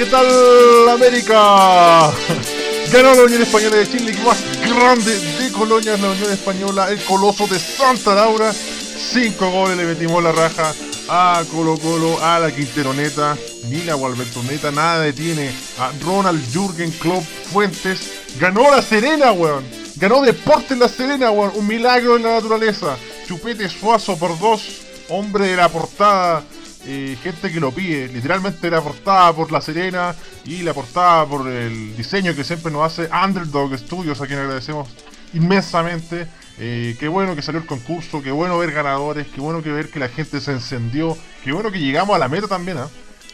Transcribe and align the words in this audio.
¿qué 0.00 0.06
tal 0.06 0.88
América? 0.88 2.10
Ganó 2.90 3.14
la 3.14 3.22
Unión 3.22 3.42
Española 3.42 3.76
de 3.76 3.86
Chile, 3.86 4.12
que 4.12 4.22
más 4.22 4.42
grande 4.66 5.14
de 5.14 5.52
Colonia 5.52 5.94
la 5.98 6.12
Unión 6.12 6.32
Española, 6.32 6.90
el 6.90 7.04
coloso 7.04 7.46
de 7.46 7.58
Santa 7.58 8.14
Laura. 8.14 8.50
Cinco 8.50 9.50
goles 9.50 9.76
le 9.76 9.84
metimos 9.84 10.22
la 10.22 10.32
raja 10.32 10.72
a 11.06 11.44
Colo 11.52 11.76
Colo, 11.76 12.18
a 12.24 12.38
la 12.38 12.50
Quinteroneta, 12.50 13.36
ni 13.68 13.82
la 13.82 13.94
Walbertoneta, 13.94 14.70
nada 14.70 15.00
detiene 15.00 15.50
a 15.78 15.92
Ronald 16.02 16.50
Jürgen 16.50 16.92
Klopp 16.92 17.24
Fuentes. 17.52 18.00
Ganó 18.38 18.74
la 18.74 18.80
Serena, 18.80 19.32
weón. 19.32 19.64
Ganó 19.96 20.22
Deporte 20.22 20.72
en 20.72 20.80
la 20.80 20.88
Serena, 20.88 21.30
weón. 21.30 21.52
Un 21.56 21.66
milagro 21.66 22.16
en 22.16 22.22
la 22.22 22.36
naturaleza. 22.36 22.96
Chupete 23.28 23.68
Suazo 23.68 24.16
por 24.16 24.38
dos. 24.38 24.62
Hombre 25.10 25.48
de 25.48 25.56
la 25.56 25.68
portada. 25.68 26.42
Eh, 26.86 27.16
gente 27.22 27.52
que 27.52 27.60
lo 27.60 27.72
pide. 27.72 28.08
Literalmente 28.08 28.70
la 28.70 28.80
portada 28.80 29.32
por 29.34 29.52
La 29.52 29.60
Serena 29.60 30.14
y 30.44 30.62
la 30.62 30.72
portada 30.72 31.26
por 31.26 31.48
el 31.48 31.96
diseño 31.96 32.34
que 32.34 32.44
siempre 32.44 32.72
nos 32.72 32.86
hace 32.86 33.10
Underdog 33.12 33.76
Studios, 33.76 34.20
a 34.20 34.26
quien 34.26 34.38
agradecemos 34.38 34.88
inmensamente. 35.34 36.26
Eh, 36.58 36.96
qué 36.98 37.08
bueno 37.08 37.34
que 37.34 37.42
salió 37.42 37.60
el 37.60 37.66
concurso, 37.66 38.22
qué 38.22 38.30
bueno 38.30 38.58
ver 38.58 38.72
ganadores, 38.72 39.26
qué 39.28 39.40
bueno 39.40 39.62
que 39.62 39.70
ver 39.70 39.90
que 39.90 39.98
la 39.98 40.08
gente 40.08 40.40
se 40.40 40.52
encendió, 40.52 41.16
qué 41.42 41.52
bueno 41.52 41.70
que 41.70 41.78
llegamos 41.78 42.14
a 42.14 42.18
la 42.18 42.28
meta 42.28 42.48
también, 42.48 42.78
¿ah? 42.78 42.88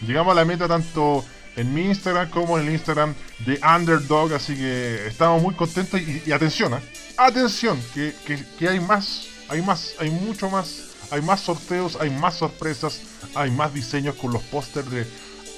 Llegamos 0.07 0.33
a 0.33 0.35
la 0.37 0.45
meta 0.45 0.69
tanto 0.69 1.25
en 1.57 1.75
mi 1.75 1.87
Instagram 1.87 2.31
como 2.31 2.59
en 2.59 2.67
el 2.67 2.73
Instagram 2.75 3.15
de 3.45 3.59
Underdog, 3.63 4.33
así 4.35 4.55
que 4.55 5.07
estamos 5.07 5.43
muy 5.43 5.55
contentos 5.55 6.01
y, 6.01 6.31
atención, 6.31 6.75
¿ah? 6.75 6.81
atención, 7.17 7.81
que, 7.95 8.15
que 8.59 8.69
hay 8.69 8.79
más, 8.79 9.27
hay 9.49 9.63
más, 9.63 9.95
hay 9.99 10.11
mucho 10.11 10.49
más, 10.49 10.96
hay 11.11 11.23
más 11.23 11.41
sorteos, 11.41 11.97
hay 12.01 12.11
más 12.11 12.35
sorpresas, 12.35 13.01
hay 13.35 13.51
más 13.51 13.73
diseños 13.75 14.15
con 14.17 14.33
los 14.33 14.43
pósters 14.45 14.91
de 14.91 15.07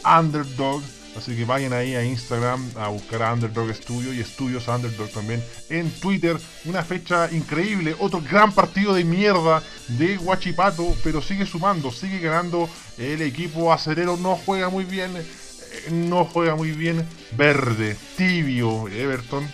Underdog. 0.05 0.83
Así 1.17 1.35
que 1.35 1.45
vayan 1.45 1.73
ahí 1.73 1.97
a 1.97 2.05
Instagram 2.05 2.71
a 2.77 2.89
buscar 2.89 3.23
a 3.23 3.33
Underdog 3.33 3.75
Studio 3.75 4.13
y 4.13 4.21
Estudios 4.21 4.69
Underdog 4.69 5.11
también 5.11 5.43
en 5.69 5.91
Twitter. 5.91 6.39
Una 6.65 6.85
fecha 6.85 7.29
increíble, 7.33 7.97
otro 7.99 8.21
gran 8.21 8.53
partido 8.53 8.95
de 8.95 9.05
mierda 9.05 9.63
de 9.89 10.17
Guachipato, 10.17 10.95
pero 11.03 11.21
sigue 11.21 11.45
sumando, 11.45 11.91
sigue 11.91 12.21
ganando. 12.21 12.69
El 12.99 13.23
equipo 13.23 13.73
acerero 13.73 14.17
no 14.17 14.37
juega 14.37 14.69
muy 14.69 14.85
bien, 14.85 15.17
eh, 15.17 15.91
no 15.91 16.25
juega 16.25 16.55
muy 16.55 16.71
bien. 16.71 17.05
Verde, 17.37 17.97
tibio, 18.17 18.87
Everton. 18.87 19.49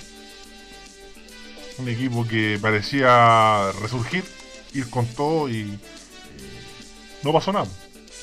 Un 1.78 1.88
equipo 1.88 2.26
que 2.26 2.58
parecía 2.60 3.72
resurgir, 3.80 4.24
ir 4.74 4.90
con 4.90 5.06
todo 5.06 5.48
y 5.48 5.78
no 7.22 7.32
pasó 7.32 7.52
nada. 7.52 7.66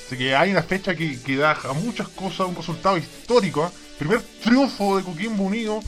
Así 0.06 0.18
que 0.18 0.36
hay 0.36 0.52
una 0.52 0.64
fecha 0.64 0.94
que, 0.96 1.18
da 1.38 1.52
a 1.52 1.74
muchas 1.74 2.10
cosas 2.10 2.48
un 2.48 2.56
resultado 2.56 2.98
histórico. 2.98 3.66
¿eh? 3.66 3.70
Primer 3.98 4.22
triunfo 4.44 4.98
de 4.98 5.04
Coquimbo 5.04 5.44
Unido 5.44 5.80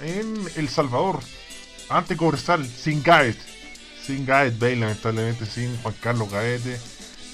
en 0.00 0.36
El 0.56 0.68
Salvador. 0.68 1.18
Ante 1.88 2.16
Cobresal, 2.16 2.64
sin 2.64 3.02
Gaet. 3.02 3.36
Sin 4.06 4.24
Gaet 4.24 4.58
Bale, 4.58 4.76
lamentablemente, 4.76 5.46
sin 5.46 5.76
Juan 5.78 5.94
Carlos 6.00 6.30
Gaete. 6.30 6.78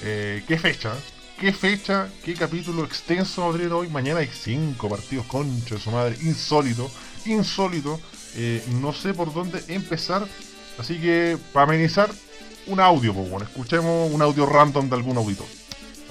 Eh, 0.02 0.42
¿Qué 0.48 0.58
fecha? 0.58 0.94
¿Qué 1.38 1.52
fecha? 1.52 2.08
¿Qué 2.24 2.34
capítulo 2.34 2.84
extenso 2.84 3.44
abrir 3.44 3.70
hoy? 3.72 3.88
Mañana 3.88 4.20
hay 4.20 4.28
cinco 4.32 4.88
partidos, 4.88 5.26
concha 5.26 5.76
de 5.76 5.80
su 5.80 5.90
madre. 5.90 6.16
Insólito, 6.22 6.90
insólito. 7.26 8.00
Eh, 8.34 8.64
no 8.80 8.92
sé 8.92 9.14
por 9.14 9.32
dónde 9.32 9.62
empezar. 9.68 10.26
Así 10.78 10.98
que, 10.98 11.36
para 11.52 11.64
amenizar, 11.64 12.10
un 12.68 12.80
audio, 12.80 13.14
pues 13.14 13.28
bueno, 13.30 13.46
escuchemos 13.46 14.10
un 14.12 14.22
audio 14.22 14.46
random 14.46 14.88
de 14.88 14.96
algún 14.96 15.16
auditor. 15.16 15.46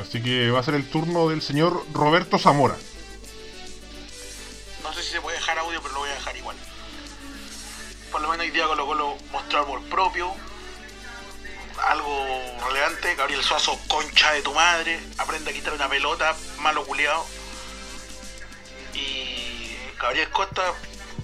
Así 0.01 0.21
que 0.21 0.51
va 0.51 0.59
a 0.59 0.63
ser 0.63 0.75
el 0.75 0.89
turno 0.89 1.29
del 1.29 1.41
señor 1.41 1.85
Roberto 1.93 2.37
Zamora. 2.37 2.75
No 4.83 4.93
sé 4.93 5.03
si 5.03 5.11
se 5.11 5.21
puede 5.21 5.37
dejar 5.37 5.57
audio, 5.59 5.81
pero 5.81 5.93
lo 5.93 5.99
voy 6.01 6.09
a 6.09 6.13
dejar 6.13 6.35
igual. 6.37 6.55
Por 8.11 8.21
lo 8.21 8.29
menos 8.29 8.45
hoy 8.45 8.51
día 8.51 8.65
Colo 8.65 8.85
Colo 8.85 9.17
mostrar 9.31 9.65
por 9.65 9.81
propio. 9.83 10.31
Algo 11.87 12.25
relevante. 12.67 13.15
Gabriel 13.15 13.43
Suazo, 13.43 13.77
concha 13.87 14.31
de 14.33 14.41
tu 14.41 14.53
madre. 14.53 14.99
Aprende 15.17 15.51
a 15.51 15.53
quitar 15.53 15.73
una 15.73 15.89
pelota, 15.89 16.35
malo 16.59 16.85
culiado. 16.85 17.25
Y 18.93 19.75
Gabriel 19.99 20.29
Costa, 20.31 20.73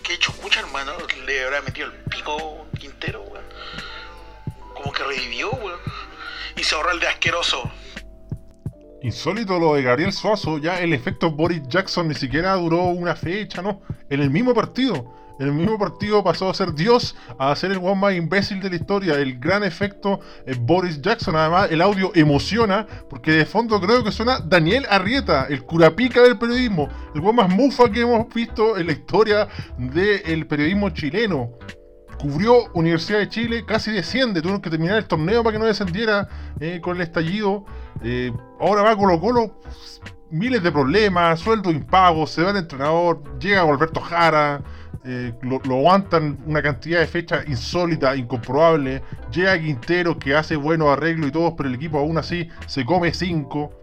que 0.04 0.14
hecho 0.14 0.34
mucha 0.42 0.60
hermano. 0.60 0.94
Le 1.26 1.44
habrá 1.44 1.62
metido 1.62 1.88
el 1.88 1.94
pico 2.04 2.68
Quintero, 2.80 3.24
De 6.64 7.08
asqueroso. 7.08 7.70
Insólito 9.02 9.60
lo 9.60 9.76
de 9.76 9.84
Gabriel 9.84 10.14
Suazo, 10.14 10.60
ya 10.60 10.80
el 10.80 10.94
efecto 10.94 11.30
Boris 11.30 11.62
Jackson 11.68 12.08
ni 12.08 12.16
siquiera 12.16 12.54
duró 12.54 12.84
una 12.86 13.18
fecha, 13.18 13.62
¿no? 13.62 13.82
En 14.10 14.22
el 14.22 14.30
mismo 14.30 14.54
partido. 14.54 15.14
En 15.42 15.48
el 15.48 15.54
mismo 15.54 15.78
partido 15.78 16.24
pasó 16.24 16.50
a 16.50 16.54
ser 16.54 16.74
Dios 16.74 17.18
a 17.38 17.54
ser 17.58 17.72
el 17.72 17.80
one 17.80 17.96
más 17.96 18.16
imbécil 18.16 18.62
de 18.62 18.70
la 18.70 18.78
historia. 18.78 19.16
El 19.16 19.40
gran 19.40 19.66
efecto 19.66 20.22
eh, 20.46 20.56
Boris 20.58 21.02
Jackson. 21.02 21.36
Además, 21.36 21.70
el 21.70 21.82
audio 21.82 22.14
emociona 22.16 22.88
porque 23.10 23.32
de 23.32 23.46
fondo 23.46 23.82
creo 23.82 24.02
que 24.02 24.14
suena 24.14 24.40
Daniel 24.40 24.86
Arrieta, 24.90 25.48
el 25.50 25.64
curapica 25.64 26.22
del 26.22 26.40
periodismo. 26.40 26.88
El 27.14 27.20
one 27.20 27.34
más 27.34 27.50
mufa 27.50 27.92
que 27.92 28.02
hemos 28.02 28.34
visto 28.34 28.78
en 28.78 28.88
la 28.88 28.94
historia 28.94 29.50
del 29.78 30.48
periodismo 30.48 30.92
chileno 30.92 31.58
cubrió 32.24 32.72
Universidad 32.74 33.20
de 33.20 33.28
Chile, 33.28 33.66
casi 33.66 33.92
desciende, 33.92 34.42
tuvieron 34.42 34.62
que 34.62 34.70
terminar 34.70 34.98
el 34.98 35.06
torneo 35.06 35.44
para 35.44 35.54
que 35.54 35.60
no 35.60 35.66
descendiera 35.66 36.30
eh, 36.62 36.80
con 36.82 36.96
el 36.96 37.02
estallido. 37.02 37.66
Eh, 38.02 38.32
ahora 38.62 38.82
va 38.82 38.96
Colo 38.96 39.20
Colo, 39.20 39.60
miles 40.32 40.64
de 40.64 40.72
problemas, 40.72 41.42
sueldo 41.42 41.70
impago, 41.70 42.26
se 42.26 42.42
va 42.42 42.52
el 42.52 42.58
entrenador, 42.58 43.38
llega 43.40 43.62
Alberto 43.62 44.00
Jara, 44.00 44.62
eh, 45.04 45.34
lo, 45.42 45.58
aguantan 45.58 46.38
una 46.46 46.62
cantidad 46.62 47.02
de 47.02 47.08
fechas 47.08 47.46
insólita, 47.46 48.16
incomprobable. 48.16 49.04
Llega 49.30 49.60
Quintero 49.60 50.18
que 50.18 50.34
hace 50.34 50.56
buenos 50.56 50.88
arreglos 50.88 51.28
y 51.28 51.32
todo, 51.32 51.58
pero 51.58 51.68
el 51.68 51.76
equipo 51.76 52.00
aún 52.00 52.18
así 52.18 52.48
se 52.68 52.86
come 52.86 53.14
cinco 53.14 53.83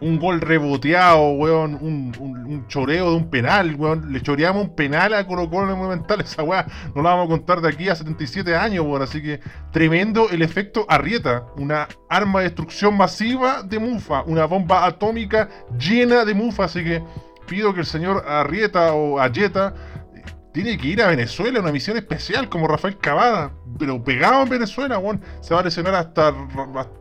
un 0.00 0.18
gol 0.18 0.40
reboteado, 0.40 1.30
weón, 1.30 1.78
un, 1.80 2.64
choreo 2.68 3.10
de 3.10 3.16
un 3.16 3.30
penal, 3.30 3.74
weón. 3.76 4.12
Le 4.12 4.20
choreamos 4.20 4.64
un 4.64 4.74
penal 4.74 5.14
a 5.14 5.26
Colo 5.26 5.48
Colo 5.48 5.64
en 5.64 5.70
el 5.70 5.76
Monumental, 5.76 6.20
esa 6.24 6.42
weá 6.42 6.66
no 6.94 7.02
la 7.02 7.10
vamos 7.10 7.26
a 7.26 7.30
contar 7.30 7.60
de 7.60 7.68
aquí 7.68 7.88
a 7.88 7.94
77 7.94 8.54
años, 8.54 8.84
weón. 8.84 9.02
Así 9.02 9.22
que 9.22 9.40
tremendo 9.72 10.28
el 10.30 10.42
efecto 10.42 10.84
Arrieta, 10.88 11.44
una 11.56 11.88
arma 12.08 12.40
de 12.40 12.46
destrucción 12.46 12.96
masiva 12.96 13.62
de 13.62 13.78
Mufa, 13.78 14.22
una 14.22 14.44
bomba 14.44 14.84
atómica 14.86 15.48
llena 15.78 16.24
de 16.24 16.34
Mufa. 16.34 16.64
Así 16.64 16.84
que 16.84 17.02
pido 17.46 17.72
que 17.72 17.80
el 17.80 17.86
señor 17.86 18.24
Arrieta 18.26 18.92
o 18.92 19.20
Ayeta 19.20 19.74
eh, 20.14 20.22
tiene 20.52 20.76
que 20.76 20.88
ir 20.88 21.02
a 21.02 21.08
Venezuela, 21.08 21.60
una 21.60 21.72
misión 21.72 21.96
especial 21.96 22.48
como 22.48 22.68
Rafael 22.68 22.98
Cavada, 22.98 23.52
pero 23.78 24.02
pegado 24.02 24.42
en 24.42 24.48
Venezuela, 24.50 24.98
weón. 24.98 25.22
Se 25.40 25.54
va 25.54 25.60
a 25.60 25.64
lesionar 25.64 25.94
hasta, 25.94 26.34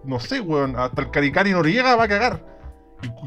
no 0.06 0.20
sé, 0.20 0.40
weón, 0.40 0.76
hasta 0.78 1.02
el 1.02 1.12
Caricari 1.12 1.52
Noriega 1.52 1.96
va 1.96 2.04
a 2.06 2.08
cagar 2.08 2.55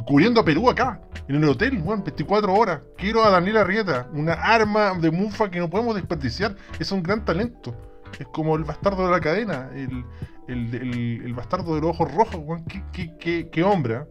cubriendo 0.07 0.41
a 0.41 0.45
Perú 0.45 0.69
acá, 0.71 1.01
en 1.29 1.37
el 1.37 1.49
hotel, 1.49 1.79
bueno, 1.79 2.03
24 2.03 2.53
horas. 2.55 2.81
Quiero 2.97 3.23
a 3.23 3.31
Daniel 3.31 3.59
Arrieta, 3.59 4.09
una 4.13 4.33
arma 4.33 4.95
de 4.95 5.11
mufa 5.11 5.51
que 5.51 5.59
no 5.59 5.69
podemos 5.69 5.95
desperdiciar. 5.95 6.57
Es 6.79 6.91
un 6.93 7.03
gran 7.03 7.25
talento. 7.25 7.75
Es 8.19 8.27
como 8.29 8.57
el 8.57 8.65
bastardo 8.65 9.05
de 9.05 9.11
la 9.13 9.21
cadena, 9.21 9.71
el, 9.75 10.05
el, 10.49 11.35
bastardo 11.35 11.75
de 11.75 11.83
los 11.83 11.91
ojos 11.91 12.13
rojos, 12.15 12.63
Qué, 12.93 13.49
qué, 13.51 13.63
hombre, 13.63 13.95
¿eh? 13.95 14.05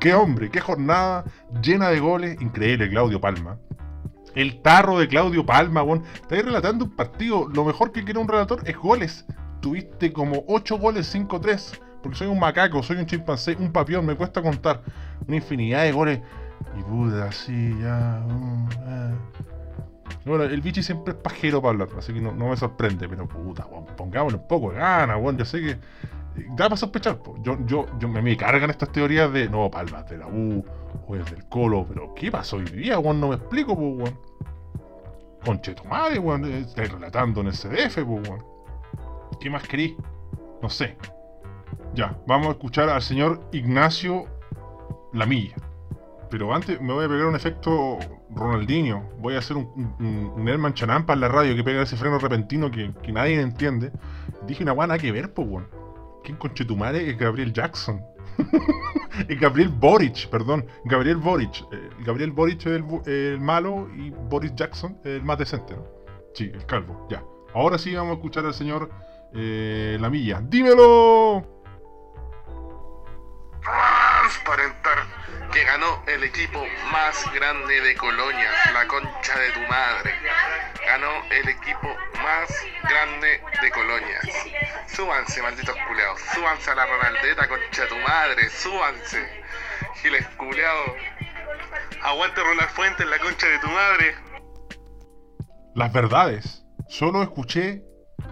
qué 0.00 0.14
hombre, 0.14 0.50
qué 0.50 0.60
jornada 0.60 1.24
llena 1.62 1.88
de 1.90 2.00
goles. 2.00 2.36
Increíble, 2.40 2.90
Claudio 2.90 3.20
Palma. 3.20 3.58
El 4.34 4.60
tarro 4.62 4.98
de 4.98 5.06
Claudio 5.06 5.46
Palma, 5.46 5.82
bueno. 5.82 6.02
Estáis 6.14 6.44
relatando 6.44 6.86
un 6.86 6.96
partido. 6.96 7.48
Lo 7.48 7.64
mejor 7.64 7.92
que 7.92 8.02
quiere 8.02 8.18
un 8.18 8.26
relator 8.26 8.62
es 8.66 8.76
goles. 8.76 9.24
Tuviste 9.60 10.12
como 10.12 10.44
8 10.48 10.76
goles, 10.78 11.14
5-3 11.14 11.83
porque 12.04 12.18
soy 12.18 12.26
un 12.26 12.38
macaco, 12.38 12.82
soy 12.82 12.98
un 12.98 13.06
chimpancé, 13.06 13.56
un 13.58 13.72
papión, 13.72 14.04
me 14.04 14.14
cuesta 14.14 14.42
contar 14.42 14.82
una 15.26 15.36
infinidad 15.36 15.84
de 15.84 15.92
goles. 15.92 16.20
Y 16.78 16.82
puta, 16.82 17.24
así, 17.24 17.74
ya. 17.80 18.22
Mm, 18.28 18.68
eh. 18.86 19.14
Bueno, 20.26 20.44
el 20.44 20.60
bichi 20.60 20.82
siempre 20.82 21.14
es 21.14 21.18
pajero 21.18 21.62
para 21.62 21.70
hablar, 21.70 21.88
así 21.96 22.12
que 22.12 22.20
no, 22.20 22.32
me 22.34 22.56
sorprende, 22.58 23.08
pero 23.08 23.26
puta, 23.26 23.66
pongámosle 23.96 24.38
un 24.38 24.46
poco 24.46 24.72
de 24.72 24.80
gana, 24.80 25.16
weón. 25.16 25.38
Yo 25.38 25.46
sé 25.46 25.60
que. 25.62 25.70
Eh, 25.70 26.46
da 26.50 26.66
para 26.66 26.76
sospechar, 26.76 27.18
yo, 27.40 27.56
yo, 27.64 27.86
yo 27.98 28.08
me, 28.08 28.36
cargan 28.36 28.68
estas 28.68 28.92
teorías 28.92 29.32
de 29.32 29.48
no, 29.48 29.70
palmas 29.70 30.06
de 30.10 30.18
la 30.18 30.26
U 30.26 30.62
o 31.08 31.16
es 31.16 31.24
del 31.30 31.46
Colo, 31.46 31.86
pero 31.88 32.12
¿qué 32.14 32.30
pasó 32.30 32.56
hoy 32.56 32.64
día, 32.64 32.98
weón? 32.98 33.18
No 33.18 33.28
me 33.28 33.36
explico, 33.36 33.74
pues, 33.74 33.94
weón. 33.96 34.20
Concheto 35.42 35.84
madre, 35.84 36.18
weón, 36.18 36.44
eh, 36.44 36.58
estáis 36.58 36.92
relatando 36.92 37.40
en 37.40 37.46
el 37.46 37.54
CDF, 37.54 38.04
pues, 38.04 38.28
weón. 38.28 38.44
¿Qué 39.40 39.48
más 39.48 39.66
querís? 39.66 39.94
No 40.60 40.68
sé. 40.68 40.98
Ya, 41.94 42.18
vamos 42.26 42.48
a 42.48 42.50
escuchar 42.50 42.88
al 42.88 43.02
señor 43.02 43.48
Ignacio 43.52 44.26
Lamilla. 45.12 45.54
Pero 46.28 46.52
antes 46.52 46.80
me 46.80 46.92
voy 46.92 47.04
a 47.04 47.08
pegar 47.08 47.26
un 47.26 47.36
efecto 47.36 47.98
Ronaldinho. 48.30 49.08
Voy 49.20 49.36
a 49.36 49.38
hacer 49.38 49.56
un, 49.56 49.94
un, 50.00 50.32
un 50.34 50.48
Elman 50.48 50.74
Chanampa 50.74 51.12
en 51.12 51.20
la 51.20 51.28
radio 51.28 51.54
que 51.54 51.62
pega 51.62 51.82
ese 51.82 51.96
freno 51.96 52.18
repentino 52.18 52.68
que, 52.68 52.92
nadie 53.12 53.40
entiende. 53.40 53.92
Dije 54.44 54.64
una 54.64 54.72
guana 54.72 54.98
que 54.98 55.12
ver, 55.12 55.32
pues, 55.32 55.46
weón. 55.48 55.68
¿Quién 56.24 56.36
conchetumare 56.36 57.08
es 57.08 57.16
Gabriel 57.16 57.52
Jackson? 57.52 58.02
Gabriel 59.40 59.68
Boric, 59.68 60.28
perdón. 60.30 60.66
Gabriel 60.86 61.18
Boric. 61.18 61.64
Eh, 61.70 61.90
Gabriel 62.04 62.32
Boric 62.32 62.66
es 62.66 62.82
el, 63.06 63.38
malo 63.38 63.88
y 63.96 64.10
Boris 64.10 64.52
Jackson 64.56 64.98
el 65.04 65.22
más 65.22 65.38
decente, 65.38 65.76
¿no? 65.76 65.84
Sí, 66.34 66.50
el 66.52 66.66
calvo, 66.66 67.06
ya. 67.08 67.22
Ahora 67.54 67.78
sí 67.78 67.94
vamos 67.94 68.12
a 68.12 68.14
escuchar 68.14 68.44
al 68.46 68.54
señor 68.54 68.90
eh, 69.32 69.96
Lamilla. 70.00 70.40
¡Dímelo! 70.40 71.53
Que 75.54 75.62
ganó 75.62 76.02
el 76.08 76.24
equipo 76.24 76.66
más 76.90 77.32
grande 77.32 77.80
de 77.80 77.94
Colonia, 77.94 78.50
la 78.72 78.88
concha 78.88 79.38
de 79.38 79.52
tu 79.52 79.60
madre. 79.68 80.12
Ganó 80.84 81.10
el 81.30 81.48
equipo 81.48 81.96
más 82.20 82.50
grande 82.82 83.40
de 83.62 83.70
Colonia. 83.70 84.20
Súbanse, 84.88 85.40
malditos 85.42 85.76
culeados. 85.86 86.20
Súbanse 86.34 86.72
a 86.72 86.74
la 86.74 86.86
Ronaldeta, 86.86 87.48
concha 87.48 87.82
de 87.82 87.88
tu 87.88 87.96
madre. 87.98 88.50
Súbanse. 88.50 89.44
Giles 90.02 90.26
culeados. 90.36 90.90
Aguante 92.02 92.40
Ronald 92.42 92.70
Fuentes, 92.70 93.06
la 93.06 93.18
concha 93.20 93.46
de 93.46 93.58
tu 93.60 93.68
madre. 93.68 94.16
Las 95.76 95.92
verdades. 95.92 96.64
Solo 96.88 97.22
escuché 97.22 97.80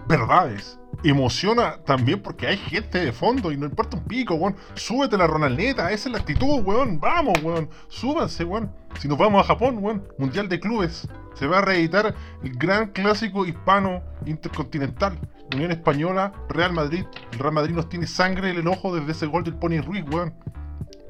verdades 0.07 0.77
emociona 1.09 1.77
también 1.85 2.21
porque 2.21 2.47
hay 2.47 2.57
gente 2.57 3.03
de 3.03 3.11
fondo 3.11 3.51
y 3.51 3.57
no 3.57 3.65
importa 3.65 3.97
un 3.97 4.03
pico, 4.05 4.35
weón. 4.35 4.55
Súbete 4.73 5.17
la 5.17 5.27
Ronaldeta, 5.27 5.91
esa 5.91 6.09
es 6.09 6.13
la 6.13 6.19
actitud, 6.19 6.61
weón. 6.63 6.99
Vamos, 6.99 7.33
weón. 7.43 7.69
Súbanse, 7.89 8.45
weón. 8.45 8.73
Si 8.99 9.07
nos 9.07 9.17
vamos 9.17 9.43
a 9.43 9.47
Japón, 9.47 9.79
weón. 9.81 10.07
Mundial 10.17 10.47
de 10.47 10.59
Clubes. 10.59 11.07
Se 11.35 11.47
va 11.47 11.59
a 11.59 11.61
reeditar 11.61 12.15
el 12.43 12.53
gran 12.57 12.91
clásico 12.91 13.45
hispano 13.45 14.01
intercontinental. 14.25 15.19
Unión 15.53 15.71
Española, 15.71 16.31
Real 16.47 16.71
Madrid. 16.71 17.05
El 17.33 17.39
Real 17.39 17.53
Madrid 17.53 17.75
nos 17.75 17.89
tiene 17.89 18.07
sangre 18.07 18.51
en 18.51 18.57
el 18.57 18.67
ojo 18.67 18.95
desde 18.95 19.11
ese 19.11 19.25
gol 19.25 19.43
del 19.43 19.55
Pony 19.55 19.81
Ruiz, 19.81 20.05
weón. 20.09 20.33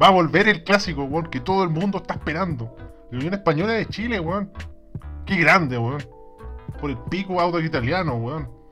Va 0.01 0.07
a 0.07 0.11
volver 0.11 0.47
el 0.47 0.63
clásico, 0.63 1.03
weón, 1.03 1.27
que 1.27 1.39
todo 1.39 1.63
el 1.63 1.69
mundo 1.69 1.99
está 1.99 2.15
esperando. 2.15 2.75
La 3.11 3.19
Unión 3.19 3.35
Española 3.35 3.73
de 3.73 3.85
Chile, 3.85 4.19
weón. 4.19 4.51
Qué 5.25 5.35
grande, 5.35 5.77
weón. 5.77 6.03
Por 6.81 6.89
el 6.89 6.97
pico 7.09 7.39
auto 7.39 7.59
italiano, 7.59 8.15
weón 8.15 8.62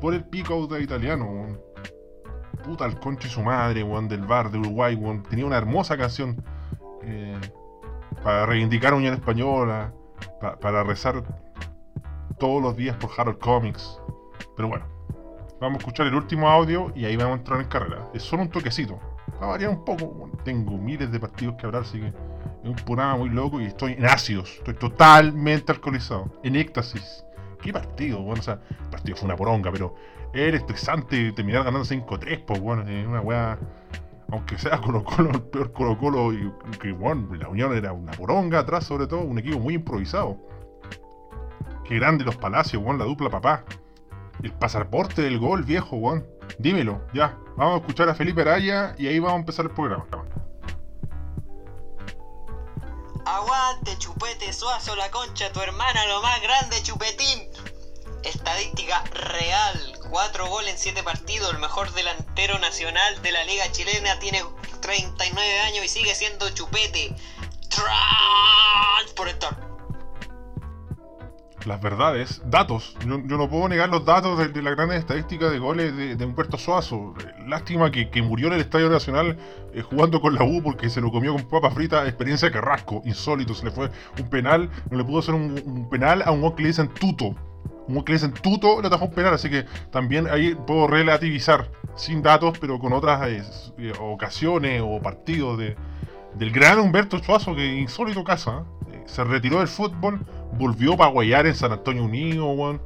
por 0.00 0.14
el 0.14 0.24
pico 0.24 0.54
auto 0.54 0.78
italiano. 0.78 1.58
Puta 2.64 2.86
el 2.86 2.98
conche 2.98 3.28
su 3.28 3.42
madre, 3.42 3.82
weón, 3.82 4.08
del 4.08 4.24
bar 4.26 4.50
de 4.50 4.58
Uruguay. 4.58 4.98
Tenía 5.28 5.46
una 5.46 5.56
hermosa 5.56 5.96
canción 5.96 6.42
eh, 7.02 7.38
para 8.22 8.46
reivindicar 8.46 8.94
Unión 8.94 9.14
Española, 9.14 9.92
para 10.60 10.82
rezar 10.82 11.22
todos 12.38 12.62
los 12.62 12.76
días 12.76 12.96
por 12.96 13.10
Harold 13.16 13.38
Comics. 13.38 14.00
Pero 14.56 14.68
bueno, 14.68 14.84
vamos 15.60 15.76
a 15.76 15.78
escuchar 15.78 16.06
el 16.06 16.14
último 16.14 16.48
audio 16.48 16.92
y 16.94 17.04
ahí 17.04 17.16
vamos 17.16 17.36
a 17.36 17.38
entrar 17.38 17.60
en 17.60 17.68
carrera. 17.68 18.08
Es 18.12 18.22
solo 18.22 18.42
un 18.42 18.50
toquecito. 18.50 18.98
Va 19.40 19.46
a 19.46 19.50
variar 19.50 19.70
un 19.70 19.84
poco. 19.84 20.30
tengo 20.44 20.76
miles 20.76 21.10
de 21.10 21.20
partidos 21.20 21.56
que 21.56 21.66
hablar, 21.66 21.82
así 21.82 22.00
que 22.00 22.08
es 22.08 22.68
un 22.68 22.76
programa 22.76 23.16
muy 23.16 23.30
loco 23.30 23.60
y 23.60 23.66
estoy 23.66 23.92
en 23.92 24.04
ácidos. 24.04 24.56
Estoy 24.58 24.74
totalmente 24.74 25.72
alcoholizado, 25.72 26.30
en 26.42 26.56
éxtasis. 26.56 27.24
¿Qué 27.62 27.72
partido? 27.72 28.20
Bueno, 28.22 28.40
o 28.40 28.42
sea, 28.42 28.60
el 28.68 28.90
partido 28.90 29.16
fue 29.16 29.26
una 29.26 29.36
poronga, 29.36 29.70
pero 29.70 29.94
era 30.32 30.56
estresante 30.56 31.32
terminar 31.32 31.64
ganando 31.64 31.86
5-3, 31.86 32.44
pues 32.44 32.60
bueno, 32.60 32.88
es 32.88 33.06
una 33.06 33.20
weá. 33.20 33.58
Aunque 34.30 34.58
sea 34.58 34.78
Colo 34.84 35.02
Colo, 35.02 35.30
el 35.30 35.42
peor 35.42 35.72
Colo 35.72 35.98
Colo, 35.98 36.32
que 36.80 36.92
bueno, 36.92 37.34
la 37.34 37.48
Unión 37.48 37.74
era 37.76 37.92
una 37.92 38.12
poronga 38.12 38.60
atrás, 38.60 38.84
sobre 38.84 39.06
todo, 39.06 39.22
un 39.22 39.38
equipo 39.38 39.58
muy 39.58 39.74
improvisado. 39.74 40.36
Qué 41.84 41.96
grande 41.96 42.24
los 42.24 42.36
palacios, 42.36 42.82
weón, 42.82 42.98
la 42.98 43.04
dupla 43.04 43.30
papá. 43.30 43.64
El 44.42 44.52
pasaporte 44.52 45.22
del 45.22 45.38
gol, 45.38 45.64
viejo, 45.64 45.96
weón. 45.96 46.24
Dímelo, 46.58 47.00
ya. 47.12 47.36
Vamos 47.56 47.74
a 47.74 47.76
escuchar 47.78 48.08
a 48.08 48.14
Felipe 48.14 48.40
Araya 48.42 48.94
y 48.96 49.08
ahí 49.08 49.18
vamos 49.18 49.36
a 49.36 49.40
empezar 49.40 49.66
el 49.66 49.72
programa. 49.72 50.06
Aguante, 53.30 53.96
chupete, 53.96 54.52
suazo, 54.52 54.96
la 54.96 55.08
concha, 55.12 55.52
tu 55.52 55.60
hermana, 55.60 56.04
lo 56.06 56.20
más 56.20 56.42
grande, 56.42 56.82
chupetín. 56.82 57.48
Estadística 58.24 59.04
real, 59.12 59.98
4 60.10 60.46
goles 60.48 60.74
en 60.74 60.78
7 60.78 61.02
partidos, 61.04 61.52
el 61.52 61.60
mejor 61.60 61.92
delantero 61.92 62.58
nacional 62.58 63.22
de 63.22 63.30
la 63.30 63.44
liga 63.44 63.70
chilena, 63.70 64.18
tiene 64.18 64.44
39 64.82 65.60
años 65.60 65.84
y 65.84 65.88
sigue 65.88 66.12
siendo 66.16 66.50
chupete. 66.50 67.14
Transportor 67.68 69.69
las 71.66 71.80
verdades, 71.80 72.42
datos. 72.46 72.96
Yo, 73.06 73.18
no 73.18 73.48
puedo 73.48 73.68
negar 73.68 73.88
los 73.88 74.04
datos 74.04 74.38
de, 74.38 74.62
la 74.62 74.70
gran 74.70 74.92
estadística 74.92 75.50
de 75.50 75.58
goles 75.58 75.96
de, 75.96 76.24
Humberto 76.24 76.58
Suazo. 76.58 77.14
Lástima 77.46 77.90
que, 77.90 78.22
murió 78.22 78.48
en 78.48 78.54
el 78.54 78.60
Estadio 78.60 78.88
Nacional 78.88 79.36
eh, 79.72 79.82
jugando 79.82 80.20
con 80.20 80.34
la 80.34 80.44
U 80.44 80.62
porque 80.62 80.88
se 80.88 81.00
lo 81.00 81.10
comió 81.10 81.32
con 81.32 81.48
papa 81.48 81.70
frita. 81.70 82.06
Experiencia 82.06 82.48
de 82.48 82.54
Carrasco, 82.54 83.02
insólito. 83.04 83.54
Se 83.54 83.64
le 83.64 83.70
fue 83.70 83.90
un 84.18 84.28
penal, 84.28 84.70
no 84.90 84.98
le 84.98 85.04
pudo 85.04 85.20
hacer 85.20 85.34
un, 85.34 85.88
penal 85.90 86.22
a 86.24 86.30
un 86.30 86.40
gol 86.40 86.54
que 86.54 86.62
le 86.62 86.68
dicen 86.68 86.88
tuto. 86.88 87.34
Un 87.88 87.94
gol 87.94 88.04
que 88.04 88.12
le 88.12 88.18
dicen 88.18 88.32
tuto 88.32 88.80
le 88.80 88.86
atajó 88.86 89.06
un 89.06 89.14
penal. 89.14 89.34
Así 89.34 89.50
que 89.50 89.64
también 89.90 90.28
ahí 90.28 90.54
puedo 90.54 90.86
relativizar, 90.86 91.70
sin 91.94 92.22
datos, 92.22 92.58
pero 92.58 92.78
con 92.78 92.92
otras 92.92 93.28
eh, 93.28 93.42
eh, 93.78 93.92
ocasiones 94.00 94.82
o 94.84 95.00
partidos 95.00 95.58
de, 95.58 95.76
del 96.34 96.50
gran 96.50 96.78
Humberto 96.78 97.18
Suazo, 97.18 97.54
que 97.54 97.66
insólito 97.66 98.24
casa. 98.24 98.64
se 99.06 99.24
retiró 99.24 99.58
del 99.58 99.68
fútbol 99.68 100.24
volvió 100.52 100.96
para 100.96 101.10
guayar 101.10 101.46
en 101.46 101.54
San 101.54 101.72
Antonio 101.72 102.04
Unido, 102.04 102.50
weón. 102.50 102.80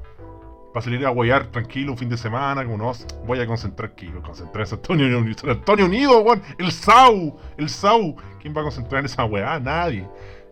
Para 0.72 0.84
salir 0.84 1.06
a 1.06 1.10
guayar 1.10 1.46
tranquilo 1.52 1.92
un 1.92 1.98
fin 1.98 2.08
de 2.08 2.16
semana, 2.16 2.64
como 2.64 2.76
no, 2.76 2.92
voy 3.26 3.38
a 3.38 3.46
concentrar 3.46 3.90
aquí, 3.92 4.08
voy 4.08 4.18
a 4.18 4.22
concentrar 4.22 4.62
en 4.62 4.66
San 4.66 4.78
Antonio 4.78 5.18
Unido, 5.18 5.38
San 5.38 5.50
Antonio 5.50 5.86
Unido, 5.86 6.20
weón. 6.20 6.42
El 6.58 6.72
SAU, 6.72 7.36
el 7.56 7.68
SAU. 7.68 8.16
¿Quién 8.40 8.54
va 8.56 8.60
a 8.60 8.64
concentrar 8.64 9.00
en 9.00 9.06
esa 9.06 9.24
weá? 9.24 9.60
Nadie. 9.60 10.08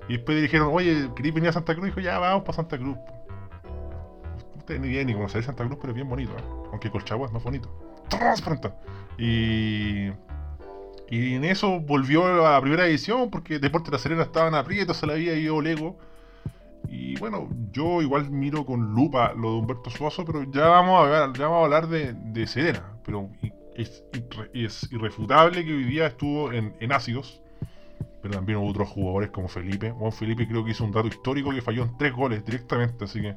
Y 0.09 0.15
después 0.15 0.41
dijeron, 0.41 0.69
oye, 0.73 1.11
¿queréis 1.17 1.35
venir 1.35 1.51
a 1.51 1.53
Santa 1.53 1.75
Cruz? 1.75 1.87
Y 1.87 1.91
dijo, 1.91 2.01
ya, 2.01 2.19
vamos 2.19 2.43
para 2.43 2.57
Santa 2.57 2.79
Cruz. 2.79 2.97
Ustedes 4.57 4.81
ni 4.81 4.89
bien 4.89 5.09
ni 5.09 5.15
conocer 5.15 5.43
Santa 5.43 5.65
Cruz, 5.65 5.79
pero 5.81 5.91
es 5.91 5.97
bien 5.97 6.09
bonito, 6.09 6.33
¿eh? 6.33 6.45
Aunque 6.71 6.91
Colchagua 6.91 7.27
es 7.27 7.33
más 7.33 7.43
bonito. 7.43 7.69
Y... 9.19 10.11
Y 11.11 11.35
en 11.35 11.45
eso 11.45 11.79
volvió 11.79 12.27
a 12.27 12.53
la 12.53 12.61
primera 12.63 12.87
edición 12.87 13.29
porque 13.29 13.59
Deporte 13.59 13.91
de 13.91 13.97
la 13.97 13.99
Serena 13.99 14.23
estaba 14.23 14.49
en 14.49 14.55
aprieto, 14.55 14.95
se 14.95 15.07
le 15.07 15.13
había 15.13 15.35
ido 15.35 15.61
Lego 15.61 15.99
y 16.89 17.17
bueno, 17.19 17.49
yo 17.73 18.03
igual 18.03 18.31
miro 18.31 18.65
con 18.67 18.93
lupa 18.95 19.33
lo 19.35 19.53
de 19.53 19.59
Humberto 19.59 19.91
Suazo, 19.91 20.25
pero 20.25 20.45
ya 20.51 20.69
vamos 20.69 21.07
a, 21.07 21.33
ya 21.33 21.47
vamos 21.47 21.63
a 21.63 21.65
hablar 21.65 21.89
de, 21.89 22.13
de 22.13 22.47
Serena. 22.47 22.85
Pero 23.05 23.31
es, 23.75 24.89
irrefutable 24.91 25.65
que 25.65 25.73
hoy 25.73 25.85
día 25.85 26.07
estuvo 26.07 26.53
en, 26.53 26.93
ácidos. 26.93 27.41
Pero 28.21 28.35
también 28.35 28.59
hubo 28.59 28.69
otros 28.69 28.89
jugadores 28.89 29.31
como 29.31 29.49
Felipe. 29.49 29.91
Juan 29.91 30.13
Felipe 30.13 30.47
creo 30.47 30.65
que 30.65 30.71
hizo 30.71 30.85
un 30.85 30.93
dato 30.93 31.09
histórico 31.09 31.51
que 31.51 31.61
falló 31.61 31.83
en 31.83 31.97
tres 31.99 32.13
goles 32.13 32.45
directamente. 32.45 33.05
Así 33.05 33.21
que, 33.21 33.35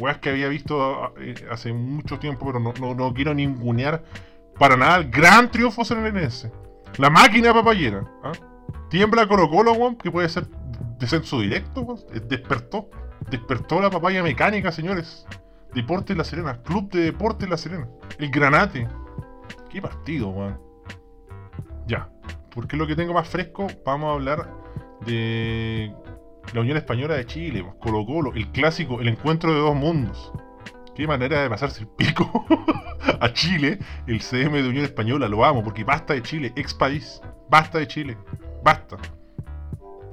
weas 0.00 0.18
que 0.18 0.30
había 0.30 0.48
visto 0.48 1.14
eh, 1.18 1.34
hace 1.50 1.72
mucho 1.72 2.18
tiempo, 2.18 2.46
pero 2.46 2.60
no, 2.60 2.94
no, 2.94 3.14
quiero 3.14 3.32
ningunear 3.32 4.02
para 4.58 4.76
nada 4.76 4.96
el 4.98 5.10
gran 5.10 5.50
triunfo 5.50 5.84
serenense. 5.84 6.52
La 6.98 7.08
máquina 7.08 7.54
papayera. 7.54 8.04
¿ah? 8.22 8.32
Tiembla 8.90 9.26
Colo 9.26 9.48
Colo, 9.48 9.96
que 9.96 10.10
puede 10.10 10.28
ser 10.28 10.46
descenso 10.98 11.40
directo, 11.40 11.96
eh, 12.12 12.20
despertó. 12.20 12.90
Despertó 13.30 13.80
la 13.80 13.90
papaya 13.90 14.22
mecánica, 14.22 14.72
señores. 14.72 15.26
Deporte 15.74 16.14
La 16.14 16.24
Serena, 16.24 16.62
Club 16.62 16.90
de 16.90 17.00
Deporte 17.00 17.46
La 17.46 17.56
Serena. 17.56 17.88
El 18.18 18.30
Granate. 18.30 18.88
Qué 19.70 19.82
partido, 19.82 20.28
weón. 20.28 20.60
Ya. 21.86 22.08
Porque 22.54 22.76
lo 22.76 22.86
que 22.86 22.96
tengo 22.96 23.12
más 23.12 23.28
fresco, 23.28 23.66
vamos 23.84 24.08
a 24.08 24.12
hablar 24.14 24.50
de 25.06 25.92
la 26.52 26.60
Unión 26.60 26.76
Española 26.76 27.14
de 27.14 27.26
Chile, 27.26 27.64
Colo 27.78 28.04
Colo, 28.06 28.32
el 28.34 28.50
clásico, 28.50 29.00
el 29.00 29.08
encuentro 29.08 29.52
de 29.52 29.60
dos 29.60 29.74
mundos. 29.74 30.32
Qué 30.94 31.06
manera 31.06 31.42
de 31.42 31.48
pasarse 31.48 31.82
el 31.82 31.88
pico 31.88 32.46
a 33.20 33.32
Chile, 33.32 33.78
el 34.06 34.20
CM 34.20 34.60
de 34.62 34.68
Unión 34.68 34.84
Española, 34.84 35.28
lo 35.28 35.44
amo, 35.44 35.62
porque 35.62 35.84
basta 35.84 36.14
de 36.14 36.22
Chile, 36.22 36.52
ex 36.56 36.74
país, 36.74 37.20
basta 37.48 37.78
de 37.78 37.86
Chile, 37.86 38.18
basta. 38.64 38.96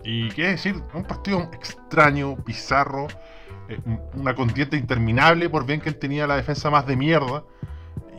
Y 0.06 0.30
qué 0.30 0.50
decir, 0.50 0.82
un 0.94 1.04
partido 1.04 1.50
extraño, 1.52 2.36
bizarro, 2.46 3.08
eh, 3.68 3.80
una 4.14 4.36
contienda 4.36 4.78
interminable 4.78 5.50
por 5.50 5.66
bien 5.66 5.82
que 5.82 5.90
él 5.90 5.98
tenía 5.98 6.28
la 6.28 6.36
defensa 6.36 6.70
más 6.70 6.86
de 6.86 6.96
mierda 6.96 7.44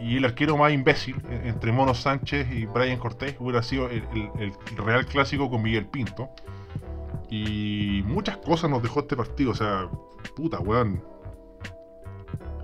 y 0.01 0.17
el 0.17 0.25
arquero 0.25 0.57
más 0.57 0.73
imbécil 0.73 1.17
eh, 1.31 1.43
entre 1.45 1.71
Mono 1.71 1.95
Sánchez 1.95 2.51
y 2.51 2.67
Brian 2.67 2.99
Cortés 2.99 3.37
hubiera 3.39 3.63
sido 3.63 3.89
el, 3.89 4.03
Real 4.77 5.07
Clásico 5.07 5.49
con 5.49 5.63
Miguel 5.63 5.87
Pinto. 5.87 6.29
Y 7.31 8.03
muchas 8.07 8.37
cosas 8.39 8.69
nos 8.69 8.83
dejó 8.83 9.01
este 9.01 9.17
partido, 9.17 9.53
o 9.53 9.55
sea, 9.55 9.89
puta, 10.35 10.59
weón. 10.59 11.03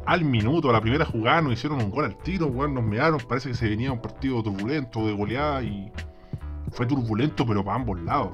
Al 0.04 0.24
minuto, 0.24 0.68
a 0.68 0.72
la 0.72 0.80
primera 0.80 1.04
jugada, 1.04 1.42
nos 1.42 1.52
hicieron 1.52 1.80
un 1.80 1.90
gol 1.90 2.06
al 2.06 2.16
tiro, 2.18 2.46
weón, 2.46 2.74
nos 2.74 2.84
mearon, 2.84 3.20
parece 3.20 3.50
que 3.50 3.54
se 3.54 3.68
venía 3.68 3.92
un 3.92 4.02
partido 4.02 4.42
turbulento, 4.42 5.06
de 5.06 5.12
goleada, 5.12 5.62
y 5.62 5.92
fue 6.72 6.86
turbulento, 6.86 7.46
pero 7.46 7.64
para 7.64 7.76
ambos 7.76 8.00
lados. 8.00 8.32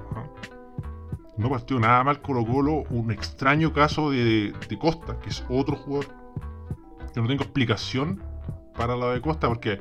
No 1.38 1.48
partió 1.48 1.78
nada 1.78 2.02
mal 2.04 2.20
Colo 2.20 2.44
Colo, 2.44 2.84
un 2.90 3.10
extraño 3.12 3.72
caso 3.72 4.10
de, 4.10 4.52
Costa, 4.80 5.18
que 5.20 5.30
es 5.30 5.44
otro 5.48 5.76
jugador. 5.76 6.06
Yo 7.14 7.22
no 7.22 7.28
tengo 7.28 7.44
explicación 7.44 8.22
para 8.76 8.96
la 8.96 9.12
de 9.12 9.20
Costa 9.20 9.48
porque 9.48 9.80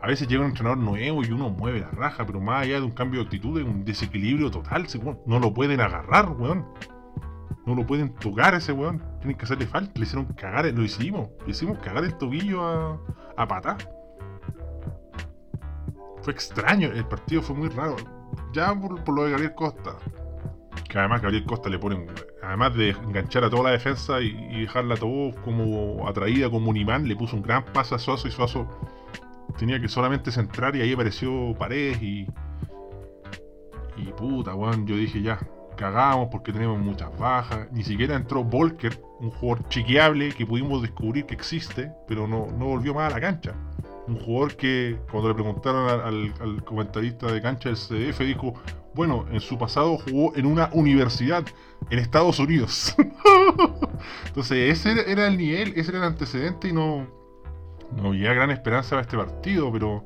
a 0.00 0.06
veces 0.06 0.28
llega 0.28 0.42
un 0.42 0.48
entrenador 0.48 0.78
nuevo 0.78 1.24
y 1.24 1.30
uno 1.32 1.50
mueve 1.50 1.80
la 1.80 1.90
raja, 1.90 2.24
pero 2.24 2.40
más 2.40 2.62
allá 2.62 2.78
de 2.78 2.86
un 2.86 2.92
cambio 2.92 3.20
de 3.20 3.26
actitud, 3.26 3.60
es 3.60 3.66
un 3.66 3.84
desequilibrio 3.84 4.50
total, 4.50 4.86
no 5.26 5.38
lo 5.38 5.52
pueden 5.52 5.80
agarrar, 5.80 6.30
weón. 6.30 6.66
No 7.66 7.76
lo 7.76 7.86
pueden 7.86 8.12
tocar 8.14 8.54
a 8.54 8.58
ese 8.58 8.72
weón. 8.72 9.02
Tienen 9.20 9.36
que 9.36 9.44
hacerle 9.44 9.66
falta. 9.66 9.92
Le 9.94 10.04
hicieron 10.04 10.26
cagar, 10.34 10.64
lo 10.66 10.82
hicimos. 10.82 11.28
Le 11.44 11.52
hicimos 11.52 11.78
cagar 11.78 12.02
el 12.04 12.16
tobillo 12.18 12.66
a, 12.66 13.00
a 13.36 13.46
patá. 13.46 13.76
Fue 16.22 16.32
extraño, 16.32 16.88
el 16.92 17.04
partido 17.06 17.42
fue 17.42 17.56
muy 17.56 17.68
raro. 17.68 17.96
Ya 18.52 18.74
por, 18.74 19.08
lo 19.08 19.24
de 19.24 19.30
Gabriel 19.30 19.54
Costa. 19.54 19.96
Que 20.92 20.98
además 20.98 21.22
Gabriel 21.22 21.46
Costa 21.46 21.70
le 21.70 21.78
ponen. 21.78 22.06
Además 22.42 22.74
de 22.74 22.90
enganchar 22.90 23.44
a 23.44 23.50
toda 23.50 23.62
la 23.62 23.70
defensa 23.70 24.20
y, 24.20 24.60
dejarla 24.60 24.94
todo 24.96 25.32
como 25.42 26.06
atraída 26.06 26.50
como 26.50 26.68
un 26.68 26.76
imán, 26.76 27.08
le 27.08 27.16
puso 27.16 27.34
un 27.34 27.42
gran 27.42 27.64
paso 27.64 27.94
a 27.94 27.98
Suazo 27.98 28.28
y 28.28 28.30
Suazo 28.30 28.68
tenía 29.58 29.80
que 29.80 29.88
solamente 29.88 30.30
centrar 30.30 30.76
y 30.76 30.82
ahí 30.82 30.92
apareció 30.92 31.54
Paredes 31.58 32.02
y. 32.02 32.26
Y 33.96 34.04
puta, 34.12 34.54
weón, 34.54 34.86
yo 34.86 34.96
dije 34.96 35.22
ya, 35.22 35.38
cagamos 35.76 36.28
porque 36.30 36.52
tenemos 36.52 36.78
muchas 36.78 37.16
bajas. 37.18 37.72
Ni 37.72 37.84
siquiera 37.84 38.14
entró 38.14 38.44
Volker, 38.44 39.00
un 39.20 39.30
jugador 39.30 39.66
chiqueable 39.70 40.32
que 40.32 40.44
pudimos 40.44 40.82
descubrir 40.82 41.24
que 41.24 41.34
existe, 41.34 41.90
pero 42.06 42.28
no, 42.28 42.44
volvió 42.44 42.92
más 42.92 43.10
a 43.10 43.14
la 43.16 43.20
cancha. 43.20 43.54
Un 44.08 44.18
jugador 44.20 44.56
que 44.56 44.98
cuando 45.10 45.30
le 45.30 45.34
preguntaron 45.34 45.88
al, 45.88 46.64
comentarista 46.64 47.32
de 47.32 47.40
cancha 47.40 47.70
del 47.70 47.78
CDF 47.78 48.20
dijo, 48.20 48.54
bueno, 48.94 49.26
en 49.30 49.40
su 49.40 49.58
pasado 49.58 49.98
jugó 49.98 50.34
en 50.36 50.46
una 50.46 50.70
universidad 50.72 51.44
en 51.90 51.98
Estados 51.98 52.38
Unidos. 52.38 52.94
Entonces 54.26 54.78
ese 54.78 55.10
era 55.10 55.26
el 55.26 55.38
nivel, 55.38 55.72
ese 55.76 55.90
era 55.90 55.98
el 55.98 56.04
antecedente 56.04 56.68
y 56.68 56.72
no, 56.72 57.06
no 57.96 58.08
había 58.08 58.32
gran 58.34 58.50
esperanza 58.50 58.90
para 58.90 59.02
este 59.02 59.16
partido, 59.16 59.72
pero 59.72 60.04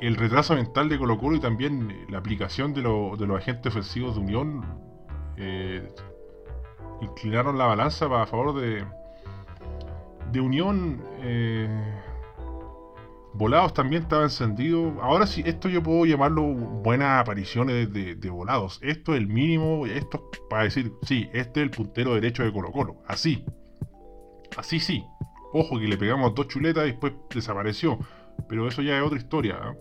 el 0.00 0.16
retraso 0.16 0.54
mental 0.54 0.88
de 0.88 0.98
Colo 0.98 1.18
Colo 1.18 1.36
y 1.36 1.40
también 1.40 2.06
la 2.08 2.18
aplicación 2.18 2.74
de, 2.74 2.82
los 2.82 3.38
agentes 3.38 3.72
ofensivos 3.72 4.14
de 4.14 4.20
Unión 4.20 4.64
eh, 5.36 5.88
inclinaron 7.00 7.58
la 7.58 7.66
balanza 7.66 8.06
a 8.06 8.26
favor 8.26 8.60
de, 8.60 8.84
de 10.32 10.40
Unión. 10.40 11.02
Eh, 11.20 11.68
volados 13.36 13.74
también 13.74 14.02
estaba 14.02 14.24
encendido. 14.24 15.00
Ahora 15.02 15.26
sí, 15.26 15.42
esto 15.46 15.68
yo 15.68 15.82
puedo 15.82 16.06
llamarlo 16.06 16.42
buenas 16.42 17.20
apariciones 17.20 17.92
de, 17.92 18.30
volados. 18.30 18.78
Esto 18.82 19.14
es 19.14 19.20
el 19.20 19.26
mínimo, 19.26 19.86
esto 19.86 20.30
para 20.48 20.64
decir, 20.64 20.92
sí, 21.02 21.28
este 21.32 21.60
es 21.60 21.64
el 21.64 21.70
puntero 21.70 22.14
derecho 22.14 22.42
de 22.42 22.52
Colo 22.52 22.72
Colo. 22.72 22.96
Así. 23.06 23.44
Así 24.56 24.80
sí. 24.80 25.04
Ojo 25.52 25.78
que 25.78 25.86
le 25.86 25.96
pegamos 25.96 26.34
dos 26.34 26.48
chuletas 26.48 26.84
y 26.84 26.90
después 26.90 27.12
desapareció. 27.34 27.98
Pero 28.48 28.68
eso 28.68 28.82
ya 28.82 28.98
es 28.98 29.02
otra 29.02 29.18
historia. 29.18 29.58
¿ah? 29.60 29.74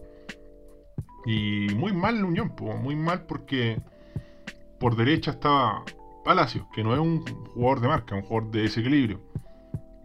Y 1.25 1.67
muy 1.75 1.93
mal 1.93 2.19
la 2.19 2.25
Unión, 2.25 2.53
muy 2.81 2.95
mal 2.95 3.25
porque 3.25 3.81
por 4.79 4.95
derecha 4.95 5.31
estaba 5.31 5.83
Palacios, 6.23 6.65
que 6.73 6.83
no 6.83 6.93
es 6.93 6.99
un 6.99 7.23
jugador 7.53 7.81
de 7.81 7.87
marca, 7.87 8.15
un 8.15 8.23
jugador 8.23 8.51
de 8.51 8.61
desequilibrio. 8.63 9.21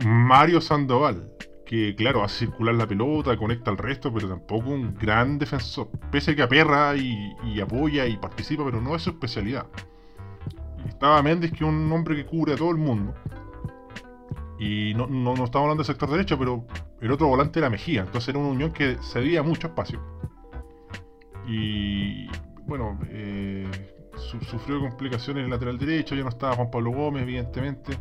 Mario 0.05 0.61
Sandoval, 0.61 1.33
que 1.71 1.95
claro, 1.95 2.25
hace 2.25 2.47
circular 2.47 2.75
la 2.75 2.89
pelota, 2.89 3.37
conecta 3.37 3.71
al 3.71 3.79
resto, 3.79 4.13
pero 4.13 4.29
tampoco 4.29 4.71
un 4.71 4.93
gran 4.97 5.39
defensor. 5.39 5.89
Pese 6.11 6.33
a 6.33 6.35
que 6.35 6.43
aperra 6.43 6.97
y, 6.97 7.61
apoya 7.61 8.09
y 8.09 8.17
participa, 8.17 8.65
pero 8.65 8.81
no 8.81 8.97
es 8.97 9.03
su 9.03 9.11
especialidad. 9.11 9.67
Estaba 10.89 11.23
Méndez, 11.23 11.53
que 11.53 11.59
es 11.59 11.63
un 11.63 11.93
hombre 11.93 12.17
que 12.17 12.27
cubre 12.27 12.55
a 12.55 12.57
todo 12.57 12.73
el 12.73 12.77
mundo. 12.77 13.15
Y 14.59 14.95
no, 14.97 15.07
no, 15.07 15.31
estamos 15.45 15.67
hablando 15.67 15.85
del 15.85 15.87
sector 15.87 16.11
derecho, 16.11 16.37
pero 16.37 16.67
el 17.01 17.13
otro 17.13 17.29
volante 17.29 17.61
era 17.61 17.71
Mejía. 17.71 18.01
Entonces 18.01 18.31
era 18.31 18.41
una 18.41 18.49
unión 18.49 18.73
que 18.73 18.97
cedía 19.01 19.45
mucho 19.45 19.69
espacio. 19.69 20.01
Y 21.47 22.27
bueno, 22.67 22.99
eh, 23.11 23.71
sufrió 24.17 24.81
complicaciones 24.81 25.43
en 25.43 25.45
el 25.45 25.51
lateral 25.53 25.79
derecho. 25.79 26.17
Ya 26.17 26.25
no 26.25 26.31
estaba 26.31 26.57
Juan 26.57 26.73
Pablo 26.73 26.91
Gómez, 26.91 27.23
evidentemente. 27.23 27.97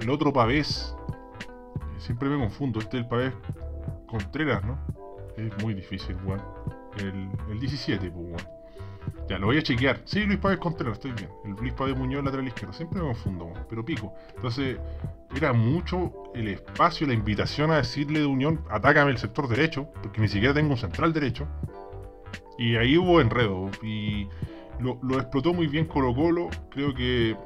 El 0.00 0.08
otro 0.08 0.32
Pavés, 0.32 0.96
siempre 2.00 2.28
me 2.28 2.38
confundo. 2.38 2.80
Este 2.80 2.96
es 2.98 3.02
el 3.04 3.08
Pavés 3.08 3.32
Contreras, 4.06 4.64
¿no? 4.64 4.78
Es 5.36 5.62
muy 5.62 5.74
difícil, 5.74 6.16
weón. 6.24 6.42
El, 6.98 7.30
el 7.50 7.60
17, 7.60 8.10
pues, 8.10 8.26
weón. 8.26 8.60
Ya, 9.28 9.38
lo 9.38 9.46
voy 9.46 9.58
a 9.58 9.62
chequear. 9.62 10.00
Sí, 10.04 10.24
Luis 10.24 10.38
Pávez 10.38 10.58
Contreras, 10.58 10.94
estoy 10.94 11.12
bien. 11.12 11.30
El 11.44 11.52
Luis 11.52 11.72
Pávez 11.72 11.96
Muñoz, 11.96 12.24
lateral 12.24 12.48
izquierdo. 12.48 12.72
Siempre 12.72 13.00
me 13.00 13.06
confundo, 13.06 13.52
pero 13.68 13.84
pico. 13.84 14.12
Entonces, 14.34 14.78
era 15.34 15.52
mucho 15.52 16.12
el 16.34 16.48
espacio, 16.48 17.06
la 17.06 17.14
invitación 17.14 17.70
a 17.70 17.76
decirle 17.76 18.20
de 18.20 18.26
Unión, 18.26 18.64
atácame 18.68 19.12
el 19.12 19.18
sector 19.18 19.46
derecho, 19.48 19.88
porque 20.02 20.20
ni 20.20 20.28
siquiera 20.28 20.52
tengo 20.52 20.72
un 20.72 20.78
central 20.78 21.12
derecho. 21.12 21.46
Y 22.58 22.76
ahí 22.76 22.98
hubo 22.98 23.20
enredo. 23.20 23.70
Y 23.82 24.28
lo, 24.80 24.98
explotó 25.18 25.54
muy 25.54 25.66
bien 25.66 25.86
Colo 25.86 26.14
Colo. 26.14 26.50
Creo 26.70 26.94
que 26.94 27.30
eh, 27.30 27.36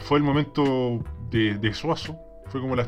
fue 0.00 0.18
el 0.18 0.24
momento 0.24 1.04
de, 1.30 1.74
Suazo. 1.74 2.18
Fue 2.46 2.60
como 2.60 2.76
la, 2.76 2.84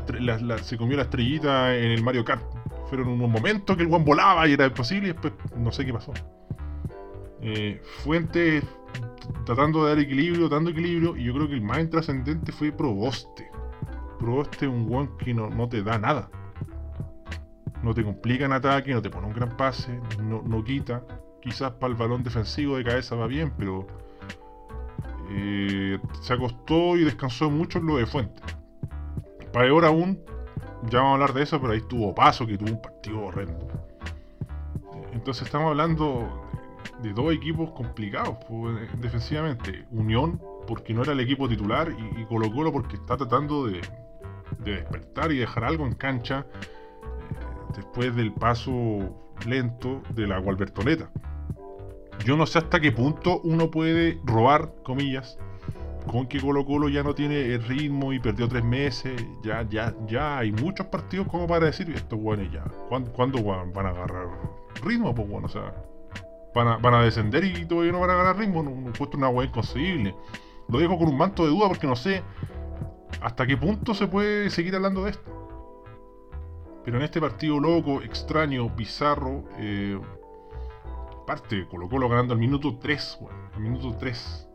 se 0.63 0.77
comió 0.77 0.97
la 0.97 1.03
estrellita 1.03 1.75
en 1.75 1.91
el 1.91 2.03
Mario 2.03 2.23
Kart. 2.23 2.43
Fueron 2.89 3.09
unos 3.09 3.29
momentos 3.29 3.75
que 3.75 3.83
el 3.83 3.89
guan 3.89 4.05
volaba 4.05 4.47
y 4.47 4.53
era 4.53 4.65
imposible 4.65 5.09
y 5.09 5.11
después 5.11 5.33
no 5.57 5.71
sé 5.71 5.85
qué 5.85 5.93
pasó. 5.93 6.13
Eh, 7.41 7.81
Fuente 8.03 8.63
tratando 9.45 9.83
de 9.83 9.89
dar 9.89 9.99
equilibrio, 9.99 10.49
dando 10.49 10.69
equilibrio, 10.69 11.15
y 11.15 11.25
yo 11.25 11.33
creo 11.33 11.47
que 11.47 11.55
el 11.55 11.61
más 11.61 11.89
trascendente 11.89 12.51
fue 12.51 12.71
Proboste. 12.71 13.49
Proboste 14.19 14.65
es 14.65 14.71
un 14.71 14.93
one 14.93 15.09
que 15.19 15.33
no, 15.33 15.69
te 15.69 15.83
da 15.83 15.97
nada. 15.97 16.29
No 17.83 17.93
te 17.93 18.03
complica 18.03 18.45
en 18.45 18.53
ataque, 18.53 18.93
no 18.93 19.01
te 19.01 19.09
pone 19.09 19.27
un 19.27 19.33
gran 19.33 19.55
pase, 19.55 19.99
no, 20.21 20.63
quita. 20.63 21.03
Quizás 21.41 21.71
para 21.73 21.91
el 21.91 21.97
balón 21.97 22.23
defensivo 22.23 22.77
de 22.77 22.83
cabeza 22.83 23.15
va 23.15 23.27
bien, 23.27 23.53
pero 23.57 23.87
eh, 25.29 25.99
se 26.21 26.33
acostó 26.33 26.97
y 26.97 27.03
descansó 27.03 27.49
mucho 27.49 27.79
en 27.79 27.85
lo 27.85 27.97
de 27.97 28.05
Fuente. 28.05 28.41
Peor 29.57 29.85
aún, 29.85 30.19
ya 30.83 30.99
vamos 30.99 31.09
a 31.09 31.13
hablar 31.13 31.33
de 31.33 31.41
eso, 31.41 31.59
pero 31.59 31.73
ahí 31.73 31.81
tuvo 31.81 32.13
paso, 32.13 32.45
que 32.45 32.59
tuvo 32.59 32.69
un 32.69 32.81
partido 32.81 33.23
horrendo. 33.23 33.67
Entonces 35.13 35.47
estamos 35.47 35.69
hablando 35.69 36.47
de 37.01 37.11
dos 37.11 37.33
equipos 37.33 37.71
complicados 37.71 38.37
pues, 38.47 38.75
defensivamente. 39.01 39.85
Unión, 39.89 40.39
porque 40.67 40.93
no 40.93 41.01
era 41.01 41.13
el 41.13 41.21
equipo 41.21 41.49
titular, 41.49 41.91
y, 41.91 42.23
Colo 42.25 42.51
Colo 42.51 42.71
porque 42.71 42.97
está 42.97 43.17
tratando 43.17 43.65
de, 43.65 43.81
despertar 44.59 45.31
y 45.31 45.37
dejar 45.37 45.63
algo 45.63 45.87
en 45.87 45.95
cancha 45.95 46.45
eh, 46.55 47.73
después 47.75 48.15
del 48.15 48.33
paso 48.33 48.71
lento 49.47 50.03
de 50.13 50.27
la 50.27 50.37
Gualbertoneta. 50.37 51.09
Yo 52.23 52.37
no 52.37 52.45
sé 52.45 52.59
hasta 52.59 52.79
qué 52.79 52.91
punto 52.91 53.41
uno 53.43 53.71
puede 53.71 54.19
robar, 54.23 54.71
comillas, 54.83 55.39
con 56.07 56.27
que 56.27 56.39
Colo 56.39 56.65
Colo 56.65 56.89
ya 56.89 57.03
no 57.03 57.13
tiene 57.13 57.53
el 57.53 57.63
ritmo 57.63 58.13
y 58.13 58.19
perdió 58.19 58.47
tres 58.47 58.63
meses, 58.63 59.23
ya, 59.43 59.67
ya, 59.69 59.93
ya 60.07 60.39
hay 60.39 60.51
muchos 60.51 60.87
partidos 60.87 61.27
como 61.27 61.47
para 61.47 61.65
decir, 61.67 61.89
esto 61.91 62.17
bueno 62.17 62.43
ya, 62.51 62.63
¿cuándo, 62.89 63.43
van 63.43 63.85
a 63.85 63.89
agarrar 63.89 64.27
ritmo? 64.83 65.13
Pues 65.13 65.27
bueno, 65.27 65.45
o 65.45 65.49
sea, 65.49 65.73
van 66.53 66.93
a, 66.93 67.01
descender 67.01 67.43
y 67.43 67.65
todavía 67.65 67.91
no 67.91 67.99
van 67.99 68.09
a 68.11 68.15
ganar 68.15 68.37
ritmo. 68.37 68.63
No, 68.63 68.71
no 68.71 68.93
puesto 68.93 69.17
una 69.17 69.29
hueá 69.29 69.47
inconcebible. 69.47 70.15
Lo 70.69 70.79
dejo 70.79 70.97
con 70.97 71.07
un 71.07 71.17
manto 71.17 71.43
de 71.43 71.49
duda 71.49 71.67
porque 71.67 71.87
no 71.87 71.95
sé 71.95 72.23
hasta 73.21 73.47
qué 73.47 73.57
punto 73.57 73.93
se 73.93 74.07
puede 74.07 74.49
seguir 74.49 74.75
hablando 74.75 75.03
de 75.03 75.11
esto. 75.11 75.33
Pero 76.83 76.97
en 76.97 77.03
este 77.03 77.19
partido 77.19 77.59
loco, 77.59 78.01
extraño, 78.01 78.69
bizarro, 78.69 79.43
eh, 79.57 79.99
parte 81.25 81.67
Colo 81.67 81.89
Colo 81.89 82.07
ganando 82.07 82.33
al 82.33 82.39
minuto 82.39 82.77
3, 82.79 83.19
al 83.55 83.61
minuto 83.61 83.95
3. 83.97 84.46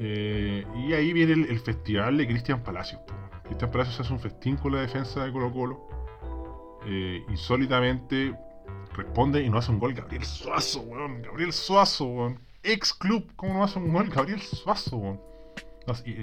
Eh, 0.00 0.64
y 0.76 0.92
ahí 0.92 1.12
viene 1.12 1.32
el, 1.32 1.60
festival 1.60 2.16
de 2.16 2.26
Cristian 2.26 2.62
Palacios. 2.62 3.00
Cristian 3.44 3.70
Palacios 3.70 4.00
hace 4.00 4.12
un 4.12 4.20
festín 4.20 4.56
con 4.56 4.72
la 4.72 4.80
defensa 4.80 5.24
de 5.24 5.32
Colo 5.32 5.52
Colo. 5.52 5.88
Eh, 6.86 7.24
insólitamente 7.28 8.34
responde 8.94 9.42
y 9.42 9.50
no 9.50 9.58
hace 9.58 9.70
un 9.70 9.78
gol 9.78 9.94
Gabriel 9.94 10.24
Suazo, 10.24 10.80
weón. 10.80 11.22
Gabriel 11.22 11.52
Suazo. 11.52 12.34
Ex 12.62 12.92
club, 12.92 13.30
¿cómo 13.36 13.54
no 13.54 13.64
hace 13.64 13.78
un 13.78 13.92
gol 13.92 14.08
Gabriel 14.08 14.40
Suazo, 14.40 15.18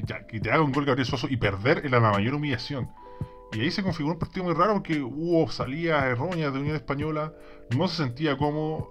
ya, 0.05 0.27
que 0.27 0.39
te 0.39 0.51
haga 0.51 0.61
un 0.61 0.71
gol 0.71 0.85
Gabriel 0.85 1.07
Suazo 1.07 1.27
y 1.29 1.37
perder 1.37 1.81
era 1.85 1.99
la 1.99 2.11
mayor 2.11 2.35
humillación. 2.35 2.89
Y 3.53 3.61
ahí 3.61 3.71
se 3.71 3.83
configuró 3.83 4.13
un 4.13 4.19
partido 4.19 4.43
muy 4.43 4.53
raro 4.53 4.73
porque 4.73 5.01
hubo 5.01 5.49
salidas 5.49 6.03
erróneas 6.03 6.53
de 6.53 6.59
Unión 6.59 6.75
Española, 6.75 7.33
no 7.75 7.87
se 7.87 8.03
sentía 8.03 8.37
como 8.37 8.89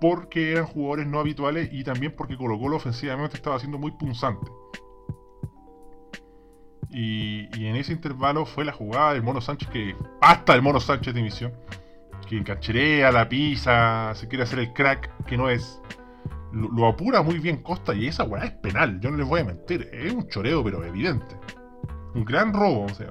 porque 0.00 0.52
eran 0.52 0.66
jugadores 0.66 1.06
no 1.06 1.20
habituales 1.20 1.68
y 1.72 1.84
también 1.84 2.14
porque 2.16 2.36
Colo 2.36 2.58
Colo 2.58 2.76
ofensivamente 2.76 3.36
estaba 3.36 3.58
siendo 3.58 3.78
muy 3.78 3.92
punzante. 3.92 4.50
Y, 6.92 7.46
en 7.64 7.76
ese 7.76 7.92
intervalo 7.92 8.46
fue 8.46 8.64
la 8.64 8.72
jugada 8.72 9.12
del 9.12 9.22
Mono 9.22 9.40
Sánchez 9.40 9.68
que 9.70 9.94
hasta 10.20 10.54
el 10.54 10.62
Mono 10.62 10.80
Sánchez 10.80 11.14
de 11.14 11.20
emisión 11.20 11.52
que 12.30 12.44
cacherea, 12.44 13.10
la 13.10 13.28
pisa, 13.28 14.12
se 14.14 14.28
quiere 14.28 14.44
hacer 14.44 14.60
el 14.60 14.72
crack, 14.72 15.24
que 15.24 15.36
no 15.36 15.50
es. 15.50 15.80
Lo, 16.52 16.86
apura 16.86 17.22
muy 17.22 17.38
bien 17.38 17.62
Costa 17.62 17.94
y 17.94 18.06
esa 18.06 18.24
weá 18.24 18.44
es 18.44 18.52
penal, 18.52 19.00
yo 19.00 19.10
no 19.10 19.16
les 19.16 19.26
voy 19.26 19.40
a 19.40 19.44
mentir, 19.44 19.88
es 19.92 20.12
un 20.12 20.28
choreo 20.28 20.62
pero 20.64 20.84
evidente. 20.84 21.36
Un 22.14 22.24
gran 22.24 22.52
robo, 22.52 22.84
o 22.84 22.88
sea, 22.88 23.08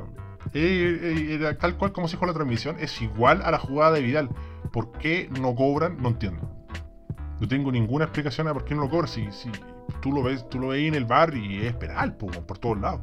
Eh, 0.54 1.28
era 1.32 1.58
tal 1.58 1.78
cual 1.78 1.92
como 1.92 2.08
se 2.08 2.16
dijo 2.16 2.26
en 2.26 2.30
la 2.30 2.34
transmisión, 2.34 2.78
es 2.80 3.02
igual 3.02 3.42
a 3.44 3.52
la 3.52 3.60
jugada 3.60 3.92
de 3.92 4.02
Vidal. 4.02 4.30
¿Por 4.72 4.92
qué 4.94 5.30
no 5.40 5.54
cobran? 5.54 6.02
No 6.02 6.10
entiendo. 6.10 6.59
No 7.39 7.48
tengo 7.48 7.72
ninguna 7.72 8.05
explicación 8.05 8.48
a 8.48 8.53
por 8.53 8.65
qué 8.65 8.75
no 8.75 8.81
lo 8.81 8.89
cobran. 8.89 9.08
Si, 9.08 9.31
si 9.31 9.50
tú 10.01 10.12
lo 10.12 10.24
ves, 10.24 10.48
tú 10.50 10.60
lo 10.60 10.69
ves 10.69 10.88
en 10.88 10.96
el 10.96 11.05
bar 11.05 11.36
y 11.36 11.65
es 11.65 11.74
penal, 11.75 12.15
po, 12.15 12.27
por 12.27 12.58
todos 12.58 12.79
lados. 12.79 13.01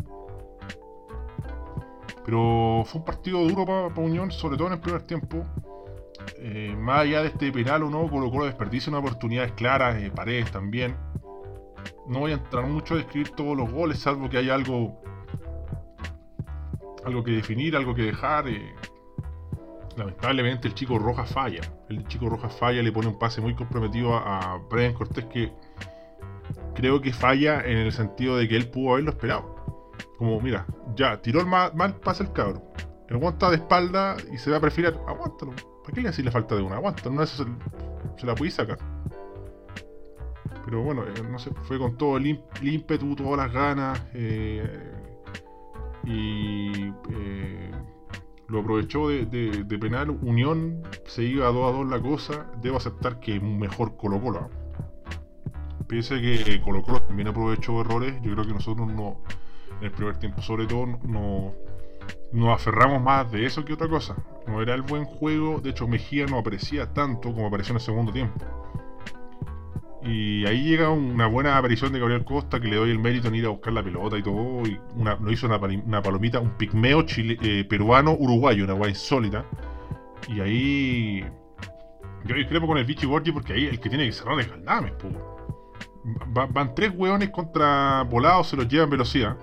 Pero 2.25 2.83
fue 2.85 3.01
un 3.01 3.05
partido 3.05 3.47
duro 3.47 3.65
para 3.65 3.89
Unión, 4.05 4.31
sobre 4.31 4.57
todo 4.57 4.67
en 4.69 4.75
el 4.75 4.81
primer 4.81 5.03
tiempo. 5.03 5.45
Eh, 6.39 6.75
más 6.77 7.01
allá 7.01 7.23
de 7.23 7.29
este 7.29 7.53
penal 7.53 7.85
o 7.85 7.91
no, 7.91 8.09
Colo 8.11 8.31
Colo 8.31 8.47
desperdicia 8.47 8.91
unas 8.91 9.03
oportunidades 9.03 9.53
claras, 9.53 9.97
eh, 10.03 10.11
paredes 10.15 10.51
también. 10.51 10.97
No 12.09 12.21
voy 12.21 12.33
a 12.33 12.35
entrar 12.35 12.67
mucho 12.67 12.95
a 12.95 12.97
describir 12.99 13.31
todos 13.31 13.57
los 13.57 13.71
goles, 13.71 13.99
salvo 14.01 14.29
que 14.29 14.39
hay 14.39 14.51
algo 14.51 15.01
algo 17.05 17.23
que 17.23 17.31
definir, 17.31 17.77
algo 17.77 17.95
que 17.95 18.03
dejar. 18.03 18.49
Eh. 18.49 18.75
Lamentablemente 19.97 20.69
el 20.69 20.75
chico 20.75 20.99
Rojas 20.99 21.31
falla. 21.33 21.61
El 21.89 22.07
chico 22.07 22.29
Rojas 22.29 22.55
falla, 22.57 22.83
le 22.83 22.93
pone 22.93 23.09
un 23.09 23.19
pase 23.19 23.41
muy 23.41 23.55
comprometido 23.55 24.15
a, 24.15 24.61
Brian 24.71 24.93
Cortés 24.93 25.25
que 25.27 25.53
creo 26.75 27.01
que 27.01 27.13
falla 27.13 27.63
en 27.65 27.79
el 27.79 27.93
sentido 27.93 28.37
de 28.37 28.47
que 28.47 28.57
él 28.57 28.69
pudo 28.69 28.93
haberlo 28.93 29.11
esperado. 29.11 29.57
Como, 30.19 30.41
mira, 30.41 30.67
ya, 30.95 31.21
tiró 31.23 31.41
el 31.41 31.47
mal, 31.47 31.97
pase 32.03 32.23
el 32.23 32.33
cabro. 32.33 32.63
El 33.09 33.17
aguanta 33.17 33.51
de 33.51 33.57
espalda 33.57 34.17
y 34.33 34.39
se 34.39 34.51
va 34.51 34.59
a 34.59 34.61
preferir, 34.61 34.95
aguántalo. 35.07 35.53
¿Para 35.83 35.95
qué 35.95 36.01
le 36.01 36.09
haces 36.09 36.25
la 36.25 36.33
falta 36.33 36.57
de 36.57 36.63
una? 36.63 36.77
Aguanta, 36.77 37.09
no 37.09 37.25
se, 37.25 37.45
se 38.17 38.27
la 38.27 38.35
pude 38.35 38.51
sacar. 38.51 38.79
Pero 40.67 40.83
bueno, 40.83 41.05
eh, 41.05 41.23
no 41.31 41.39
sé, 41.39 41.51
fue 41.63 41.79
con 41.79 41.97
todo 41.97 42.17
el, 42.17 42.43
ímpetu, 42.61 43.15
todas 43.15 43.39
las 43.39 43.53
ganas. 43.53 44.03
Eh, 44.15 44.93
y 46.05 46.93
eh, 47.13 47.66
lo 48.49 48.61
aprovechó 48.61 49.09
de, 49.09 49.79
penal. 49.81 50.11
Unión 50.11 50.83
se 51.05 51.25
iba 51.25 51.49
a 51.49 51.53
2 51.53 51.69
a 51.69 51.77
2 51.77 51.89
la 51.89 52.01
cosa. 52.01 52.47
Debo 52.63 52.77
aceptar 52.77 53.21
que 53.21 53.41
mejor 53.41 53.97
Colo 53.97 54.21
Colo. 54.21 54.51
Pese 55.87 56.21
que 56.21 56.61
Colo 56.63 56.83
Colo 56.83 57.03
también 57.03 57.29
aprovechó 57.29 57.81
errores, 57.81 58.15
yo 58.23 58.33
creo 58.33 58.45
que 58.45 58.53
nosotros 58.53 58.89
no, 58.89 59.23
en 59.79 59.87
el 59.87 59.93
primer 59.93 60.17
tiempo 60.17 60.43
sobre 60.43 60.67
todo, 60.67 60.87
no, 60.87 61.55
nos 62.33 62.55
aferramos 62.55 63.01
más 63.03 63.31
de 63.31 63.47
eso 63.47 63.65
que 63.65 63.73
otra 63.73 63.89
cosa. 63.89 64.17
No 64.47 64.63
era 64.63 64.75
el 64.75 64.83
buen 64.83 65.05
juego, 65.05 65.61
de 65.61 65.71
hecho 65.71 65.87
Mejía 65.87 66.27
no 66.27 66.39
aparecía 66.39 66.93
tanto 66.93 67.33
como 67.33 67.47
apareció 67.47 67.73
en 67.73 67.77
el 67.77 67.83
segundo 67.83 68.13
tiempo. 68.13 68.45
Y 70.03 70.47
ahí 70.47 70.63
llega 70.63 70.91
una 70.91 71.27
buena 71.27 71.57
aparición 71.57 71.93
de 71.93 71.99
Gabriel 71.99 72.25
Costa 72.25 72.61
que 72.61 72.69
le 72.69 72.77
doy 72.77 72.91
el 72.91 72.99
mérito 72.99 73.29
en 73.29 73.35
ir 73.35 73.47
a 73.47 73.49
buscar 73.49 73.73
la 73.73 73.83
pelota 73.83 74.19
y 74.19 74.23
todo. 74.23 74.67
Y 74.67 74.79
una, 74.95 75.17
lo 75.17 75.33
hizo 75.33 75.47
una, 75.47 76.03
palomita, 76.03 76.39
un 76.39 76.51
pigmeo 76.51 77.05
eh, 77.17 77.65
peruano 77.69 78.13
uruguayo, 78.13 78.65
una 78.65 78.75
guay 78.75 78.91
insólita. 78.91 79.45
Y 80.29 80.41
ahí. 80.41 81.25
Yo 82.25 82.35
discrepo 82.35 82.67
con 82.67 82.77
el 82.79 82.85
Vichy 82.85 83.07
Borgi 83.07 83.33
porque 83.33 83.53
ahí 83.53 83.67
el 83.67 83.79
que 83.79 83.89
tiene 83.89 84.05
que 84.07 84.13
cerrar 84.13 84.39
es 84.41 84.51
Galdames, 84.51 84.95
van 86.29 86.75
tres 86.75 86.93
hueones 86.95 87.31
contra 87.31 88.03
volados, 88.03 88.49
se 88.49 88.57
los 88.57 88.69
llevan 88.69 88.91
velocidad. 88.91 89.37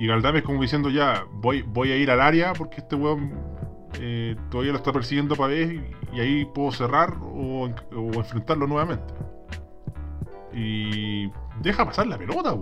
Y 0.00 0.08
Galdames 0.08 0.42
como 0.42 0.60
diciendo 0.60 0.90
ya, 0.90 1.24
voy, 1.30 1.62
voy 1.62 1.92
a 1.92 1.96
ir 1.96 2.10
al 2.10 2.20
área 2.20 2.54
porque 2.54 2.78
este 2.78 2.96
hueón 2.96 3.32
eh, 4.00 4.34
todavía 4.50 4.72
lo 4.72 4.78
está 4.78 4.92
persiguiendo 4.92 5.36
para 5.36 5.54
ver 5.54 5.80
y 6.12 6.20
ahí 6.20 6.44
puedo 6.44 6.72
cerrar 6.72 7.16
o 7.22 7.66
enfrentarlo 7.92 8.66
nuevamente 8.66 9.14
y 10.54 11.30
deja 11.60 11.84
pasar 11.84 12.06
la 12.06 12.18
pelota, 12.18 12.56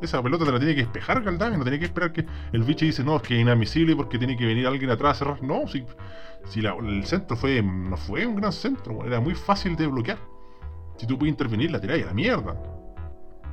Esa 0.00 0.22
pelota 0.22 0.44
te 0.44 0.52
la 0.52 0.58
tiene 0.58 0.74
que 0.74 0.82
despejar 0.82 1.22
Galdame, 1.22 1.56
no 1.58 1.64
tiene 1.64 1.78
que 1.78 1.86
esperar 1.86 2.12
que 2.12 2.26
el 2.52 2.62
bicho 2.62 2.84
dice, 2.84 3.04
no, 3.04 3.16
es 3.16 3.22
que 3.22 3.34
es 3.34 3.40
inadmisible 3.40 3.96
porque 3.96 4.18
tiene 4.18 4.36
que 4.36 4.46
venir 4.46 4.66
alguien 4.66 4.90
atrás 4.90 5.16
a 5.16 5.18
cerrar. 5.18 5.42
No, 5.42 5.66
si, 5.66 5.84
si 6.48 6.60
el 6.60 7.04
centro 7.04 7.36
fue, 7.36 7.62
no 7.62 7.96
fue 7.96 8.26
un 8.26 8.36
gran 8.36 8.52
centro, 8.52 9.04
era 9.04 9.20
muy 9.20 9.34
fácil 9.34 9.76
de 9.76 9.86
bloquear. 9.86 10.18
Si 10.96 11.06
tú 11.06 11.18
puedes 11.18 11.32
intervenir, 11.32 11.70
la 11.70 11.80
tiráis 11.80 12.04
a 12.04 12.08
la 12.08 12.14
mierda. 12.14 12.56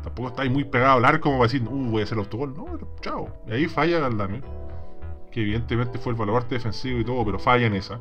Tampoco 0.03 0.29
estáis 0.29 0.51
muy 0.51 0.65
pegado 0.65 0.97
al 0.97 1.05
arco 1.05 1.23
como 1.23 1.37
para 1.39 1.51
decir, 1.51 1.67
uh, 1.67 1.89
voy 1.91 2.01
a 2.01 2.03
hacer 2.03 2.17
el 2.17 2.23
autogol. 2.23 2.53
No, 2.55 2.65
chao. 3.01 3.27
Y 3.47 3.53
ahí 3.53 3.67
falla 3.67 3.99
Galdame, 3.99 4.41
que 5.31 5.41
evidentemente 5.41 5.97
fue 5.97 6.11
el 6.11 6.17
baluarte 6.17 6.55
defensivo 6.55 6.99
y 6.99 7.05
todo, 7.05 7.23
pero 7.25 7.39
falla 7.39 7.67
en 7.67 7.75
esa. 7.75 7.99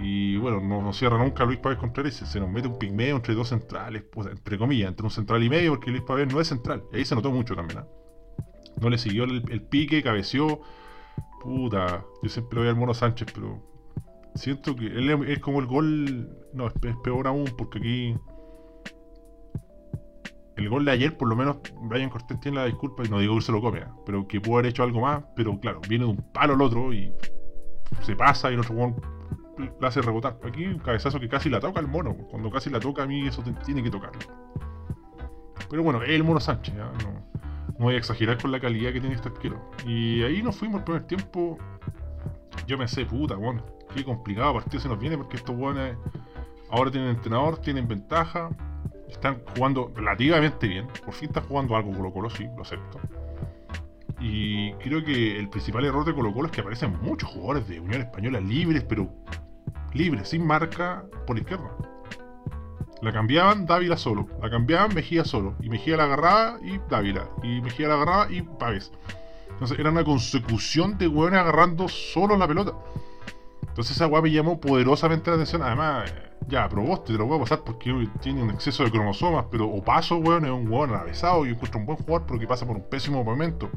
Y 0.00 0.36
bueno, 0.36 0.60
no, 0.60 0.92
cierra 0.92 1.18
nunca 1.18 1.44
Luis 1.44 1.58
Pavés 1.58 1.78
Contreras 1.78 2.22
y 2.22 2.26
se, 2.26 2.38
nos 2.38 2.48
mete 2.48 2.68
un 2.68 2.78
pigmeo 2.78 3.16
entre 3.16 3.34
dos 3.34 3.48
centrales, 3.48 4.04
pues, 4.12 4.28
entre 4.28 4.56
comillas, 4.56 4.88
entre 4.88 5.04
un 5.04 5.10
central 5.10 5.42
y 5.42 5.48
medio, 5.48 5.72
porque 5.72 5.90
Luis 5.90 6.02
Pavés 6.02 6.32
no 6.32 6.40
es 6.40 6.46
central. 6.48 6.84
Y 6.92 6.98
ahí 6.98 7.04
se 7.04 7.16
notó 7.16 7.32
mucho 7.32 7.56
también. 7.56 7.80
¿ah? 7.80 7.86
No 8.80 8.90
le 8.90 8.98
siguió 8.98 9.24
el, 9.24 9.62
pique, 9.62 10.02
cabeció. 10.02 10.60
Puta, 11.40 12.04
yo 12.22 12.28
siempre 12.28 12.60
voy 12.60 12.68
al 12.68 12.76
Mono 12.76 12.94
Sánchez, 12.94 13.28
pero 13.34 13.60
siento 14.36 14.76
que 14.76 14.86
él 14.86 15.10
es, 15.28 15.40
como 15.40 15.58
el 15.58 15.66
gol. 15.66 16.28
No, 16.52 16.68
es, 16.68 16.74
peor 17.02 17.26
aún, 17.26 17.46
porque 17.56 17.78
aquí. 17.78 18.14
El 20.56 20.68
gol 20.68 20.84
de 20.84 20.90
ayer, 20.92 21.16
por 21.16 21.28
lo 21.28 21.36
menos, 21.36 21.58
Brian 21.82 22.10
Cortés 22.10 22.38
tiene 22.40 22.58
la 22.58 22.66
disculpa, 22.66 23.04
y 23.04 23.08
no 23.08 23.20
digo 23.20 23.36
que 23.36 23.42
se 23.42 23.52
lo 23.52 23.60
come, 23.60 23.80
¿ah? 23.80 23.94
pero 24.04 24.26
que 24.26 24.40
pudo 24.40 24.54
haber 24.54 24.66
hecho 24.66 24.82
algo 24.82 25.00
más, 25.00 25.22
pero 25.36 25.58
claro, 25.60 25.80
viene 25.88 26.04
de 26.04 26.10
un 26.10 26.32
palo 26.32 26.54
al 26.54 26.62
otro 26.62 26.92
y 26.92 27.12
se 28.02 28.16
pasa 28.16 28.50
y 28.50 28.54
el 28.54 28.60
otro 28.60 28.74
la 29.80 29.88
hace 29.88 30.02
rebotar. 30.02 30.38
Aquí 30.44 30.66
un 30.66 30.78
cabezazo 30.78 31.20
que 31.20 31.28
casi 31.28 31.50
la 31.50 31.60
toca 31.60 31.80
el 31.80 31.88
mono. 31.88 32.14
Cuando 32.30 32.50
casi 32.50 32.70
la 32.70 32.80
toca 32.80 33.02
a 33.02 33.06
mí 33.06 33.26
eso 33.26 33.42
tiene 33.64 33.82
que 33.82 33.90
tocarlo. 33.90 34.20
Pero 35.70 35.82
bueno, 35.82 36.02
el 36.02 36.24
mono 36.24 36.40
Sánchez, 36.40 36.74
no, 36.74 36.92
no, 36.92 37.28
voy 37.78 37.94
a 37.94 37.98
exagerar 37.98 38.40
con 38.40 38.50
la 38.50 38.60
calidad 38.60 38.92
que 38.92 39.00
tiene 39.00 39.14
este 39.14 39.28
arquero. 39.28 39.70
Y 39.86 40.22
ahí 40.22 40.42
nos 40.42 40.56
fuimos 40.56 40.78
el 40.78 40.84
primer 40.84 41.06
tiempo. 41.06 41.58
Yo 42.66 42.78
pensé, 42.78 43.04
puta, 43.04 43.34
bueno, 43.34 43.64
qué 43.94 44.04
complicado 44.04 44.54
partido 44.54 44.80
se 44.80 44.88
nos 44.88 44.98
viene 44.98 45.16
porque 45.16 45.36
estos 45.36 45.56
buenos 45.56 45.96
ahora 46.70 46.90
tienen 46.90 47.10
entrenador, 47.10 47.58
tienen 47.58 47.88
ventaja, 47.88 48.50
están 49.08 49.42
jugando 49.54 49.92
relativamente 49.94 50.66
bien. 50.68 50.86
Por 51.04 51.14
fin 51.14 51.28
están 51.28 51.44
jugando 51.44 51.76
algo 51.76 51.92
Colo 51.92 52.12
Colo, 52.12 52.30
sí, 52.30 52.46
lo 52.56 52.62
acepto. 52.62 53.00
Y 54.20 54.72
creo 54.74 55.04
que 55.04 55.38
el 55.38 55.48
principal 55.48 55.84
error 55.84 56.04
de 56.04 56.14
Colo 56.14 56.32
Colo 56.32 56.46
es 56.46 56.52
que 56.52 56.60
aparecen 56.60 56.98
muchos 57.00 57.30
jugadores 57.30 57.68
de 57.68 57.80
Unión 57.80 58.02
Española 58.02 58.40
libres, 58.40 58.84
pero 58.88 59.08
libre, 59.98 60.24
sin 60.24 60.46
marca, 60.46 61.04
por 61.26 61.36
izquierda. 61.38 61.70
La 63.02 63.12
cambiaban 63.12 63.66
Dávila 63.66 63.96
solo, 63.96 64.26
la 64.40 64.50
cambiaban 64.50 64.94
Mejía 64.94 65.24
solo, 65.24 65.54
y 65.60 65.68
Mejía 65.68 65.96
la 65.96 66.04
agarraba 66.04 66.58
y 66.62 66.78
Dávila, 66.88 67.28
y 67.42 67.60
Mejía 67.60 67.88
la 67.88 67.94
agarraba 67.94 68.32
y 68.32 68.42
Pávez. 68.42 68.90
Entonces 69.50 69.78
era 69.78 69.90
una 69.90 70.04
consecución 70.04 70.98
de 70.98 71.08
hueones 71.08 71.40
agarrando 71.40 71.88
solo 71.88 72.36
la 72.36 72.46
pelota. 72.46 72.72
Entonces 73.62 73.96
esa 73.96 74.06
hueá 74.06 74.22
me 74.22 74.30
llamó 74.30 74.60
poderosamente 74.60 75.30
la 75.30 75.34
atención. 75.34 75.62
Además, 75.62 76.12
ya, 76.48 76.68
probaste, 76.68 77.12
te 77.12 77.18
lo 77.18 77.26
voy 77.26 77.38
a 77.38 77.40
pasar 77.42 77.62
porque 77.64 78.08
tiene 78.20 78.42
un 78.42 78.50
exceso 78.50 78.84
de 78.84 78.90
cromosomas, 78.90 79.46
pero 79.50 79.68
Opaso, 79.68 80.16
weón, 80.16 80.44
es 80.44 80.50
un 80.50 80.68
hueón 80.68 80.90
atravesado 80.90 81.46
y 81.46 81.50
encuentro 81.50 81.80
un 81.80 81.86
buen 81.86 81.98
jugador, 81.98 82.24
pero 82.26 82.40
que 82.40 82.46
pasa 82.46 82.66
por 82.66 82.76
un 82.76 82.88
pésimo 82.88 83.22
momento. 83.22 83.68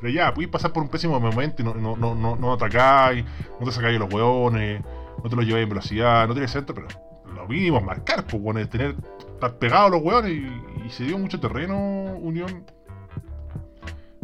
Pero 0.00 0.12
ya, 0.12 0.34
puedes 0.34 0.50
pasar 0.50 0.72
por 0.72 0.82
un 0.82 0.88
pésimo 0.88 1.18
momento 1.18 1.62
y 1.62 1.64
no, 1.64 1.74
no, 1.74 1.96
no, 1.96 2.14
no, 2.14 2.36
no 2.36 2.52
atacáis, 2.52 3.24
no 3.58 3.66
te 3.66 3.72
sacáis 3.72 3.98
los 3.98 4.12
hueones, 4.12 4.82
no 5.22 5.30
te 5.30 5.36
lo 5.36 5.42
lleváis 5.42 5.64
en 5.64 5.68
velocidad, 5.68 6.26
no 6.28 6.34
tienes 6.34 6.50
centro, 6.50 6.74
pero 6.74 6.88
lo 7.34 7.46
mínimo 7.46 7.78
es 7.78 7.84
marcar, 7.84 8.24
pues 8.24 8.42
bueno, 8.42 8.60
es 8.60 8.68
tener, 8.68 8.96
estar 9.34 9.58
pegado 9.58 9.86
a 9.86 9.90
los 9.90 10.02
hueones 10.02 10.32
y, 10.32 10.90
se 10.90 11.04
dio 11.04 11.18
mucho 11.18 11.40
terreno 11.40 11.76
Unión. 11.76 12.64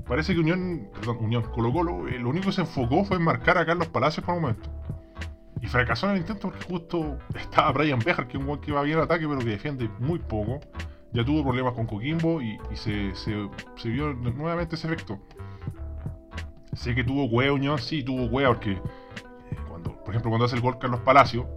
Parece 0.06 0.32
que 0.32 0.40
Unión, 0.40 0.88
perdón, 0.94 1.18
Unión, 1.20 1.42
Colo 1.52 1.72
Colo, 1.72 2.06
eh, 2.06 2.18
lo 2.18 2.28
único 2.28 2.46
que 2.46 2.52
se 2.52 2.60
enfocó 2.60 3.04
fue 3.04 3.16
en 3.16 3.24
marcar 3.24 3.58
a 3.58 3.66
Carlos 3.66 3.88
Palacios 3.88 4.24
por 4.24 4.36
un 4.36 4.42
momento. 4.42 4.70
Y 5.60 5.66
fracasó 5.66 6.06
en 6.06 6.12
el 6.12 6.18
intento 6.18 6.50
porque 6.50 6.64
justo 6.64 7.18
estaba 7.34 7.72
Brian 7.72 7.98
Bejar, 7.98 8.28
que 8.28 8.36
es 8.36 8.42
un 8.42 8.48
hueón 8.48 8.60
que 8.60 8.72
va 8.72 8.82
bien 8.82 8.98
al 8.98 9.04
ataque, 9.04 9.26
pero 9.26 9.40
que 9.40 9.46
defiende 9.46 9.88
muy 9.98 10.18
poco. 10.18 10.60
Ya 11.12 11.24
tuvo 11.24 11.42
problemas 11.42 11.74
con 11.74 11.86
Coquimbo 11.86 12.40
y, 12.40 12.58
se, 12.74 13.12
vio 13.84 14.14
nuevamente 14.14 14.76
ese 14.76 14.86
efecto. 14.86 15.18
Sé 16.74 16.94
que 16.94 17.04
tuvo 17.04 17.26
hueá 17.26 17.52
Unión, 17.52 17.78
sí, 17.78 18.02
tuvo 18.02 18.24
hueá 18.26 18.48
porque 18.48 18.80
por 20.04 20.10
ejemplo, 20.10 20.30
cuando 20.30 20.46
hace 20.46 20.56
el 20.56 20.62
gol 20.62 20.78
Carlos 20.78 21.00
Palacio, 21.00 21.48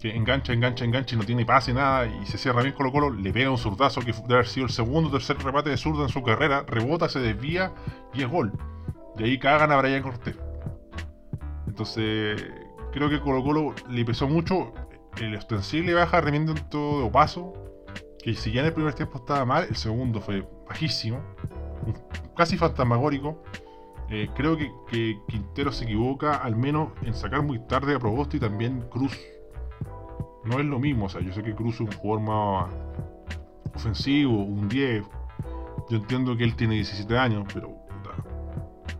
que 0.00 0.14
engancha, 0.14 0.52
engancha, 0.52 0.84
engancha 0.84 1.14
y 1.14 1.18
no 1.18 1.24
tiene 1.24 1.44
pase, 1.44 1.72
nada, 1.72 2.06
y 2.06 2.26
se 2.26 2.38
cierra 2.38 2.62
bien 2.62 2.74
Colo 2.74 2.92
Colo, 2.92 3.10
le 3.10 3.32
pega 3.32 3.50
un 3.50 3.58
zurdazo 3.58 4.00
que 4.00 4.12
debe 4.12 4.34
haber 4.34 4.46
sido 4.46 4.66
el 4.66 4.72
segundo 4.72 5.08
o 5.08 5.12
tercer 5.12 5.38
remate 5.38 5.70
de 5.70 5.76
zurda 5.76 6.02
en 6.02 6.08
su 6.08 6.22
carrera, 6.22 6.64
rebota, 6.66 7.08
se 7.08 7.20
desvía 7.20 7.72
y 8.14 8.22
es 8.22 8.28
gol. 8.28 8.52
De 9.16 9.24
ahí 9.24 9.38
cagan 9.38 9.72
a 9.72 9.76
Brian 9.76 10.02
Cortés. 10.02 10.36
Entonces, 11.66 12.44
creo 12.92 13.08
que 13.08 13.20
Colo 13.20 13.42
Colo 13.42 13.74
le 13.88 14.04
pesó 14.04 14.28
mucho 14.28 14.72
el 15.20 15.34
ostensible 15.34 15.94
baja 15.94 16.20
rendimiento 16.20 17.02
de 17.02 17.10
paso, 17.10 17.52
que 18.22 18.34
si 18.34 18.52
ya 18.52 18.60
en 18.60 18.66
el 18.66 18.72
primer 18.72 18.94
tiempo 18.94 19.18
estaba 19.18 19.44
mal, 19.44 19.66
el 19.68 19.76
segundo 19.76 20.20
fue 20.20 20.46
bajísimo, 20.68 21.20
casi 22.36 22.56
fantasmagórico. 22.56 23.42
Eh, 24.10 24.28
creo 24.34 24.56
que, 24.56 25.20
Quintero 25.28 25.70
se 25.70 25.84
equivoca 25.84 26.36
al 26.36 26.56
menos 26.56 26.90
en 27.02 27.14
sacar 27.14 27.42
muy 27.42 27.58
tarde 27.66 27.94
a 27.94 27.98
Proboste 27.98 28.38
y 28.38 28.40
también 28.40 28.80
Cruz. 28.90 29.16
No 30.44 30.58
es 30.58 30.64
lo 30.64 30.78
mismo, 30.78 31.06
o 31.06 31.08
sea, 31.08 31.20
yo 31.20 31.32
sé 31.32 31.42
que 31.42 31.54
Cruz 31.54 31.74
es 31.74 31.80
un 31.80 31.92
jugador 31.92 32.22
más 32.22 32.70
ofensivo, 33.74 34.44
un 34.44 34.68
10. 34.68 35.04
Yo 35.90 35.96
entiendo 35.96 36.36
que 36.36 36.44
él 36.44 36.56
tiene 36.56 36.76
17 36.76 37.18
años, 37.18 37.46
pero 37.52 37.78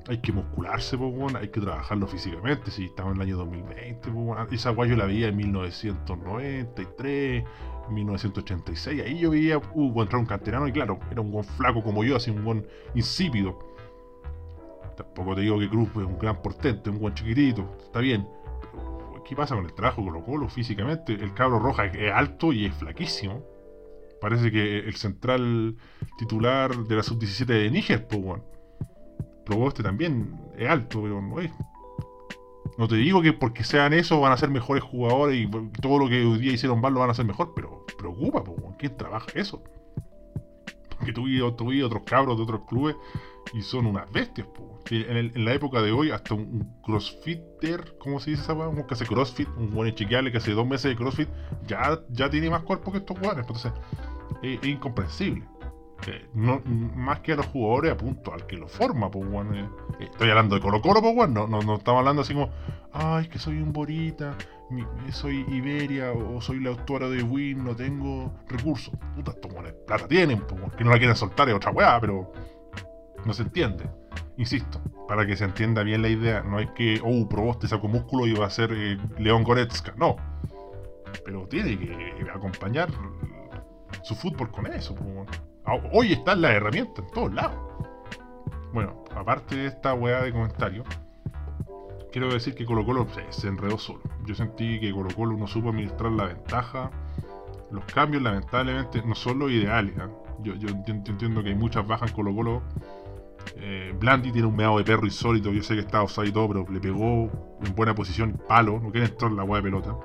hay 0.08 0.18
que 0.18 0.32
muscularse, 0.32 0.96
po, 0.96 1.12
hay 1.34 1.48
que 1.48 1.60
trabajarlo 1.60 2.06
físicamente. 2.06 2.70
Si 2.70 2.86
estamos 2.86 3.14
en 3.14 3.20
el 3.20 3.28
año 3.28 3.36
2020, 3.38 4.10
po, 4.10 4.18
weón. 4.18 4.48
esa 4.52 4.70
guay 4.70 4.90
yo 4.90 4.96
la 4.96 5.06
veía 5.06 5.28
en 5.28 5.36
1993, 5.36 7.44
1986. 7.90 9.02
Ahí 9.02 9.18
yo 9.18 9.30
veía, 9.30 9.58
uh, 9.58 10.02
entrar 10.02 10.20
un 10.20 10.26
canterano 10.26 10.68
y 10.68 10.72
claro, 10.72 10.98
era 11.10 11.20
un 11.20 11.30
buen 11.30 11.44
flaco 11.44 11.82
como 11.82 12.04
yo, 12.04 12.16
así 12.16 12.30
un 12.30 12.44
buen 12.44 12.66
insípido. 12.94 13.58
Tampoco 14.98 15.36
te 15.36 15.42
digo 15.42 15.60
que 15.60 15.68
Cruz 15.68 15.90
es 15.90 15.96
un 15.98 16.18
gran 16.18 16.42
portente, 16.42 16.90
un 16.90 16.98
buen 16.98 17.14
chiquitito, 17.14 17.76
está 17.78 18.00
bien. 18.00 18.26
Pero, 18.72 19.22
¿qué 19.24 19.36
pasa 19.36 19.54
con 19.54 19.64
el 19.64 19.72
trabajo 19.72 20.02
con 20.02 20.12
los 20.12 20.24
Colo 20.24 20.48
físicamente? 20.48 21.12
El 21.12 21.32
cabro 21.34 21.60
roja 21.60 21.86
es 21.86 22.12
alto 22.12 22.52
y 22.52 22.66
es 22.66 22.74
flaquísimo. 22.74 23.44
Parece 24.20 24.50
que 24.50 24.80
el 24.80 24.96
central 24.96 25.76
titular 26.18 26.76
de 26.76 26.96
la 26.96 27.04
sub-17 27.04 27.46
de 27.46 27.70
Níger, 27.70 28.08
pues, 28.08 28.20
weón. 28.20 28.42
Proboste 29.46 29.84
también 29.84 30.36
es 30.56 30.68
alto, 30.68 31.00
pero 31.00 31.22
no 31.22 31.38
es. 31.38 31.52
No 32.76 32.88
te 32.88 32.96
digo 32.96 33.22
que 33.22 33.32
porque 33.32 33.62
sean 33.62 33.92
eso 33.92 34.20
van 34.20 34.32
a 34.32 34.36
ser 34.36 34.50
mejores 34.50 34.82
jugadores 34.82 35.38
y 35.38 35.48
todo 35.80 36.00
lo 36.00 36.08
que 36.08 36.24
hoy 36.24 36.38
día 36.38 36.52
hicieron 36.52 36.80
mal 36.80 36.92
lo 36.92 37.00
van 37.00 37.10
a 37.10 37.12
hacer 37.12 37.24
mejor, 37.24 37.52
pero 37.54 37.86
preocupa, 37.96 38.42
pues, 38.42 38.58
¿quién 38.78 38.96
trabaja 38.96 39.30
eso? 39.36 39.62
Porque 40.96 41.12
tuve, 41.12 41.52
tuve 41.52 41.84
otros 41.84 42.02
cabros 42.04 42.36
de 42.36 42.42
otros 42.42 42.62
clubes 42.68 42.96
y 43.52 43.62
son 43.62 43.86
unas 43.86 44.10
bestias, 44.12 44.46
pues. 44.54 44.68
En, 44.90 45.44
la 45.44 45.52
época 45.52 45.82
de 45.82 45.92
hoy, 45.92 46.10
hasta 46.10 46.34
un, 46.34 46.76
crossfitter, 46.82 47.96
¿cómo 47.98 48.20
se 48.20 48.30
dice 48.30 48.42
esa 48.42 48.54
weá? 48.54 48.68
Un 48.68 48.82
que 48.84 48.94
hace 48.94 49.06
crossfit, 49.06 49.48
un 49.56 49.72
buen 49.74 49.94
chequeable 49.94 50.30
que 50.32 50.38
hace 50.38 50.52
dos 50.52 50.66
meses 50.66 50.90
de 50.90 50.96
crossfit, 50.96 51.28
ya, 51.66 52.00
ya 52.10 52.30
tiene 52.30 52.50
más 52.50 52.62
cuerpo 52.62 52.92
que 52.92 52.98
estos 52.98 53.18
jugadores. 53.18 53.46
Entonces, 53.46 53.72
es, 54.42 54.64
incomprensible. 54.64 55.44
Eh, 56.06 56.28
no, 56.32 56.62
más 56.64 57.20
que 57.20 57.32
a 57.32 57.36
los 57.36 57.46
jugadores, 57.46 57.92
apunto 57.92 58.32
al 58.32 58.46
que 58.46 58.56
lo 58.56 58.68
forma, 58.68 59.10
pues, 59.10 59.28
bueno, 59.28 59.54
eh, 59.54 59.68
estoy 60.00 60.30
hablando 60.30 60.54
de 60.54 60.60
Colo 60.60 60.80
Colo, 60.80 61.02
pues, 61.02 61.14
bueno, 61.14 61.46
no, 61.48 61.60
no, 61.60 61.74
estamos 61.74 61.98
hablando 61.98 62.22
así 62.22 62.34
como, 62.34 62.50
ay, 62.92 63.26
que 63.28 63.38
soy 63.38 63.56
un 63.56 63.72
Borita, 63.72 64.36
soy 65.10 65.44
Iberia 65.48 66.12
o 66.12 66.40
soy 66.40 66.60
la 66.60 66.70
autora 66.70 67.08
de 67.08 67.22
Win, 67.22 67.64
no 67.64 67.74
tengo 67.74 68.32
recursos. 68.46 68.94
Puta, 69.16 69.32
estos 69.32 69.52
plata 69.86 70.06
tienen, 70.06 70.40
pues, 70.46 70.72
que 70.74 70.84
no 70.84 70.90
la 70.90 70.98
quieren 70.98 71.16
soltar 71.16 71.48
es 71.48 71.54
otra 71.54 71.72
weá, 71.72 71.98
pero 72.00 72.32
no 73.24 73.32
se 73.32 73.42
entiende. 73.42 73.88
Insisto, 74.36 74.80
para 75.08 75.26
que 75.26 75.36
se 75.36 75.44
entienda 75.44 75.82
bien 75.82 76.02
la 76.02 76.08
idea, 76.08 76.42
no 76.42 76.60
es 76.60 76.70
que, 76.70 77.00
oh, 77.04 77.28
probaste 77.28 77.66
saco 77.66 77.88
músculo 77.88 78.26
y 78.26 78.34
va 78.34 78.46
a 78.46 78.50
ser 78.50 78.72
eh, 78.72 78.98
León 79.18 79.42
Goretzka, 79.42 79.94
no. 79.96 80.16
Pero 81.24 81.46
tiene 81.48 81.78
que 81.78 82.26
acompañar 82.32 82.88
su 84.02 84.14
fútbol 84.14 84.50
con 84.50 84.66
eso. 84.66 84.94
Hoy 85.92 86.12
están 86.12 86.40
las 86.40 86.52
herramientas 86.52 87.04
en 87.04 87.10
todos 87.12 87.34
lados. 87.34 87.58
Bueno, 88.72 89.04
aparte 89.14 89.56
de 89.56 89.66
esta 89.66 89.94
weá 89.94 90.22
de 90.22 90.32
comentarios, 90.32 90.86
quiero 92.12 92.32
decir 92.32 92.54
que 92.54 92.64
Colo 92.64 92.84
Colo 92.84 93.06
se, 93.30 93.48
enredó 93.48 93.78
solo. 93.78 94.00
Yo 94.24 94.34
sentí 94.34 94.80
que 94.80 94.92
Colo 94.92 95.08
Colo 95.14 95.36
no 95.36 95.46
supo 95.46 95.70
administrar 95.70 96.12
la 96.12 96.24
ventaja. 96.24 96.90
Los 97.70 97.84
cambios, 97.86 98.22
lamentablemente, 98.22 99.02
no 99.04 99.14
son 99.14 99.38
los 99.40 99.50
ideales. 99.50 99.94
¿ah? 99.98 100.08
Yo, 100.42 100.52
entiendo 100.86 101.42
que 101.42 101.50
hay 101.50 101.54
muchas 101.54 101.86
bajas 101.86 102.10
en 102.10 102.16
Colo 102.16 102.34
Colo. 102.34 102.62
Eh, 103.56 103.94
Blandi 103.98 104.32
tiene 104.32 104.46
un 104.46 104.56
meado 104.56 104.78
de 104.78 104.84
perro 104.84 105.04
insólito. 105.04 105.52
Yo 105.52 105.62
sé 105.62 105.74
que 105.74 105.80
está 105.80 106.02
offside 106.02 106.28
y 106.28 106.32
todo, 106.32 106.48
pero 106.48 106.66
le 106.70 106.80
pegó 106.80 107.58
en 107.64 107.74
buena 107.74 107.94
posición 107.94 108.40
palo. 108.48 108.80
No 108.80 108.90
quiere 108.90 109.06
entrar 109.06 109.30
en 109.30 109.36
la 109.36 109.44
weá 109.44 109.60
de 109.60 109.70
pelota. 109.70 109.96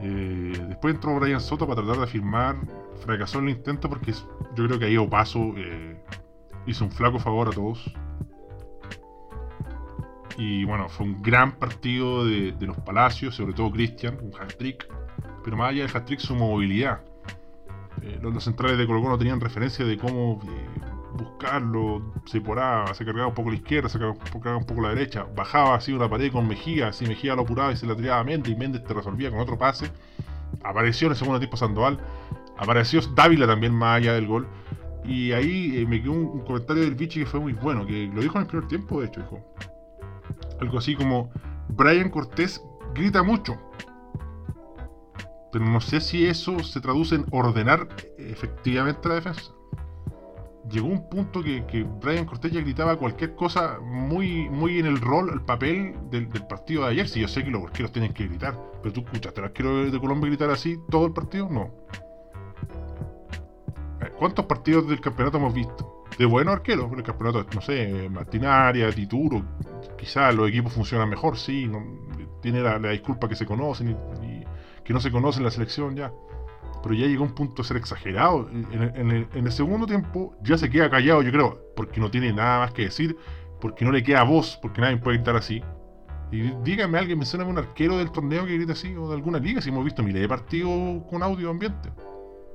Eh, 0.00 0.52
después 0.68 0.94
entró 0.94 1.18
Brian 1.18 1.40
Soto 1.40 1.66
para 1.66 1.82
tratar 1.82 1.98
de 1.98 2.04
afirmar. 2.04 2.56
Fracasó 3.00 3.38
en 3.38 3.48
el 3.48 3.56
intento 3.56 3.88
porque 3.88 4.12
yo 4.12 4.66
creo 4.66 4.78
que 4.78 4.86
ahí 4.86 4.96
Opaso 4.96 5.54
eh, 5.56 6.00
hizo 6.66 6.84
un 6.84 6.90
flaco 6.90 7.18
favor 7.18 7.48
a 7.48 7.50
todos. 7.50 7.92
Y 10.36 10.64
bueno, 10.64 10.88
fue 10.88 11.06
un 11.06 11.20
gran 11.20 11.58
partido 11.58 12.24
de, 12.24 12.54
los 12.60 12.76
Palacios, 12.78 13.34
sobre 13.34 13.54
todo 13.54 13.72
Cristian, 13.72 14.18
un 14.22 14.32
hat-trick. 14.40 14.86
Pero 15.42 15.56
más 15.56 15.70
allá 15.70 15.84
del 15.86 15.96
hat-trick, 15.96 16.20
su 16.20 16.34
movilidad. 16.36 17.00
Eh, 18.02 18.20
los, 18.22 18.44
centrales 18.44 18.78
de 18.78 18.86
Colo 18.86 19.00
no 19.00 19.18
tenían 19.18 19.40
referencia 19.40 19.84
de 19.84 19.98
cómo 19.98 20.40
buscarlo, 21.18 22.14
se 22.24 22.40
poraba, 22.40 22.94
se 22.94 23.04
cargaba 23.04 23.28
un 23.28 23.34
poco 23.34 23.50
la 23.50 23.56
izquierda, 23.56 23.88
se 23.88 23.98
cargaba 23.98 24.56
un 24.56 24.64
poco 24.64 24.80
la 24.80 24.90
derecha, 24.90 25.26
bajaba 25.36 25.74
así 25.74 25.92
una 25.92 26.08
pared 26.08 26.32
con 26.32 26.48
Mejía, 26.48 26.88
así 26.88 27.06
Mejía 27.06 27.34
lo 27.34 27.42
apuraba 27.42 27.72
y 27.72 27.76
se 27.76 27.86
la 27.86 27.94
tiraba 27.94 28.20
a 28.20 28.24
Méndez 28.24 28.52
y 28.52 28.56
Méndez 28.56 28.84
te 28.84 28.94
resolvía 28.94 29.30
con 29.30 29.40
otro 29.40 29.58
pase. 29.58 29.90
Apareció 30.62 31.06
en 31.06 31.12
el 31.12 31.18
segundo 31.18 31.38
tiempo 31.38 31.56
Sandoval, 31.56 31.98
apareció 32.56 33.00
Dávila 33.14 33.46
también 33.46 33.74
más 33.74 33.98
allá 33.98 34.14
del 34.14 34.26
gol. 34.26 34.48
Y 35.04 35.32
ahí 35.32 35.76
eh, 35.76 35.86
me 35.86 36.00
quedó 36.02 36.12
un, 36.12 36.40
comentario 36.40 36.82
del 36.82 36.94
Vichy 36.94 37.20
que 37.20 37.26
fue 37.26 37.40
muy 37.40 37.52
bueno, 37.52 37.86
que 37.86 38.10
lo 38.12 38.20
dijo 38.20 38.36
en 38.36 38.42
el 38.42 38.48
primer 38.48 38.68
tiempo, 38.68 39.00
de 39.00 39.06
hecho, 39.06 39.20
dijo. 39.20 39.54
Algo 40.60 40.78
así 40.78 40.94
como, 40.94 41.30
Brian 41.68 42.10
Cortés 42.10 42.62
grita 42.94 43.22
mucho, 43.22 43.56
pero 45.52 45.64
no 45.64 45.80
sé 45.80 46.00
si 46.00 46.26
eso 46.26 46.58
se 46.60 46.80
traduce 46.80 47.14
en 47.14 47.26
ordenar 47.30 47.88
efectivamente 48.18 49.08
la 49.08 49.16
defensa 49.16 49.52
llegó 50.70 50.88
un 50.88 51.08
punto 51.08 51.42
que, 51.42 51.86
Brian 52.00 52.24
Cortés 52.24 52.52
ya 52.52 52.60
gritaba 52.60 52.96
cualquier 52.96 53.34
cosa 53.34 53.78
muy, 53.80 54.48
muy 54.48 54.78
en 54.78 54.86
el 54.86 55.00
rol, 55.00 55.30
el 55.32 55.40
papel 55.42 55.94
del, 56.10 56.28
partido 56.28 56.84
de 56.84 56.90
ayer. 56.90 57.08
Si 57.08 57.20
yo 57.20 57.28
sé 57.28 57.44
que 57.44 57.50
los 57.50 57.64
arqueros 57.64 57.92
tienen 57.92 58.12
que 58.12 58.26
gritar, 58.26 58.54
pero 58.82 58.92
tú 58.92 59.00
escuchaste 59.00 59.40
al 59.40 59.46
arquero 59.46 59.90
de 59.90 59.98
Colombia 59.98 60.28
gritar 60.28 60.50
así 60.50 60.78
todo 60.90 61.06
el 61.06 61.12
partido, 61.12 61.48
no. 61.50 61.70
¿Cuántos 64.18 64.46
partidos 64.46 64.88
del 64.88 65.00
campeonato 65.00 65.38
hemos 65.38 65.54
visto? 65.54 66.04
De 66.18 66.24
buenos 66.24 66.54
arqueros, 66.54 66.90
el 66.92 67.02
campeonato, 67.02 67.46
no 67.54 67.60
sé, 67.60 68.08
Martinaria, 68.10 68.90
Tituro, 68.90 69.42
quizás 69.96 70.34
los 70.34 70.48
equipos 70.48 70.72
funcionan 70.72 71.08
mejor, 71.08 71.36
sí, 71.36 71.68
no, 71.68 71.84
tiene 72.40 72.60
la, 72.60 72.78
disculpa 72.78 73.28
que 73.28 73.36
se 73.36 73.46
conocen 73.46 73.96
y, 74.22 74.44
que 74.82 74.92
no 74.92 75.00
se 75.00 75.12
conocen 75.12 75.44
la 75.44 75.50
selección 75.50 75.94
ya 75.94 76.12
pero 76.88 77.00
ya 77.00 77.06
llegó 77.06 77.24
un 77.24 77.34
punto 77.34 77.60
de 77.60 77.68
ser 77.68 77.76
exagerado. 77.76 78.48
En, 78.50 79.28
el, 79.34 79.52
segundo 79.52 79.86
tiempo 79.86 80.34
ya 80.42 80.56
se 80.56 80.70
queda 80.70 80.88
callado, 80.88 81.20
yo 81.20 81.30
creo, 81.30 81.60
porque 81.76 82.00
no 82.00 82.10
tiene 82.10 82.32
nada 82.32 82.60
más 82.60 82.72
que 82.72 82.84
decir, 82.84 83.14
porque 83.60 83.84
no 83.84 83.92
le 83.92 84.02
queda 84.02 84.22
voz, 84.22 84.58
porque 84.62 84.80
nadie 84.80 84.96
puede 84.96 85.18
gritar 85.18 85.36
así. 85.36 85.62
Y 86.32 86.50
dígame 86.64 86.98
alguien, 86.98 87.18
mencioname 87.18 87.50
un 87.50 87.58
arquero 87.58 87.98
del 87.98 88.10
torneo 88.10 88.46
que 88.46 88.54
grita 88.54 88.72
así, 88.72 88.96
o 88.96 89.06
de 89.06 89.16
alguna 89.16 89.38
liga, 89.38 89.60
si 89.60 89.68
hemos 89.68 89.84
visto 89.84 90.02
miles 90.02 90.22
de 90.22 90.28
partidos 90.28 91.02
con 91.10 91.22
audio 91.22 91.50
ambiente. 91.50 91.90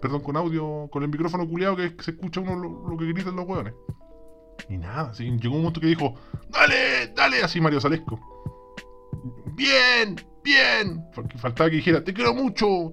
Perdón, 0.02 0.22
con 0.22 0.36
audio, 0.36 0.88
con 0.92 1.04
el 1.04 1.10
micrófono 1.10 1.48
culiado 1.48 1.76
que 1.76 1.96
se 2.00 2.12
escucha 2.12 2.42
uno 2.42 2.56
lo, 2.56 2.98
que 2.98 3.06
gritan 3.06 3.36
los 3.36 3.48
hueones. 3.48 3.76
Y 4.68 4.78
nada, 4.78 5.12
llegó 5.14 5.56
un 5.56 5.62
momento 5.62 5.80
que 5.80 5.88
dijo, 5.88 6.16
dale, 6.50 7.14
dale, 7.16 7.44
así 7.44 7.62
Mario 7.62 7.80
Salesco. 7.80 8.20
Bien, 9.54 10.16
bien. 10.44 11.04
Faltaba 11.38 11.70
que 11.70 11.76
dijera, 11.76 12.04
te 12.04 12.16
quiero 12.16 12.34
mucho, 12.34 12.92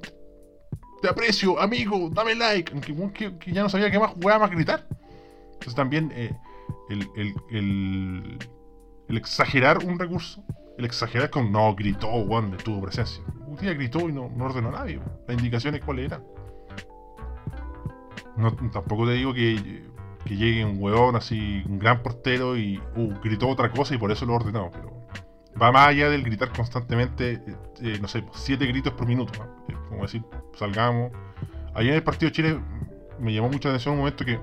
te 1.01 1.09
aprecio, 1.09 1.61
amigo, 1.61 2.11
dame 2.11 2.35
like. 2.35 2.73
Que, 3.13 3.53
ya 3.53 3.63
no 3.63 3.69
sabía 3.69 3.91
qué 3.91 3.99
más 3.99 4.13
jugaba 4.13 4.41
más 4.41 4.51
gritar. 4.51 4.87
Entonces 5.53 5.75
también 5.75 6.13
eh, 6.15 6.35
el, 7.49 8.39
exagerar 9.09 9.85
un 9.85 9.99
recurso, 9.99 10.43
el 10.79 10.85
exagerar 10.85 11.31
con 11.31 11.53
no 11.53 11.75
gritó, 11.75 12.09
Juan, 12.27 12.57
tuvo 12.59 12.83
presencia. 12.83 13.23
Un 13.47 13.57
día 13.57 13.75
gritó 13.75 14.09
y 14.09 14.13
no, 14.13 14.31
ordenó 14.41 14.69
a 14.69 14.73
nadie. 14.73 15.01
Las 15.27 15.37
indicaciones 15.37 15.83
cuáles 15.85 16.07
eran. 16.07 16.25
No, 18.37 18.55
tampoco 18.71 19.07
te 19.07 19.13
digo 19.13 19.35
que, 19.35 19.85
llegue 20.27 20.65
un 20.65 20.81
huevón 20.81 21.17
así, 21.17 21.63
un 21.69 21.79
gran 21.79 22.03
portero 22.03 22.57
y 22.57 22.81
uh, 22.97 23.15
gritó 23.23 23.49
otra 23.49 23.71
cosa 23.73 23.95
y 23.95 23.99
por 23.99 24.13
eso 24.13 24.25
lo 24.27 24.35
ordenó, 24.35 24.71
pero 24.73 25.00
va 25.61 25.73
más 25.73 25.89
allá 25.89 26.09
del 26.09 26.23
gritar 26.23 26.53
constantemente, 26.53 27.33
eh, 27.33 27.57
eh, 27.83 27.99
no 28.01 28.09
sé, 28.09 28.25
siete 28.33 28.67
gritos 28.67 28.93
por 28.93 29.07
minuto. 29.07 29.33
Como 29.89 30.03
decir, 30.03 30.23
salgamos. 30.55 31.13
Ayer 31.75 31.93
en 31.93 31.97
el 31.97 32.03
partido 32.03 32.31
de 32.31 32.33
Chile 32.33 32.61
me 33.19 33.33
llamó 33.33 33.49
mucha 33.49 33.69
atención 33.69 33.95
un 33.95 34.01
momento 34.01 34.25
que 34.25 34.41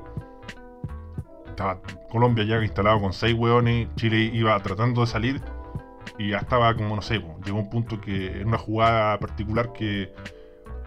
estaba 1.48 1.82
Colombia 2.10 2.44
ya 2.46 2.62
instalado 2.62 3.02
con 3.02 3.14
seis 3.14 3.34
hueones, 3.34 3.90
Chile 3.96 4.30
iba 4.34 4.58
tratando 4.62 5.02
de 5.02 5.08
salir 5.08 5.42
y 6.18 6.30
ya 6.30 6.38
estaba 6.38 6.74
como, 6.76 6.96
no 6.96 7.02
sé, 7.02 7.22
llegó 7.46 7.58
un 7.58 7.70
punto 7.70 8.00
que 8.00 8.42
en 8.42 8.48
una 8.48 8.58
jugada 8.58 9.20
particular 9.20 9.74
que, 9.74 10.14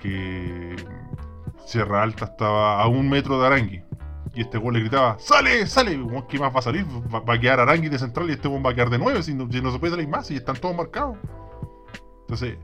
que 0.00 0.76
Sierra 1.66 2.02
Alta 2.02 2.26
estaba 2.26 2.80
a 2.80 2.86
un 2.88 3.08
metro 3.08 3.40
de 3.40 3.46
Arangui 3.46 3.84
y 4.34 4.42
este 4.42 4.58
gol 4.58 4.74
le 4.74 4.80
gritaba, 4.80 5.16
¡Sale! 5.18 5.66
¡Sale! 5.66 5.98
¿Qué 6.28 6.38
más 6.38 6.54
va 6.54 6.60
a 6.60 6.62
salir? 6.62 6.86
Va, 7.12 7.34
a 7.34 7.40
quedar 7.40 7.60
Arangui 7.60 7.88
de 7.88 7.98
central 7.98 8.28
y 8.30 8.34
este 8.34 8.48
gol 8.48 8.64
va 8.64 8.70
a 8.70 8.74
quedar 8.74 8.90
de 8.90 8.98
nueve 8.98 9.22
si 9.22 9.34
no, 9.34 9.50
se 9.50 9.78
puede 9.78 9.92
salir 9.92 10.08
más 10.08 10.30
y 10.30 10.36
están 10.36 10.56
todos 10.56 10.76
marcados. 10.76 11.16
Entonces, 12.22 12.58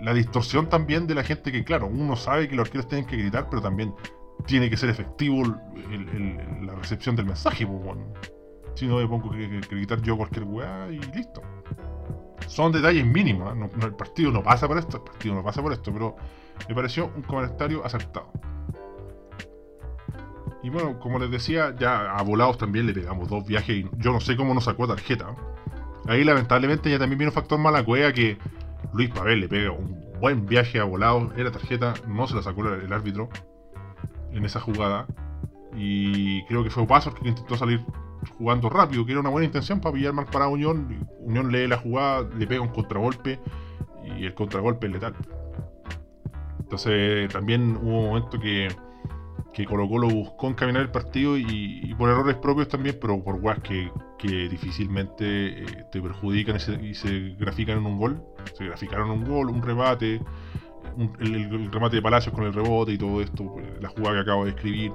la 0.00 0.12
distorsión 0.12 0.68
también 0.68 1.06
de 1.06 1.14
la 1.14 1.22
gente 1.22 1.52
que, 1.52 1.62
claro, 1.64 1.86
uno 1.86 2.16
sabe 2.16 2.48
que 2.48 2.56
los 2.56 2.66
arqueros 2.66 2.88
tienen 2.88 3.06
que 3.06 3.16
gritar, 3.16 3.48
pero 3.48 3.62
también 3.62 3.94
tiene 4.46 4.68
que 4.68 4.76
ser 4.76 4.90
efectivo 4.90 5.42
la 6.62 6.74
recepción 6.74 7.14
del 7.14 7.26
mensaje. 7.26 7.66
Pues, 7.66 7.98
Si 8.74 8.86
no, 8.86 8.96
me 8.96 9.06
pongo 9.06 9.30
que, 9.30 9.60
gritar 9.70 10.02
yo 10.02 10.16
cualquier 10.16 10.44
weá 10.44 10.88
y 10.90 10.98
listo. 11.14 11.42
Son 12.48 12.72
detalles 12.72 13.06
mínimos. 13.06 13.54
¿eh? 13.54 13.70
el 13.82 13.94
partido 13.94 14.32
no 14.32 14.42
pasa 14.42 14.66
por 14.66 14.78
esto, 14.78 14.96
el 14.96 15.04
partido 15.04 15.34
no 15.36 15.44
pasa 15.44 15.62
por 15.62 15.72
esto, 15.72 15.92
pero 15.92 16.16
me 16.68 16.74
pareció 16.74 17.12
un 17.14 17.22
comentario 17.22 17.84
acertado. 17.84 18.32
Y 20.62 20.70
bueno, 20.70 20.98
como 21.00 21.18
les 21.18 21.30
decía, 21.30 21.74
ya 21.78 22.12
a 22.12 22.22
volados 22.22 22.58
también 22.58 22.86
le 22.86 22.94
pegamos 22.94 23.28
dos 23.28 23.44
viajes 23.46 23.76
y 23.76 23.90
yo 23.98 24.12
no 24.12 24.20
sé 24.20 24.36
cómo 24.36 24.54
nos 24.54 24.64
sacó 24.64 24.86
tarjeta. 24.86 25.34
Ahí 26.06 26.24
lamentablemente 26.24 26.90
ya 26.90 26.98
también 26.98 27.28
un 27.28 27.32
factor 27.32 27.58
mala 27.58 27.84
cueva 27.84 28.12
que 28.12 28.38
Luis 28.92 29.10
Pavel 29.10 29.40
le 29.40 29.48
pega 29.48 29.72
un 29.72 30.12
buen 30.20 30.46
viaje 30.46 30.78
a 30.78 30.84
volados, 30.84 31.32
era 31.36 31.50
tarjeta, 31.50 31.94
no 32.06 32.28
se 32.28 32.36
la 32.36 32.42
sacó 32.42 32.66
el 32.68 32.92
árbitro 32.92 33.28
en 34.32 34.44
esa 34.44 34.60
jugada. 34.60 35.06
Y 35.74 36.44
creo 36.46 36.62
que 36.62 36.70
fue 36.70 36.86
Pasos 36.86 37.14
que 37.14 37.28
intentó 37.28 37.56
salir 37.56 37.80
jugando 38.38 38.68
rápido, 38.68 39.04
que 39.04 39.12
era 39.12 39.20
una 39.20 39.30
buena 39.30 39.46
intención 39.46 39.80
para 39.80 39.94
pillar 39.94 40.12
mal 40.12 40.26
para 40.26 40.48
Unión. 40.48 41.08
Unión 41.20 41.50
lee 41.50 41.66
la 41.66 41.78
jugada, 41.78 42.28
le 42.36 42.46
pega 42.46 42.60
un 42.60 42.68
contragolpe 42.68 43.40
y 44.04 44.24
el 44.26 44.34
contragolpe 44.34 44.86
es 44.86 44.92
letal. 44.92 45.14
Entonces 46.60 47.32
también 47.32 47.76
hubo 47.82 48.00
un 48.00 48.06
momento 48.08 48.38
que, 48.38 48.68
que 49.52 49.66
Colo 49.66 49.88
Colo 49.88 50.08
buscó 50.08 50.48
encaminar 50.48 50.82
el 50.82 50.90
partido 50.90 51.36
y, 51.36 51.94
por 51.98 52.08
errores 52.08 52.36
propios 52.36 52.68
también, 52.68 52.96
pero 53.00 53.22
por 53.22 53.40
guas 53.40 53.58
que, 53.60 53.90
que 54.18 54.48
difícilmente 54.48 55.64
eh, 55.64 55.84
te 55.90 56.00
perjudican 56.00 56.56
y 56.82 56.94
se, 56.94 57.34
grafican 57.38 57.78
en 57.78 57.86
un 57.86 57.98
gol. 57.98 58.22
Se 58.54 58.64
graficaron 58.64 59.10
un 59.10 59.24
gol, 59.24 59.50
un 59.50 59.62
rebate, 59.62 60.20
el, 61.20 61.70
remate 61.70 61.96
de 61.96 62.02
Palacios 62.02 62.34
con 62.34 62.44
el 62.44 62.52
rebote 62.52 62.92
y 62.92 62.98
todo 62.98 63.20
esto, 63.20 63.52
pues, 63.52 63.66
la 63.80 63.88
jugada 63.88 64.16
que 64.16 64.20
acabo 64.22 64.44
de 64.44 64.50
escribir. 64.50 64.92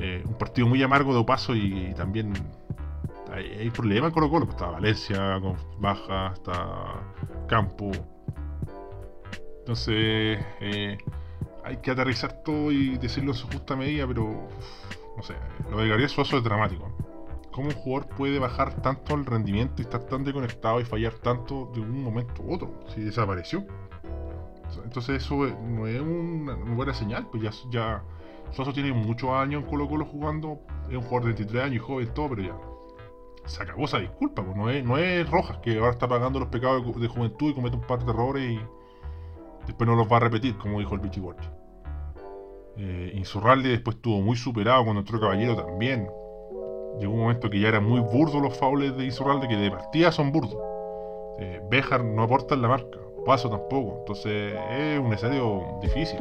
Eh, 0.00 0.22
un 0.26 0.34
partido 0.36 0.66
muy 0.66 0.82
amargo 0.82 1.16
de 1.16 1.24
paso 1.24 1.54
y, 1.54 1.94
también 1.94 2.32
hay, 3.32 3.70
problemas 3.70 4.08
en 4.08 4.14
Colo 4.14 4.30
Colo. 4.30 4.46
Está 4.50 4.66
Valencia 4.66 5.40
con 5.40 5.56
baja, 5.80 6.32
está 6.34 7.02
Campo, 7.48 7.92
entonces, 9.64 10.44
eh, 10.60 10.98
hay 11.64 11.78
que 11.78 11.90
aterrizar 11.90 12.42
todo 12.44 12.70
y 12.70 12.98
decirlo 12.98 13.32
en 13.32 13.38
su 13.38 13.46
justa 13.48 13.74
medida, 13.74 14.06
pero 14.06 14.48
no 15.16 15.22
sé, 15.22 15.34
lo 15.70 15.78
de 15.78 15.88
Gabriel 15.88 16.08
Suazo 16.08 16.38
es 16.38 16.44
dramático. 16.44 16.92
¿Cómo 17.52 17.68
un 17.68 17.74
jugador 17.74 18.08
puede 18.16 18.38
bajar 18.38 18.82
tanto 18.82 19.14
el 19.14 19.24
rendimiento 19.24 19.74
y 19.78 19.82
estar 19.82 20.02
tan 20.04 20.24
desconectado 20.24 20.80
y 20.80 20.84
fallar 20.84 21.14
tanto 21.14 21.70
de 21.72 21.80
un 21.80 22.02
momento 22.02 22.42
u 22.42 22.54
otro? 22.54 22.80
Si 22.88 23.00
desapareció. 23.00 23.64
Entonces 24.82 25.22
eso 25.22 25.36
no 25.36 25.86
es 25.86 26.00
una, 26.00 26.54
buena 26.54 26.92
señal, 26.92 27.28
pues 27.30 27.42
ya, 27.42 27.50
ya 27.70 28.02
Suazo 28.50 28.72
tiene 28.72 28.92
muchos 28.92 29.30
años 29.30 29.62
en 29.62 29.68
Colo 29.68 29.88
Colo 29.88 30.04
jugando, 30.04 30.58
es 30.88 30.96
un 30.96 31.02
jugador 31.02 31.22
de 31.22 31.28
23 31.28 31.64
años 31.64 31.76
y 31.76 31.78
joven 31.78 32.12
todo, 32.12 32.30
pero 32.30 32.42
ya 32.42 32.56
se 33.46 33.62
acabó 33.62 33.84
esa 33.84 33.98
disculpa, 33.98 34.42
pues 34.42 34.56
no 34.56 34.70
es, 34.70 34.84
no 34.84 34.96
es 34.96 35.28
Rojas 35.28 35.58
que 35.58 35.78
ahora 35.78 35.90
está 35.90 36.08
pagando 36.08 36.40
los 36.40 36.48
pecados 36.48 37.00
de, 37.00 37.08
juventud 37.08 37.50
y 37.50 37.54
comete 37.54 37.76
un 37.76 37.82
par 37.82 38.04
de 38.04 38.10
errores 38.10 38.52
y 38.52 38.60
Después 39.66 39.88
no 39.88 39.96
los 39.96 40.10
va 40.10 40.18
a 40.18 40.20
repetir, 40.20 40.56
como 40.58 40.78
dijo 40.78 40.94
el 40.94 41.00
Pichi 41.00 41.20
eh, 42.76 43.12
Insurralde 43.14 43.68
después 43.68 43.96
estuvo 43.96 44.20
muy 44.20 44.36
superado 44.36 44.82
cuando 44.84 45.00
entró 45.00 45.20
Caballero 45.20 45.56
también. 45.56 46.08
Llegó 46.98 47.12
un 47.12 47.20
momento 47.20 47.50
que 47.50 47.60
ya 47.60 47.68
eran 47.68 47.84
muy 47.84 48.00
burdos 48.00 48.40
los 48.40 48.56
faules 48.56 48.96
de 48.96 49.04
Insurralde, 49.04 49.48
que 49.48 49.56
de 49.56 49.70
partida 49.70 50.12
son 50.12 50.32
burdos. 50.32 50.56
Eh, 51.38 51.60
Bejar 51.68 52.04
no 52.04 52.22
aporta 52.22 52.54
en 52.54 52.62
la 52.62 52.68
marca, 52.68 52.98
Paso 53.24 53.48
tampoco. 53.48 53.98
Entonces 54.00 54.54
es 54.70 55.00
un 55.00 55.12
escenario 55.12 55.78
difícil. 55.80 56.18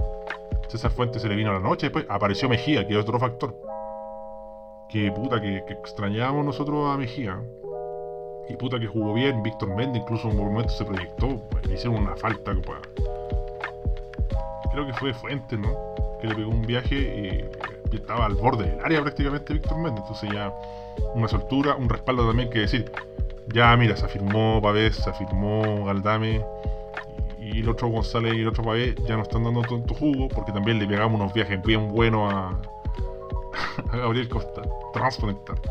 César 0.68 0.92
Fuentes 0.92 1.22
se 1.22 1.30
le 1.30 1.36
vino 1.36 1.52
a 1.52 1.54
la 1.54 1.60
noche, 1.60 1.88
después 1.88 2.06
apareció 2.10 2.50
Mejía, 2.50 2.88
que 2.88 2.94
es 2.94 3.00
otro 3.00 3.20
factor. 3.20 3.56
Que 4.90 5.12
puta, 5.12 5.40
que, 5.42 5.58
extrañábamos 5.58 6.46
nosotros 6.46 6.90
a 6.90 6.98
Mejía. 6.98 7.40
Y 8.50 8.56
puta 8.56 8.80
que 8.80 8.88
jugó 8.88 9.14
bien, 9.14 9.44
Víctor 9.44 9.76
Méndez 9.76 10.02
incluso 10.02 10.30
en 10.30 10.40
un 10.40 10.48
momento 10.48 10.70
se 10.70 10.84
proyectó, 10.84 11.42
le 11.68 11.76
hicieron 11.76 12.02
una 12.02 12.16
falta 12.16 12.54
para 12.66 12.82
creo 14.74 14.88
que 14.88 14.94
fue 14.94 15.14
Fuente, 15.14 15.58
¿no? 15.58 15.70
Que 16.20 16.28
le 16.28 16.36
pegó 16.36 16.52
un 16.52 16.64
viaje 16.64 16.96
y, 17.92 17.96
estaba 17.96 18.26
al 18.26 18.34
borde 18.34 18.72
del 18.72 18.84
área 18.84 19.02
prácticamente 19.04 19.54
Víctor 19.54 19.78
Méndez. 19.78 20.02
Entonces 20.02 20.32
ya 20.32 20.52
una 21.14 21.28
soltura, 21.28 21.76
un 21.76 21.88
respaldo 21.88 22.28
también 22.28 22.50
que 22.50 22.60
decir, 22.60 22.92
ya 23.54 23.76
mira, 23.78 23.96
se 23.96 24.06
afirmó 24.06 24.60
Pavés, 24.62 24.96
se 24.96 25.10
afirmó 25.10 25.86
Galdame 25.86 26.44
y 27.40 27.60
el 27.60 27.70
otro 27.70 27.90
González 27.90 28.34
y 28.34 28.42
el 28.42 28.48
otro 28.48 28.64
Pavés 28.64 28.96
ya 29.08 29.16
no 29.16 29.22
están 29.22 29.44
dando 29.44 29.62
tanto 29.62 29.94
jugo 29.94 30.28
porque 30.28 30.52
también 30.52 30.80
le 30.80 30.88
pegamos 30.88 31.22
unos 31.22 31.34
viajes 31.34 31.62
bien 31.62 31.88
buenos 31.90 32.34
a, 32.34 32.60
Gabriel 33.92 34.28
Costa, 34.28 34.64
transconectar. 34.92 35.62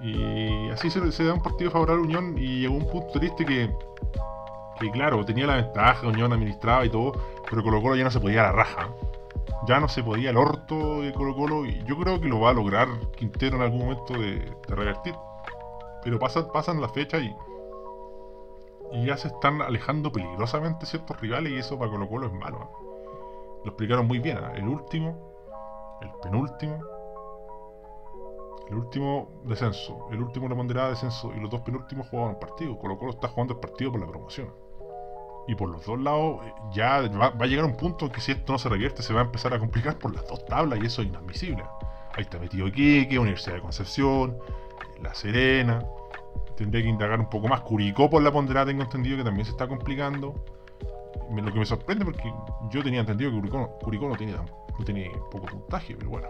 Y 0.00 0.70
así 0.70 0.90
se, 0.90 1.10
se, 1.10 1.24
da 1.24 1.34
un 1.34 1.42
partido 1.42 1.72
favorable 1.72 2.02
a 2.02 2.06
Unión 2.06 2.38
y 2.38 2.60
llegó 2.60 2.74
un 2.74 2.86
punto 2.86 3.18
triste 3.18 3.44
que, 3.44 3.68
que 4.80 4.90
claro, 4.90 5.24
tenía 5.24 5.46
la 5.46 5.56
ventaja, 5.56 6.08
Unión 6.08 6.32
administraba 6.32 6.84
y 6.84 6.88
todo, 6.88 7.12
pero 7.48 7.62
Colo 7.62 7.82
Colo 7.82 7.96
ya 7.96 8.04
no 8.04 8.10
se 8.10 8.18
podía 8.18 8.42
la 8.42 8.52
raja. 8.52 8.88
Ya 9.66 9.78
no 9.78 9.88
se 9.88 10.02
podía 10.02 10.30
el 10.30 10.38
orto 10.38 11.02
de 11.02 11.12
Colo 11.12 11.34
Colo 11.36 11.66
y 11.66 11.84
yo 11.84 11.98
creo 11.98 12.18
que 12.18 12.28
lo 12.28 12.40
va 12.40 12.50
a 12.50 12.54
lograr 12.54 12.88
Quintero 13.14 13.56
en 13.56 13.62
algún 13.62 13.80
momento 13.80 14.14
de, 14.14 14.56
revertir. 14.68 15.14
Pero 16.02 16.18
pasan, 16.18 16.50
pasan 16.52 16.80
las 16.80 16.92
fechas 16.92 17.22
y, 17.22 17.36
y 18.92 19.06
ya 19.06 19.18
se 19.18 19.28
están 19.28 19.60
alejando 19.60 20.10
peligrosamente 20.10 20.86
ciertos 20.86 21.20
rivales 21.20 21.52
y 21.52 21.58
eso 21.58 21.78
para 21.78 21.90
Colo 21.90 22.08
Colo 22.08 22.26
es 22.28 22.32
malo. 22.32 22.70
Lo 23.62 23.70
explicaron 23.70 24.06
muy 24.06 24.18
bien. 24.18 24.38
¿eh? 24.38 24.52
El 24.54 24.66
último, 24.66 25.98
el 26.00 26.10
penúltimo, 26.22 26.82
el 28.70 28.76
último 28.76 29.42
descenso, 29.44 30.08
el 30.10 30.22
último 30.22 30.48
la 30.48 30.56
ponderada 30.56 30.86
de 30.86 30.94
descenso 30.94 31.32
y 31.36 31.40
los 31.40 31.50
dos 31.50 31.60
penúltimos 31.60 32.08
jugaban 32.08 32.38
partido. 32.40 32.78
Colo 32.78 32.96
Colo 32.96 33.10
está 33.10 33.28
jugando 33.28 33.52
el 33.52 33.60
partido 33.60 33.92
por 33.92 34.00
la 34.00 34.06
promoción. 34.06 34.69
Y 35.48 35.54
por 35.54 35.68
los 35.68 35.84
dos 35.84 35.98
lados 35.98 36.40
eh, 36.44 36.52
ya 36.72 37.00
va, 37.08 37.32
a 37.38 37.46
llegar 37.46 37.64
un 37.64 37.76
punto 37.76 38.06
en 38.06 38.12
que 38.12 38.20
si 38.20 38.32
esto 38.32 38.52
no 38.52 38.58
se 38.58 38.68
revierte 38.68 39.02
se 39.02 39.12
va 39.12 39.20
a 39.20 39.24
empezar 39.24 39.52
a 39.54 39.58
complicar 39.58 39.98
por 39.98 40.14
las 40.14 40.26
dos 40.28 40.44
tablas 40.46 40.78
y 40.82 40.86
eso 40.86 41.02
es 41.02 41.08
inadmisible. 41.08 41.64
Ahí 42.12 42.22
está 42.22 42.38
metido 42.38 42.66
Iquique, 42.66 43.18
Universidad 43.18 43.56
de 43.56 43.62
Concepción, 43.62 44.36
La 45.02 45.14
Serena. 45.14 45.84
Tendría 46.56 46.82
que 46.82 46.88
indagar 46.88 47.18
un 47.18 47.30
poco 47.30 47.48
más. 47.48 47.62
Curicó 47.62 48.10
por 48.10 48.22
la 48.22 48.30
ponderada 48.30 48.66
tengo 48.66 48.82
entendido 48.82 49.16
que 49.16 49.24
también 49.24 49.44
se 49.44 49.52
está 49.52 49.66
complicando. 49.66 50.34
Lo 51.30 51.52
que 51.52 51.58
me 51.58 51.66
sorprende 51.66 52.04
porque 52.04 52.32
yo 52.70 52.82
tenía 52.82 53.00
entendido 53.00 53.30
que 53.30 53.48
Curicó, 53.80 54.08
no, 54.08 54.16
tiene, 54.16 54.32
no 54.32 54.84
tiene 54.84 55.10
poco 55.30 55.46
puntaje, 55.46 55.94
pero 55.96 56.10
bueno. 56.10 56.28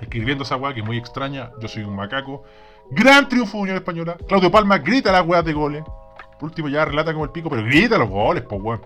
Escribiendo 0.00 0.42
esa 0.42 0.56
weá 0.56 0.74
que 0.74 0.80
es 0.80 0.86
muy 0.86 0.98
extraña, 0.98 1.52
yo 1.60 1.68
soy 1.68 1.84
un 1.84 1.94
macaco. 1.94 2.42
Gran 2.90 3.28
triunfo 3.28 3.58
de 3.58 3.62
Unión 3.62 3.76
Española. 3.76 4.16
Claudio 4.26 4.50
Palma 4.50 4.78
grita 4.78 5.12
las 5.12 5.26
weas 5.26 5.44
de 5.44 5.52
goles 5.52 5.84
último 6.44 6.68
ya 6.68 6.84
relata 6.84 7.12
como 7.12 7.24
el 7.24 7.30
pico, 7.30 7.48
pero 7.48 7.64
grita 7.64 7.98
los 7.98 8.08
goles, 8.08 8.44
pues 8.48 8.60
weón. 8.62 8.80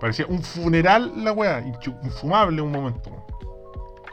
Parecía 0.00 0.26
un 0.28 0.42
funeral 0.42 1.12
la 1.24 1.32
weá, 1.32 1.60
infumable 1.60 2.62
un 2.62 2.72
momento. 2.72 3.10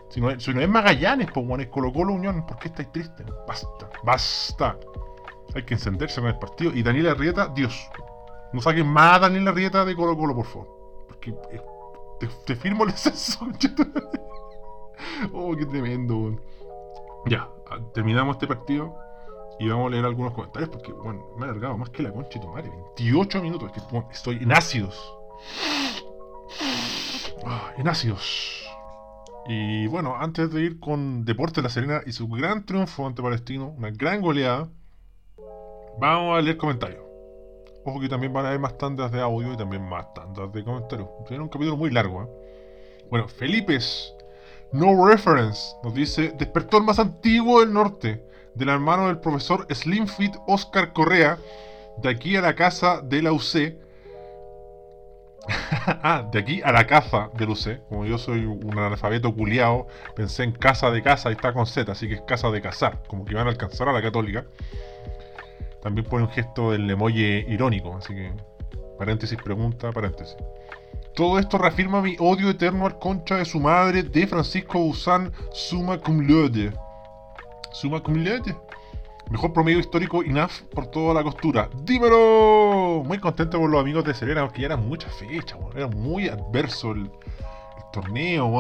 Si 0.10 0.20
no, 0.20 0.30
es, 0.30 0.44
si 0.44 0.54
no 0.54 0.62
es 0.62 0.70
Magallanes, 0.70 1.30
pues 1.34 1.46
weón, 1.46 1.62
es 1.62 1.68
Colo 1.68 1.94
Colo 1.94 2.14
Unión, 2.14 2.46
¿por 2.46 2.58
qué 2.58 2.68
estáis 2.70 2.92
tristes? 2.92 3.26
Basta, 3.48 3.90
basta. 4.04 4.78
Hay 5.56 5.64
que 5.64 5.76
encenderse 5.76 6.20
con 6.20 6.30
el 6.30 6.38
partido. 6.38 6.72
Y 6.74 6.84
Daniel 6.84 7.10
Arrieta, 7.10 7.48
Dios. 7.48 7.90
No 8.54 8.62
saquen 8.62 8.88
más 8.88 9.16
a 9.16 9.20
Daniel 9.20 9.48
Arrieta 9.48 9.86
de 9.86 9.96
Colo 9.96 10.18
Colo, 10.18 10.36
por 10.36 10.46
favor. 10.46 10.68
Porque 11.08 11.32
eh, 11.52 11.62
te, 12.46 12.56
firmo 12.56 12.84
el 12.84 12.92
exceso, 12.92 13.48
Oh, 15.34 15.56
qué 15.56 15.66
tremendo, 15.66 16.18
weón. 16.18 16.42
Ya, 17.26 17.50
terminamos 17.94 18.36
este 18.36 18.48
partido. 18.48 18.96
Y 19.60 19.68
vamos 19.68 19.88
a 19.88 19.90
leer 19.90 20.06
algunos 20.06 20.34
comentarios 20.34 20.70
porque, 20.70 20.92
bueno, 20.92 21.26
me 21.38 21.46
ha 21.46 21.50
alargado 21.50 21.78
más 21.78 21.90
que 21.90 22.04
la 22.04 22.12
concha 22.12 22.40
de 22.40 22.46
tu 22.46 22.52
madre. 22.52 22.70
28 22.70 23.42
minutos. 23.42 23.72
Que, 23.72 23.82
estoy 24.12 24.38
en 24.38 24.52
ácidos. 24.52 25.14
Ah, 27.46 27.72
en 27.78 27.88
ácidos. 27.88 28.68
Y 29.48 29.88
bueno, 29.88 30.16
antes 30.20 30.52
de 30.52 30.62
ir 30.62 30.80
con 30.80 31.24
Deporte 31.24 31.62
La 31.62 31.70
Serena 31.70 32.02
y 32.06 32.12
su 32.12 32.28
gran 32.28 32.66
triunfo 32.66 33.08
ante 33.08 33.22
Palestino, 33.22 33.74
una 33.78 33.90
gran 33.92 34.22
goleada, 34.22 34.70
vamos 36.00 36.38
a 36.38 36.42
leer 36.42 36.58
comentarios. 36.58 37.02
Ojo 37.86 38.02
que 38.02 38.10
también 38.10 38.34
van 38.34 38.44
a 38.46 38.50
haber 38.50 38.60
más 38.60 38.78
tandas 38.78 39.12
de 39.14 39.22
audio 39.22 39.54
y 39.54 39.58
también 39.58 39.82
más 39.82 40.14
tandas 40.14 40.52
de 40.52 40.64
comentarios. 40.64 41.08
Tiene 41.28 41.42
un 41.44 41.50
capítulo 41.50 41.78
muy 41.78 41.90
largo. 41.90 42.24
¿eh? 42.24 43.06
Bueno, 43.10 43.30
Felipe 43.30 43.80
No 44.74 45.08
Reference 45.08 45.78
nos 45.82 45.94
dice: 45.94 46.34
Despertó 46.38 46.78
el 46.78 46.84
más 46.84 47.00
antiguo 47.00 47.62
del 47.62 47.72
norte 47.72 48.28
del 48.58 48.70
hermano 48.70 49.08
del 49.08 49.20
profesor 49.20 49.68
Slimfit 49.70 50.36
Oscar 50.48 50.92
Correa, 50.92 51.38
de 51.98 52.10
aquí 52.10 52.36
a 52.36 52.42
la 52.42 52.56
casa 52.56 53.02
de 53.02 53.22
la 53.22 53.32
UC. 53.32 53.76
ah, 56.04 56.28
de 56.32 56.40
aquí 56.40 56.62
a 56.64 56.72
la 56.72 56.88
casa 56.88 57.30
de 57.36 57.46
la 57.46 57.52
UC. 57.52 57.88
Como 57.88 58.06
yo 58.06 58.18
soy 58.18 58.46
un 58.46 58.78
analfabeto 58.78 59.34
culiao, 59.34 59.88
pensé 60.16 60.44
en 60.44 60.54
casa 60.54 60.90
de 60.90 61.04
casa 61.04 61.30
y 61.30 61.34
está 61.34 61.54
con 61.54 61.68
Z, 61.68 61.92
así 61.92 62.08
que 62.08 62.16
es 62.16 62.22
casa 62.22 62.50
de 62.50 62.62
casar, 62.62 63.04
como 63.08 63.26
que 63.26 63.36
van 63.36 63.48
a 63.48 63.52
alcanzar 63.52 63.88
a 63.90 63.94
la 63.94 64.02
católica. 64.02 64.46
También 65.84 66.08
pone 66.08 66.26
un 66.26 66.32
gesto 66.32 66.72
del 66.72 66.90
emoji 66.90 67.46
irónico, 67.48 67.96
así 67.96 68.14
que 68.14 68.34
paréntesis, 68.98 69.38
pregunta, 69.42 69.92
paréntesis. 69.92 70.36
Todo 71.16 71.40
esto 71.40 71.58
reafirma 71.58 72.02
mi 72.02 72.16
odio 72.20 72.50
eterno 72.50 72.86
al 72.88 72.98
concha 73.00 73.38
de 73.38 73.46
su 73.46 73.60
madre 73.60 74.04
de 74.04 74.28
Francisco 74.28 74.80
Busan 74.80 75.32
Suma 75.52 76.00
Cum 76.00 76.28
Laude 76.28 76.74
Suma 77.80 78.02
Cumulete. 78.02 78.56
Mejor 79.30 79.54
promedio 79.54 79.80
histórico 79.80 80.24
INAF 80.24 80.62
por 80.74 80.88
toda 80.88 81.14
la 81.14 81.22
costura. 81.22 81.70
¡Dímelo! 81.84 83.04
Muy 83.06 83.20
contento 83.20 83.60
por 83.60 83.70
los 83.70 83.82
amigos 83.82 84.04
de 84.04 84.16
Serena, 84.16 84.42
porque 84.42 84.62
ya 84.62 84.68
eran 84.68 84.88
muchas 84.88 85.14
fechas, 85.14 85.60
era 85.76 85.88
muy 85.88 86.28
adverso 86.28 86.94
el, 86.94 87.12
torneo, 87.94 88.52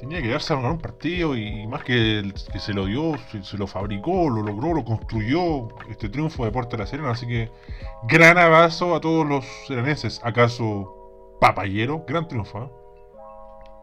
tenía 0.00 0.20
que 0.22 0.28
darse 0.28 0.52
a 0.52 0.56
ganar 0.56 0.72
un 0.72 0.78
partido 0.78 1.36
y 1.36 1.66
más 1.66 1.84
que, 1.84 2.32
se 2.58 2.72
lo 2.72 2.86
dio, 2.86 3.12
se, 3.42 3.58
lo 3.58 3.66
fabricó, 3.66 4.30
lo 4.30 4.42
logró, 4.42 4.72
lo 4.72 4.84
construyó 4.84 5.68
este 5.90 6.08
triunfo 6.08 6.44
de 6.44 6.50
Puerto 6.50 6.76
de 6.76 6.82
la 6.82 6.86
Serena. 6.86 7.10
Así 7.10 7.26
que 7.26 7.50
gran 8.04 8.38
abrazo 8.38 8.94
a 8.94 9.00
todos 9.00 9.26
los 9.26 9.44
serenenses. 9.66 10.20
¿Acaso 10.24 11.36
Papayero? 11.40 12.04
Gran 12.06 12.26
triunfo. 12.28 12.62
¿eh? 12.62 12.70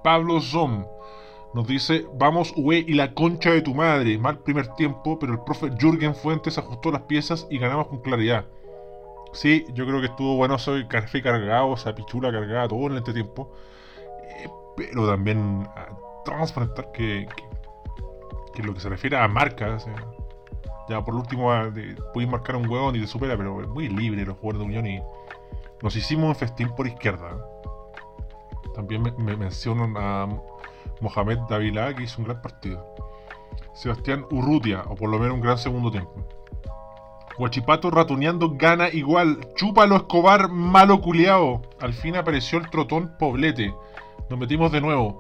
Pablo 0.03 0.41
Zom 0.41 0.86
nos 1.54 1.68
dice, 1.68 2.06
vamos 2.14 2.54
UE 2.56 2.86
y 2.88 2.94
la 2.94 3.14
concha 3.14 3.52
de 3.52 3.62
tu 3.62 3.74
madre. 3.74 4.18
Mal 4.18 4.40
primer 4.40 4.68
tiempo, 4.76 5.18
pero 5.18 5.34
el 5.34 5.40
profe 5.40 5.72
Jürgen 5.80 6.14
Fuentes 6.14 6.58
ajustó 6.58 6.92
las 6.92 7.02
piezas 7.04 7.48
y 7.50 7.58
ganamos 7.58 7.88
con 7.88 8.02
claridad. 8.02 8.46
Sí, 9.34 9.66
yo 9.74 9.86
creo 9.86 10.00
que 10.00 10.08
estuvo 10.08 10.36
bueno 10.36 10.58
soy 10.58 10.88
café 10.88 11.22
cargado, 11.22 11.74
esa 11.74 11.94
pichula 11.94 12.32
cargada 12.32 12.68
todo 12.68 12.88
en 12.88 12.98
este 12.98 13.14
tiempo. 13.14 13.52
Eh, 14.24 14.50
pero 14.78 15.08
también 15.08 15.68
transparentar 16.24 16.92
que, 16.92 17.28
que, 18.54 18.64
lo 18.64 18.74
que 18.74 18.80
se 18.80 18.90
refiere 18.90 19.18
a 19.18 19.28
marcas, 19.28 19.88
ya 20.88 21.04
por 21.04 21.16
último 21.16 21.52
ah, 21.52 21.72
puedes 22.14 22.30
marcar 22.30 22.56
un 22.58 22.70
hueón 22.70 22.96
y 22.96 23.02
te 23.02 23.08
supera, 23.08 23.36
pero 23.38 23.62
es 23.62 23.68
muy 23.70 23.90
libre 23.90 24.26
los 24.26 24.38
jugadores 24.38 24.60
de 24.60 24.66
Unión 24.66 24.88
y 24.88 25.02
nos 25.82 25.96
hicimos 25.96 26.30
un 26.30 26.36
festín 26.36 26.70
por 26.76 26.86
izquierda. 26.86 27.44
También 28.76 29.02
me, 29.02 29.12
me 29.12 29.36
mencionan 29.36 29.96
a 29.98 30.28
Mohamed 31.02 31.40
Davila, 31.50 31.96
que 31.96 32.04
hizo 32.04 32.20
un 32.20 32.26
gran 32.26 32.42
partido. 32.42 32.86
Sebastián 33.74 34.26
Urrutia, 34.32 34.84
o 34.88 34.96
por 34.96 35.10
lo 35.10 35.20
menos 35.20 35.36
un 35.36 35.42
gran 35.42 35.58
segundo 35.58 35.92
tiempo. 35.92 36.26
Guachipato 37.38 37.90
ratoneando 37.90 38.52
gana 38.56 38.90
igual. 38.90 39.40
Chúpalo 39.56 39.96
Escobar, 39.96 40.50
malo 40.50 41.00
culiao. 41.00 41.62
Al 41.80 41.94
fin 41.94 42.18
apareció 42.18 42.60
el 42.60 42.70
trotón 42.70 43.16
Poblete. 43.18 43.74
Nos 44.30 44.38
metimos 44.38 44.72
de 44.74 44.82
nuevo. 44.82 45.20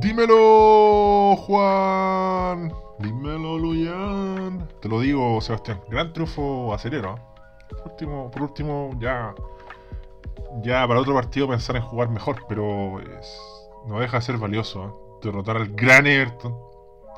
Dímelo, 0.00 1.36
Juan. 1.36 2.72
Dímelo, 2.98 3.58
Luyan. 3.58 4.66
Te 4.80 4.88
lo 4.88 5.00
digo, 5.00 5.38
Sebastián. 5.42 5.82
Gran 5.90 6.14
triunfo 6.14 6.72
acelero. 6.72 7.16
¿eh? 7.16 7.20
Por 7.68 7.92
último, 7.92 8.30
por 8.30 8.42
último, 8.42 8.90
ya. 8.98 9.34
Ya 10.62 10.88
para 10.88 11.00
otro 11.00 11.14
partido 11.14 11.46
pensar 11.46 11.76
en 11.76 11.82
jugar 11.82 12.08
mejor, 12.08 12.36
pero 12.48 13.00
no 13.86 14.00
deja 14.00 14.18
de 14.18 14.22
ser 14.22 14.38
valioso. 14.38 14.86
¿eh? 14.86 15.18
Derrotar 15.22 15.56
al 15.56 15.68
gran 15.68 16.06
Everton. 16.06 16.56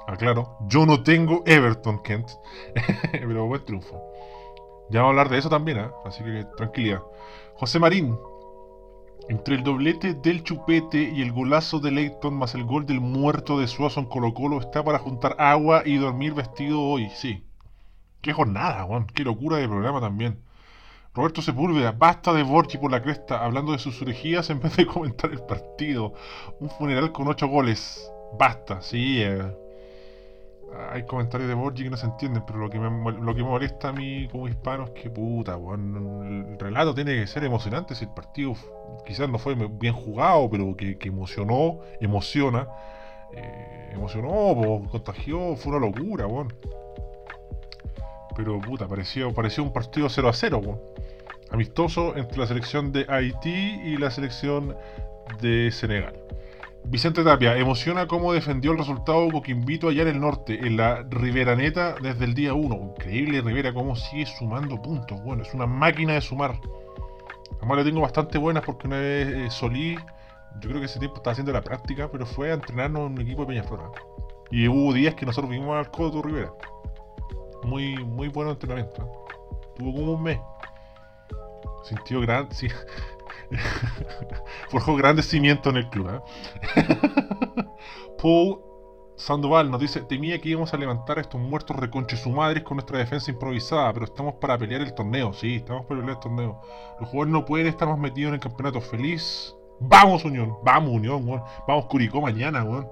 Aclaro, 0.07 0.59
yo 0.68 0.85
no 0.85 1.03
tengo 1.03 1.42
Everton, 1.46 2.03
Kent. 2.03 2.31
pero 3.12 3.46
buen 3.46 3.64
triunfo. 3.64 4.03
Ya 4.90 5.00
vamos 5.00 5.11
a 5.16 5.20
hablar 5.20 5.29
de 5.31 5.38
eso 5.38 5.48
también, 5.48 5.79
¿eh? 5.79 5.88
así 6.05 6.22
que 6.22 6.44
tranquilidad. 6.57 7.03
José 7.57 7.79
Marín, 7.79 8.18
entre 9.29 9.55
el 9.55 9.64
doblete 9.64 10.14
del 10.14 10.44
Chupete 10.44 11.11
y 11.14 11.22
el 11.22 11.33
golazo 11.33 11.81
de 11.81 11.90
Leighton 11.90 12.35
más 12.35 12.55
el 12.55 12.64
gol 12.64 12.85
del 12.85 13.00
muerto 13.00 13.59
de 13.59 13.66
Suazo 13.66 14.00
en 14.00 14.07
Colo 14.07 14.35
Colo 14.35 14.61
está 14.61 14.85
para 14.85 14.98
juntar 14.98 15.37
agua 15.38 15.83
y 15.87 15.96
dormir 15.96 16.35
vestido 16.35 16.83
hoy, 16.83 17.09
sí. 17.14 17.42
Qué 18.20 18.33
jornada, 18.33 18.85
Juan, 18.85 19.07
qué 19.07 19.24
locura 19.24 19.57
de 19.57 19.68
programa 19.68 20.00
también. 20.00 20.43
Roberto 21.14 21.42
Sepúlveda, 21.42 21.92
basta 21.92 22.33
de 22.33 22.42
Borchi 22.42 22.77
por 22.77 22.90
la 22.90 23.00
cresta, 23.00 23.44
hablando 23.44 23.72
de 23.72 23.79
sus 23.79 24.03
orejías 24.03 24.50
en 24.50 24.61
vez 24.61 24.77
de 24.77 24.87
comentar 24.87 25.31
el 25.31 25.40
partido. 25.40 26.12
Un 26.61 26.68
funeral 26.70 27.12
con 27.12 27.29
ocho 27.29 27.48
goles. 27.48 28.11
Basta, 28.38 28.81
sí. 28.83 29.22
Eh 29.22 29.64
hay 30.90 31.05
comentarios 31.05 31.48
de 31.48 31.55
Borgi 31.55 31.85
que 31.85 31.90
no 31.90 31.96
se 31.96 32.07
entienden, 32.07 32.44
pero 32.46 32.59
lo 32.59 32.70
que 32.70 32.79
me, 32.79 32.90
molesta 32.90 33.88
a 33.88 33.92
mí 33.92 34.29
como 34.29 34.48
hispano 34.48 34.85
es 34.85 34.90
que 34.90 35.11
puta, 35.11 35.57
el 35.57 36.59
relato 36.59 36.94
tiene 36.94 37.14
que 37.14 37.27
ser 37.27 37.44
emocionante. 37.44 37.94
Si 37.94 38.05
el 38.05 38.11
partido 38.11 38.55
quizás 39.07 39.29
no 39.29 39.38
fue 39.38 39.55
bien 39.55 39.94
jugado, 39.94 40.48
pero 40.50 40.77
que, 40.77 40.96
emocionó, 41.03 41.81
emociona, 42.00 42.68
eh, 43.33 43.90
emocionó, 43.92 44.88
contagió, 44.90 45.57
fue 45.57 45.77
una 45.77 45.87
locura, 45.87 46.27
bueno. 46.27 46.50
Pero 48.37 48.61
puta, 48.61 48.88
pareció, 48.88 49.33
pareció 49.33 49.62
un 49.62 49.73
partido 49.73 50.09
0 50.09 50.29
a 50.29 50.33
0, 50.33 50.81
amistoso 51.51 52.16
entre 52.16 52.38
la 52.38 52.47
selección 52.47 52.92
de 52.92 53.07
Haití 53.09 53.81
y 53.85 53.97
la 53.97 54.11
selección 54.11 54.77
de 55.40 55.70
Senegal. 55.70 56.14
Vicente 56.87 57.25
Tapia, 57.25 57.57
emociona 57.57 58.07
cómo 58.07 58.35
defendió 58.35 58.73
el 58.73 58.79
resultado 58.79 59.31
Coquimbito 59.31 59.88
allá 59.88 60.03
en 60.03 60.09
el 60.09 60.20
norte, 60.20 60.66
en 60.66 60.77
la 60.77 61.03
Rivera 61.09 61.57
Neta 61.57 61.94
desde 62.03 62.27
el 62.27 62.35
día 62.35 62.53
1. 62.53 62.92
Increíble 62.99 63.40
Rivera, 63.40 63.73
cómo 63.73 63.97
sigue 63.97 64.27
sumando 64.27 64.81
puntos. 64.83 65.23
Bueno, 65.23 65.42
es 65.42 65.55
una 65.55 65.66
máquina 65.66 66.12
de 66.12 66.20
sumar. 66.20 66.61
Además 67.57 67.79
le 67.79 67.85
tengo 67.85 68.03
bastante 68.03 68.37
buenas 68.37 68.64
porque 68.64 68.87
una 68.87 68.99
vez 68.99 69.29
eh, 69.29 69.51
Solí, 69.51 69.97
yo 70.61 70.68
creo 70.68 70.79
que 70.79 70.87
ese 70.87 70.99
tiempo 70.99 71.16
estaba 71.16 71.33
haciendo 71.33 71.53
la 71.53 71.62
práctica, 71.62 72.11
pero 72.12 72.27
fue 72.27 72.51
a 72.51 72.55
entrenarnos 72.55 73.07
en 73.07 73.12
un 73.12 73.20
equipo 73.23 73.42
de 73.42 73.49
Peñaflora. 73.49 73.90
Y 74.51 74.68
hubo 74.68 74.92
días 74.92 75.14
que 75.14 75.25
nosotros 75.25 75.51
vimos 75.51 75.75
al 75.75 75.90
Coto 75.90 76.20
Rivera. 76.20 76.53
Muy, 77.64 77.96
muy 78.05 78.29
buen 78.29 78.48
entrenamiento. 78.48 79.27
Tuvo 79.77 79.92
como 79.92 80.12
un 80.12 80.22
mes. 80.22 80.38
Sintió 81.85 82.20
gran, 82.20 82.50
sí, 82.50 82.68
Forjó 84.70 84.96
grandes 84.96 85.29
cimientos 85.29 85.72
en 85.72 85.79
el 85.79 85.88
club. 85.88 86.11
¿eh? 86.11 86.87
Paul 88.22 88.61
Sandoval 89.16 89.70
nos 89.70 89.81
dice: 89.81 90.00
Temía 90.03 90.38
que 90.40 90.50
íbamos 90.50 90.72
a 90.72 90.77
levantar 90.77 91.18
a 91.18 91.20
estos 91.20 91.40
muertos 91.40 91.77
reconches 91.77 92.20
su 92.20 92.31
madres 92.31 92.62
con 92.64 92.77
nuestra 92.77 92.98
defensa 92.98 93.31
improvisada, 93.31 93.92
pero 93.92 94.07
estamos 94.07 94.35
para 94.35 94.59
pelear 94.59 94.81
el 94.81 94.94
torneo. 94.94 95.33
Sí, 95.33 95.57
estamos 95.57 95.87
para 95.87 96.00
pelear 96.00 96.16
el 96.16 96.22
torneo. 96.22 96.61
Los 97.00 97.09
jugadores 97.09 97.33
no 97.33 97.44
pueden 97.44 97.66
estar 97.66 97.88
más 97.88 97.98
metidos 97.98 98.29
en 98.29 98.35
el 98.35 98.40
campeonato. 98.40 98.81
Feliz. 98.81 99.55
Vamos, 99.81 100.24
Unión. 100.24 100.57
Vamos, 100.62 100.92
Unión, 100.92 101.27
Vamos, 101.66 101.87
Curicó 101.87 102.20
mañana, 102.20 102.64
weón. 102.64 102.88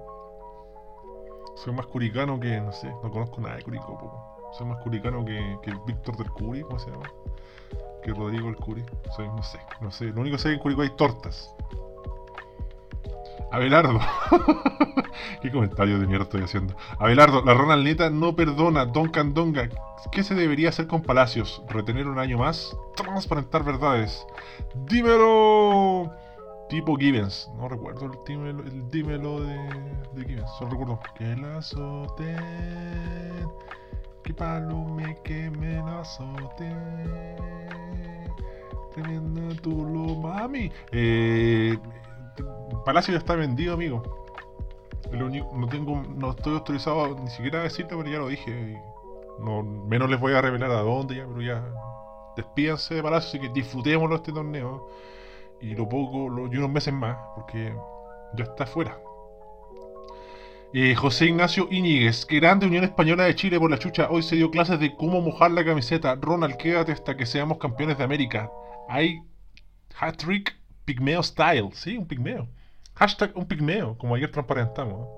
Soy 1.56 1.72
más 1.74 1.86
curicano 1.86 2.40
que, 2.40 2.60
no 2.60 2.72
sé, 2.72 2.88
no 3.02 3.10
conozco 3.10 3.40
nada 3.40 3.56
de 3.56 3.62
Curicó, 3.62 4.31
Soy 4.52 4.66
más 4.66 4.82
curicano 4.82 5.24
que, 5.24 5.58
que 5.62 5.72
Víctor 5.86 6.16
del 6.16 6.30
Curi, 6.30 6.62
¿cómo 6.62 6.78
se 6.78 6.90
llama? 6.90 7.08
que 8.02 8.12
Rodrigo 8.12 8.48
el 8.48 8.56
Curi. 8.56 8.84
Soy, 9.16 9.28
no 9.28 9.42
sé, 9.42 9.58
no 9.80 9.90
sé. 9.90 10.06
Lo 10.06 10.20
único 10.20 10.36
que 10.36 10.42
sé 10.42 10.48
es 10.48 10.52
que 10.52 10.56
en 10.56 10.62
Curicó 10.62 10.82
hay 10.82 10.90
tortas. 10.90 11.54
Abelardo. 13.50 14.00
¿Qué 15.42 15.50
comentario 15.50 15.98
de 15.98 16.06
mierda 16.06 16.24
estoy 16.24 16.42
haciendo? 16.42 16.74
Abelardo, 16.98 17.44
la 17.44 17.54
Ronald 17.54 17.84
Neta 17.84 18.10
no 18.10 18.34
perdona. 18.34 18.86
Don 18.86 19.08
Candonga. 19.08 19.68
¿Qué 20.10 20.24
se 20.24 20.34
debería 20.34 20.70
hacer 20.70 20.86
con 20.86 21.02
Palacios? 21.02 21.62
¿Retener 21.68 22.08
un 22.08 22.18
año 22.18 22.38
más? 22.38 22.76
Transparentar 22.96 23.64
verdades. 23.64 24.26
¡Dímelo! 24.74 26.10
Tipo 26.68 26.96
Givens. 26.96 27.50
No 27.56 27.68
recuerdo 27.68 28.06
el 28.06 28.12
dímelo, 28.26 28.62
el 28.62 28.90
dímelo 28.90 29.40
de, 29.40 29.56
de 30.14 30.24
Givens. 30.24 30.50
Solo 30.58 30.70
recuerdo 30.70 30.98
que 31.16 31.36
la 31.36 31.58
azoten. 31.58 32.36
Que 34.24 34.32
palume 34.34 35.16
que 35.24 35.50
me 35.50 35.74
la 35.74 36.00
azoten. 36.00 36.76
Tremenda 38.94 39.54
lo 39.64 40.14
mami. 40.16 40.70
Eh, 40.92 41.78
Palacio 42.84 43.12
ya 43.12 43.18
está 43.18 43.34
vendido, 43.34 43.74
amigo. 43.74 44.02
no 45.12 45.68
tengo, 45.68 46.02
no 46.02 46.30
estoy 46.30 46.54
autorizado 46.54 47.18
ni 47.18 47.30
siquiera 47.30 47.60
a 47.60 47.62
decirlo, 47.64 47.98
pero 47.98 48.10
ya 48.10 48.18
lo 48.18 48.28
dije. 48.28 48.80
No, 49.40 49.62
menos 49.62 50.10
les 50.10 50.20
voy 50.20 50.34
a 50.34 50.40
revelar 50.40 50.70
a 50.70 50.82
dónde 50.82 51.16
ya, 51.16 51.26
pero 51.26 51.40
ya 51.40 51.64
despídanse 52.36 52.94
de 52.94 53.02
Palacio, 53.02 53.28
así 53.28 53.40
que 53.40 53.52
disfrutémoslo 53.52 54.16
este 54.16 54.32
torneo. 54.32 54.88
Y 55.60 55.74
lo 55.74 55.88
poco, 55.88 56.26
y 56.52 56.56
unos 56.56 56.70
meses 56.70 56.92
más, 56.92 57.16
porque 57.34 57.74
ya 58.34 58.44
está 58.44 58.66
fuera. 58.66 58.98
Eh, 60.74 60.94
José 60.94 61.26
Ignacio 61.26 61.68
Iñiguez, 61.70 62.26
grande 62.26 62.66
Unión 62.66 62.84
Española 62.84 63.24
de 63.24 63.34
Chile 63.34 63.60
por 63.60 63.70
la 63.70 63.78
chucha. 63.78 64.08
Hoy 64.10 64.22
se 64.22 64.36
dio 64.36 64.50
clases 64.50 64.80
de 64.80 64.94
cómo 64.96 65.20
mojar 65.20 65.50
la 65.50 65.64
camiseta. 65.64 66.14
Ronald, 66.14 66.56
quédate 66.56 66.92
hasta 66.92 67.16
que 67.16 67.26
seamos 67.26 67.58
campeones 67.58 67.98
de 67.98 68.04
América 68.04 68.50
hay 68.88 69.22
hat-trick 69.98 70.54
pigmeo 70.84 71.22
style, 71.22 71.70
sí, 71.72 71.96
un 71.96 72.06
pigmeo. 72.06 72.48
Hashtag 72.94 73.32
un 73.34 73.46
pigmeo, 73.46 73.96
como 73.96 74.14
ayer 74.14 74.30
transparentamos. 74.30 75.08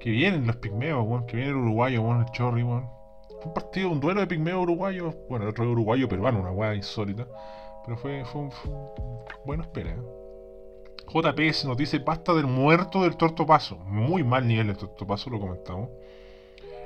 Que 0.00 0.10
vienen 0.10 0.46
los 0.46 0.56
pigmeos, 0.56 1.24
que 1.24 1.36
viene 1.36 1.50
el 1.50 1.56
uruguayo, 1.56 2.02
bueno, 2.02 2.22
el 2.22 2.30
chorri, 2.32 2.62
Fue 2.62 3.44
un 3.44 3.54
partido, 3.54 3.90
un 3.90 4.00
duelo 4.00 4.20
de 4.20 4.26
pigmeo 4.26 4.62
uruguayo, 4.62 5.12
bueno, 5.28 5.44
el 5.44 5.50
otro 5.50 5.70
uruguayo 5.70 6.08
peruano, 6.08 6.40
una 6.40 6.50
weá 6.50 6.74
insólita. 6.74 7.26
Pero 7.84 7.98
fue, 7.98 8.24
fue, 8.24 8.48
bueno, 9.44 9.64
espera. 9.64 9.94
JPS 11.12 11.64
nos 11.64 11.76
dice 11.76 12.00
pasta 12.00 12.32
del 12.34 12.46
muerto 12.46 13.02
del 13.02 13.16
tortopaso. 13.16 13.76
Muy 13.76 14.22
mal 14.24 14.46
nivel 14.46 14.68
del 14.68 14.76
tortopaso, 14.76 15.30
lo 15.30 15.40
comentamos 15.40 15.88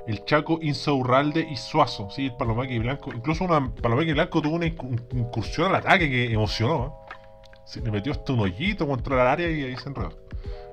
el 0.07 0.25
Chaco, 0.25 0.59
Insaurralde 0.61 1.47
y 1.51 1.57
Suazo, 1.57 2.11
sí, 2.11 2.27
el 2.27 2.35
Palomeque 2.37 2.79
Blanco. 2.79 3.13
Incluso 3.15 3.45
una 3.45 3.75
Palomeque 3.75 4.13
Blanco 4.13 4.43
tuvo 4.43 4.57
una 4.57 4.67
incursión 4.67 5.69
al 5.69 5.77
ataque 5.77 6.11
que 6.11 6.33
emocionó. 6.33 6.87
¿eh? 6.87 7.15
Se 7.65 7.81
le 7.81 7.91
metió 7.91 8.13
hasta 8.13 8.33
un 8.33 8.41
hoyito 8.41 8.87
contra 8.87 9.23
el 9.23 9.29
área 9.29 9.51
y 9.51 9.65
ahí 9.65 9.77
se 9.77 9.89
enredó. 9.89 10.13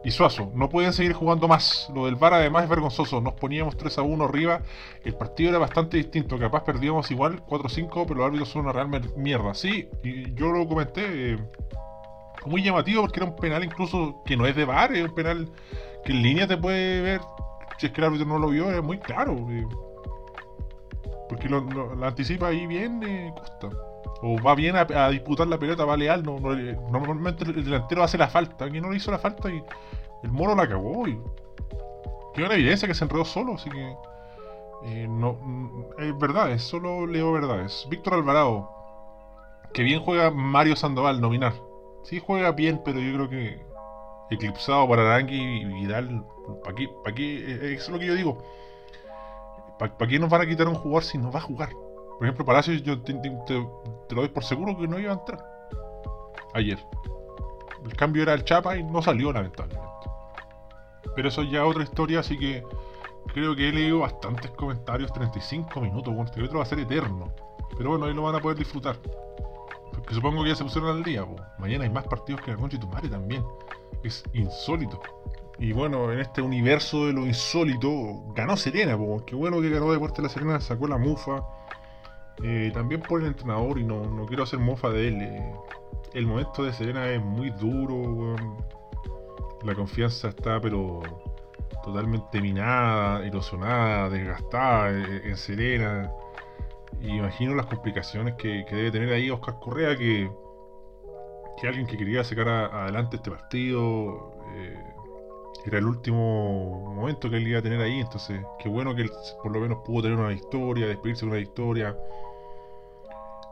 Y 0.03 0.11
Suazo, 0.11 0.51
no 0.55 0.67
pueden 0.67 0.93
seguir 0.93 1.13
jugando 1.13 1.47
más. 1.47 1.89
Lo 1.93 2.05
del 2.05 2.15
VAR 2.15 2.33
además 2.33 2.63
es 2.63 2.69
vergonzoso. 2.69 3.21
Nos 3.21 3.33
poníamos 3.33 3.77
3 3.77 3.99
a 3.99 4.01
1 4.01 4.25
arriba. 4.25 4.61
El 5.05 5.13
partido 5.13 5.51
era 5.51 5.59
bastante 5.59 5.97
distinto. 5.97 6.37
Capaz 6.39 6.63
perdíamos 6.63 7.09
igual 7.11 7.43
4 7.47 7.69
5, 7.69 8.05
pero 8.07 8.19
los 8.19 8.27
árbitros 8.27 8.49
son 8.49 8.63
una 8.63 8.73
real 8.73 8.89
mierda. 9.15 9.53
Sí, 9.53 9.87
y 10.03 10.33
yo 10.33 10.51
lo 10.51 10.67
comenté. 10.67 11.33
Eh, 11.33 11.37
muy 12.45 12.63
llamativo 12.63 13.01
porque 13.01 13.19
era 13.19 13.29
un 13.29 13.35
penal 13.35 13.63
incluso 13.63 14.21
que 14.25 14.35
no 14.35 14.45
es 14.45 14.55
de 14.55 14.65
bar, 14.65 14.93
es 14.93 15.03
un 15.03 15.15
penal 15.15 15.49
que 16.05 16.11
en 16.11 16.21
línea 16.23 16.47
te 16.47 16.57
puede 16.57 17.01
ver, 17.01 17.21
si 17.77 17.87
es 17.87 17.91
que 17.91 18.01
el 18.01 18.07
árbitro 18.07 18.25
no 18.27 18.39
lo 18.39 18.49
vio, 18.49 18.71
es 18.71 18.83
muy 18.83 18.97
claro. 18.97 19.33
eh, 19.49 19.65
porque 21.31 21.47
lo, 21.47 21.65
anticipa 22.05 22.47
ahí 22.47 22.67
bien 22.67 23.01
eh, 23.03 23.33
Costa. 23.33 23.69
O 24.21 24.35
va 24.41 24.53
bien 24.53 24.75
a, 24.75 25.09
disputar 25.09 25.47
la 25.47 25.57
pelota, 25.57 25.85
va 25.85 25.95
leal. 25.95 26.23
No, 26.23 26.35
eh, 26.53 26.77
normalmente 26.91 27.45
el 27.45 27.63
delantero 27.63 28.03
hace 28.03 28.17
la 28.17 28.27
falta. 28.27 28.65
Aquí 28.65 28.81
no 28.81 28.89
le 28.89 28.97
hizo 28.97 29.11
la 29.11 29.17
falta 29.17 29.49
y 29.49 29.63
el 30.23 30.31
mono 30.31 30.55
la 30.55 30.67
cagó. 30.67 31.07
Y 31.07 31.17
quedó 32.33 32.47
en 32.47 32.51
evidencia 32.51 32.85
que 32.85 32.93
se 32.93 33.05
enredó 33.05 33.23
solo, 33.23 33.53
así 33.53 33.69
que. 33.69 33.95
eh, 34.83 35.07
no, 35.09 35.37
mm, 35.41 35.83
es 35.99 36.19
verdad, 36.19 36.51
es 36.51 36.63
solo 36.63 37.07
leo 37.07 37.31
verdades. 37.31 37.87
Víctor 37.89 38.15
Alvarado, 38.15 38.69
que 39.73 39.83
bien 39.83 40.01
juega 40.01 40.31
Mario 40.31 40.75
Sandoval, 40.75 41.21
nominar. 41.21 41.53
Sí 42.03 42.19
juega 42.25 42.51
bien, 42.51 42.81
pero 42.83 42.99
yo 42.99 43.13
creo 43.13 43.29
que 43.29 43.65
eclipsado 44.29 44.87
por 44.87 44.99
Arangui 44.99 45.35
y 45.61 45.65
Vidal. 45.65 46.23
¿Para 46.63 46.75
qué? 46.75 46.89
¿Para 47.03 47.15
qué? 47.15 47.51
Eh, 47.51 47.73
Eso 47.73 47.85
es 47.85 47.89
lo 47.89 47.99
que 47.99 48.07
yo 48.07 48.15
digo. 48.15 48.37
¿Para 49.79 49.95
qué 50.07 50.19
nos 50.19 50.29
van 50.29 50.41
a 50.41 50.45
quitar 50.47 50.67
un 50.67 50.75
jugador 50.75 51.03
si 51.03 51.17
no 51.17 51.31
va 51.31 51.39
a 51.39 51.43
jugar? 51.43 51.69
Por 51.71 52.23
ejemplo, 52.27 52.45
Palacios, 52.45 52.83
yo 52.83 53.01
te- 53.01 53.13
te 53.15 53.55
lo 53.55 54.21
doy 54.21 54.29
por 54.29 54.43
seguro 54.43 54.77
que 54.77 54.87
no 54.87 54.99
iba 54.99 55.11
a 55.11 55.15
entrar. 55.15 55.43
Ayer. 56.53 56.77
El 57.83 57.95
cambio 57.95 58.21
era 58.23 58.33
el 58.33 58.43
Chapa 58.45 58.77
y 58.77 58.83
no 58.83 59.01
salió, 59.01 59.31
lamentablemente. 59.33 59.87
Pero 61.15 61.29
eso 61.29 61.41
ya 61.43 61.63
es 61.63 61.65
otra 61.69 61.83
historia, 61.83 62.19
así 62.19 62.37
que 62.37 62.63
creo 63.33 63.55
que 63.55 63.69
he 63.69 63.71
leído 63.71 63.99
bastantes 63.99 64.51
comentarios. 64.51 65.11
35 65.13 65.81
minutos, 65.81 66.13
bueno, 66.13 66.29
este 66.29 66.43
otro 66.43 66.59
va 66.59 66.63
a 66.63 66.67
ser 66.67 66.79
eterno. 66.79 67.33
Pero 67.75 67.89
bueno, 67.91 68.05
ahí 68.05 68.13
lo 68.13 68.21
van 68.21 68.35
a 68.35 68.39
poder 68.39 68.57
disfrutar. 68.59 68.97
Porque 69.93 70.13
supongo 70.13 70.43
que 70.43 70.49
ya 70.49 70.55
se 70.55 70.63
pusieron 70.63 70.89
al 70.89 71.03
día, 71.03 71.25
po. 71.25 71.35
Mañana 71.59 71.83
hay 71.83 71.89
más 71.89 72.05
partidos 72.05 72.41
que 72.41 72.51
la 72.51 72.57
concha 72.57 72.77
y 72.77 72.79
tu 72.79 72.87
madre 72.87 73.09
también. 73.09 73.43
Es 74.03 74.23
insólito. 74.33 75.01
Y 75.59 75.73
bueno, 75.73 76.11
en 76.11 76.19
este 76.19 76.41
universo 76.41 77.05
de 77.05 77.13
lo 77.13 77.25
insólito, 77.25 78.23
ganó 78.33 78.57
Serena, 78.57 78.97
po. 78.97 79.23
Qué 79.25 79.35
bueno 79.35 79.61
que 79.61 79.69
ganó 79.69 79.91
Deporte 79.91 80.21
La 80.21 80.29
Serena, 80.29 80.59
sacó 80.59 80.87
la 80.87 80.97
mufa. 80.97 81.43
Eh, 82.43 82.71
también 82.73 83.01
por 83.01 83.21
el 83.21 83.27
entrenador, 83.27 83.77
y 83.77 83.83
no, 83.83 84.03
no 84.03 84.25
quiero 84.25 84.43
hacer 84.43 84.59
mofa 84.59 84.89
de 84.89 85.07
él. 85.07 85.21
eh. 85.21 85.55
El 86.13 86.25
momento 86.25 86.63
de 86.63 86.73
Serena 86.73 87.07
es 87.09 87.21
muy 87.21 87.51
duro, 87.51 87.93
weón. 87.95 88.57
La 89.63 89.75
confianza 89.75 90.29
está, 90.29 90.59
pero 90.59 91.01
totalmente 91.83 92.41
minada, 92.41 93.23
erosionada, 93.25 94.09
desgastada 94.09 94.91
eh, 94.91 95.21
en 95.25 95.37
Serena. 95.37 96.11
Imagino 96.99 97.55
las 97.55 97.65
complicaciones 97.65 98.35
que, 98.35 98.65
debe 98.69 98.91
tener 98.91 99.13
ahí 99.13 99.29
Oscar 99.29 99.57
Correa, 99.59 99.95
que, 99.95 100.29
que 101.59 101.67
alguien 101.67 101.87
que 101.87 101.97
quería 101.97 102.23
sacar 102.23 102.47
adelante 102.47 103.17
este 103.17 103.31
partido. 103.31 104.33
eh, 104.55 104.91
era 105.65 105.77
el 105.77 105.85
último 105.85 106.93
momento 106.95 107.29
que 107.29 107.37
él 107.37 107.47
iba 107.47 107.59
a 107.59 107.61
tener 107.61 107.79
ahí, 107.81 107.99
entonces 107.99 108.41
qué 108.59 108.67
bueno 108.67 108.95
que 108.95 109.03
él 109.03 109.11
por 109.43 109.51
lo 109.51 109.59
menos 109.59 109.79
pudo 109.85 110.03
tener 110.03 110.17
una 110.17 110.29
victoria, 110.29 110.87
despedirse 110.87 111.25
de 111.25 111.31
una 111.31 111.39
victoria. 111.39 111.95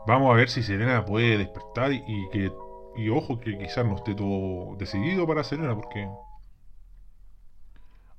Vamos 0.06 0.32
a 0.32 0.36
ver 0.36 0.48
si 0.48 0.62
Serena 0.62 1.04
puede 1.04 1.38
despertar 1.38 1.92
y, 1.92 2.28
que 2.32 2.52
y 2.96 3.08
ojo 3.10 3.38
que 3.38 3.56
quizás 3.56 3.86
no 3.86 3.96
esté 3.96 4.14
todo 4.14 4.74
decidido 4.76 5.26
para 5.26 5.44
Serena 5.44 5.74
porque 5.74 6.08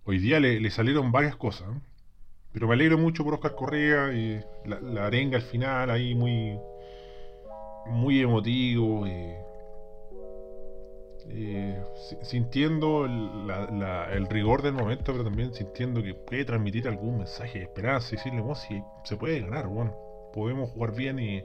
hoy 0.06 0.20
día 0.20 0.40
le, 0.40 0.60
le 0.60 0.72
salieron 0.72 1.12
varias 1.12 1.36
cosas. 1.36 1.68
¿eh? 1.70 1.80
Pero 2.54 2.68
me 2.68 2.74
alegro 2.74 2.97
mucho 2.97 3.24
por 3.24 3.34
Oscar 3.36 3.56
Correa 3.56 4.12
y 4.14 4.41
la, 4.66 5.06
arenga 5.08 5.38
al 5.38 5.43
final 5.43 5.89
ahí 5.89 6.16
muy 6.16 6.58
muy 7.88 8.22
emotivo. 8.22 9.06
eh, 9.08 9.38
eh, 11.30 11.82
si- 11.95 12.18
sintiendo 12.24 13.06
el, 13.06 14.28
rigor 14.30 14.62
del 14.62 14.74
momento, 14.74 15.12
pero 15.12 15.24
también 15.24 15.54
sintiendo 15.54 16.02
que 16.04 16.14
puede 16.14 16.45
transmitir 16.45 16.88
algún 16.88 17.20
mensaje 17.20 17.60
de 17.60 17.66
esperanza 17.66 18.10
y 18.14 18.18
decirle, 18.18 18.41
"Bueno, 18.41 18.56
si 18.56 18.82
se 19.04 19.18
puede 19.18 19.41
ganar, 19.41 19.68
bueno, 19.68 19.95
podemos 20.34 20.70
jugar 20.72 20.93
bien 20.95 21.20
y 21.20 21.43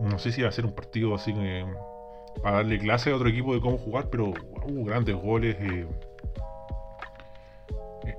no 0.00 0.18
sé 0.18 0.32
si 0.32 0.42
va 0.42 0.48
a 0.48 0.52
ser 0.52 0.66
un 0.66 0.74
partido 0.74 1.14
así 1.14 1.34
que 1.34 1.66
para 2.42 2.58
darle 2.58 2.78
clase 2.78 3.10
a 3.10 3.16
otro 3.16 3.28
equipo 3.28 3.54
de 3.54 3.60
cómo 3.60 3.78
jugar, 3.78 4.08
pero 4.10 4.26
hubo 4.66 4.84
grandes 4.84 5.16
goles. 5.16 5.56
eh. 5.60 5.86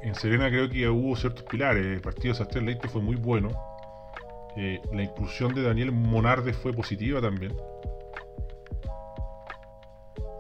En 0.02 0.16
Serena 0.16 0.50
creo 0.50 0.70
que 0.70 0.88
hubo 0.88 1.16
ciertos 1.16 1.44
pilares. 1.44 1.86
El 1.86 2.02
partido 2.02 2.34
de 2.34 2.38
Sebastián 2.38 2.66
Leite 2.66 2.88
fue 2.88 3.02
muy 3.02 3.16
bueno. 3.16 3.50
Eh, 4.56 4.82
la 4.92 5.04
inclusión 5.04 5.54
de 5.54 5.64
Daniel 5.64 5.92
Monarde 5.92 6.54
fue 6.54 6.74
positiva 6.74 7.22
también. 7.22 7.56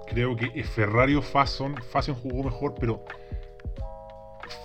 Creo 0.07 0.35
que 0.35 0.63
Ferrario 0.63 1.21
Fasson, 1.21 1.75
Fasson 1.91 2.15
jugó 2.15 2.43
mejor, 2.43 2.73
pero 2.79 3.05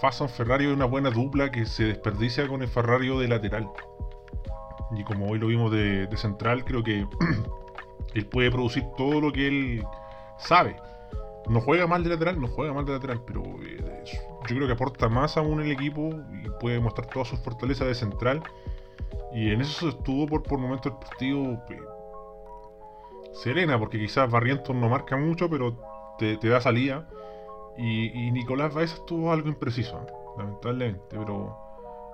Fasson 0.01 0.29
Ferrario 0.29 0.71
es 0.71 0.77
una 0.77 0.87
buena 0.87 1.11
dupla 1.11 1.51
que 1.51 1.67
se 1.67 1.85
desperdicia 1.85 2.49
con 2.49 2.63
el 2.63 2.69
Ferrario 2.69 3.19
de 3.19 3.29
lateral. 3.29 3.69
Y 4.97 5.05
como 5.05 5.29
hoy 5.29 5.39
lo 5.39 5.49
vimos 5.49 5.71
de 5.71 6.09
central, 6.17 6.65
creo 6.65 6.83
que 6.83 7.07
él 8.15 8.27
puede 8.27 8.51
producir 8.51 8.85
todo 8.97 9.21
lo 9.21 9.33
que 9.33 9.49
él 9.49 9.85
sabe. 10.39 10.77
No 11.49 11.61
juega 11.61 11.87
mal 11.87 12.03
de 12.03 12.11
lateral, 12.11 12.41
no 12.41 12.49
juega 12.49 12.73
mal 12.73 12.85
de 12.87 12.93
lateral, 12.93 13.21
pero 13.27 13.43
eh, 13.63 14.05
yo 14.47 14.57
creo 14.57 14.67
que 14.67 14.73
aporta 14.73 15.09
más 15.09 15.37
aún 15.37 15.61
el 15.61 15.71
equipo 15.73 16.11
y 16.43 16.49
puede 16.61 16.81
mostrar 16.81 17.09
todas 17.13 17.29
sus 17.29 17.39
fortalezas 17.41 17.87
de 17.87 17.95
central. 17.95 18.43
Y 19.35 19.51
en 19.53 19.61
eso 19.61 19.89
estuvo 19.89 20.27
por, 20.27 20.43
por 20.43 20.59
momentos 20.59 20.93
el 20.93 20.99
partido 20.99 21.43
eh, 21.71 21.79
serena, 23.33 23.79
porque 23.79 23.99
quizás 23.99 24.31
Barrientos 24.31 24.75
no 24.75 24.89
marca 24.89 25.17
mucho, 25.17 25.49
pero 25.51 25.77
te, 26.19 26.37
te 26.37 26.49
da 26.49 26.61
salida. 26.61 27.09
Y, 27.77 28.31
Nicolás 28.31 28.73
Baeza 28.73 28.95
estuvo 28.95 29.33
algo 29.33 29.49
impreciso, 29.49 30.07
lamentablemente, 30.39 31.01
pero 31.11 31.57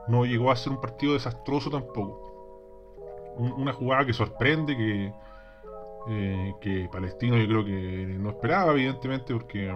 no 0.08 0.24
llegó 0.24 0.50
a 0.50 0.56
ser 0.56 0.72
un 0.72 0.80
partido 0.80 1.12
desastroso 1.12 1.70
tampoco. 1.70 3.34
Un- 3.36 3.52
una 3.52 3.72
jugada 3.72 4.06
que 4.06 4.12
sorprende, 4.14 4.76
que, 4.76 5.12
eh, 6.08 6.54
que 6.60 6.88
Palestino 6.90 7.36
yo 7.36 7.46
creo 7.46 7.64
que 7.64 8.06
no 8.18 8.30
esperaba, 8.30 8.72
evidentemente, 8.72 9.32
porque, 9.32 9.72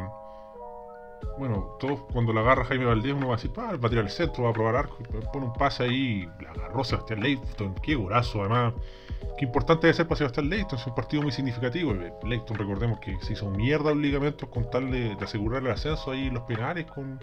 bueno, 1.39 1.77
todos 1.79 2.01
cuando 2.13 2.33
la 2.33 2.41
agarra 2.41 2.65
Jaime 2.65 2.87
Valdés 2.87 3.13
uno 3.13 3.29
va 3.29 3.35
a 3.35 3.37
decir, 3.37 3.53
"Ah, 3.57 3.77
va 3.77 3.87
a 3.87 3.91
tirar 3.91 4.05
el 4.05 4.11
centro, 4.11 4.45
va 4.45 4.51
a 4.51 4.53
probar 4.53 4.77
arco, 4.77 4.99
pone 5.33 5.47
un 5.47 5.53
pase 5.53 5.85
ahí, 5.85 6.29
la 6.41 6.51
agarró 6.51 6.85
Sebastián 6.85 7.21
Leighton, 7.21 7.75
qué 7.83 7.95
golazo, 7.95 8.41
además. 8.41 8.75
Qué 9.39 9.47
importante 9.47 9.87
debe 9.87 9.95
ser 9.95 10.07
para 10.07 10.19
Sebastián 10.19 10.49
Leighton, 10.49 10.79
es 10.79 10.87
un 10.87 10.95
partido 10.95 11.23
muy 11.23 11.33
significativo. 11.33 11.93
Leighton, 12.23 12.57
recordemos 12.57 13.01
que 13.01 13.19
se 13.21 13.33
hizo 13.33 13.51
mierda 13.51 13.91
los 13.91 13.99
ligamentos 13.99 14.49
con 14.49 14.71
tal 14.71 14.91
de, 14.91 15.17
de 15.17 15.25
asegurar 15.25 15.63
el 15.63 15.73
ascenso 15.73 16.13
ahí 16.13 16.29
en 16.29 16.35
los 16.35 16.45
penales 16.45 16.87
con, 16.87 17.19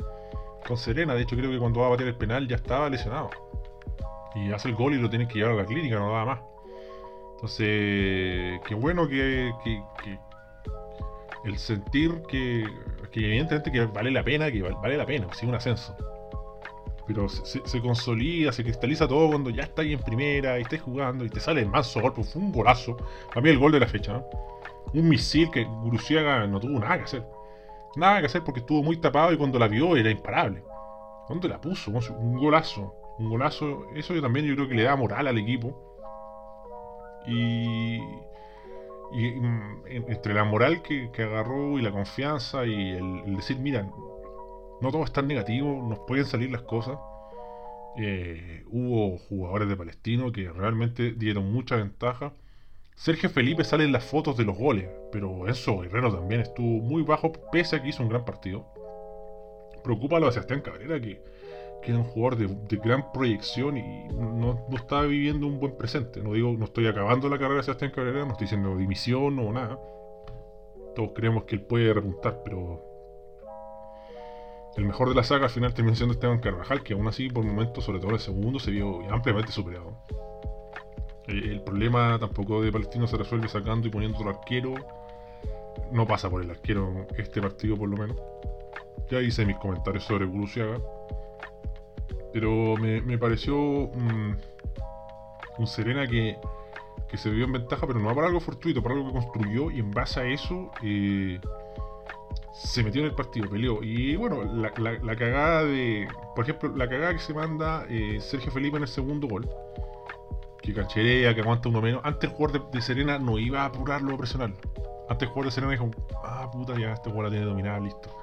con 0.68 0.78
Serena. 0.78 1.14
De 1.16 1.22
hecho, 1.22 1.36
creo 1.38 1.50
que 1.52 1.60
cuando 1.60 1.80
va 1.80 1.88
a 1.88 1.90
bater 1.92 2.08
el 2.08 2.16
penal 2.16 2.48
ya 2.48 2.58
estaba 2.58 2.90
lesionado. 2.90 3.30
Y 4.36 4.52
hace 4.52 4.70
el 4.70 4.76
gol 4.76 4.94
y 4.94 4.98
lo 4.98 5.10
tienen 5.10 5.28
que 5.28 5.36
llevar 5.36 5.54
a 5.54 5.58
la 5.58 5.66
clínica, 5.66 5.96
no 5.96 6.12
daba 6.12 6.26
más. 6.26 6.40
Entonces, 7.42 8.62
qué 8.68 8.76
bueno 8.76 9.08
que, 9.08 9.52
el 11.44 11.58
sentir 11.58 12.22
que, 12.30 12.64
evidentemente 13.14 13.72
que 13.72 13.86
vale 13.86 14.12
la 14.12 14.24
pena, 14.24 14.52
que 14.52 14.62
val- 14.62 14.78
vale 14.80 14.96
la 14.96 15.08
pena, 15.08 15.28
si 15.34 15.48
un 15.48 15.56
ascenso. 15.56 15.96
Pero 17.08 17.28
se, 17.28 17.82
consolida, 17.82 18.52
se 18.52 18.62
cristaliza 18.64 19.08
todo 19.08 19.28
cuando 19.30 19.50
ya 19.50 19.64
está 19.64 19.82
ahí 19.82 19.94
en 19.94 20.00
primera 20.02 20.60
y 20.60 20.62
estés 20.62 20.82
jugando 20.82 21.26
y 21.26 21.30
te 21.30 21.40
sale 21.40 21.62
el 21.62 21.68
manso 21.68 22.00
gol, 22.00 22.14
pues 22.14 22.32
fue 22.32 22.42
un 22.44 22.52
golazo. 22.52 22.96
Para 23.30 23.42
mí 23.42 23.50
el 23.50 23.58
gol 23.58 23.72
de 23.72 23.80
la 23.80 23.88
fecha, 23.88 24.14
¿no? 24.14 24.26
Un 24.94 25.10
misil 25.10 25.50
que 25.50 25.64
Guruciaga 25.64 26.46
no 26.46 26.60
tuvo 26.60 26.80
nada 26.80 27.00
que 27.00 27.04
hacer. 27.06 27.26
Nada 27.96 28.20
que 28.20 28.28
hacer 28.28 28.44
porque 28.44 28.60
estuvo 28.60 28.84
muy 28.84 28.98
tapado 28.98 29.34
y 29.34 29.38
cuando 29.38 29.58
la 29.58 29.68
vio 29.68 29.96
era 29.98 30.12
imparable. 30.12 30.64
¿Dónde 31.28 31.48
la 31.50 31.60
puso? 31.60 31.90
Un 31.90 32.38
golazo. 32.38 32.94
Un 33.18 33.30
golazo. 33.32 33.88
Eso 33.96 34.14
yo 34.14 34.22
también 34.22 34.46
yo 34.46 34.54
creo 34.56 34.68
que 34.68 34.76
le 34.76 34.84
da 34.84 34.96
moral 34.96 35.28
al 35.28 35.38
equipo. 35.40 35.91
Y, 37.28 37.98
y 39.14 39.32
mm, 39.32 39.84
en- 39.88 40.12
entre 40.12 40.34
la 40.34 40.44
moral 40.44 40.82
que, 40.82 41.10
que 41.14 41.24
agarró 41.24 41.78
y 41.78 41.82
la 41.82 41.92
confianza 41.92 42.66
y 42.66 42.92
el, 42.92 43.36
decir, 43.36 43.58
mira, 43.60 43.84
no 44.82 44.92
todo 44.92 45.04
es 45.04 45.12
tan 45.14 45.28
negativo, 45.28 45.86
nos 45.88 46.00
pueden 46.00 46.26
salir 46.26 46.52
las 46.52 46.62
cosas. 46.64 46.98
Eh, 47.98 48.64
hubo 48.68 49.18
jugadores 49.18 49.68
de 49.68 49.76
Palestino 49.76 50.32
que 50.32 50.50
realmente 50.50 51.12
dieron 51.12 51.52
mucha 51.52 51.76
ventaja. 51.76 52.34
Sergio 52.96 53.30
Felipe 53.30 53.64
sale 53.64 53.84
en 53.84 53.92
las 53.92 54.04
fotos 54.06 54.38
de 54.38 54.46
los 54.46 54.58
goles, 54.58 54.88
pero 55.12 55.48
Enzo 55.48 55.80
Guerrero 55.80 56.14
también 56.14 56.42
estuvo 56.42 56.82
muy 56.82 57.04
bajo, 57.04 57.32
pese 57.52 57.76
a 57.78 57.82
que 57.84 57.90
hizo 57.90 58.04
un 58.04 58.10
gran 58.10 58.24
partido. 58.26 58.66
Preocupa 59.84 60.18
a 60.18 60.20
lo 60.20 60.28
de 60.28 60.34
Sebastián 60.34 60.62
Cabrera, 60.62 61.02
que, 61.02 61.22
que 61.82 61.92
era 61.92 62.00
un 62.00 62.06
jugador 62.06 62.38
de, 62.38 62.78
gran 62.78 63.12
proyección 63.12 63.78
y 63.78 64.08
no, 64.14 64.66
no 64.70 64.76
estaba 64.78 65.04
viviendo 65.04 65.48
un 65.48 65.60
buen 65.60 65.78
presente. 65.78 66.22
No 66.22 66.34
digo, 66.34 66.54
no 66.58 66.66
estoy 66.66 66.88
acabando 66.88 67.30
la 67.30 67.38
carrera 67.38 67.58
de 67.58 67.64
Sebastián 67.64 67.92
Cabrera, 67.92 68.26
no 68.26 68.32
estoy 68.32 68.46
diciendo 68.46 68.78
dimisión 68.78 69.40
o 69.40 69.52
nada. 69.52 69.80
Todos 70.96 71.12
creemos 71.16 71.46
que 71.46 71.56
él 71.56 71.62
puede 71.62 71.94
repuntar, 71.94 72.42
pero 72.44 72.92
el 74.78 74.86
mejor 74.86 75.10
de 75.10 75.16
la 75.16 75.24
saga 75.24 75.46
al 75.46 75.50
final 75.50 75.74
terminó 75.74 75.96
siendo 75.96 76.14
Esteban 76.14 76.40
Carvajal, 76.40 76.82
que 76.84 76.94
aún 76.94 77.08
así 77.08 77.30
por 77.30 77.44
momentos, 77.44 77.84
sobre 77.84 78.00
todo 78.00 78.10
en 78.10 78.16
el 78.16 78.22
segundo, 78.22 78.60
se 78.60 78.72
vio 78.72 79.02
ampliamente 79.12 79.52
superado. 79.52 79.98
El, 81.28 81.62
problema 81.62 82.18
tampoco 82.20 82.62
de 82.62 82.72
Palestino 82.72 83.08
se 83.08 83.18
resuelve 83.18 83.48
sacando 83.48 83.88
y 83.88 83.92
poniendo 83.92 84.18
otro 84.18 84.30
arquero. 84.30 84.74
no 85.92 86.08
pasa 86.08 86.30
por 86.30 86.42
el 86.42 86.50
arquero 86.50 87.08
este 87.18 87.42
partido 87.42 87.78
por 87.78 87.90
lo 87.90 87.98
menos. 87.98 88.18
Ya 89.10 89.22
hice 89.22 89.46
mis 89.46 89.58
comentarios 89.58 90.04
sobre 90.06 90.26
Guruciaga. 90.26 90.78
Pero 92.34 92.76
me, 92.78 93.18
pareció 93.18 93.58
un, 93.58 94.38
Serena 95.66 96.08
que, 96.08 96.38
se 97.16 97.30
vio 97.30 97.46
en 97.46 97.52
ventaja, 97.52 97.86
pero 97.86 98.00
no 98.00 98.14
por 98.14 98.24
algo 98.24 98.40
fortuito, 98.40 98.82
por 98.82 98.94
algo 98.94 99.08
que 99.08 99.14
construyó 99.14 99.70
y 99.70 99.80
en 99.80 99.92
base 99.92 100.22
a 100.22 100.26
eso 100.26 100.72
eh, 100.82 101.40
se 102.54 102.84
metió 102.84 103.02
en 103.02 103.08
el 103.08 103.16
partido, 103.16 103.50
peleó. 103.50 103.84
Y 103.84 104.16
bueno, 104.16 104.44
la, 104.44 104.72
cagada 104.72 105.64
de. 105.64 106.08
Por 106.36 106.46
ejemplo, 106.46 106.76
la 106.76 106.88
cagada 106.88 107.14
que 107.14 107.20
se 107.20 107.34
manda 107.34 107.86
eh, 107.90 108.20
Sergio 108.20 108.52
Felipe 108.52 108.78
en 108.78 108.84
el 108.84 108.90
segundo 108.90 109.28
gol. 109.28 109.50
Que 110.62 110.74
cancherea, 110.74 111.34
que 111.34 111.42
aguanta 111.42 111.70
uno 111.70 111.82
menos. 111.82 112.02
Antes 112.04 112.30
el 112.30 112.36
jugador 112.36 112.70
de, 112.72 112.82
Serena 112.82 113.18
no 113.18 113.40
iba 113.40 113.64
a 113.64 113.66
apurarlo 113.66 114.14
o 114.14 114.18
presionarlo. 114.18 114.58
Antes 115.10 115.28
el 115.28 115.30
jugador 115.30 115.46
de 115.46 115.52
Serena 115.52 115.72
dijo, 115.72 115.90
ah 116.24 116.50
puta, 116.52 116.78
ya 116.80 116.94
este 116.94 117.10
jugador 117.10 117.26
la 117.26 117.30
tiene 117.32 117.46
dominada, 117.46 117.80
listo. 117.80 118.21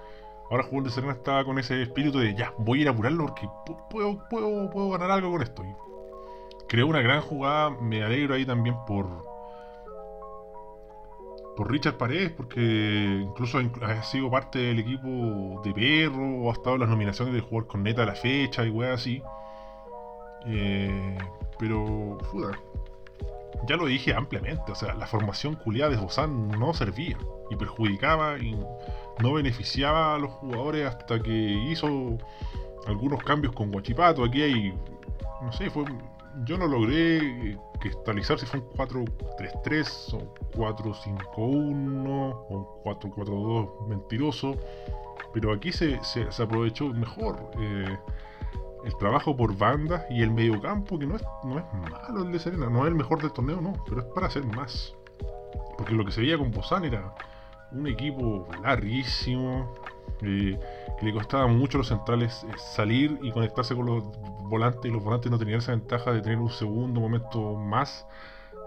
Ahora 0.50 0.62
jugador 0.62 0.84
de 0.84 0.90
Serena 0.90 1.12
estaba 1.12 1.44
con 1.44 1.58
ese 1.58 1.82
espíritu 1.82 2.18
de 2.18 2.34
ya, 2.34 2.54
voy 2.58 2.78
a 2.78 2.82
ir 2.82 2.88
a 2.88 2.92
apurarlo 2.92 3.26
porque 3.26 3.48
puedo, 3.90 4.18
puedo, 4.30 4.70
puedo 4.70 4.90
ganar 4.90 5.10
algo 5.10 5.30
con 5.30 5.42
esto. 5.42 5.62
creó 6.68 6.86
una 6.86 7.02
gran 7.02 7.20
jugada, 7.20 7.70
me 7.70 8.02
alegro 8.02 8.34
ahí 8.34 8.46
también 8.46 8.74
por, 8.86 9.06
por 11.54 11.70
Richard 11.70 11.98
Paredes, 11.98 12.30
porque 12.30 12.60
incluso 13.22 13.58
ha 13.82 14.02
sido 14.02 14.30
parte 14.30 14.58
del 14.58 14.78
equipo 14.78 15.60
de 15.62 15.74
Perro, 15.74 16.42
o 16.42 16.50
ha 16.50 16.52
estado 16.54 16.76
en 16.76 16.80
las 16.80 16.88
nominaciones 16.88 17.34
de 17.34 17.40
jugador 17.40 17.66
con 17.66 17.82
neta 17.82 18.02
de 18.02 18.06
la 18.06 18.14
fecha 18.14 18.64
y 18.64 18.70
weas 18.70 19.00
así. 19.00 19.22
Eh, 20.46 21.18
pero, 21.58 22.16
puta, 22.30 22.58
ya 23.66 23.76
lo 23.76 23.86
dije 23.86 24.14
ampliamente, 24.14 24.72
o 24.72 24.74
sea, 24.74 24.94
la 24.94 25.06
formación 25.06 25.56
culiada 25.56 25.90
de 25.90 25.96
Bozán 25.96 26.48
no 26.48 26.72
servía 26.74 27.18
y 27.50 27.56
perjudicaba 27.56 28.38
y 28.38 28.56
no 29.22 29.34
beneficiaba 29.34 30.14
a 30.14 30.18
los 30.18 30.30
jugadores 30.32 30.86
hasta 30.86 31.20
que 31.22 31.30
hizo 31.30 32.18
algunos 32.86 33.22
cambios 33.22 33.54
con 33.54 33.70
Guachipato. 33.70 34.24
Aquí 34.24 34.42
hay, 34.42 34.74
no 35.42 35.52
sé, 35.52 35.70
fue 35.70 35.84
yo 36.44 36.56
no 36.56 36.66
logré 36.66 37.58
cristalizar 37.80 38.38
si 38.38 38.46
fue 38.46 38.60
un 38.60 38.70
4-3-3 38.70 40.14
o 40.14 40.34
4-5-1 40.52 41.36
o 41.38 42.82
un 42.84 42.98
4-4-2 42.98 43.86
mentiroso. 43.88 44.56
Pero 45.32 45.52
aquí 45.52 45.72
se, 45.72 45.98
aprovechó 46.42 46.88
mejor 46.88 47.50
eh, 47.60 47.98
el 48.84 48.96
trabajo 48.96 49.36
por 49.36 49.56
bandas 49.56 50.04
y 50.10 50.22
el 50.22 50.30
mediocampo, 50.30 50.98
que 50.98 51.06
no 51.06 51.16
es, 51.16 51.22
no 51.44 51.58
es 51.58 51.64
malo 51.90 52.22
el 52.22 52.32
de 52.32 52.38
Serena, 52.38 52.70
no 52.70 52.82
es 52.82 52.88
el 52.88 52.94
mejor 52.94 53.20
del 53.20 53.32
torneo, 53.32 53.60
no, 53.60 53.74
pero 53.86 54.00
es 54.00 54.06
para 54.14 54.28
hacer 54.28 54.44
más. 54.44 54.94
Porque 55.76 55.94
lo 55.94 56.04
que 56.04 56.12
se 56.12 56.20
veía 56.20 56.38
con 56.38 56.50
Bozán 56.50 56.84
era 56.84 57.14
un 57.72 57.86
equipo 57.86 58.46
larguísimo, 58.62 59.74
eh, 60.22 60.58
que 60.98 61.06
le 61.06 61.12
costaba 61.12 61.46
mucho 61.46 61.78
a 61.78 61.80
los 61.80 61.88
centrales 61.88 62.44
eh, 62.44 62.52
salir 62.56 63.18
y 63.22 63.30
conectarse 63.30 63.76
con 63.76 63.86
los 63.86 64.04
volantes 64.48 64.84
y 64.84 64.92
los 64.92 65.02
volantes 65.02 65.30
no 65.30 65.38
tenían 65.38 65.58
esa 65.58 65.72
ventaja 65.72 66.12
de 66.12 66.20
tener 66.20 66.38
un 66.38 66.50
segundo 66.50 67.00
momento 67.00 67.54
más 67.54 68.06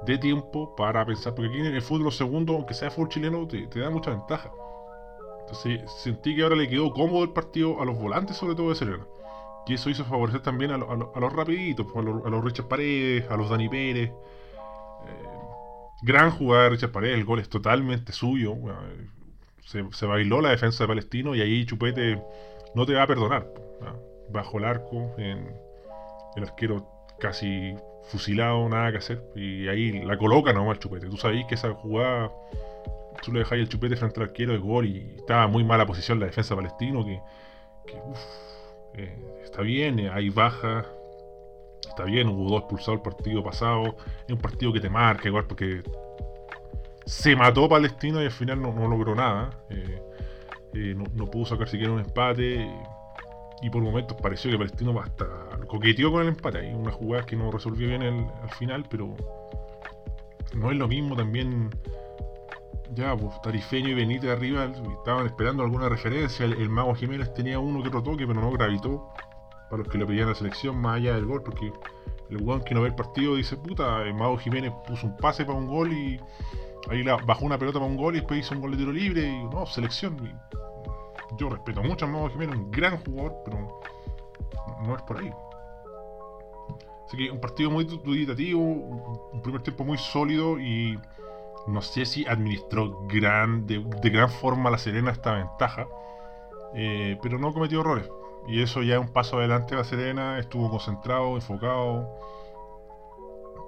de 0.05 0.17
tiempo 0.17 0.75
para 0.75 1.05
pensar, 1.05 1.35
porque 1.35 1.49
aquí 1.49 1.59
en 1.59 1.65
el 1.67 1.81
fútbol 1.81 2.11
segundo, 2.11 2.53
aunque 2.53 2.73
sea 2.73 2.89
fútbol 2.89 3.09
chileno, 3.09 3.47
te, 3.47 3.67
da 3.67 3.89
mucha 3.89 4.11
ventaja. 4.11 4.51
Entonces 5.41 5.91
sentí 5.91 6.35
que 6.35 6.43
ahora 6.43 6.55
le 6.55 6.69
quedó 6.69 6.91
cómodo 6.93 7.23
el 7.23 7.31
partido 7.31 7.81
a 7.81 7.85
los 7.85 7.97
volantes, 7.97 8.37
sobre 8.37 8.55
todo 8.55 8.69
de 8.69 8.75
Serena. 8.75 9.05
Y 9.67 9.75
eso 9.75 9.89
hizo 9.89 10.03
favorecer 10.05 10.41
también 10.41 10.71
a, 10.71 10.77
los 10.77 11.33
rapiditos, 11.33 11.85
pues, 11.91 11.97
a, 12.05 12.09
los, 12.09 12.25
a 12.25 12.29
los 12.29 12.43
Richard 12.43 12.67
Paredes, 12.67 13.29
a 13.29 13.37
los 13.37 13.49
Dani 13.49 13.69
Pérez. 13.69 14.09
Eh, 14.09 15.40
gran 16.01 16.31
jugada 16.31 16.63
de 16.63 16.69
Richard 16.71 16.91
Paredes, 16.91 17.17
el 17.17 17.25
gol 17.25 17.39
es 17.39 17.49
totalmente 17.49 18.11
suyo. 18.11 18.55
Se, 19.63 20.05
bailó 20.05 20.41
la 20.41 20.49
defensa 20.49 20.83
de 20.83 20.87
Palestino 20.87 21.35
y 21.35 21.41
ahí 21.41 21.65
Chupete 21.65 22.21
no 22.75 22.85
te 22.85 22.93
va 22.93 23.03
a 23.03 23.07
perdonar. 23.07 23.47
Bajo 24.29 24.59
el 24.59 24.65
arco, 24.65 25.13
en, 25.17 25.53
el 26.35 26.43
arquero 26.43 26.87
casi 27.19 27.75
fusilado, 28.05 28.67
nada 28.69 28.91
que 28.91 28.97
hacer. 28.97 29.23
Y 29.35 29.67
ahí 29.67 30.03
la 30.03 30.17
coloca 30.17 30.53
nomás 30.53 30.75
el 30.75 30.79
chupete. 30.79 31.07
Tú 31.07 31.17
sabéis 31.17 31.45
que 31.47 31.55
esa 31.55 31.73
jugada, 31.73 32.31
tú 33.21 33.31
le 33.31 33.39
dejáis 33.39 33.61
el 33.61 33.69
chupete 33.69 33.95
frente 33.95 34.19
al 34.19 34.27
arquero 34.27 34.53
de 34.53 34.59
gol 34.59 34.85
y 34.85 35.15
estaba 35.17 35.47
muy 35.47 35.63
mala 35.63 35.85
posición 35.85 36.19
la 36.19 36.25
defensa 36.25 36.55
palestino. 36.55 37.05
Que, 37.05 37.21
eh, 38.95 39.41
está 39.43 39.61
bien, 39.61 39.99
eh, 39.99 40.09
hay 40.09 40.29
baja. 40.29 40.85
Está 41.87 42.03
bien, 42.05 42.29
hubo 42.29 42.49
dos 42.49 42.59
expulsados 42.61 42.99
el 42.99 43.03
partido 43.03 43.43
pasado. 43.43 43.95
Es 44.27 44.33
un 44.33 44.39
partido 44.39 44.71
que 44.71 44.79
te 44.79 44.89
marca 44.89 45.27
igual 45.27 45.45
porque 45.45 45.81
se 47.05 47.35
mató 47.35 47.67
Palestino 47.67 48.21
y 48.21 48.25
al 48.25 48.31
final 48.31 48.61
no, 48.61 48.71
logró 48.87 49.15
nada. 49.15 49.49
Eh, 49.69 50.95
no, 50.95 51.03
no, 51.13 51.25
pudo 51.25 51.45
sacar 51.45 51.67
siquiera 51.67 51.91
un 51.91 51.99
empate 51.99 52.69
y 53.61 53.69
por 53.69 53.81
momentos 53.81 54.17
pareció 54.21 54.49
que 54.49 54.57
Palestino 54.57 54.99
hasta 54.99 55.27
coqueteó 55.67 56.11
con 56.11 56.23
el 56.23 56.29
empate. 56.29 56.59
Hay 56.59 56.73
una 56.73 56.91
jugada 56.91 57.25
que 57.25 57.35
no 57.35 57.51
resolvió 57.51 57.87
bien 57.87 58.01
al 58.03 58.49
final, 58.51 58.85
pero 58.89 59.15
no 60.53 60.71
es 60.71 60.77
lo 60.77 60.87
mismo 60.87 61.15
también. 61.15 61.69
Ya, 62.93 63.15
pues 63.15 63.41
Tarifeño 63.41 63.89
y 63.89 63.93
Benítez 63.93 64.29
arriba 64.31 64.65
estaban 64.65 65.25
esperando 65.25 65.63
alguna 65.63 65.87
referencia. 65.87 66.45
El, 66.45 66.69
Mago 66.69 66.93
Jiménez 66.93 67.33
tenía 67.33 67.57
uno 67.57 67.81
que 67.81 67.87
otro 67.87 68.03
toque, 68.03 68.27
pero 68.27 68.41
no 68.41 68.51
gravitó 68.51 69.13
para 69.71 69.83
los 69.83 69.91
que 69.91 69.97
le 69.97 70.05
pedían 70.05 70.27
la 70.27 70.35
selección 70.35 70.77
más 70.79 70.97
allá 70.97 71.15
del 71.15 71.25
gol, 71.25 71.41
porque 71.43 71.71
el 72.29 72.43
weón 72.43 72.61
que 72.61 72.75
no 72.75 72.81
ve 72.81 72.89
el 72.89 72.95
partido 72.95 73.35
dice, 73.35 73.55
puta, 73.55 74.01
el 74.03 74.13
Mago 74.13 74.37
Jiménez 74.37 74.73
puso 74.85 75.07
un 75.07 75.15
pase 75.15 75.45
para 75.45 75.57
un 75.57 75.65
gol 75.65 75.93
y 75.93 76.19
ahí 76.89 77.03
la, 77.03 77.15
bajó 77.15 77.45
una 77.45 77.57
pelota 77.57 77.79
para 77.79 77.89
un 77.89 77.95
gol 77.95 78.15
y 78.15 78.19
después 78.19 78.41
hizo 78.41 78.53
un 78.53 78.61
gol 78.61 78.71
de 78.71 78.77
tiro 78.77 78.91
libre 78.91 79.23
y 79.23 79.43
no, 79.45 79.65
selección 79.65 80.17
yo 81.37 81.49
respeto 81.49 81.81
mucho 81.81 82.03
a 82.03 82.09
Mago 82.09 82.29
Jiménez, 82.29 82.57
un 82.57 82.69
gran 82.69 82.97
jugador, 82.97 83.33
pero 83.45 83.81
no 84.85 84.95
es 84.95 85.01
por 85.03 85.19
ahí. 85.19 85.31
Así 87.07 87.15
que 87.15 87.31
un 87.31 87.39
partido 87.39 87.71
muy 87.71 87.85
duditativo, 87.85 88.59
un 88.61 89.41
primer 89.41 89.61
tiempo 89.63 89.85
muy 89.85 89.97
sólido 89.97 90.59
y 90.59 90.99
no 91.67 91.81
sé 91.81 92.05
si 92.05 92.25
administró 92.25 93.05
gran, 93.07 93.65
de, 93.65 93.79
gran 94.09 94.29
forma 94.29 94.69
la 94.69 94.77
Serena 94.77 95.11
esta 95.11 95.33
ventaja, 95.33 95.87
eh, 96.75 97.17
pero 97.21 97.39
no 97.39 97.53
cometió 97.53 97.79
errores. 97.79 98.09
Y 98.47 98.61
eso 98.61 98.81
ya 98.81 98.95
es 98.95 98.99
un 99.01 99.09
paso 99.09 99.37
adelante 99.37 99.75
la 99.75 99.83
Serena, 99.83 100.39
estuvo 100.39 100.69
concentrado, 100.69 101.35
enfocado. 101.35 102.09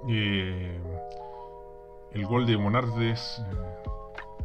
Eh, 0.08 0.78
el 2.12 2.26
gol 2.26 2.46
de 2.46 2.56
Monardes. 2.56 3.40
Eh, 3.40 3.88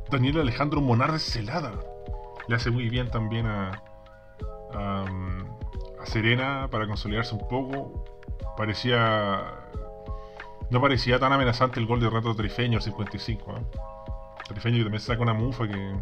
Daniel 0.09 0.39
Alejandro 0.39 0.81
Monardes 0.81 1.23
Celada 1.23 1.73
le 2.47 2.55
hace 2.55 2.71
muy 2.71 2.89
bien 2.89 3.09
también 3.11 3.45
a, 3.45 3.83
a, 4.73 5.05
Serena 6.05 6.67
para 6.71 6.87
consolidarse 6.87 7.35
un 7.35 7.47
poco. 7.47 8.05
Parecía. 8.57 9.53
No 10.71 10.81
parecía 10.81 11.19
tan 11.19 11.33
amenazante 11.33 11.79
el 11.79 11.85
gol 11.85 11.99
de 11.99 12.09
Renato 12.09 12.35
Trifeño 12.35 12.77
al 12.77 12.83
55. 12.83 13.51
¿eh? 13.51 13.61
Trifeño 14.47 14.77
que 14.77 14.83
también 14.83 15.01
saca 15.01 15.21
una 15.21 15.33
mufa 15.33 15.67
que, 15.67 15.95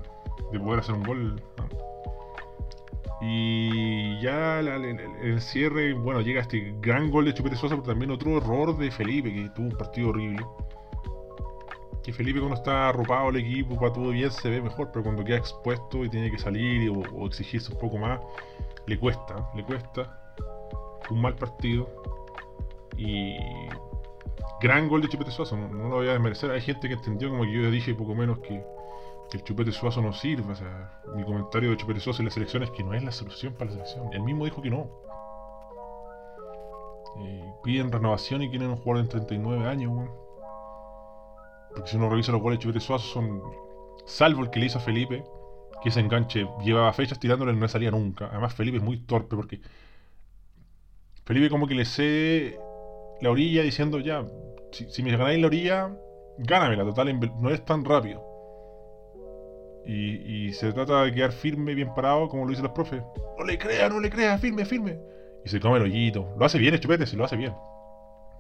de 0.52 0.60
poder 0.60 0.80
hacer 0.80 0.96
un 0.96 1.04
gol. 1.04 1.44
Y 3.20 4.22
ya 4.22 4.60
el, 4.60 5.42
cierre, 5.42 5.94
bueno, 5.94 6.22
llega 6.22 6.42
este 6.42 6.76
gran 6.80 7.10
gol 7.10 7.26
de 7.26 7.34
Chupete 7.34 7.56
Sosa, 7.56 7.76
pero 7.76 7.88
también 7.88 8.12
otro 8.12 8.38
error 8.38 8.78
de 8.78 8.92
Felipe, 8.92 9.34
que 9.34 9.50
tuvo 9.56 9.68
un 9.68 9.78
partido 9.78 10.10
horrible 10.10 10.46
que 12.08 12.14
Felipe 12.14 12.40
cuando 12.40 12.56
está 12.56 12.88
arropado 12.88 13.28
el 13.32 13.36
equipo, 13.36 13.76
para 13.76 13.92
todo 13.92 14.12
bien, 14.12 14.32
se 14.32 14.50
ve 14.50 14.62
mejor, 14.62 14.92
pero 14.94 15.04
cuando 15.04 15.26
queda 15.26 15.36
expuesto 15.36 16.06
y 16.06 16.10
tiene 16.10 16.32
que 16.32 16.40
salir 16.40 16.90
o, 16.90 17.26
exigirse 17.26 17.70
un 17.74 17.80
poco 17.80 17.98
más, 17.98 18.22
le 18.86 18.98
cuesta, 18.98 19.52
le 19.54 19.64
cuesta. 19.66 20.18
Un 21.10 21.22
mal 21.22 21.36
partido. 21.36 21.90
Y 22.96 23.36
gran 24.62 24.88
gol 24.88 25.02
de 25.02 25.10
Chupete 25.10 25.32
Suazo, 25.32 25.58
no, 25.58 25.90
lo 25.90 25.96
voy 25.98 26.08
a 26.08 26.14
desmerecer. 26.14 26.50
Hay 26.50 26.62
gente 26.62 26.88
que 26.88 26.94
entendió, 26.94 27.30
como 27.30 27.44
que 27.44 27.52
yo 27.52 27.70
dije 27.70 27.94
poco 27.94 28.16
menos, 28.16 28.40
que, 28.40 28.64
el 29.34 29.44
Chupete 29.44 29.72
Suazo 29.72 30.02
no 30.02 30.14
sirve. 30.14 30.54
O 30.54 30.56
sea, 30.56 31.02
mi 31.16 31.24
comentario 31.24 31.72
de 31.72 31.78
Chupete 31.78 32.00
Suazo 32.00 32.22
en 32.22 32.28
la 32.28 32.32
selección 32.32 32.64
es 32.64 32.72
que 32.72 32.84
no 32.84 32.94
es 32.94 33.04
la 33.04 33.12
solución 33.12 33.54
para 33.54 33.66
la 33.66 33.72
selección. 33.72 34.14
Él 34.14 34.24
mismo 34.24 34.46
dijo 34.46 34.62
que 34.62 34.70
no. 34.70 34.90
Eh, 37.20 37.54
piden 37.64 37.92
renovación 37.92 38.44
y 38.44 38.50
quieren 38.50 38.70
un 38.70 38.78
jugador 38.78 39.04
de 39.04 39.10
39 39.10 39.66
años, 39.68 40.10
porque 41.74 41.90
si 41.90 41.98
uno 41.98 42.10
revisa 42.10 42.32
los 42.32 42.42
goles 42.42 42.60
de 42.60 42.64
Chupete 42.64 42.80
Suazo 42.80 43.06
son. 43.06 43.42
Salvo 44.06 44.44
el 44.44 44.50
que 44.50 44.60
le 44.60 44.68
hizo 44.68 44.78
a 44.78 44.82
Felipe, 44.82 45.26
que 45.82 45.90
ese 45.90 46.00
enganche 46.00 46.48
llevaba 46.64 46.94
fechas 46.94 47.20
tirándole 47.20 47.52
y 47.52 47.56
no 47.58 47.68
salía 47.68 47.92
nunca. 47.92 48.28
Además, 48.32 48.54
Felipe 48.54 48.78
es 48.78 48.84
muy 48.84 48.98
torpe 49.00 49.36
porque. 49.36 49.60
Felipe, 51.26 51.50
como 51.50 51.68
que 51.68 51.76
le 51.76 51.84
cede 51.84 52.58
la 53.20 53.32
orilla 53.32 53.64
diciendo 53.64 54.00
ya, 54.00 54.26
si, 54.72 55.04
me 55.04 55.12
ganáis 55.12 55.42
la 55.42 55.48
orilla, 55.48 55.98
gánamela, 56.38 56.86
total, 56.86 57.20
no 57.42 57.50
es 57.50 57.66
tan 57.66 57.84
rápido. 57.84 58.37
Y, 59.88 60.52
se 60.54 60.74
trata 60.74 61.04
de 61.04 61.14
quedar 61.14 61.32
firme, 61.32 61.74
bien 61.74 61.94
parado, 61.94 62.28
como 62.28 62.44
lo 62.44 62.50
dicen 62.50 62.64
los 62.64 62.74
profes. 62.74 63.02
No 63.38 63.46
le 63.46 63.58
crea, 63.58 63.88
no 63.90 64.00
le 64.00 64.10
crea, 64.10 64.38
firme, 64.38 64.66
firme. 64.66 65.00
Y 65.46 65.50
se 65.50 65.60
come 65.60 65.78
el 65.78 65.84
hoyito. 65.84 66.36
Lo 66.38 66.46
hace 66.46 66.58
bien 66.58 66.74
el 66.74 66.80
chupete, 66.80 67.06
se 67.06 67.16
lo 67.16 67.24
hace 67.24 67.38
bien. 67.38 67.54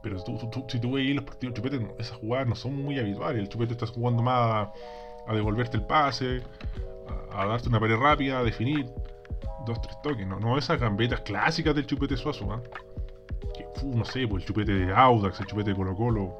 Pero 0.03 0.19
si 0.19 0.79
tú 0.79 0.91
ves 0.91 1.15
los 1.15 1.23
partidos 1.23 1.53
del 1.53 1.63
Chupete, 1.63 1.87
esas 1.97 2.17
jugadas 2.17 2.47
no 2.47 2.55
son 2.55 2.75
muy 2.75 2.99
habituales. 2.99 3.41
El 3.41 3.49
Chupete 3.49 3.73
está 3.73 3.87
jugando 3.87 4.21
más 4.21 4.69
a 5.27 5.33
devolverte 5.33 5.77
el 5.77 5.83
pase, 5.83 6.41
a, 7.31 7.45
darte 7.45 7.69
una 7.69 7.79
pared 7.79 7.97
rápida, 7.97 8.39
a 8.39 8.43
definir 8.43 8.85
dos, 9.65 9.81
tres 9.81 10.01
toques, 10.01 10.25
no, 10.25 10.39
no 10.39 10.57
esas 10.57 10.79
gambetas 10.79 11.21
clásicas 11.21 11.75
del 11.75 11.85
chupete 11.85 12.15
Suazo, 12.15 12.51
¿ah? 12.51 12.61
que, 13.53 13.65
fu, 13.75 13.93
no 13.93 14.05
sé, 14.05 14.27
pues 14.27 14.43
el 14.43 14.47
chupete 14.47 14.71
de 14.71 14.93
Audax, 14.93 15.41
el 15.41 15.47
chupete 15.47 15.71
de 15.71 15.75
Colo 15.75 15.95
Colo, 15.95 16.39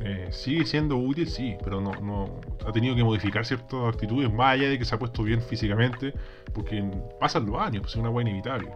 eh, 0.00 0.28
sigue 0.30 0.64
siendo 0.64 0.96
útil, 0.96 1.28
sí, 1.28 1.56
pero 1.62 1.80
no, 1.80 1.92
no 2.00 2.30
ha 2.66 2.72
tenido 2.72 2.94
que 2.94 3.04
modificar 3.04 3.44
ciertas 3.44 3.80
actitudes, 3.94 4.32
más 4.32 4.54
allá 4.54 4.68
de 4.68 4.78
que 4.78 4.84
se 4.84 4.94
ha 4.94 4.98
puesto 4.98 5.22
bien 5.22 5.40
físicamente, 5.42 6.12
porque 6.52 6.82
pasan 7.20 7.46
los 7.46 7.60
años, 7.60 7.82
pues 7.82 7.94
es 7.94 8.00
una 8.00 8.10
hueá 8.10 8.22
inevitable. 8.22 8.70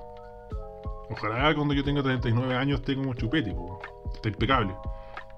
Ojalá 1.11 1.55
cuando 1.55 1.75
yo 1.75 1.85
tenga 1.85 2.03
39 2.03 2.55
años 2.55 2.83
tenga 2.83 3.07
un 3.07 3.15
chupete, 3.15 3.53
pues, 3.53 3.73
está 4.15 4.29
impecable. 4.29 4.75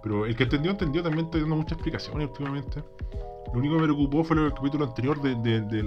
Pero 0.03 0.27
el 0.27 0.37
que 0.37 0.45
entendió, 0.45 0.71
entendió, 0.71 1.03
también 1.03 1.27
está 1.27 1.39
dando 1.39 1.57
muchas 1.57 1.73
explicaciones 1.73 2.29
últimamente. 2.29 2.83
Lo 3.53 3.59
único 3.61 3.75
que 3.77 3.81
me 3.83 3.87
preocupó 3.87 4.25
fue 4.25 4.37
el 4.37 4.53
capítulo 4.53 4.85
anterior 4.85 5.21
de, 5.23 5.35
de, 5.37 5.61
de, 5.63 5.83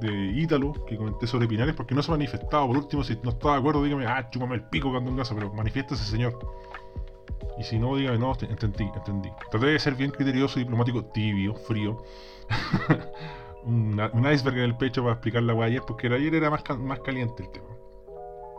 de- 0.00 0.32
Ítalo, 0.40 0.72
que 0.86 0.96
comenté 0.96 1.26
sobre 1.26 1.48
Pinares, 1.48 1.74
porque 1.74 1.94
no 1.94 2.02
se 2.02 2.10
ha 2.10 2.14
manifestado. 2.14 2.66
Por 2.66 2.76
último, 2.76 3.02
si 3.02 3.18
no 3.22 3.30
está 3.30 3.52
de 3.52 3.58
acuerdo, 3.58 3.82
dígame, 3.82 4.06
ah, 4.06 4.28
chúpame 4.30 4.54
el 4.56 4.62
pico 4.64 4.92
gaso, 4.92 5.34
pero 5.34 5.52
manifiesta 5.52 5.94
ese 5.94 6.04
señor. 6.04 6.38
Y 7.58 7.64
si 7.64 7.78
no, 7.78 7.96
dígame, 7.96 8.18
no, 8.18 8.34
te- 8.34 8.46
entendí, 8.46 8.84
entendí. 8.94 9.30
Traté 9.50 9.66
de 9.66 9.78
ser 9.78 9.94
bien 9.94 10.10
criterioso, 10.10 10.58
diplomático, 10.58 11.04
tibio, 11.06 11.54
frío. 11.54 12.02
Un 13.64 13.98
iceberg 14.32 14.58
en 14.58 14.62
el 14.64 14.76
pecho 14.76 15.02
para 15.02 15.14
explicar 15.14 15.42
la 15.42 15.52
weá 15.54 15.66
ayer, 15.66 15.82
porque 15.86 16.06
ayer 16.06 16.34
era 16.34 16.50
más, 16.50 16.62
más 16.78 17.00
caliente 17.00 17.42
el 17.42 17.50
tema. 17.50 17.66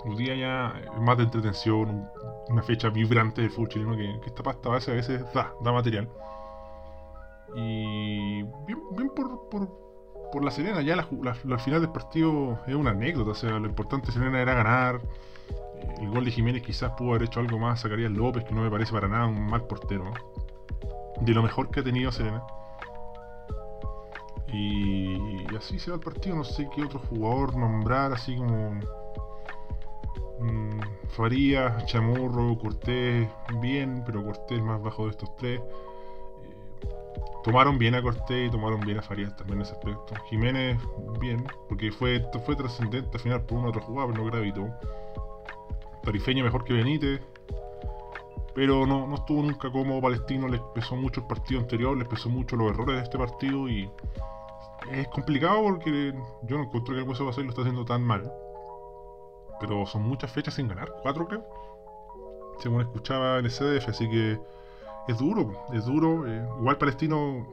Hoy 0.05 0.15
día 0.17 0.35
ya 0.35 0.81
más 0.99 1.17
de 1.17 1.23
entretención, 1.23 1.89
un- 1.89 2.07
una 2.49 2.61
fecha 2.63 2.89
vibrante 2.89 3.41
del 3.41 3.49
fútbol 3.51 3.69
chileno 3.69 3.95
que, 3.95 4.19
que 4.21 4.27
esta 4.27 4.43
pasta 4.43 4.69
base 4.69 4.91
a 4.91 4.95
veces 4.95 5.21
da, 5.33 5.53
da 5.61 5.71
material. 5.71 6.09
Y 7.55 8.43
bien, 8.43 8.79
bien 8.95 9.09
por, 9.15 9.47
por, 9.49 9.69
por 10.31 10.43
la 10.43 10.51
Serena, 10.51 10.81
ya 10.81 10.95
la 10.95 11.57
final 11.59 11.81
del 11.81 11.91
partido 11.91 12.59
es 12.67 12.75
una 12.75 12.91
anécdota, 12.91 13.31
o 13.31 13.35
sea, 13.35 13.51
lo 13.59 13.67
importante 13.67 14.11
Serena 14.11 14.41
era 14.41 14.53
ganar. 14.53 15.01
El 15.99 16.09
gol 16.09 16.25
de 16.25 16.31
Jiménez 16.31 16.61
quizás 16.61 16.91
pudo 16.91 17.09
haber 17.11 17.23
hecho 17.23 17.39
algo 17.39 17.57
más, 17.57 17.81
Zacarías 17.81 18.11
López, 18.11 18.43
que 18.43 18.53
no 18.53 18.61
me 18.61 18.69
parece 18.69 18.93
para 18.93 19.07
nada 19.07 19.25
un 19.27 19.45
mal 19.47 19.65
portero. 19.65 20.13
De 21.21 21.33
lo 21.33 21.41
mejor 21.41 21.71
que 21.71 21.79
ha 21.79 21.83
tenido 21.83 22.11
Serena. 22.11 22.43
Y, 24.53 25.43
y 25.51 25.55
así 25.57 25.79
se 25.79 25.91
va 25.91 25.97
el 25.97 26.03
partido, 26.03 26.35
no 26.35 26.43
sé 26.43 26.69
qué 26.73 26.83
otro 26.83 26.99
jugador 26.99 27.57
nombrar, 27.57 28.13
así 28.13 28.35
como 28.37 28.79
mm, 30.39 30.79
Farías, 31.09 31.85
Chamorro, 31.85 32.57
Cortés, 32.57 33.27
bien, 33.59 34.03
pero 34.05 34.23
Cortés 34.23 34.61
más 34.61 34.81
bajo 34.81 35.05
de 35.05 35.11
estos 35.11 35.35
tres. 35.35 35.59
Eh, 35.59 35.65
tomaron 37.43 37.77
bien 37.77 37.95
a 37.95 38.01
Cortés 38.01 38.47
y 38.47 38.51
tomaron 38.51 38.79
bien 38.81 38.99
a 38.99 39.01
Farías 39.01 39.35
también 39.35 39.59
en 39.59 39.63
ese 39.63 39.73
aspecto. 39.73 40.13
Jiménez, 40.29 40.77
bien, 41.19 41.45
porque 41.67 41.91
fue, 41.91 42.23
fue 42.45 42.55
trascendente 42.55 43.09
al 43.13 43.19
final 43.19 43.41
por 43.41 43.57
una 43.57 43.69
otra 43.69 43.81
jugada, 43.81 44.07
pero 44.07 44.23
no 44.23 44.29
gravitó. 44.29 44.69
Tarifeño 46.07 46.41
mejor 46.41 46.63
que 46.63 46.71
Benítez. 46.71 47.21
Pero 48.55 48.87
no, 48.87 49.05
no 49.05 49.15
estuvo 49.15 49.43
nunca 49.43 49.69
como 49.69 50.01
Palestino, 50.01 50.47
les 50.47 50.61
pesó 50.73 50.95
mucho 50.95 51.19
el 51.19 51.27
partido 51.27 51.59
anterior, 51.59 51.97
les 51.97 52.07
pesó 52.07 52.29
mucho 52.29 52.55
los 52.55 52.71
errores 52.71 52.95
de 52.95 53.03
este 53.03 53.17
partido 53.17 53.67
y 53.67 53.91
es 54.89 55.07
complicado 55.09 55.61
porque 55.63 56.13
yo 56.43 56.57
no 56.57 56.63
encuentro 56.63 56.95
que 56.95 57.01
el 57.01 57.07
Hueso 57.07 57.25
Basel 57.25 57.43
lo 57.43 57.49
está 57.49 57.61
haciendo 57.63 57.83
tan 57.83 58.01
mal. 58.03 58.31
Pero 59.59 59.85
son 59.85 60.03
muchas 60.03 60.31
fechas 60.31 60.53
sin 60.53 60.69
ganar, 60.69 60.93
cuatro 61.03 61.27
creo. 61.27 61.43
Según 62.59 62.79
escuchaba 62.79 63.39
en 63.39 63.45
el 63.45 63.51
CDF, 63.51 63.89
así 63.89 64.09
que 64.09 64.39
es 65.09 65.17
duro, 65.17 65.65
es 65.73 65.85
duro. 65.85 66.25
eh, 66.25 66.47
igual 66.57 66.77
Palestino 66.77 67.45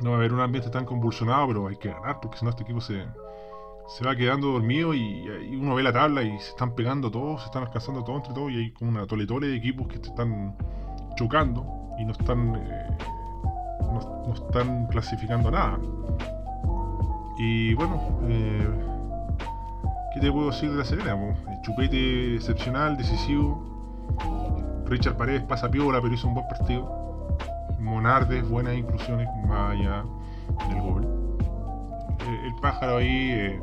no 0.00 0.10
va 0.10 0.16
a 0.16 0.18
haber 0.20 0.32
un 0.32 0.40
ambiente 0.40 0.70
tan 0.70 0.84
convulsionado, 0.84 1.48
pero 1.48 1.66
hay 1.66 1.76
que 1.76 1.88
ganar 1.88 2.20
porque 2.20 2.38
si 2.38 2.44
no 2.44 2.50
este 2.50 2.62
equipo 2.62 2.80
se, 2.80 3.04
se 3.86 4.04
va 4.04 4.16
quedando 4.16 4.52
dormido 4.52 4.94
y, 4.94 5.28
uno 5.56 5.74
ve 5.74 5.82
la 5.82 5.92
tabla 5.92 6.22
y 6.22 6.38
se 6.40 6.50
están 6.50 6.74
pegando 6.74 7.10
todos, 7.10 7.40
se 7.40 7.46
están 7.46 7.64
alcanzando 7.64 8.02
todos 8.02 8.18
entre 8.18 8.34
todos 8.34 8.52
y 8.52 8.56
hay 8.56 8.72
como 8.72 8.90
una 8.90 9.06
tole-tole 9.06 9.48
de 9.48 9.56
equipos 9.56 9.86
que 9.88 9.96
están 9.96 10.56
chocando 11.16 11.66
y 11.98 12.04
no 12.04 12.12
están 12.12 12.56
eh, 12.56 12.96
no, 13.80 14.24
no 14.26 14.34
están 14.34 14.86
clasificando 14.88 15.50
nada. 15.50 15.78
Y 17.38 17.74
bueno, 17.74 18.00
eh, 18.28 18.68
¿qué 20.14 20.20
te 20.20 20.30
puedo 20.30 20.50
decir 20.50 20.70
de 20.70 20.76
la 20.76 20.84
Serena? 20.84 21.16
chupete 21.62 22.36
excepcional, 22.36 22.96
decisivo. 22.96 23.62
Richard 24.86 25.16
Paredes 25.16 25.42
pasa 25.42 25.70
piola, 25.70 26.00
pero 26.00 26.14
hizo 26.14 26.28
un 26.28 26.34
buen 26.34 26.46
partido. 26.46 27.36
Monardes, 27.80 28.48
buenas 28.48 28.74
inclusiones 28.74 29.28
más 29.46 29.72
allá 29.72 30.04
del 30.68 30.80
gol. 30.80 31.23
El 32.20 32.54
pájaro 32.60 32.98
ahí, 32.98 33.30
eh, 33.30 33.62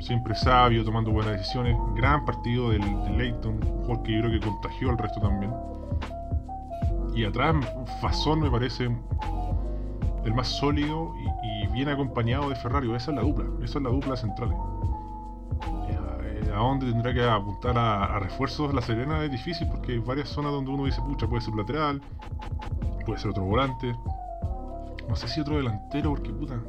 siempre 0.00 0.34
sabio, 0.34 0.84
tomando 0.84 1.10
buenas 1.10 1.32
decisiones. 1.32 1.76
Gran 1.94 2.24
partido 2.24 2.70
del, 2.70 2.82
del 3.04 3.18
Leighton, 3.18 3.54
un 3.54 3.84
jugador 3.84 4.02
que 4.02 4.12
yo 4.12 4.20
creo 4.20 4.32
que 4.32 4.46
contagió 4.46 4.90
al 4.90 4.98
resto 4.98 5.20
también. 5.20 5.52
Y 7.14 7.24
atrás, 7.24 7.56
Fasón 8.00 8.40
me 8.40 8.50
parece 8.50 8.90
el 10.24 10.34
más 10.34 10.48
sólido 10.48 11.14
y, 11.42 11.66
bien 11.68 11.88
acompañado 11.88 12.48
de 12.48 12.56
Ferrari. 12.56 12.92
Esa 12.94 13.10
es 13.10 13.16
la 13.16 13.22
dupla, 13.22 13.44
esa 13.62 13.78
es 13.78 13.84
la 13.84 13.90
dupla 13.90 14.16
central. 14.16 14.54
Eh, 16.22 16.52
¿A 16.54 16.58
dónde 16.58 16.90
tendrá 16.90 17.12
que 17.12 17.22
apuntar 17.22 17.76
a, 17.76 18.16
a 18.16 18.18
refuerzos 18.18 18.72
la 18.72 18.80
Serena? 18.80 19.22
Es 19.24 19.30
difícil 19.30 19.68
porque 19.68 19.92
hay 19.92 19.98
varias 19.98 20.28
zonas 20.28 20.52
donde 20.52 20.70
uno 20.70 20.84
dice, 20.84 21.02
pucha, 21.02 21.26
puede 21.26 21.42
ser 21.42 21.54
lateral, 21.54 22.00
puede 23.04 23.18
ser 23.18 23.30
otro 23.30 23.44
volante. 23.44 23.94
No 25.08 25.14
sé 25.16 25.28
si 25.28 25.40
otro 25.40 25.56
delantero, 25.56 26.10
porque 26.10 26.30
puta. 26.30 26.60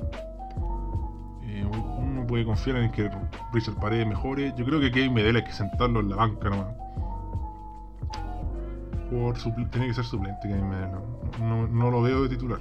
Eh, 1.47 1.65
uno 1.65 2.27
puede 2.27 2.45
confiar 2.45 2.77
en 2.77 2.91
que 2.91 3.09
Richard 3.53 3.75
Paredes 3.75 4.07
mejore. 4.07 4.53
Yo 4.57 4.65
creo 4.65 4.79
que 4.79 4.91
Kevin 4.91 5.13
Medela 5.13 5.39
hay 5.39 5.45
que 5.45 5.53
sentarlo 5.53 6.01
en 6.01 6.09
la 6.09 6.17
banca 6.17 6.49
nomás. 6.49 6.75
Por 9.09 9.35
tiene 9.69 9.87
que 9.87 9.93
ser 9.93 10.03
suplente 10.03 10.47
Kevin 10.47 10.69
Medela. 10.69 11.01
No, 11.39 11.91
lo 11.91 12.01
veo 12.01 12.23
de 12.23 12.29
titular. 12.29 12.59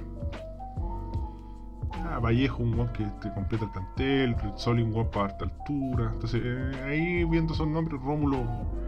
Ah, 2.05 2.19
Vallejo, 2.19 2.63
un 2.63 2.77
guan 2.77 2.93
que 2.93 3.03
completa 3.33 3.65
el 3.65 3.71
plantel, 3.71 4.35
Rizzoli, 4.39 4.81
un 4.81 4.93
guan 4.93 5.07
para 5.11 5.25
harta 5.25 5.45
altura. 5.45 6.11
Entonces, 6.13 6.41
eh, 6.43 6.71
ahí 6.85 7.23
viendo 7.25 7.53
esos 7.53 7.67
nombres, 7.67 8.01
Rómulo, 8.01 8.37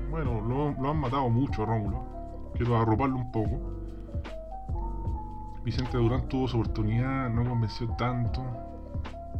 bueno, 0.10 0.40
lo, 0.42 0.90
han 0.90 0.98
matado 0.98 1.30
mucho 1.30 1.66
Rómulo. 1.66 2.52
Quiero 2.56 2.78
arroparlo 2.78 3.18
un 3.18 3.32
poco. 3.32 3.60
Vicente 5.66 5.98
Durán 5.98 6.28
tuvo 6.30 6.48
su 6.48 6.58
oportunidad, 6.58 7.30
no 7.30 7.44
convenció 7.44 7.90
tanto. 7.98 8.69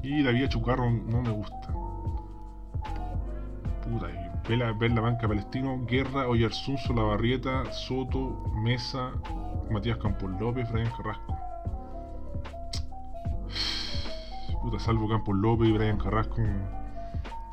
Y 0.04 0.22
la 0.22 0.32
vía 0.32 0.48
Chucarro 0.50 0.90
no 0.90 1.22
me 1.22 1.30
gusta. 1.32 1.68
Puta, 3.84 4.08
y 4.10 4.48
ver 4.50 4.58
la, 4.60 4.72
ver 4.74 4.92
la 4.92 5.02
banca 5.02 5.28
palestino, 5.28 5.80
Guerra, 5.86 6.28
Oyarsunzo, 6.28 6.94
La 6.94 7.04
Barrieta, 7.04 7.72
Soto, 7.72 8.44
Mesa, 8.64 9.12
Matías 9.72 9.98
Campos 9.98 10.30
López, 10.40 10.72
Brian 10.72 10.92
Carrasco. 10.96 11.36
Puta, 14.62 14.80
salvo 14.80 15.08
Campos 15.08 15.36
López 15.36 15.70
y 15.70 15.72
Brian 15.72 15.98
Carrasco, 15.98 16.42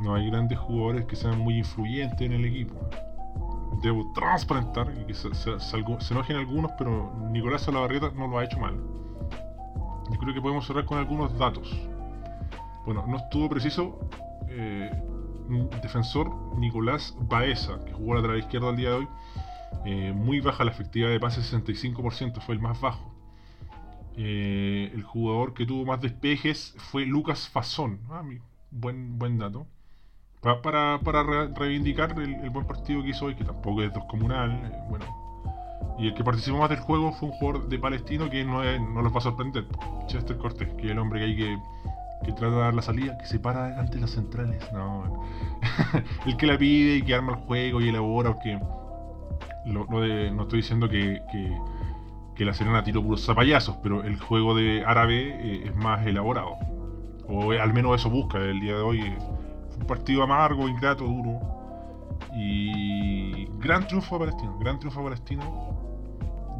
no 0.01 0.15
hay 0.15 0.29
grandes 0.29 0.59
jugadores 0.59 1.05
que 1.07 1.17
sean 1.17 1.39
muy 1.39 1.59
influyentes 1.59 2.21
en 2.21 2.33
el 2.33 2.45
equipo. 2.45 2.75
Debo 3.83 4.13
transparentar 4.15 4.93
que 5.07 5.15
se, 5.15 5.33
se- 5.35 5.61
se 5.61 5.83
se 6.01 6.15
enojen 6.15 6.37
algunos, 6.37 6.73
pero 6.79 7.13
Nicolás 7.31 7.63
Salabarrieta 7.63 8.11
no 8.15 8.27
lo 8.27 8.39
ha 8.39 8.45
hecho 8.45 8.59
mal. 8.59 8.75
Yo 10.11 10.19
creo 10.19 10.35
que 10.35 10.41
podemos 10.41 10.67
cerrar 10.67 10.85
con 10.85 10.99
algunos 10.99 11.37
datos. 11.39 11.89
Bueno, 12.87 13.05
no 13.07 13.17
estuvo 13.19 13.49
preciso 13.49 14.09
eh, 14.49 14.91
defensor 15.83 16.31
Nicolás 16.59 17.15
Baeza, 17.21 17.85
que 17.85 17.93
jugó 17.93 18.13
a 18.13 18.15
la 18.17 18.21
lateral 18.23 18.39
izquierda 18.39 18.71
el 18.71 18.77
día 18.77 18.91
de 18.91 18.95
hoy. 18.97 19.09
Eh, 19.85 20.13
muy 20.15 20.41
baja 20.41 20.65
la 20.65 20.71
efectividad 20.71 21.11
de 21.11 21.21
pase, 21.21 21.41
65%, 21.43 22.41
fue 22.41 22.55
el 22.55 22.61
más 22.61 22.81
bajo. 22.81 23.13
Eh, 24.17 24.91
el 24.95 25.03
jugador 25.03 25.53
que 25.53 25.67
tuvo 25.67 25.85
más 25.85 26.01
despejes 26.01 26.75
fue 26.79 27.05
Lucas 27.05 27.49
Fasón. 27.49 28.01
Ah, 28.11 28.23
buen, 28.71 29.19
buen 29.19 29.39
dato. 29.39 29.67
Pa- 30.41 30.63
para, 30.63 31.01
para 31.01 31.23
re- 31.23 31.49
reivindicar 31.55 32.19
el, 32.21 32.51
buen 32.51 32.67
partido 32.67 33.03
que 33.03 33.11
hizo 33.11 33.27
hoy, 33.27 33.35
que 33.35 33.45
tampoco 33.45 33.83
es 33.83 33.93
descomunal. 33.93 34.51
eh, 34.53 34.79
bueno. 34.89 35.05
Y 35.99 36.09
el 36.09 36.15
que 36.15 36.25
participó 36.25 36.59
más 36.59 36.71
del 36.71 36.81
juego 36.81 37.13
fue 37.13 37.29
un 37.31 37.35
jugador 37.37 37.69
de 37.69 37.79
Palestino 37.79 38.29
que 38.31 38.45
no, 38.45 38.63
no 38.93 39.03
los 39.03 39.13
va 39.13 39.19
a 39.19 39.23
sorprender. 39.23 39.67
Chester 40.07 40.37
Cortés, 40.39 40.69
que 40.75 40.87
es 40.87 40.93
el 40.93 40.99
hombre 40.99 41.21
que 41.21 41.27
hay 41.27 41.37
que, 41.37 41.59
que 42.25 42.33
trata 42.33 42.55
de 42.55 42.61
dar 42.61 42.75
la 42.75 42.83
salida, 42.83 43.19
que 43.19 43.27
se 43.27 43.39
para 43.39 43.79
ante 43.79 43.99
las 43.99 44.11
centrales. 44.11 44.63
No, 44.73 45.25
el 46.27 46.37
que 46.37 46.47
la 46.47 46.59
pide 46.59 46.97
y 46.97 47.03
que 47.03 47.15
arma 47.15 47.33
el 47.33 47.39
juego 47.39 47.81
y 47.81 47.89
elabora, 47.89 48.33
porque 48.33 48.59
lo, 49.67 49.87
no 49.87 50.43
estoy 50.43 50.61
diciendo 50.61 50.89
que, 50.89 51.23
que, 52.35 52.45
la 52.45 52.53
Serena 52.53 52.85
tiró 52.85 53.03
puros 53.03 53.25
zapayazos, 53.25 53.77
pero 53.83 54.05
el 54.05 54.21
juego 54.21 54.55
de 54.55 54.85
árabe 54.85 55.35
eh, 55.41 55.63
es 55.67 55.77
más 55.77 56.07
elaborado. 56.07 56.57
O 57.29 57.53
eh, 57.53 57.61
al 57.61 57.73
menos 57.73 57.99
eso 57.99 58.11
busca 58.11 58.39
el 58.39 58.61
día 58.61 58.77
de 58.77 58.83
hoy. 58.83 59.01
fue 59.71 59.79
un 59.81 59.87
partido 59.87 60.23
amargo, 60.23 60.69
ingrato, 60.69 61.05
duro. 61.05 61.41
Y 62.35 63.47
gran 63.59 63.87
triunfo 63.87 64.19
palestino, 64.19 64.59
gran 64.59 64.79
triunfo 64.79 65.03
palestino. 65.03 65.76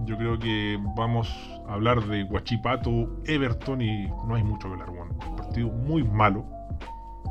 Yo 0.05 0.17
creo 0.17 0.39
que 0.39 0.79
vamos 0.97 1.29
a 1.69 1.75
hablar 1.75 2.05
de 2.05 2.25
Guachipato, 2.25 3.21
Everton 3.25 3.81
y 3.81 4.07
no 4.27 4.35
hay 4.35 4.43
mucho 4.43 4.69
que 4.69 4.75
hablar, 4.75 4.91
bueno. 4.91 5.17
Un 5.29 5.37
partido 5.37 5.69
muy 5.69 6.05
malo. 6.05 6.45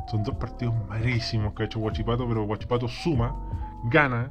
Son 0.08 0.22
dos 0.22 0.34
partidos 0.36 0.74
malísimos 0.88 1.54
que 1.54 1.62
ha 1.62 1.66
hecho 1.66 1.80
Guachipato, 1.80 2.26
pero 2.28 2.44
Guachipato 2.44 2.88
suma, 2.88 3.34
gana. 3.84 4.30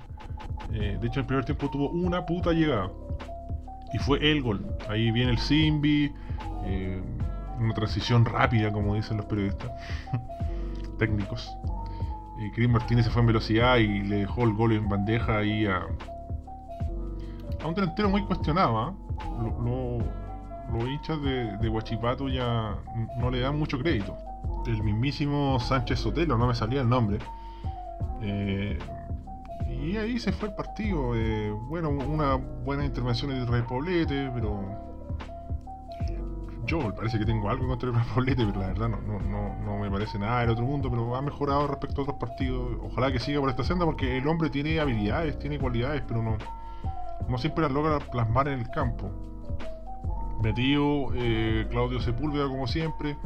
Eh, 0.74 0.98
de 1.00 1.08
hecho, 1.08 1.20
en 1.20 1.24
el 1.24 1.26
primer 1.26 1.46
tiempo 1.46 1.70
tuvo 1.70 1.90
una 1.90 2.26
puta 2.26 2.52
llegada. 2.52 2.92
Y 3.94 3.98
fue 4.00 4.20
el 4.32 4.42
gol. 4.42 4.66
Ahí 4.90 5.12
viene 5.12 5.32
el 5.32 5.38
Simbi. 5.38 6.12
eh, 6.66 7.02
una 7.60 7.74
transición 7.74 8.26
rápida, 8.26 8.72
como 8.72 8.96
dicen 8.96 9.18
los 9.18 9.26
periodistas 9.28 9.72
técnicos. 11.00 11.56
Eh, 12.40 12.52
Chris 12.54 12.70
Martínez 12.70 13.06
se 13.06 13.12
fue 13.12 13.22
en 13.22 13.28
velocidad 13.28 13.78
y 13.78 14.02
le 14.04 14.18
dejó 14.18 14.44
el 14.44 14.54
gol 14.54 14.74
en 14.74 14.90
bandeja 14.90 15.38
ahí 15.38 15.66
a, 15.66 15.88
a 17.66 17.70
un 17.70 17.76
delantero 17.76 18.10
muy 18.10 18.24
cuestionado. 18.24 18.78
¿ah? 18.78 18.94
Lo- 19.42 19.62
lo- 19.62 20.26
los 20.74 20.84
hinchas 20.90 21.22
de, 21.22 21.58
de 21.58 21.70
Huachipato 21.70 22.28
ya 22.28 22.76
no 23.18 23.30
le 23.30 23.40
dan 23.42 23.58
mucho 23.58 23.78
crédito. 23.80 24.16
El 24.66 24.82
mismísimo 24.84 25.60
Sánchez 25.60 26.00
Sotelo, 26.00 26.38
no 26.38 26.48
me 26.48 26.56
salía 26.56 26.82
el 26.82 26.90
nombre. 26.90 27.20
Eh, 28.22 28.78
y 29.70 29.98
ahí 29.98 30.18
se 30.20 30.32
fue 30.32 30.50
el 30.50 30.56
partido. 30.56 31.16
eh, 31.16 31.52
bueno, 31.70 31.90
una 31.90 32.36
buena 32.36 32.84
intervención 32.86 33.30
de 33.32 33.46
Repoblete, 33.46 34.32
pero. 34.34 34.86
Yo 36.66 36.80
parece 36.96 37.20
que 37.20 37.26
tengo 37.26 37.48
algo 37.48 37.68
contra 37.68 37.90
el 37.90 37.96
Repoblete, 37.96 38.44
pero 38.44 38.60
la 38.60 38.68
verdad 38.68 38.90
no, 38.90 39.00
no, 39.02 39.20
no, 39.20 39.56
no 39.64 39.78
me 39.78 39.92
parece 39.92 40.18
nada 40.18 40.40
del 40.42 40.50
otro 40.50 40.66
mundo, 40.66 40.90
pero 40.90 41.16
ha 41.16 41.22
mejorado 41.22 41.68
respecto 41.68 42.02
a 42.02 42.04
otros 42.06 42.18
partidos. 42.18 42.78
Ojalá 42.82 43.12
que 43.12 43.20
siga 43.20 43.40
por 43.40 43.50
esta 43.52 43.64
senda 43.64 43.86
porque 43.86 44.18
el 44.18 44.28
hombre 44.28 44.50
tiene 44.50 44.80
habilidades, 44.80 45.38
tiene 45.38 45.60
cualidades, 45.60 46.02
pero 46.08 46.24
no, 46.24 46.38
no 47.28 47.38
siempre 47.38 47.64
las 47.64 47.72
logra 47.72 48.00
plasmar 48.00 48.48
en 48.48 48.60
el 48.60 48.70
campo. 48.70 49.10
Metido 50.42 51.08
eh, 51.16 51.66
Claudio 51.70 52.00
Sepúlveda 52.00 52.48
como 52.48 52.68
siempre. 52.68 53.18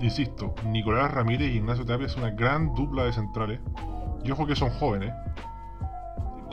Insisto, 0.00 0.54
Nicolás 0.66 1.12
Ramírez 1.12 1.52
y 1.52 1.56
Ignacio 1.56 1.84
Tapia 1.84 2.06
es 2.06 2.16
una 2.16 2.30
gran 2.30 2.74
dupla 2.74 3.04
de 3.04 3.12
centrales. 3.12 3.60
Y 4.24 4.30
ojo 4.30 4.46
que 4.46 4.56
son 4.56 4.70
jóvenes. 4.70 5.12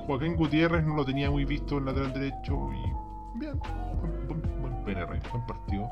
Joaquín 0.06 0.36
Gutiérrez 0.36 0.84
no 0.84 0.96
lo 0.96 1.06
tenía 1.06 1.30
muy 1.30 1.46
visto 1.46 1.78
en 1.78 1.86
lateral 1.86 2.14
derecho 2.14 2.70
y 2.74 3.40
bien, 3.40 3.60
buen, 4.02 4.28
buen, 4.28 4.62
buen 4.62 4.84
PNR, 4.84 5.20
buen 5.32 5.46
partido. 5.46 5.88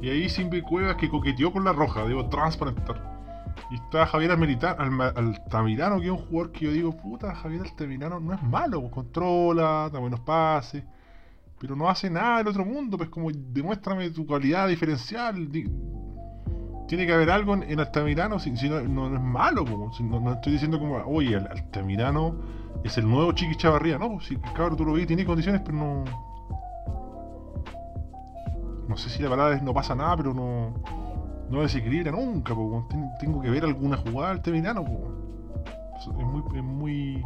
Y 0.00 0.10
ahí 0.10 0.28
Simbi 0.28 0.62
Cuevas 0.62 0.96
que 0.96 1.08
coqueteó 1.08 1.52
con 1.52 1.62
la 1.62 1.72
roja, 1.72 2.04
debo 2.04 2.28
transparentar. 2.28 3.11
Y 3.72 3.76
está 3.76 4.04
Javier 4.06 4.32
Altamirano, 4.32 5.98
que 5.98 6.04
es 6.04 6.10
un 6.12 6.18
jugador 6.18 6.52
que 6.52 6.66
yo 6.66 6.72
digo, 6.72 6.94
puta, 6.94 7.34
Javier 7.34 7.62
Altamirano 7.62 8.20
no 8.20 8.34
es 8.34 8.42
malo, 8.42 8.82
pues, 8.82 8.92
controla, 8.92 9.88
da 9.90 9.98
buenos 9.98 10.20
pases, 10.20 10.84
pero 11.58 11.74
no 11.74 11.88
hace 11.88 12.10
nada 12.10 12.38
del 12.38 12.48
otro 12.48 12.66
mundo, 12.66 12.98
pues 12.98 13.08
como 13.08 13.30
demuéstrame 13.32 14.10
tu 14.10 14.26
calidad 14.26 14.68
diferencial. 14.68 15.50
di- 15.50 15.70
Tiene 16.86 17.06
que 17.06 17.14
haber 17.14 17.30
algo 17.30 17.54
en, 17.54 17.62
en 17.62 17.80
Altamirano, 17.80 18.38
si, 18.38 18.50
no, 18.68 18.82
no- 18.82 19.14
es 19.16 19.22
malo, 19.22 19.64
pues, 19.64 19.96
si 19.96 20.02
no, 20.02 20.32
estoy 20.34 20.52
diciendo 20.52 20.78
como, 20.78 20.96
oye, 21.06 21.34
Al- 21.36 21.46
Altamirano 21.50 22.34
es 22.84 22.98
el 22.98 23.08
nuevo 23.08 23.32
Chiqui 23.32 23.56
Chavarría, 23.56 23.96
no, 23.96 24.10
pues, 24.12 24.26
si 24.26 24.36
cabrón 24.36 24.76
tú 24.76 24.84
lo 24.84 24.92
ves, 24.92 25.06
tiene 25.06 25.24
condiciones, 25.24 25.62
pero 25.64 25.78
no... 25.78 26.04
No 28.86 28.96
sé 28.98 29.08
si 29.08 29.22
la 29.22 29.30
palabra 29.30 29.56
es 29.56 29.62
no 29.62 29.72
pasa 29.72 29.94
nada, 29.94 30.14
pero 30.16 30.34
no 30.34 30.74
no 31.52 31.60
desequilibra 31.62 32.10
nunca, 32.10 32.54
po, 32.54 32.88
tengo 33.20 33.40
que 33.40 33.50
ver 33.50 33.64
alguna 33.64 33.96
jugada 33.98 34.30
del 34.32 34.42
Temirano, 34.42 34.84
po. 34.84 35.12
Es 36.00 36.08
muy, 36.08 36.42
es 36.56 36.62
muy. 36.64 37.24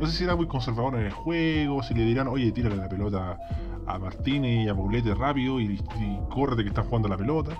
No 0.00 0.06
sé 0.06 0.12
si 0.16 0.24
era 0.24 0.34
muy 0.34 0.46
conservador 0.48 0.96
en 0.96 1.06
el 1.06 1.12
juego, 1.12 1.82
si 1.82 1.94
le 1.94 2.02
dirán, 2.04 2.26
oye, 2.26 2.50
tírale 2.50 2.76
la 2.76 2.88
pelota 2.88 3.38
a 3.86 3.98
Martínez 3.98 4.64
y 4.64 4.68
a 4.68 4.74
Paulete 4.74 5.14
rápido 5.14 5.60
y, 5.60 5.74
y 6.00 6.20
córrete 6.28 6.62
que 6.64 6.70
están 6.70 6.86
jugando 6.86 7.08
la 7.08 7.16
pelota. 7.16 7.52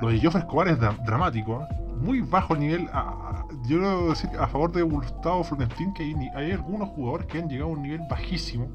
Lo 0.00 0.08
de 0.08 0.20
Joffre 0.20 0.40
Escobar 0.40 0.68
es 0.68 0.78
dra- 0.78 0.96
dramático, 1.04 1.62
¿eh? 1.62 1.74
muy 2.00 2.20
bajo 2.20 2.54
el 2.54 2.60
nivel. 2.60 2.84
yo 2.84 3.78
quiero 3.78 4.10
decir 4.10 4.30
a 4.38 4.46
favor 4.46 4.70
de 4.70 4.82
Gustavo 4.82 5.42
Florentín 5.42 5.92
que 5.94 6.04
hay, 6.04 6.14
hay 6.36 6.52
algunos 6.52 6.90
jugadores 6.90 7.26
que 7.26 7.38
han 7.38 7.48
llegado 7.48 7.70
a 7.70 7.72
un 7.72 7.82
nivel 7.82 8.02
bajísimo. 8.08 8.66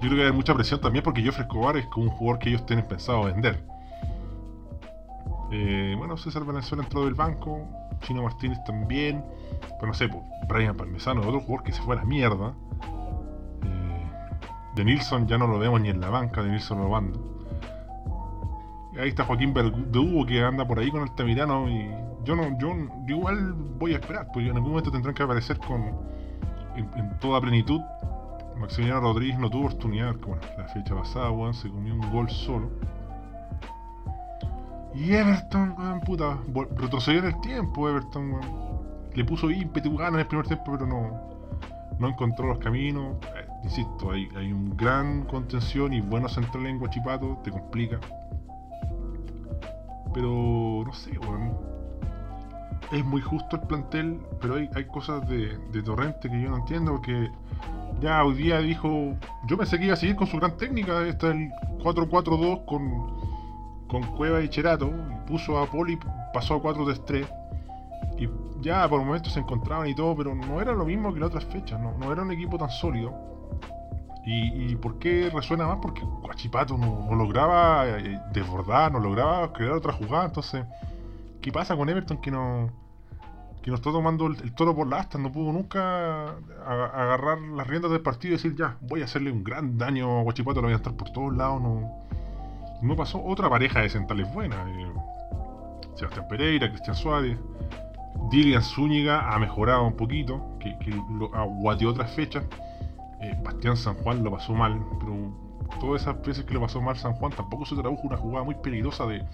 Yo 0.00 0.08
creo 0.08 0.16
que 0.16 0.26
hay 0.26 0.32
mucha 0.32 0.54
presión 0.54 0.80
también 0.80 1.02
porque 1.02 1.24
Joffre 1.24 1.42
Escobar 1.42 1.76
es 1.76 1.86
como 1.86 2.06
un 2.06 2.12
jugador 2.12 2.38
que 2.38 2.50
ellos 2.50 2.64
tienen 2.66 2.86
pensado 2.86 3.24
vender. 3.24 3.64
Eh, 5.50 5.94
bueno, 5.96 6.16
César 6.16 6.44
Valenzuela 6.44 6.84
entró 6.84 7.04
del 7.04 7.14
banco, 7.14 7.66
Chino 8.00 8.22
Martínez 8.22 8.58
también, 8.64 9.24
pero 9.78 9.88
no 9.88 9.94
sé, 9.94 10.08
pues, 10.08 10.22
Brian 10.48 10.76
Parmesano, 10.76 11.22
otro 11.22 11.40
jugador 11.40 11.64
que 11.64 11.72
se 11.72 11.82
fue 11.82 11.96
a 11.96 12.00
la 12.00 12.04
mierda. 12.04 12.54
Eh, 13.62 14.06
de 14.76 14.84
Nilsson 14.84 15.26
ya 15.26 15.38
no 15.38 15.46
lo 15.46 15.58
vemos 15.58 15.80
ni 15.80 15.88
en 15.88 16.00
la 16.00 16.10
banca, 16.10 16.42
de 16.42 16.50
Nilsson 16.50 16.78
robando. 16.78 17.38
Y 18.92 18.98
ahí 18.98 19.08
está 19.08 19.24
Joaquín 19.24 19.54
Verdugo 19.54 20.26
que 20.26 20.42
anda 20.42 20.66
por 20.66 20.78
ahí 20.78 20.90
con 20.90 21.02
Altamirano 21.02 21.68
y 21.68 21.88
yo 22.24 22.36
no, 22.36 22.58
yo, 22.58 22.74
igual 23.06 23.54
voy 23.78 23.94
a 23.94 23.96
esperar, 23.96 24.26
porque 24.26 24.48
en 24.48 24.56
algún 24.56 24.70
momento 24.70 24.90
tendrán 24.90 25.14
que 25.14 25.22
aparecer 25.22 25.58
con 25.58 25.82
en, 26.76 27.18
toda 27.20 27.40
plenitud. 27.40 27.80
Maximiliano 28.58 29.00
Rodríguez 29.00 29.38
no 29.38 29.48
tuvo 29.48 29.66
oportunidad, 29.66 30.16
bueno, 30.16 30.42
la 30.56 30.64
fecha 30.68 30.94
pasada, 30.94 31.30
se 31.52 31.70
comió 31.70 31.94
un 31.94 32.10
gol 32.10 32.28
solo. 32.28 32.70
Y 34.94 35.12
Everton, 35.12 35.74
weón, 35.78 36.00
puta, 36.00 36.38
retrocedió 36.76 37.20
en 37.20 37.26
el 37.26 37.40
tiempo, 37.40 37.88
Everton, 37.88 38.32
weón. 38.32 38.78
Le 39.14 39.24
puso 39.24 39.50
ímpetu, 39.50 39.96
gana 39.96 40.16
en 40.16 40.20
el 40.20 40.26
primer 40.26 40.46
tiempo, 40.46 40.64
pero 40.72 40.86
no, 40.86 41.10
no 41.98 42.08
encontró 42.08 42.46
los 42.46 42.58
caminos. 42.58 43.16
Eh, 43.36 43.46
insisto, 43.64 44.10
hay, 44.10 44.28
hay 44.36 44.52
un 44.52 44.76
gran 44.76 45.24
contención 45.24 45.92
y 45.92 46.00
buenos 46.00 46.34
centrales 46.34 46.70
en 46.70 46.78
Guachipato, 46.78 47.38
te 47.42 47.50
complica. 47.50 47.98
Pero, 50.14 50.84
no 50.86 50.92
sé, 50.92 51.18
weón. 51.18 51.78
Es 52.92 53.04
muy 53.04 53.20
justo 53.20 53.56
el 53.56 53.62
plantel, 53.62 54.18
pero 54.40 54.54
hay, 54.54 54.84
cosas 54.86 55.28
de, 55.28 55.58
Torrente 55.84 56.30
que 56.30 56.40
yo 56.40 56.48
no 56.48 56.56
entiendo, 56.56 56.92
porque 56.92 57.30
ya 58.00 58.24
hoy 58.24 58.34
dijo, 58.62 59.14
yo 59.46 59.58
pensé 59.58 59.78
que 59.78 59.84
iba 59.84 59.94
a 59.94 59.96
seguir 59.96 60.16
con 60.16 60.26
su 60.26 60.38
gran 60.38 60.56
técnica, 60.56 61.06
está 61.06 61.32
el 61.32 61.50
4-4-2 61.82 62.64
con, 62.64 63.18
con 63.88 64.02
Cueva 64.16 64.40
y 64.42 64.48
Cherato, 64.48 64.86
y 64.86 65.28
puso 65.28 65.58
a 65.58 65.66
Poli, 65.66 65.98
pasó 66.32 66.54
a 66.54 66.62
4-3-3, 66.62 67.26
y 68.18 68.28
ya 68.60 68.88
por 68.88 69.00
momentos 69.02 69.32
se 69.32 69.40
encontraban 69.40 69.88
y 69.88 69.94
todo, 69.94 70.16
pero 70.16 70.34
no 70.34 70.60
era 70.60 70.72
lo 70.72 70.84
mismo 70.84 71.12
que 71.12 71.20
las 71.20 71.28
otras 71.28 71.44
fechas, 71.46 71.80
no, 71.80 71.96
no 71.98 72.12
era 72.12 72.22
un 72.22 72.32
equipo 72.32 72.58
tan 72.58 72.70
sólido. 72.70 73.14
¿Y, 74.30 74.76
por 74.76 74.98
qué 74.98 75.30
resuena 75.32 75.66
más? 75.66 75.78
Porque 75.80 76.02
Guachipato 76.02 76.76
no, 76.76 77.06
no 77.08 77.14
lograba 77.14 77.88
eh, 77.88 78.20
desbordar, 78.30 78.92
no 78.92 79.00
lograba 79.00 79.54
crear 79.54 79.72
otra 79.72 79.94
jugada, 79.94 80.26
entonces, 80.26 80.66
¿qué 81.40 81.50
pasa 81.50 81.74
con 81.74 81.88
Everton 81.88 82.18
que 82.18 82.30
no 82.30 82.70
que 83.62 83.70
nos 83.70 83.80
está 83.80 83.90
tomando 83.90 84.26
el, 84.26 84.52
toro 84.52 84.74
por 84.74 84.86
la 84.86 84.98
asta, 84.98 85.18
no 85.18 85.32
pudo 85.32 85.52
nunca 85.52 86.36
agarrar 86.64 87.40
las 87.40 87.66
riendas 87.66 87.90
del 87.90 88.02
partido 88.02 88.34
y 88.34 88.36
decir 88.36 88.54
ya, 88.54 88.76
voy 88.82 89.02
a 89.02 89.04
hacerle 89.04 89.32
un 89.32 89.42
gran 89.42 89.78
daño 89.78 90.20
a 90.20 90.22
Guachipato, 90.22 90.60
lo 90.60 90.68
voy 90.68 90.74
a 90.74 90.76
estar 90.76 90.94
por 90.94 91.10
todos 91.10 91.34
lados, 91.34 91.60
no, 91.60 92.07
no 92.82 92.96
pasó 92.96 93.22
otra 93.24 93.48
pareja 93.48 93.80
de 93.80 93.88
centrales 93.88 94.32
buena. 94.32 94.56
eh, 94.68 94.92
Sebastián 95.94 96.28
Pereira, 96.28 96.70
Cristian 96.70 96.94
Suárez, 96.94 97.38
Dilian 98.30 98.62
Zúñiga 98.62 99.32
ha 99.32 99.38
mejorado 99.38 99.84
un 99.84 99.96
poquito, 99.96 100.58
que, 100.60 100.76
lo 101.10 101.34
aguateó 101.34 101.90
otras 101.90 102.10
fechas. 102.12 102.44
Eh, 103.20 103.36
Bastián 103.42 103.76
San 103.76 103.94
Juan 103.96 104.22
lo 104.22 104.30
pasó 104.30 104.52
mal, 104.52 104.80
pero 105.00 105.32
todas 105.80 106.02
esas 106.02 106.20
veces 106.22 106.44
que 106.44 106.54
lo 106.54 106.60
pasó 106.60 106.80
mal 106.80 106.96
San 106.96 107.14
Juan 107.14 107.32
tampoco 107.32 107.66
se 107.66 107.74
tradujo 107.74 108.02
una 108.06 108.16
jugada 108.16 108.44
muy 108.44 108.54
peligrosa 108.54 109.06
de, 109.06 109.24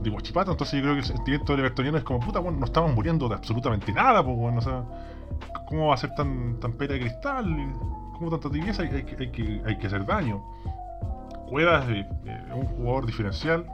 de 0.00 0.10
Guachipato. 0.10 0.52
Entonces 0.52 0.76
yo 0.76 0.82
creo 0.82 0.94
que 0.94 1.00
el 1.00 1.06
sentimiento 1.06 1.52
del 1.52 1.60
evertoniano 1.60 1.98
es 1.98 2.04
como, 2.04 2.20
puta, 2.20 2.38
bueno, 2.38 2.58
no 2.58 2.64
estamos 2.64 2.94
muriendo 2.94 3.28
de 3.28 3.34
absolutamente 3.34 3.92
nada, 3.92 4.24
pues, 4.24 4.36
bueno, 4.36 4.58
o 4.58 4.62
sea, 4.62 4.84
¿cómo 5.66 5.88
va 5.88 5.94
a 5.94 5.98
ser 5.98 6.14
tan, 6.14 6.58
tan 6.60 6.72
pera 6.72 6.94
de 6.94 7.00
cristal? 7.00 7.44
¿Cómo 8.18 8.30
tanta 8.30 8.50
tibieza? 8.50 8.82
Hay, 8.82 8.88
hay 8.88 9.30
que, 9.30 9.62
hay 9.64 9.78
que 9.78 9.86
hacer 9.86 10.06
daño. 10.06 10.42
Cuevas 11.48 11.88
es 11.88 12.06
un 12.54 12.66
jugador 12.66 13.06
diferencial. 13.06 13.66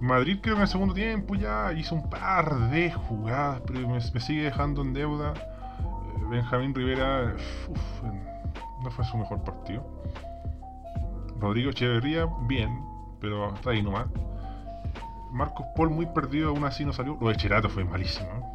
Madrid 0.00 0.38
creo 0.42 0.54
que 0.54 0.58
en 0.58 0.62
el 0.62 0.68
segundo 0.68 0.94
tiempo 0.94 1.34
ya 1.34 1.72
hizo 1.72 1.94
un 1.94 2.10
par 2.10 2.70
de 2.70 2.92
jugadas, 2.92 3.62
pero 3.66 3.88
me, 3.88 4.00
sigue 4.00 4.42
dejando 4.42 4.82
en 4.82 4.92
deuda. 4.92 5.32
Eh, 5.34 6.24
Benjamín 6.28 6.74
Rivera 6.74 7.34
uf, 7.68 8.02
no 8.82 8.90
fue 8.90 9.04
su 9.04 9.16
mejor 9.16 9.42
partido. 9.44 9.86
Rodrigo 11.40 11.70
Echeverría, 11.70 12.28
bien, 12.46 12.84
pero 13.20 13.46
hasta 13.46 13.70
ahí 13.70 13.82
nomás. 13.82 14.06
Marcos 15.32 15.66
Paul 15.74 15.90
muy 15.90 16.06
perdido, 16.06 16.50
aún 16.50 16.64
así 16.64 16.84
no 16.84 16.92
salió. 16.92 17.16
Lo 17.20 17.28
de 17.28 17.36
Cherato 17.36 17.68
fue 17.68 17.84
malísimo. 17.84 18.28
¿eh? 18.28 18.52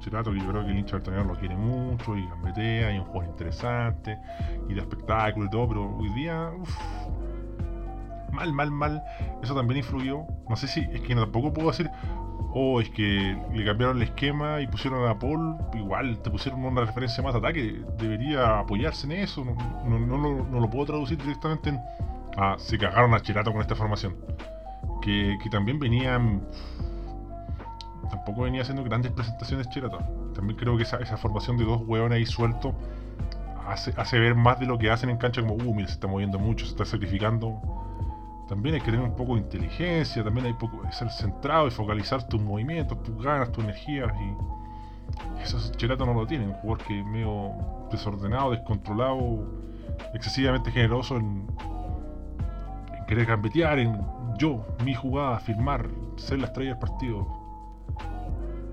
Cherato 0.00 0.32
que 0.32 0.38
yo 0.38 0.48
creo 0.48 0.64
que 0.64 0.70
el 0.70 0.78
hincha 0.78 0.98
del 0.98 1.26
lo 1.26 1.34
quiere 1.34 1.56
mucho 1.56 2.16
y 2.16 2.28
gambetea 2.28 2.94
y 2.94 2.98
un 2.98 3.06
juego 3.06 3.28
interesante 3.28 4.16
y 4.68 4.74
de 4.74 4.80
espectáculo 4.80 5.46
y 5.46 5.50
todo, 5.50 5.68
pero 5.68 5.96
hoy 5.96 6.08
día, 6.10 6.50
uff, 6.56 6.78
mal, 8.36 8.52
mal, 8.52 8.70
mal. 8.70 9.02
Eso 9.42 9.54
también 9.54 9.78
influyó. 9.78 10.26
No 10.48 10.56
sé 10.56 10.68
si, 10.68 10.80
es 10.92 11.00
que 11.00 11.14
tampoco 11.14 11.52
puedo 11.52 11.70
decir, 11.70 11.90
o 12.58 12.80
es 12.80 12.88
que 12.90 13.36
le 13.52 13.64
cambiaron 13.64 13.98
el 13.98 14.04
esquema 14.04 14.60
y 14.62 14.66
pusieron 14.66 15.06
a 15.08 15.18
Paul, 15.18 15.56
igual 15.74 16.18
te 16.22 16.30
pusieron 16.30 16.64
una 16.64 16.82
referencia 16.86 17.22
más 17.22 17.34
ataque, 17.34 17.82
debería 17.98 18.60
apoyarse 18.60 19.06
en 19.06 19.12
eso, 19.12 19.44
no, 19.44 19.98
no, 19.98 20.44
no 20.44 20.60
lo 20.60 20.70
puedo 20.70 20.86
traducir 20.86 21.18
directamente 21.18 21.68
en, 21.68 21.80
ah, 22.38 22.54
se 22.58 22.78
cagaron 22.78 23.12
a 23.12 23.20
Chirato 23.20 23.52
con 23.52 23.60
esta 23.60 23.74
formación, 23.74 24.16
que, 25.02 25.36
que 25.42 25.50
también 25.50 25.78
venían, 25.78 26.40
tampoco 28.08 28.42
venía 28.42 28.62
haciendo 28.62 28.82
grandes 28.84 29.12
presentaciones 29.12 29.68
Chirato, 29.68 29.98
también 30.34 30.58
creo 30.58 30.78
que 30.78 30.84
esa, 30.84 30.96
esa 30.96 31.18
formación 31.18 31.58
de 31.58 31.64
dos 31.64 31.82
hueones 31.84 32.16
ahí 32.16 32.24
sueltos 32.24 32.74
hace, 33.68 33.92
hace 33.98 34.18
ver 34.18 34.34
más 34.34 34.58
de 34.58 34.64
lo 34.64 34.78
que 34.78 34.90
hacen 34.90 35.10
en 35.10 35.18
cancha 35.18 35.42
como, 35.42 35.54
uh, 35.54 35.74
mira, 35.74 35.88
se 35.88 35.94
está 35.94 36.06
moviendo 36.06 36.38
mucho, 36.38 36.64
se 36.64 36.70
está 36.70 36.84
sacrificando, 36.84 37.60
también 38.48 38.76
hay 38.76 38.80
que 38.80 38.90
tener 38.90 39.06
un 39.06 39.16
poco 39.16 39.34
de 39.34 39.40
inteligencia, 39.40 40.22
también 40.22 40.46
hay 40.46 40.52
poco 40.52 40.80
ser 40.92 41.10
centrado 41.10 41.66
y 41.66 41.70
focalizar 41.70 42.26
tus 42.28 42.40
movimientos, 42.40 43.02
tus 43.02 43.22
ganas, 43.22 43.50
tus 43.52 43.64
energías 43.64 44.12
y 44.20 45.42
eso 45.42 45.58
Cherato 45.72 46.04
no 46.06 46.14
lo 46.14 46.26
tiene, 46.26 46.46
un 46.46 46.54
jugador 46.54 46.86
que 46.86 47.00
es 47.00 47.06
medio 47.06 47.52
desordenado, 47.90 48.50
descontrolado, 48.50 49.44
excesivamente 50.14 50.70
generoso 50.70 51.16
en, 51.16 51.46
querer 53.06 53.26
gambetear, 53.26 53.78
en 53.78 54.00
yo, 54.38 54.64
mi 54.84 54.94
jugada, 54.94 55.38
firmar, 55.38 55.88
ser 56.16 56.38
la 56.40 56.46
estrella 56.46 56.70
del 56.70 56.78
partido. 56.78 57.26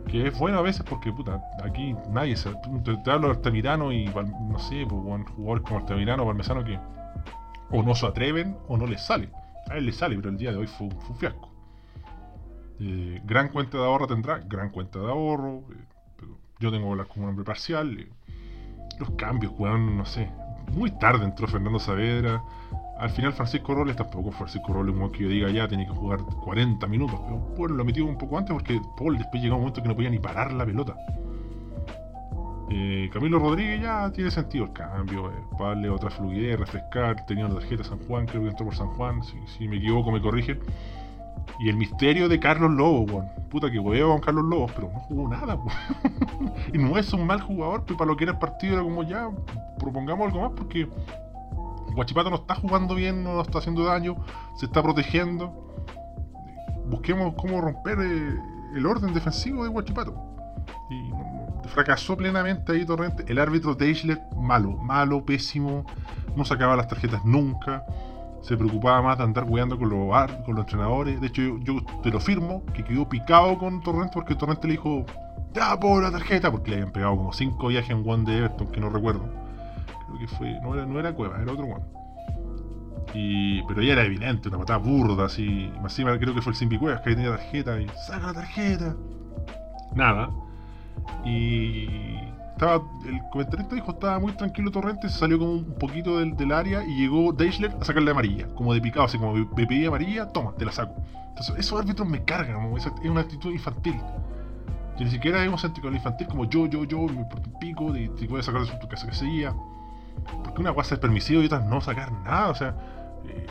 Que 0.07 0.27
es 0.27 0.37
bueno 0.37 0.59
a 0.59 0.61
veces 0.61 0.83
porque, 0.87 1.11
puta, 1.13 1.41
aquí 1.63 1.95
nadie 2.09 2.35
se. 2.35 2.51
Te, 2.83 3.11
hablo 3.11 3.27
de 3.27 3.35
Altamirano 3.35 3.91
y, 3.91 4.05
no 4.05 4.59
sé, 4.59 4.85
pues, 4.87 5.01
jugadores 5.35 5.63
como 5.63 5.79
Altamirano 5.79 6.23
o 6.23 6.25
Parmesano 6.25 6.63
que 6.63 6.77
o 7.71 7.81
no 7.81 7.95
se 7.95 8.05
atreven 8.05 8.57
o 8.67 8.77
no 8.77 8.85
les 8.85 9.01
sale. 9.01 9.29
A 9.69 9.77
él 9.77 9.85
le 9.85 9.91
sale, 9.91 10.15
pero 10.15 10.29
el 10.29 10.37
día 10.37 10.51
de 10.51 10.57
hoy 10.57 10.67
fue, 10.67 10.87
un- 10.87 10.91
fue 11.01 11.09
un 11.11 11.17
fiasco. 11.17 11.49
Eh, 12.79 13.21
gran 13.25 13.49
cuenta 13.49 13.77
de 13.77 13.83
ahorro 13.85 14.07
tendrá, 14.07 14.39
gran 14.39 14.69
cuenta 14.69 14.99
de 14.99 15.07
ahorro. 15.07 15.63
eh, 15.71 16.25
yo 16.59 16.71
tengo 16.71 16.85
que 16.85 16.91
hablar 16.91 17.07
como 17.07 17.23
un 17.25 17.29
hombre 17.29 17.45
parcial. 17.45 17.97
eh, 17.99 18.07
los 18.99 19.09
cambios, 19.11 19.53
weón, 19.57 19.97
no 19.97 20.05
sé. 20.05 20.29
Muy 20.73 20.91
tarde 20.91 21.25
entró 21.25 21.47
Fernando 21.47 21.79
Saavedra. 21.79 22.41
Al 22.99 23.09
final 23.09 23.33
Francisco 23.33 23.73
Robles 23.73 23.95
tampoco 23.95 24.31
Francisco 24.31 24.71
Robles, 24.71 24.95
un 24.95 25.11
que 25.11 25.23
yo 25.23 25.29
diga 25.29 25.49
ya 25.49 25.67
tenía 25.67 25.87
que 25.87 25.93
jugar 25.93 26.19
40 26.43 26.87
minutos. 26.87 27.19
Pero 27.25 27.37
bueno, 27.57 27.75
lo 27.75 27.83
metió 27.85 28.05
un 28.05 28.17
poco 28.17 28.37
antes 28.37 28.53
porque 28.53 28.79
Paul 28.97 29.17
después 29.17 29.41
llegó 29.41 29.55
un 29.55 29.61
momento 29.61 29.81
que 29.81 29.89
no 29.89 29.95
podía 29.95 30.09
ni 30.11 30.19
parar 30.19 30.53
la 30.53 30.65
pelota. 30.65 30.95
Eh, 32.69 33.09
Camilo 33.11 33.39
Rodríguez 33.39 33.81
ya 33.81 34.11
tiene 34.11 34.31
sentido 34.31 34.65
el 34.65 34.73
cambio, 34.73 35.29
eh, 35.29 35.33
para 35.57 35.69
darle 35.69 35.89
otra 35.89 36.09
fluidez, 36.09 36.57
refrescar, 36.57 37.25
tenía 37.25 37.45
una 37.45 37.55
tarjeta 37.55 37.83
San 37.83 37.99
Juan, 38.07 38.25
creo 38.25 38.41
que 38.43 38.49
entró 38.49 38.65
por 38.65 38.75
San 38.75 38.87
Juan, 38.95 39.21
si, 39.23 39.67
me 39.67 39.77
equivoco 39.77 40.11
me 40.11 40.21
corrigen. 40.21 40.59
Y 41.59 41.69
el 41.69 41.75
misterio 41.75 42.29
de 42.29 42.39
Carlos 42.39 42.71
Lobos, 42.71 43.11
weón. 43.11 43.27
Puta 43.49 43.69
que 43.69 43.77
hueveo 43.77 44.09
con 44.09 44.21
Carlos 44.21 44.45
Lobos, 44.45 44.71
pero 44.73 44.89
no 44.91 44.99
jugó 45.01 45.27
nada, 45.27 45.59
y 46.73 46.77
no 46.77 46.97
es 46.97 47.11
un 47.13 47.27
mal 47.27 47.41
jugador, 47.41 47.83
pero 47.85 47.97
para 47.97 48.11
lo 48.11 48.17
que 48.17 48.23
era 48.23 48.33
el 48.33 48.39
partido 48.39 48.73
era 48.75 48.83
como 48.83 49.03
ya, 49.03 49.29
propongamos 49.77 50.27
algo 50.27 50.41
más 50.41 50.51
porque 50.55 50.87
Guachipato 51.93 52.29
no 52.29 52.37
está 52.37 52.55
jugando 52.55 52.95
bien, 52.95 53.23
no 53.23 53.41
está 53.41 53.59
haciendo 53.59 53.83
daño, 53.83 54.15
se 54.55 54.65
está 54.65 54.81
protegiendo. 54.81 55.53
Busquemos 56.89 57.33
cómo 57.35 57.61
romper 57.61 57.99
eh, 58.01 58.39
el 58.75 58.85
orden 58.85 59.13
defensivo 59.13 59.63
de 59.63 59.69
Guachipato. 59.69 60.15
Y 60.89 61.11
fracasó 61.73 62.15
plenamente 62.15 62.71
ahí 62.71 62.85
Torrente. 62.85 63.25
El 63.27 63.39
árbitro 63.39 63.75
Deichler, 63.75 64.21
malo, 64.35 64.77
malo, 64.77 65.25
pésimo. 65.25 65.85
No 66.35 66.45
sacaba 66.45 66.75
las 66.75 66.87
tarjetas 66.87 67.25
nunca. 67.25 67.83
Se 68.41 68.57
preocupaba 68.57 69.01
más 69.01 69.17
de 69.17 69.23
andar 69.23 69.45
jugando 69.45 69.77
con 69.77 69.89
los, 69.89 70.31
con 70.45 70.55
los 70.55 70.65
entrenadores. 70.65 71.19
De 71.19 71.27
hecho, 71.27 71.57
yo, 71.59 71.81
te 72.01 72.09
lo 72.09 72.19
firmo, 72.19 72.63
que 72.73 72.83
quedó 72.83 73.07
picado 73.07 73.57
con 73.57 73.81
Torrente 73.81 74.11
porque 74.13 74.35
Torrente 74.35 74.67
le 74.67 74.73
dijo, 74.73 75.05
ya 75.53 75.79
por 75.79 76.03
la 76.03 76.11
tarjeta, 76.11 76.51
porque 76.51 76.71
le 76.71 76.77
habían 76.77 76.91
pegado 76.91 77.15
como 77.15 77.33
cinco 77.33 77.67
viajes 77.67 77.91
en 77.91 78.07
One 78.07 78.29
de 78.29 78.37
Everton, 78.39 78.67
que 78.67 78.79
no 78.79 78.89
recuerdo. 78.89 79.25
Creo 80.07 80.19
que 80.19 80.27
fue, 80.27 80.59
no 80.61 80.73
era, 80.73 80.85
no 80.85 80.99
era 80.99 81.13
Cueva, 81.13 81.41
era 81.41 81.51
otro 81.51 81.65
One. 81.65 81.85
Y, 83.13 83.61
pero 83.63 83.81
ya 83.81 83.93
era 83.93 84.03
evidente, 84.03 84.49
una 84.49 84.59
patada 84.59 84.79
burda, 84.79 85.25
así. 85.25 85.71
Más 85.81 85.93
encima 85.93 86.17
creo 86.17 86.33
que 86.33 86.41
fue 86.41 86.51
el 86.51 86.57
Simbi 86.57 86.77
Cuevas 86.77 87.01
que 87.01 87.15
tenía 87.15 87.29
tarjeta 87.29 87.79
y 87.79 87.87
saca 88.07 88.27
la 88.27 88.33
tarjeta. 88.33 88.95
Nada. 89.95 90.29
Y 91.25 91.87
estaba, 92.51 92.83
el 93.05 93.21
comentarista 93.31 93.75
dijo 93.75 93.91
estaba 93.91 94.19
muy 94.19 94.31
tranquilo 94.33 94.71
Torrente, 94.71 95.09
se 95.09 95.17
salió 95.17 95.39
como 95.39 95.53
un 95.53 95.75
poquito 95.79 96.19
del, 96.19 96.35
del 96.35 96.51
área 96.51 96.83
y 96.83 96.95
llegó 96.95 97.31
Deichler 97.33 97.75
a 97.79 97.83
sacarle 97.85 98.11
amarilla, 98.11 98.47
como 98.55 98.73
de 98.73 98.81
picado, 98.81 99.05
así 99.05 99.17
como 99.17 99.33
me 99.33 99.45
pedí 99.45 99.85
amarilla, 99.85 100.27
toma, 100.27 100.53
te 100.57 100.65
la 100.65 100.71
saco. 100.71 100.95
Entonces, 101.29 101.55
esos 101.57 101.79
árbitros 101.79 102.07
me 102.07 102.23
cargan, 102.23 102.55
como 102.55 102.77
esa- 102.77 102.93
es 103.03 103.09
una 103.09 103.21
actitud 103.21 103.51
infantil. 103.51 103.95
Yo 104.97 105.05
ni 105.05 105.09
siquiera 105.09 105.43
hemos 105.43 105.61
sentido 105.61 105.83
con 105.83 105.93
el 105.93 105.97
infantil 105.97 106.27
como 106.27 106.45
yo, 106.45 106.67
yo, 106.67 106.83
yo, 106.83 106.99
me 107.07 107.21
importa 107.21 107.49
un 107.49 107.59
pico, 107.59 107.91
de 107.91 108.11
si 108.17 108.27
puedes 108.27 108.45
sacar 108.45 108.61
eso 108.61 108.77
tu 108.79 108.87
casa 108.87 109.07
que 109.07 109.15
seguía. 109.15 109.53
Porque 110.43 110.61
una 110.61 110.73
cosa 110.73 110.93
es 110.95 110.99
permisivo 111.01 111.41
y 111.41 111.47
otra 111.47 111.59
no 111.59 111.81
sacar 111.81 112.11
nada, 112.11 112.49
o 112.49 112.55
sea, 112.55 112.75
eh, 113.27 113.47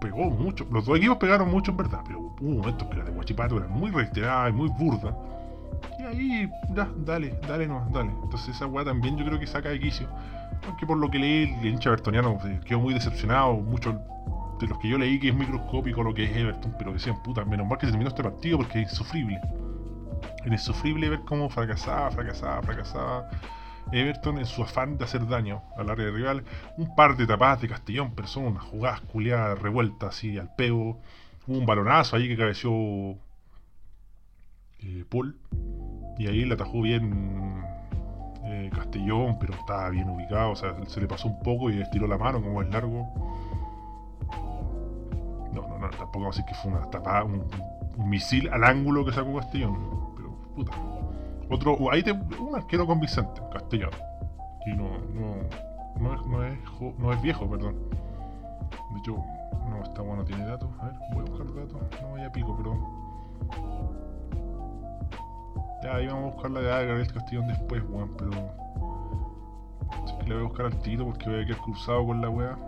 pegó 0.00 0.30
mucho. 0.30 0.66
Los 0.70 0.86
dos 0.86 0.96
equipos 0.96 1.18
pegaron 1.18 1.50
mucho 1.50 1.72
en 1.72 1.76
verdad, 1.76 2.00
pero 2.06 2.20
hubo 2.40 2.50
momentos 2.58 2.88
que 2.88 2.96
la 2.96 3.04
de 3.04 3.10
Guachipato 3.10 3.58
era 3.58 3.68
muy 3.68 3.90
reiterada 3.90 4.48
y 4.48 4.52
muy 4.52 4.68
burda. 4.70 5.14
Ahí, 6.08 6.50
ya, 6.70 6.88
dale, 7.04 7.38
dale 7.46 7.66
no, 7.66 7.86
dale. 7.92 8.10
Entonces 8.22 8.56
esa 8.56 8.66
weá 8.66 8.82
también 8.82 9.18
yo 9.18 9.26
creo 9.26 9.38
que 9.38 9.46
saca 9.46 9.68
de 9.68 9.78
quicio. 9.78 10.08
Aunque 10.66 10.86
por 10.86 10.96
lo 10.96 11.10
que 11.10 11.18
leí, 11.18 11.54
el 11.60 11.66
hincha 11.66 11.90
bertoniano 11.90 12.38
eh, 12.46 12.60
quedó 12.64 12.80
muy 12.80 12.94
decepcionado. 12.94 13.54
Muchos 13.54 13.94
de 14.58 14.66
los 14.66 14.78
que 14.78 14.88
yo 14.88 14.96
leí 14.96 15.20
que 15.20 15.28
es 15.28 15.34
microscópico 15.34 16.02
lo 16.02 16.14
que 16.14 16.24
es 16.24 16.34
Everton, 16.34 16.74
pero 16.78 16.92
decían, 16.92 17.22
puta, 17.22 17.44
menos 17.44 17.66
mal 17.66 17.78
que 17.78 17.86
terminó 17.86 18.08
este 18.08 18.22
partido 18.22 18.56
porque 18.56 18.80
es 18.80 18.90
insufrible. 18.90 19.38
Era 20.44 20.54
insufrible 20.54 21.10
ver 21.10 21.20
cómo 21.26 21.50
fracasaba, 21.50 22.10
fracasaba, 22.10 22.62
fracasaba. 22.62 23.30
Everton 23.92 24.38
en 24.38 24.46
su 24.46 24.62
afán 24.62 24.96
de 24.96 25.04
hacer 25.04 25.26
daño 25.26 25.62
al 25.76 25.90
área 25.90 26.10
rival. 26.10 26.42
Un 26.78 26.94
par 26.94 27.18
de 27.18 27.26
tapadas 27.26 27.60
de 27.60 27.68
Castellón, 27.68 28.12
pero 28.14 28.28
son 28.28 28.46
unas 28.46 28.64
jugadas 28.64 29.02
culiadas 29.02 29.58
revueltas 29.58 30.16
así 30.16 30.38
al 30.38 30.54
pego. 30.54 31.00
Hubo 31.46 31.58
un 31.58 31.66
balonazo 31.66 32.16
ahí 32.16 32.28
que 32.28 32.36
cabeció 32.36 32.72
eh, 34.80 35.04
Paul. 35.08 35.36
Y 36.18 36.26
ahí 36.26 36.44
le 36.44 36.54
atajó 36.54 36.82
bien 36.82 37.62
eh, 38.44 38.70
Castellón, 38.74 39.38
pero 39.38 39.54
estaba 39.54 39.88
bien 39.90 40.08
ubicado. 40.10 40.50
O 40.50 40.56
sea, 40.56 40.74
se 40.86 41.00
le 41.00 41.06
pasó 41.06 41.28
un 41.28 41.38
poco 41.40 41.70
y 41.70 41.80
estiró 41.80 42.06
la 42.06 42.18
mano 42.18 42.42
como 42.42 42.60
es 42.62 42.68
largo. 42.70 43.08
No, 45.52 45.68
no, 45.68 45.78
no, 45.78 45.90
tampoco 45.90 46.20
vamos 46.20 46.36
a 46.36 46.42
decir 46.42 46.44
que 46.44 46.54
fue 46.54 46.72
una 46.72 46.90
tapada, 46.90 47.24
un, 47.24 47.44
misil 47.98 48.48
al 48.50 48.64
ángulo 48.64 49.04
que 49.04 49.12
sacó 49.12 49.36
Castellón. 49.36 49.76
Pero, 50.16 50.30
puta. 50.54 50.72
Otro, 51.50 51.90
ahí 51.90 52.02
te, 52.02 52.12
un 52.12 52.54
arquero 52.54 52.86
convincente, 52.86 53.40
Castellón. 53.52 53.90
Y 54.66 54.72
no, 54.72 54.98
no, 55.14 55.36
no 56.00 56.14
es, 56.14 56.26
no 56.26 56.44
es, 56.44 56.98
no 56.98 57.12
es 57.12 57.22
viejo, 57.22 57.48
perdón. 57.48 57.76
De 58.92 58.98
hecho, 58.98 59.16
no, 59.68 59.82
está 59.82 60.02
bueno, 60.02 60.24
tiene 60.24 60.44
datos. 60.44 60.68
A 60.80 60.86
ver, 60.86 60.94
voy 61.12 61.26
a 61.26 61.30
buscar 61.30 61.54
datos. 61.54 61.80
No, 62.02 62.18
ya 62.18 62.32
pico, 62.32 62.56
perdón. 62.56 63.08
Ya, 65.82 65.94
ahí 65.96 66.06
vamos 66.08 66.24
a 66.24 66.34
buscar 66.34 66.50
la 66.50 66.60
edad 66.60 66.80
de 66.80 66.86
Gabriel 66.86 67.12
Castellón 67.12 67.48
después, 67.48 67.82
weón, 67.88 68.10
pero. 68.18 68.30
Así 70.04 70.14
que 70.18 70.24
le 70.28 70.34
voy 70.34 70.44
a 70.44 70.48
buscar 70.48 70.66
al 70.66 70.78
tiro 70.82 71.04
porque 71.06 71.30
voy 71.30 71.42
a 71.42 71.46
quedar 71.46 71.60
cruzado 71.60 72.06
con 72.06 72.20
la 72.20 72.28
wea. 72.28 72.58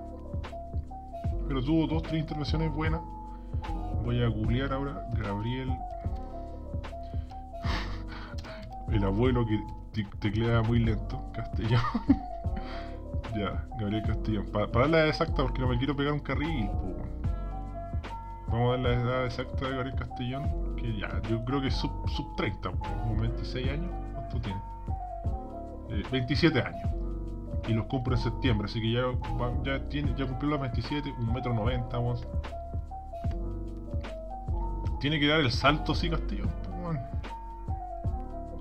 Pero 1.49 1.63
tuvo 1.65 1.87
dos, 1.87 2.03
tres 2.05 2.21
intervenciones 2.21 2.73
buenas. 2.73 3.01
Voy 4.05 4.23
a 4.23 4.29
googlear 4.29 4.73
ahora 4.73 5.05
Gabriel. 5.23 5.71
El 8.91 9.05
abuelo 9.05 9.45
que 9.47 9.59
te- 9.93 10.09
teclea 10.19 10.63
muy 10.63 10.81
lento, 10.81 11.23
Castellón. 11.35 11.81
ya, 13.37 13.65
Gabriel 13.79 14.03
Castellón. 14.07 14.47
Para 14.53 14.67
dar 14.67 14.91
la 14.91 15.07
exacta 15.09 15.43
porque 15.43 15.61
no 15.61 15.69
me 15.69 15.79
quiero 15.79 15.95
pegar 15.97 16.13
un 16.13 16.21
carril, 16.21 16.69
po. 16.69 16.97
Vamos 18.51 18.69
a 18.69 18.71
dar 18.71 18.81
la 18.81 19.03
edad 19.03 19.27
exacta 19.27 19.69
de 19.69 19.75
Gabriel 19.77 19.97
Castellón. 19.97 20.77
Que 20.77 20.99
ya, 20.99 21.21
yo 21.29 21.45
creo 21.45 21.61
que 21.61 21.71
sub, 21.71 21.91
sub 22.09 22.35
30, 22.37 22.71
po, 22.73 22.85
como 22.85 23.21
26 23.21 23.69
años. 23.69 23.91
¿Cuánto 24.15 24.41
tiene? 24.41 24.61
Eh, 25.91 26.03
27 26.11 26.61
años. 26.61 26.91
Y 27.69 27.73
los 27.73 27.87
cumple 27.87 28.15
en 28.15 28.23
septiembre, 28.23 28.67
así 28.67 28.81
que 28.81 28.93
ya, 28.93 29.03
ya, 29.65 29.89
tiene, 29.89 30.15
ya 30.17 30.27
cumplió 30.27 30.51
los 30.51 30.61
27, 30.61 31.13
un 31.19 31.33
metro 31.33 31.53
90, 31.53 31.97
vamos. 31.97 32.27
Tiene 34.99 35.21
que 35.21 35.29
dar 35.29 35.41
el 35.41 35.51
salto, 35.51 35.95
sí, 35.95 36.11
Castellón. 36.11 36.51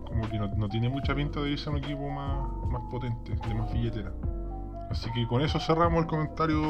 Como 0.06 0.28
que 0.30 0.38
no, 0.38 0.48
no 0.50 0.68
tiene 0.68 0.90
mucha 0.90 1.16
pinta 1.16 1.40
de 1.40 1.52
irse 1.52 1.70
a 1.70 1.72
un 1.72 1.78
equipo 1.78 2.10
más, 2.10 2.48
más 2.68 2.82
potente, 2.90 3.34
de 3.36 3.54
más 3.54 3.72
billetera. 3.72 4.12
Así 4.90 5.12
que 5.12 5.28
con 5.28 5.42
eso 5.42 5.60
cerramos 5.60 6.02
el 6.02 6.08
comentario 6.08 6.62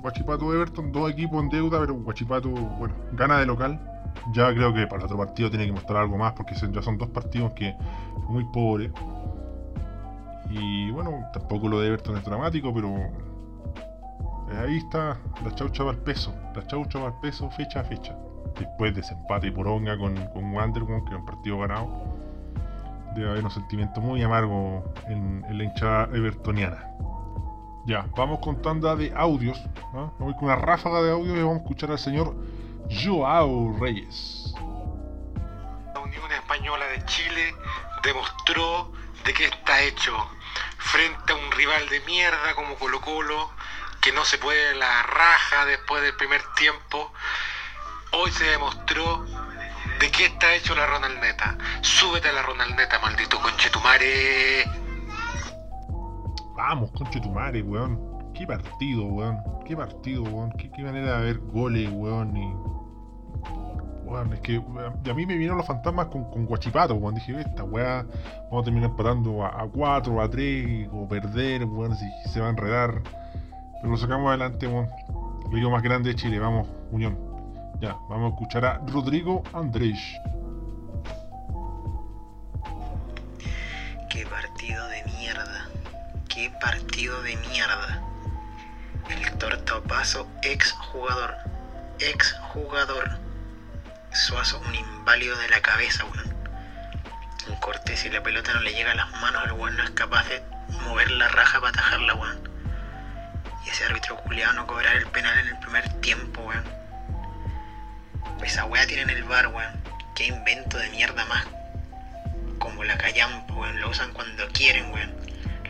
Guachipato 0.00 0.52
Everton, 0.52 0.90
dos 0.90 1.10
equipos 1.10 1.42
en 1.42 1.48
deuda, 1.48 1.78
pero 1.80 1.94
Guachipato, 1.94 2.48
bueno, 2.48 2.94
gana 3.12 3.38
de 3.38 3.46
local. 3.46 3.80
Ya 4.32 4.52
creo 4.52 4.74
que 4.74 4.86
para 4.86 4.98
el 4.98 5.04
otro 5.04 5.16
partido 5.16 5.48
tiene 5.48 5.66
que 5.66 5.72
mostrar 5.72 6.02
algo 6.02 6.18
más 6.18 6.32
porque 6.32 6.54
ya 6.54 6.82
son 6.82 6.98
dos 6.98 7.08
partidos 7.10 7.52
que 7.54 7.74
muy 8.28 8.44
pobre. 8.52 8.90
Y 10.50 10.90
bueno, 10.90 11.24
tampoco 11.32 11.68
lo 11.68 11.80
de 11.80 11.88
Everton 11.88 12.16
es 12.16 12.24
dramático, 12.24 12.74
pero 12.74 12.88
eh, 14.50 14.58
ahí 14.58 14.76
está 14.78 15.16
la 15.42 15.54
chaucha 15.54 15.84
para 15.84 15.96
el 15.96 16.02
peso, 16.02 16.34
la 16.54 16.66
chaucha 16.66 16.98
para 16.98 17.14
el 17.14 17.20
peso 17.20 17.48
fecha 17.50 17.80
a 17.80 17.84
fecha. 17.84 18.14
después 18.58 18.94
de 18.94 19.00
ese 19.00 19.14
empate 19.14 19.46
y 19.46 19.50
poronga 19.50 19.96
con, 19.96 20.14
con 20.28 20.52
Wander, 20.52 20.82
weón, 20.82 21.04
que 21.04 21.10
era 21.10 21.18
un 21.18 21.26
partido 21.26 21.58
ganado. 21.60 21.88
Debe 23.14 23.30
haber 23.30 23.44
un 23.44 23.50
sentimiento 23.50 24.00
muy 24.00 24.22
amargo 24.22 24.84
en, 25.06 25.44
en 25.48 25.58
la 25.58 25.64
hinchada 25.64 26.04
evertoniana. 26.14 26.88
Ya, 27.84 28.06
vamos 28.16 28.38
con 28.40 28.62
tanda 28.62 28.94
de 28.94 29.12
audios. 29.16 29.58
¿no? 29.92 30.14
Voy 30.18 30.34
con 30.34 30.44
una 30.44 30.56
ráfaga 30.56 31.02
de 31.02 31.10
audios 31.10 31.36
y 31.36 31.40
vamos 31.40 31.58
a 31.58 31.62
escuchar 31.62 31.90
al 31.90 31.98
señor 31.98 32.34
Joao 32.90 33.76
Reyes. 33.80 34.54
La 35.94 36.00
Unión 36.00 36.30
Española 36.30 36.86
de 36.86 37.04
Chile 37.06 37.54
demostró 38.04 38.92
de 39.24 39.32
qué 39.34 39.46
está 39.46 39.82
hecho 39.82 40.12
frente 40.78 41.32
a 41.32 41.36
un 41.36 41.50
rival 41.52 41.88
de 41.88 42.00
mierda 42.00 42.54
como 42.54 42.76
Colo 42.76 43.00
Colo, 43.00 43.50
que 44.00 44.12
no 44.12 44.24
se 44.24 44.38
puede 44.38 44.74
la 44.74 45.02
raja 45.02 45.64
después 45.66 46.02
del 46.02 46.14
primer 46.16 46.42
tiempo. 46.54 47.12
Hoy 48.12 48.30
se 48.30 48.44
demostró 48.44 49.24
de 49.98 50.10
qué 50.10 50.26
está 50.26 50.54
hecho 50.54 50.74
la 50.74 50.86
Ronaldeta. 50.86 51.56
Súbete 51.80 52.28
a 52.28 52.32
la 52.32 52.42
Ronaldeta, 52.42 52.98
maldito 53.00 53.40
conchetumare. 53.40 54.81
Vamos, 56.56 56.90
conche 56.92 57.20
tu 57.20 57.30
madre, 57.30 57.62
weón. 57.62 57.98
Qué 58.34 58.46
partido, 58.46 59.04
weón. 59.06 59.38
Qué 59.64 59.76
partido, 59.76 60.22
weón. 60.22 60.52
Qué, 60.52 60.70
manera 60.82 61.18
de 61.18 61.24
ver 61.24 61.38
goles, 61.38 61.90
weón. 61.92 62.36
Y... 62.36 62.54
Weón, 64.04 64.32
es 64.34 64.40
que 64.40 64.56
a 64.56 65.14
mí 65.14 65.26
me 65.26 65.34
vinieron 65.34 65.56
los 65.56 65.66
fantasmas 65.66 66.06
con, 66.06 66.24
con 66.30 66.46
Guachipato, 66.46 66.94
weón. 66.94 67.14
Dije, 67.14 67.40
esta 67.40 67.64
weá, 67.64 68.06
vamos 68.50 68.62
a 68.62 68.64
terminar 68.64 68.90
empatando 68.90 69.44
a 69.44 69.66
4, 69.68 70.20
a 70.20 70.30
3, 70.30 70.88
o 70.92 71.08
perder, 71.08 71.64
weón, 71.64 71.96
si 71.96 72.06
se 72.28 72.40
va 72.40 72.48
a 72.48 72.50
enredar. 72.50 73.02
Pero 73.80 73.90
lo 73.90 73.96
sacamos 73.96 74.28
adelante, 74.28 74.66
weón. 74.66 74.88
El 75.46 75.58
equipo 75.58 75.70
más 75.70 75.82
grande 75.82 76.10
de 76.10 76.16
Chile, 76.16 76.38
vamos, 76.38 76.68
Unión. 76.90 77.18
Ya, 77.80 77.96
vamos 78.08 78.32
a 78.32 78.34
escuchar 78.34 78.64
a 78.64 78.78
Rodrigo 78.86 79.42
Andrés. 79.52 79.98
Qué. 84.08 84.24
Qué 86.42 86.50
partido 86.50 87.22
de 87.22 87.36
mierda. 87.36 88.02
El 89.08 89.38
tortapaso 89.38 90.28
ex 90.42 90.72
jugador. 90.72 91.36
Ex 92.00 92.32
jugador. 92.48 93.16
Suazo, 94.12 94.58
un 94.58 94.74
inválido 94.74 95.38
de 95.38 95.48
la 95.50 95.60
cabeza, 95.60 96.04
weón. 96.04 96.34
Un 97.46 97.54
corte, 97.60 97.96
si 97.96 98.10
la 98.10 98.24
pelota 98.24 98.52
no 98.54 98.60
le 98.62 98.74
llega 98.74 98.90
a 98.90 98.96
las 98.96 99.08
manos, 99.20 99.44
el 99.44 99.52
weón 99.52 99.76
no 99.76 99.84
es 99.84 99.90
capaz 99.90 100.24
de 100.30 100.42
mover 100.84 101.12
la 101.12 101.28
raja 101.28 101.60
para 101.60 101.68
atajarla, 101.70 102.14
weón. 102.14 102.50
Y 103.64 103.68
ese 103.68 103.84
árbitro 103.84 104.16
culiado 104.16 104.54
no 104.54 104.66
cobrar 104.66 104.96
el 104.96 105.06
penal 105.06 105.38
en 105.38 105.46
el 105.46 105.58
primer 105.60 105.88
tiempo, 106.00 106.42
weón. 106.42 106.64
Esa 108.42 108.64
weá 108.64 108.84
tiene 108.88 109.02
en 109.02 109.10
el 109.10 109.22
bar, 109.22 109.46
weón. 109.46 109.80
Qué 110.16 110.26
invento 110.26 110.76
de 110.76 110.90
mierda 110.90 111.24
más 111.26 111.46
como 112.58 112.82
la 112.82 112.98
callampa, 112.98 113.54
weón. 113.54 113.80
Lo 113.80 113.90
usan 113.90 114.12
cuando 114.12 114.48
quieren, 114.48 114.92
weón. 114.92 115.22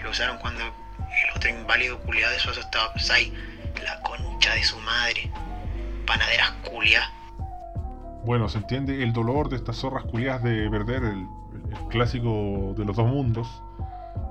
Lo 0.02 0.10
usaron 0.10 0.38
cuando 0.38 0.60
el 0.62 1.36
otro 1.36 1.50
inválido 1.50 1.98
culiado 2.00 2.32
de 2.32 2.38
Suazo 2.38 2.60
estaba 2.60 2.86
offside. 2.86 3.32
La 3.84 4.00
concha 4.02 4.54
de 4.54 4.62
su 4.62 4.78
madre. 4.80 5.30
Panaderas 6.06 6.52
culiadas. 6.70 7.10
Bueno, 8.24 8.48
se 8.48 8.58
entiende 8.58 9.02
el 9.02 9.12
dolor 9.12 9.48
de 9.48 9.56
estas 9.56 9.76
zorras 9.76 10.04
culiadas 10.04 10.42
de 10.42 10.70
perder 10.70 11.02
el, 11.02 11.26
el 11.70 11.88
clásico 11.88 12.74
de 12.76 12.84
los 12.84 12.96
dos 12.96 13.08
mundos. 13.08 13.48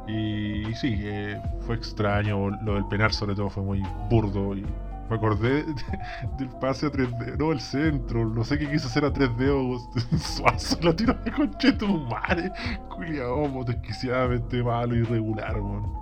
Y, 0.07 0.74
sí, 0.76 0.97
eh, 1.01 1.39
fue 1.65 1.76
extraño. 1.76 2.49
Lo 2.61 2.76
del 2.76 2.86
penal, 2.86 3.13
sobre 3.13 3.36
todo, 3.36 3.49
fue 3.49 3.63
muy 3.63 3.82
burdo. 4.09 4.55
Y 4.55 4.65
me 5.12 5.18
acordé 5.18 5.64
de- 5.64 5.76
del 6.39 6.49
pase 6.59 6.88
a 6.88 6.91
3D, 6.91 7.38
no, 7.38 7.51
el 7.51 7.59
centro. 7.62 8.26
No 8.26 8.43
sé 8.43 8.57
qué 8.57 8.70
quiso 8.70 8.88
hacer 8.88 9.05
a 9.05 9.12
3D 9.14 9.49
o 9.49 10.18
Suazo. 10.18 10.78
La 10.82 10.95
tiró 10.95 11.14
de 11.14 11.32
conchetumare. 11.32 12.51
Culiao, 12.89 13.64
desquiciadamente 13.66 14.64
malo 14.64 14.95
irregular, 14.95 15.59
weón. 15.59 16.01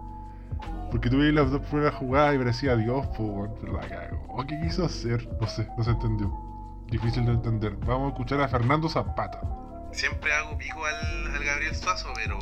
Porque 0.91 1.10
tuve 1.10 1.32
las 1.32 1.51
dos 1.51 1.62
primeras 1.62 1.93
jugadas 1.95 2.36
y 2.36 2.38
parecía 2.39 2.76
Dios, 2.76 3.05
pues, 3.18 3.20
weón. 3.30 3.74
La 3.74 3.88
cagó. 3.88 4.45
¿Qué 4.47 4.60
quiso 4.62 4.86
hacer? 4.86 5.28
No 5.39 5.47
sé, 5.47 5.68
no 5.78 5.84
se 5.84 5.91
entendió. 5.91 6.32
Difícil 6.88 7.26
de 7.26 7.34
entender. 7.34 7.76
Vamos 7.86 8.05
a 8.05 8.10
escuchar 8.14 8.41
a 8.41 8.47
Fernando 8.47 8.89
Zapata. 8.89 9.41
Siempre 9.91 10.32
hago 10.34 10.57
pico 10.57 10.84
al, 10.86 11.36
al 11.36 11.43
Gabriel 11.43 11.76
Suazo, 11.76 12.10
pero. 12.16 12.38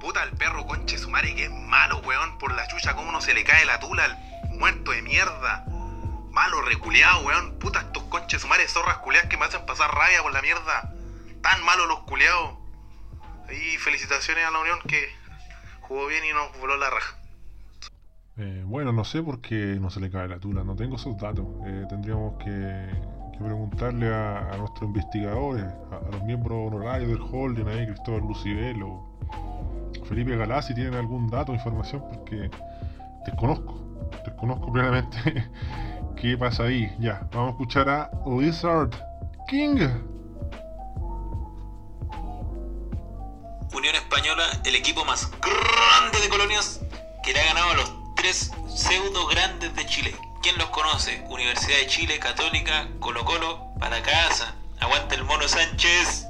Puta, 0.00 0.22
el 0.22 0.30
perro 0.30 0.64
conche 0.66 0.96
su 0.96 1.10
madre 1.10 1.34
que 1.34 1.44
es 1.44 1.50
malo, 1.50 2.00
weón. 2.06 2.38
Por 2.38 2.52
la 2.54 2.66
chucha, 2.68 2.94
cómo 2.94 3.12
no 3.12 3.20
se 3.20 3.34
le 3.34 3.44
cae 3.44 3.64
la 3.66 3.78
tula 3.80 4.04
al 4.04 4.50
muerto 4.58 4.92
de 4.92 5.02
mierda. 5.02 5.64
Malo, 6.32 6.62
reculeado, 6.62 7.26
weón. 7.26 7.58
Puta, 7.58 7.80
estos 7.80 8.02
conches 8.04 8.46
madre 8.46 8.68
zorras 8.68 8.98
culeadas 8.98 9.28
que 9.28 9.36
me 9.36 9.44
hacen 9.44 9.64
pasar 9.66 9.90
rabia 9.92 10.22
por 10.22 10.32
la 10.32 10.42
mierda. 10.42 10.94
Tan 11.42 11.64
malos 11.64 11.88
los 11.88 12.00
culeados. 12.00 12.58
Y 13.50 13.76
felicitaciones 13.78 14.44
a 14.44 14.50
la 14.50 14.60
Unión 14.60 14.78
que 14.86 15.08
jugó 15.80 16.06
bien 16.06 16.24
y 16.24 16.32
nos 16.32 16.56
voló 16.60 16.76
la 16.76 16.90
raja. 16.90 17.16
Eh, 18.36 18.62
bueno, 18.64 18.92
no 18.92 19.04
sé 19.04 19.22
por 19.22 19.40
qué 19.40 19.76
no 19.80 19.90
se 19.90 20.00
le 20.00 20.10
cae 20.10 20.28
la 20.28 20.38
tula, 20.38 20.62
no 20.62 20.76
tengo 20.76 20.96
esos 20.96 21.18
datos. 21.18 21.46
Eh, 21.66 21.84
tendríamos 21.88 22.38
que, 22.42 22.88
preguntarle 23.38 24.14
a, 24.14 24.56
nuestros 24.58 24.82
investigadores, 24.82 25.64
a, 25.64 25.96
a 25.96 26.10
los 26.12 26.22
miembros 26.22 26.68
honorarios 26.68 27.10
del 27.10 27.20
holding, 27.20 27.66
ahí, 27.66 27.86
Cristóbal 27.86 28.20
Lucibel 28.20 28.82
o 28.82 29.10
Felipe 30.08 30.36
Galá, 30.36 30.62
si 30.62 30.74
tienen 30.74 30.94
algún 30.94 31.28
dato 31.28 31.52
o 31.52 31.54
información, 31.54 32.02
porque 32.08 32.50
desconozco, 33.24 33.80
desconozco 34.24 34.72
plenamente 34.72 35.50
qué 36.20 36.36
pasa 36.36 36.64
ahí. 36.64 36.94
Ya, 36.98 37.26
vamos 37.32 37.48
a 37.48 37.50
escuchar 37.52 37.88
a 37.88 38.10
Lizard 38.26 38.90
King. 39.48 39.88
Unión 43.72 43.94
Española, 43.94 44.44
el 44.64 44.74
equipo 44.74 45.04
más 45.04 45.30
grande 45.40 46.20
de 46.22 46.28
colonias 46.28 46.80
que 47.22 47.32
le 47.32 47.40
ha 47.40 47.46
ganado 47.46 47.70
a 47.70 47.74
los 47.74 48.14
tres 48.16 48.52
pseudo 48.68 49.26
grandes 49.28 49.74
de 49.74 49.86
Chile. 49.86 50.14
¿Quién 50.42 50.58
los 50.58 50.68
conoce? 50.70 51.24
Universidad 51.28 51.78
de 51.78 51.86
Chile, 51.86 52.18
Católica, 52.18 52.88
Colo 52.98 53.24
Colo, 53.24 53.72
para 53.78 54.02
casa. 54.02 54.54
Aguanta 54.80 55.14
el 55.14 55.24
mono 55.24 55.46
Sánchez. 55.48 56.26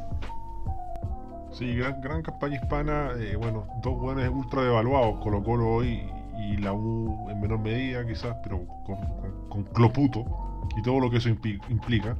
Sí, 1.52 1.74
gran, 1.74 2.00
gran 2.00 2.22
campaña 2.22 2.56
hispana. 2.56 3.10
eh, 3.18 3.36
bueno, 3.36 3.66
dos 3.82 3.98
buenos 3.98 4.28
ultra 4.28 4.62
devaluados, 4.62 5.20
Colo 5.22 5.42
Colo 5.42 5.68
hoy 5.68 6.19
y 6.40 6.56
la 6.56 6.72
U 6.72 7.28
en 7.30 7.40
menor 7.40 7.58
medida 7.60 8.06
quizás, 8.06 8.36
pero 8.42 8.64
con, 8.84 8.96
con, 9.48 9.64
Cloputo 9.64 10.24
y 10.76 10.82
todo 10.82 11.00
lo 11.00 11.10
que 11.10 11.18
eso 11.18 11.28
impli- 11.28 11.60
implica. 11.68 12.16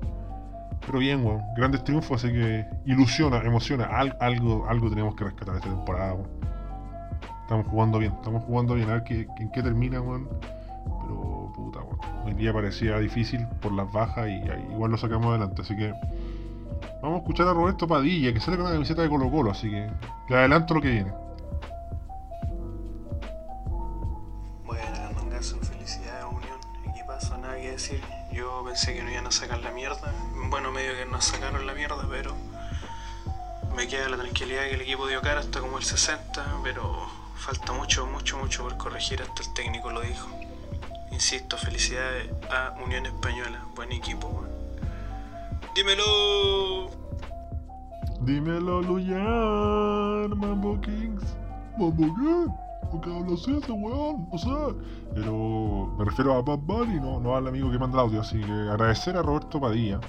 Pero 0.87 0.99
bien, 0.99 1.25
weón, 1.25 1.43
grandes 1.57 1.85
triunfos, 1.85 2.23
así 2.25 2.33
que 2.33 2.65
ilusiona, 2.87 3.39
emociona. 3.39 3.85
Al- 3.85 4.17
algo, 4.21 4.67
algo 4.69 4.89
tenemos 4.89 5.15
que 5.15 5.25
rescatar 5.25 5.57
esta 5.57 5.69
temporada, 5.69 6.15
weón. 6.15 6.29
Estamos 7.43 7.67
jugando 7.67 7.99
bien, 7.99 8.13
estamos 8.13 8.45
jugando 8.45 8.75
bien. 8.75 8.89
A 8.91 8.95
ver 8.95 9.05
qué, 9.05 9.27
en 9.39 9.51
qué 9.53 9.63
termina, 9.63 10.01
weón. 10.01 10.29
Pero, 11.03 11.53
puta, 11.55 11.81
weón. 11.81 11.99
Hoy 12.25 12.35
día 12.35 12.53
parecía 12.53 12.99
difícil 12.99 13.47
por 13.61 13.73
las 13.73 13.91
bajas 13.93 14.29
y, 14.29 14.43
igual 14.73 14.91
lo 14.93 14.97
sacamos 14.97 15.27
adelante, 15.29 15.63
así 15.63 15.77
que 15.77 15.93
Vamos 17.03 17.17
a 17.17 17.21
escuchar 17.21 17.49
a 17.49 17.55
Roberto 17.55 17.87
Padilla, 17.87 18.33
que 18.33 18.41
sale 18.41 18.57
con 18.57 18.67
la 18.67 18.73
camiseta 18.73 19.03
de 19.03 19.09
Colo 19.09 19.31
Colo, 19.31 19.51
así 19.51 19.71
que 19.71 19.91
le 20.29 20.37
adelanto 20.37 20.75
lo 20.75 20.81
que 20.81 20.91
viene. 20.91 21.13
Pensé 28.81 28.95
que 28.95 29.03
no 29.03 29.11
iban 29.11 29.27
a 29.27 29.31
sacar 29.31 29.61
la 29.61 29.73
mierda. 29.73 30.11
Bueno, 30.49 30.73
medio 30.73 30.95
que 30.95 31.05
nos 31.05 31.27
sacaron 31.27 31.67
la 31.67 31.75
mierda, 31.75 32.07
pero 32.09 32.35
me 33.77 33.87
queda 33.87 34.09
la 34.09 34.17
tranquilidad 34.17 34.63
que 34.63 34.75
el 34.75 34.81
equipo 34.81 35.07
dio 35.07 35.21
cara 35.21 35.41
hasta 35.41 35.61
como 35.61 35.77
el 35.77 35.85
60, 35.85 36.61
pero 36.63 37.07
falta 37.37 37.75
mucho, 37.75 38.07
mucho, 38.07 38.39
mucho 38.39 38.63
por 38.63 38.79
corregir, 38.79 39.21
hasta 39.21 39.43
el 39.43 39.53
técnico 39.53 39.91
lo 39.91 40.01
dijo. 40.01 40.27
Insisto, 41.11 41.59
felicidades 41.59 42.31
a 42.51 42.75
Unión 42.83 43.05
Española, 43.05 43.63
buen 43.75 43.93
equipo. 43.93 44.47
Dímelo. 45.75 46.91
Dímelo, 48.23 48.81
Luyan, 48.81 50.39
Mambo 50.39 50.81
Kings. 50.81 51.25
Mambo 51.77 52.15
King. 52.15 52.70
¿Por 52.91 53.01
qué 53.01 53.15
hablas 53.15 53.47
ese, 53.47 53.73
weón? 53.73 54.29
No 54.33 54.39
sé. 54.39 54.77
Pero 55.15 55.95
me 55.99 56.05
refiero 56.05 56.35
a 56.35 56.43
Bad 56.43 56.59
Bunny, 56.59 57.01
no, 57.01 57.21
no 57.21 57.37
al 57.37 57.47
amigo 57.47 57.71
que 57.71 57.79
manda 57.79 57.99
el 57.99 58.07
audio. 58.07 58.21
Así 58.21 58.41
que 58.41 58.53
agradecer 58.53 59.17
a 59.17 59.23
Roberto 59.23 59.61
Padilla 59.61 60.01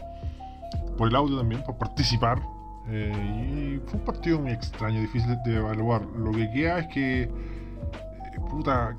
por 0.98 1.08
el 1.08 1.16
audio 1.16 1.38
también, 1.38 1.64
por 1.64 1.78
participar. 1.78 2.42
Eh, 2.88 3.80
y 3.82 3.90
fue 3.90 4.00
un 4.00 4.06
partido 4.06 4.40
muy 4.40 4.52
extraño, 4.52 5.00
difícil 5.00 5.38
de 5.44 5.56
evaluar. 5.56 6.04
Lo 6.18 6.32
que 6.32 6.50
queda 6.52 6.80
es 6.80 6.88
que, 6.88 7.24
eh, 7.24 7.30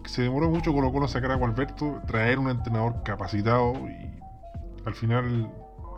se 0.07 0.23
demoró 0.23 0.49
mucho 0.49 0.73
Colo 0.73 0.93
Colo 0.93 1.09
sacar 1.09 1.33
a 1.33 1.35
Gualberto, 1.35 2.01
traer 2.07 2.39
un 2.39 2.49
entrenador 2.49 3.03
capacitado 3.03 3.75
y 3.89 4.21
al 4.87 4.95
final 4.95 5.53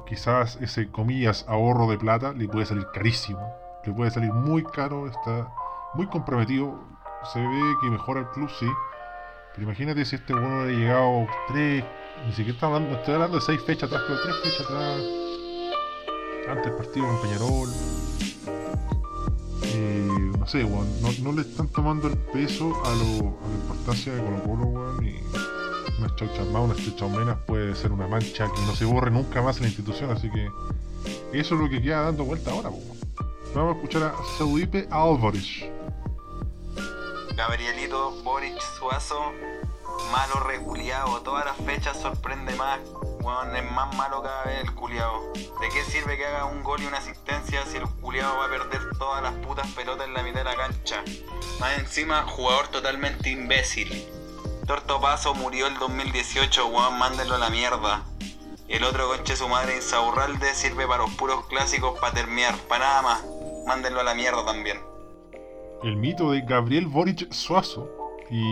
quizás 0.06 0.58
ese 0.60 0.90
comillas 0.90 1.44
ahorro 1.48 1.88
de 1.88 1.98
plata 1.98 2.32
le 2.32 2.48
puede 2.48 2.66
salir 2.66 2.86
carísimo, 2.92 3.40
le 3.84 3.92
puede 3.92 4.10
salir 4.10 4.32
muy 4.32 4.62
caro, 4.62 5.06
está 5.06 5.48
muy 5.94 6.06
comprometido, 6.06 6.78
se 7.32 7.40
ve 7.40 7.76
que 7.80 7.90
mejora 7.90 8.20
el 8.20 8.28
club, 8.28 8.50
sí, 8.58 8.66
pero 9.52 9.64
imagínate 9.64 10.04
si 10.04 10.16
este 10.16 10.32
bueno 10.32 10.62
hubiera 10.62 10.78
llegado 10.78 11.26
tres, 11.48 11.84
ni 12.26 12.32
siquiera 12.32 12.52
está 12.52 12.66
hablando, 12.66 12.96
estoy 12.96 13.14
hablando 13.14 13.36
de 13.38 13.42
seis 13.42 13.62
fechas 13.62 13.84
atrás, 13.84 14.02
pero 14.06 14.20
tres 14.22 14.36
fechas 14.42 14.66
atrás, 14.66 15.00
antes 16.48 16.64
del 16.64 16.74
partido 16.74 17.06
con 17.06 17.22
Peñarol. 17.22 17.68
Eh, 19.76 20.08
no 20.38 20.46
sé, 20.46 20.64
weón, 20.64 20.88
no, 21.22 21.32
le 21.32 21.42
están 21.42 21.68
tomando 21.68 22.08
el 22.08 22.16
peso 22.16 22.72
a, 22.84 22.90
lo, 22.90 23.38
a 23.44 23.48
la 23.48 23.54
importancia 23.54 24.14
de 24.14 24.22
Colo 24.22 24.42
Colo, 24.42 24.64
weón, 24.66 25.06
y 25.06 25.16
unas 25.98 26.16
chauchas 26.16 26.46
más, 26.48 26.62
unas 26.62 26.76
chauchas 26.76 27.10
menos 27.10 27.38
puede 27.46 27.74
ser 27.74 27.92
una 27.92 28.06
mancha 28.06 28.46
que 28.52 28.60
no 28.66 28.74
se 28.74 28.84
borre 28.84 29.10
nunca 29.10 29.40
más 29.42 29.56
en 29.56 29.62
la 29.62 29.68
institución, 29.68 30.10
así 30.10 30.30
que 30.30 30.48
eso 31.32 31.54
es 31.54 31.60
lo 31.60 31.68
que 31.68 31.80
queda 31.80 32.02
dando 32.02 32.24
vuelta 32.24 32.50
ahora. 32.50 32.70
Vamos 33.54 33.74
a 33.74 33.76
escuchar 33.76 34.02
a 34.02 34.14
Saudipe 34.36 34.86
Álvarez. 34.90 35.64
Gabrielito 37.36 38.12
Boric 38.22 38.60
Suazo, 38.78 39.32
malo 40.12 40.34
reculiado, 40.46 41.20
todas 41.22 41.44
las 41.44 41.56
fechas 41.56 42.00
sorprende 42.00 42.54
más, 42.54 42.78
weón, 43.22 43.56
es 43.56 43.72
más 43.72 43.92
malo 43.96 44.22
cada 44.22 44.44
vez 44.44 44.60
el 44.62 44.72
culiao. 44.72 45.32
¿De 45.32 45.68
qué 45.72 45.82
sirve 45.82 46.16
que 46.16 46.26
haga 46.26 46.44
un 46.44 46.62
gol 46.62 46.80
y 46.80 46.86
una 46.86 46.98
asistencia 46.98 47.64
si 47.66 47.78
el 47.78 47.88
culiao 48.00 48.38
va 48.38 48.44
a 48.44 48.48
perder 48.48 48.82
todas 48.98 49.20
las 49.20 49.32
putas 49.34 49.66
pelotas 49.72 50.06
en 50.06 50.14
la 50.14 50.22
mitad 50.22 50.38
de 50.38 50.44
la 50.44 50.54
cancha? 50.54 51.02
Más 51.58 51.76
encima, 51.78 52.22
jugador 52.22 52.68
totalmente 52.68 53.30
imbécil. 53.30 54.06
Torto 54.68 55.00
Paso 55.00 55.34
murió 55.34 55.66
el 55.66 55.76
2018, 55.78 56.66
weón, 56.66 56.98
mándenlo 56.98 57.34
a 57.34 57.38
la 57.38 57.50
mierda. 57.50 58.04
El 58.68 58.84
otro 58.84 59.08
conche 59.08 59.36
su 59.36 59.48
madre 59.48 59.76
Insaurralde 59.76 60.54
sirve 60.54 60.86
para 60.86 61.02
los 61.02 61.14
puros 61.14 61.46
clásicos 61.46 61.98
para 61.98 62.14
terminar, 62.14 62.56
para 62.68 62.86
nada 62.86 63.02
más. 63.02 63.24
Mándenlo 63.66 64.00
a 64.00 64.04
la 64.04 64.14
mierda 64.14 64.46
también. 64.46 64.93
El 65.84 65.96
mito 65.96 66.30
de 66.32 66.40
Gabriel 66.42 66.86
Boric 66.86 67.30
Suazo. 67.32 67.90
Y 68.30 68.42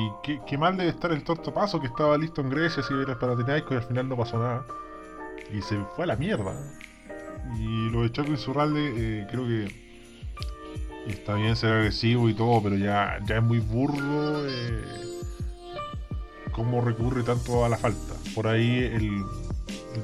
qué, 0.46 0.58
mal 0.58 0.76
debe 0.76 0.90
estar 0.90 1.10
el 1.12 1.24
torto 1.24 1.52
paso 1.52 1.80
que 1.80 1.86
estaba 1.86 2.16
listo 2.18 2.40
en 2.42 2.50
Grecia, 2.50 2.82
si 2.82 2.92
era 2.92 3.18
para 3.18 3.32
Panathinaikos 3.32 3.72
y 3.72 3.74
al 3.76 3.82
final 3.84 4.08
no 4.08 4.16
pasó 4.16 4.38
nada. 4.38 4.66
Y 5.52 5.62
se 5.62 5.78
fue 5.96 6.04
a 6.04 6.08
la 6.08 6.16
mierda. 6.16 6.54
Y 7.58 7.90
lo 7.90 8.02
de 8.02 8.12
Chaco 8.12 8.30
Insurralde, 8.30 8.92
eh, 8.96 9.26
creo 9.30 9.46
que 9.46 9.82
está 11.06 11.34
bien 11.34 11.56
ser 11.56 11.72
agresivo 11.72 12.28
y 12.28 12.34
todo, 12.34 12.62
pero 12.62 12.76
ya, 12.76 13.18
ya 13.26 13.38
es 13.38 13.42
muy 13.42 13.58
burdo 13.60 14.46
eh, 14.48 14.84
cómo 16.52 16.80
recurre 16.82 17.22
tanto 17.22 17.64
a 17.64 17.68
la 17.68 17.76
falta. 17.78 18.14
Por 18.34 18.46
ahí 18.46 18.78
el, 18.84 18.94
el- 18.94 19.24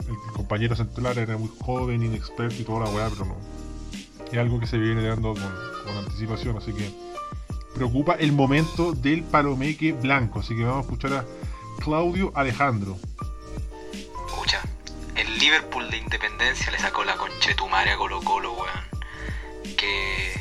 el 0.09 0.33
compañero 0.35 0.75
central 0.77 1.19
era 1.19 1.37
muy 1.37 1.51
joven, 1.61 2.03
inexperto 2.03 2.57
y 2.59 2.65
toda 2.65 2.87
la 2.87 2.91
weá, 2.91 3.09
pero 3.11 3.27
no. 3.27 3.37
Es 4.33 4.39
algo 4.39 4.59
que 4.61 4.67
se 4.67 4.77
viene 4.79 5.03
dando 5.07 5.35
con, 5.35 5.43
con 5.85 5.97
anticipación, 6.05 6.57
así 6.57 6.73
que 6.73 6.91
preocupa 7.79 8.15
el 8.15 8.33
momento 8.33 8.93
del 8.93 9.23
palomeque 9.23 9.93
blanco. 9.93 10.41
Así 10.41 10.57
que 10.57 10.65
vamos 10.65 10.79
a 10.79 10.81
escuchar 10.81 11.13
a 11.15 11.25
Claudio 11.79 12.33
Alejandro. 12.35 12.99
Escucha, 14.27 14.61
el 15.15 15.39
Liverpool 15.39 15.89
de 15.91 15.99
Independencia 15.99 16.73
le 16.73 16.79
sacó 16.79 17.05
la 17.05 17.17
conchetumare 17.17 17.93
a 17.93 17.97
Colo 17.97 18.21
Colo, 18.21 18.53
weón. 18.53 19.77
Que 19.77 20.35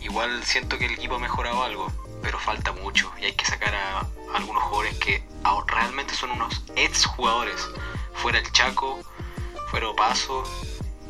igual 0.00 0.42
siento 0.44 0.78
que 0.78 0.86
el 0.86 0.92
equipo 0.92 1.16
ha 1.16 1.18
mejorado 1.18 1.62
algo, 1.62 1.92
pero 2.22 2.38
falta 2.38 2.72
mucho 2.72 3.12
y 3.20 3.26
hay 3.26 3.32
que 3.32 3.44
sacar 3.44 3.74
a 3.74 4.06
algunos 4.34 4.62
jugadores 4.62 4.98
que 4.98 5.22
realmente 5.66 6.14
son 6.14 6.30
unos 6.30 6.64
ex 6.76 7.04
jugadores. 7.04 7.68
Fuera 8.14 8.38
el 8.38 8.50
Chaco, 8.52 9.00
fuera 9.70 9.86
Paso 9.96 10.44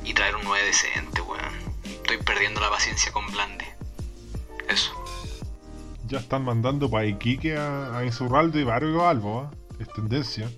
y 0.04 0.14
traer 0.14 0.34
un 0.34 0.42
9 0.44 0.66
decente, 0.66 1.20
weón. 1.20 1.70
Estoy 1.84 2.16
perdiendo 2.18 2.60
la 2.60 2.70
paciencia 2.70 3.12
con 3.12 3.24
Blande. 3.30 3.66
Eso. 4.68 4.99
Ya 6.10 6.18
están 6.18 6.44
mandando 6.44 6.90
para 6.90 7.06
Iquique 7.06 7.56
a, 7.56 7.96
a 7.96 8.04
Insurralde 8.04 8.64
varios 8.64 9.00
Albo, 9.00 9.42
¿ah? 9.42 9.50
es 9.78 9.86
tendencia. 9.92 10.50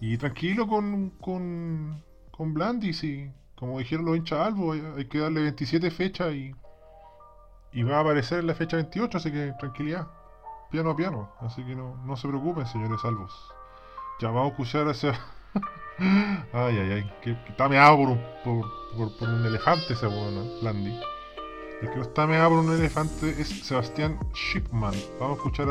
Y 0.00 0.18
tranquilo 0.18 0.66
con, 0.66 1.10
con, 1.20 2.02
con 2.32 2.52
Blandis 2.52 3.04
y 3.04 3.30
como 3.54 3.78
dijeron 3.78 4.04
los 4.04 4.16
hinchas 4.16 4.40
Albo, 4.40 4.72
hay, 4.72 5.04
que 5.06 5.20
darle 5.20 5.42
27 5.42 5.92
fechas 5.92 6.34
y, 6.34 6.52
y 7.72 7.82
va 7.84 7.98
a 7.98 8.00
aparecer 8.00 8.40
en 8.40 8.48
la 8.48 8.56
fecha 8.56 8.76
28, 8.76 9.16
así 9.16 9.30
que 9.30 9.52
tranquilidad. 9.60 10.08
Piano 10.72 10.90
a 10.90 10.96
piano, 10.96 11.30
así 11.38 11.62
que 11.62 11.76
no, 11.76 11.96
no 12.04 12.16
se 12.16 12.26
preocupen, 12.26 12.66
señores 12.66 12.98
Albos. 13.04 13.32
Ya 14.20 14.28
vamos 14.30 14.46
a 14.46 14.50
escuchar 14.50 14.88
ese... 14.88 15.10
ay, 16.52 16.78
ay, 16.78 16.92
ay, 16.94 17.12
que, 17.22 17.40
que 17.44 17.50
está 17.50 17.68
meado 17.68 17.96
por 17.96 18.18
por, 18.42 18.64
por, 18.96 19.18
por 19.18 19.28
un 19.28 19.46
elefante 19.46 19.92
ese 19.92 20.08
weón, 20.08 20.34
¿no? 20.34 20.60
Blandi. 20.60 20.98
El 21.84 21.90
que 21.90 21.96
no 21.96 22.02
está 22.02 22.26
meado 22.26 22.48
por 22.48 22.58
un 22.60 22.74
elefante 22.74 23.36
es 23.38 23.46
Sebastián 23.62 24.18
Shipman. 24.32 24.94
Vamos 25.20 25.36
a 25.36 25.36
escuchar 25.36 25.70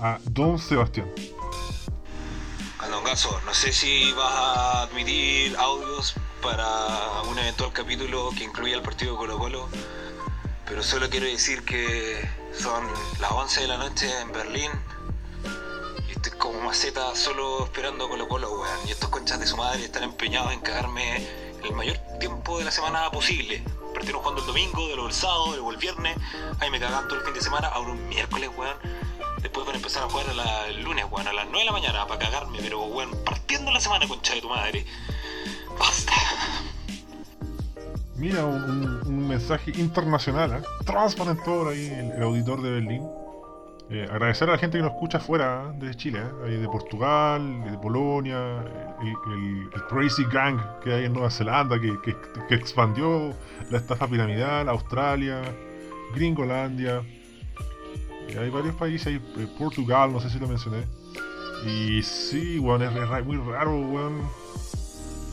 a, 0.00 0.18
Don 0.24 0.58
Sebastián. 0.58 1.08
No 2.90 3.54
sé 3.54 3.72
si 3.72 4.10
vas 4.14 4.32
a 4.32 4.82
admitir 4.82 5.56
audios 5.58 6.14
para 6.42 7.22
un 7.30 7.38
eventual 7.38 7.72
capítulo 7.72 8.30
que 8.36 8.42
incluya 8.42 8.74
el 8.74 8.82
partido 8.82 9.16
Colo 9.16 9.38
Colo, 9.38 9.68
pero 10.66 10.82
solo 10.82 11.08
quiero 11.08 11.26
decir 11.26 11.62
que 11.64 12.28
son 12.58 12.84
las 13.20 13.30
11 13.30 13.60
de 13.60 13.68
la 13.68 13.78
noche 13.78 14.10
en 14.22 14.32
Berlín 14.32 14.72
y 16.08 16.10
estoy 16.10 16.32
como 16.32 16.60
maceta 16.62 17.14
solo 17.14 17.66
esperando 17.66 18.06
a 18.06 18.08
Colo 18.08 18.26
Colo, 18.26 18.50
weón. 18.50 18.88
Y 18.88 18.90
estos 18.90 19.08
conchas 19.08 19.38
de 19.38 19.46
su 19.46 19.56
madre 19.56 19.84
están 19.84 20.02
empeñados 20.02 20.52
en 20.52 20.58
cagarme 20.60 21.24
el 21.62 21.72
mayor 21.74 21.96
tiempo 22.18 22.58
de 22.58 22.64
la 22.64 22.72
semana 22.72 23.08
posible. 23.12 23.62
Partieron 24.02 24.20
jugando 24.22 24.40
el 24.40 24.46
domingo, 24.48 24.88
de 24.88 24.94
luego 24.94 25.06
el 25.06 25.14
sábado, 25.14 25.44
de 25.52 25.56
luego 25.58 25.70
el 25.70 25.76
viernes, 25.76 26.16
ahí 26.58 26.68
me 26.70 26.80
cagan 26.80 27.06
todo 27.06 27.20
el 27.20 27.24
fin 27.24 27.34
de 27.34 27.40
semana, 27.40 27.68
ahora 27.68 27.92
un 27.92 28.08
miércoles, 28.08 28.50
weón. 28.56 28.76
Después 29.40 29.64
van 29.64 29.76
a 29.76 29.78
empezar 29.78 30.02
a 30.02 30.08
jugar 30.10 30.28
a 30.28 30.34
la- 30.34 30.66
el 30.66 30.82
lunes, 30.82 31.06
weón, 31.08 31.28
a 31.28 31.32
las 31.32 31.44
9 31.44 31.60
de 31.60 31.64
la 31.66 31.70
mañana 31.70 32.04
para 32.08 32.18
cagarme, 32.18 32.58
pero 32.60 32.82
weón, 32.82 33.10
partiendo 33.24 33.70
la 33.70 33.78
semana, 33.78 34.08
concha 34.08 34.34
de 34.34 34.40
tu 34.40 34.48
madre. 34.48 34.84
Basta. 35.78 36.12
Mira, 38.16 38.44
un, 38.44 39.00
un- 39.06 39.28
mensaje 39.28 39.70
internacional, 39.76 40.52
¿eh? 40.52 40.62
Transparentor 40.84 41.68
ahí, 41.68 41.86
el, 41.86 42.10
el 42.16 42.22
auditor 42.24 42.60
de 42.60 42.70
Berlín. 42.70 43.08
Eh, 43.94 44.08
agradecer 44.10 44.48
a 44.48 44.52
la 44.52 44.58
gente 44.58 44.78
que 44.78 44.82
nos 44.82 44.92
escucha 44.92 45.20
fuera 45.20 45.70
¿eh? 45.74 45.84
de 45.84 45.94
Chile, 45.94 46.22
¿eh? 46.46 46.50
De 46.52 46.66
Portugal, 46.66 47.62
de 47.70 47.76
Polonia, 47.76 48.64
el, 49.02 49.32
el- 49.34 49.68
Crazy 49.90 50.24
Gang 50.32 50.58
que 50.82 50.94
hay 50.94 51.04
en 51.04 51.12
Nueva 51.12 51.30
Zelanda, 51.30 51.78
que, 51.78 52.00
que- 52.00 52.16
que 52.48 52.54
expandió 52.54 53.34
la 53.70 53.76
estafa 53.78 54.06
piramidal, 54.08 54.66
Australia, 54.70 55.42
Gringolandia. 56.14 57.02
Eh, 58.28 58.38
hay 58.40 58.48
varios 58.48 58.74
países, 58.76 59.20
eh, 59.36 59.46
Portugal, 59.58 60.10
no 60.10 60.20
sé 60.20 60.30
si 60.30 60.38
lo 60.38 60.48
mencioné. 60.48 60.84
Y 61.66 62.02
sí, 62.02 62.58
weón, 62.58 62.80
es, 62.82 63.24
muy 63.26 63.36
raro, 63.36 63.78
weón. 63.78 64.22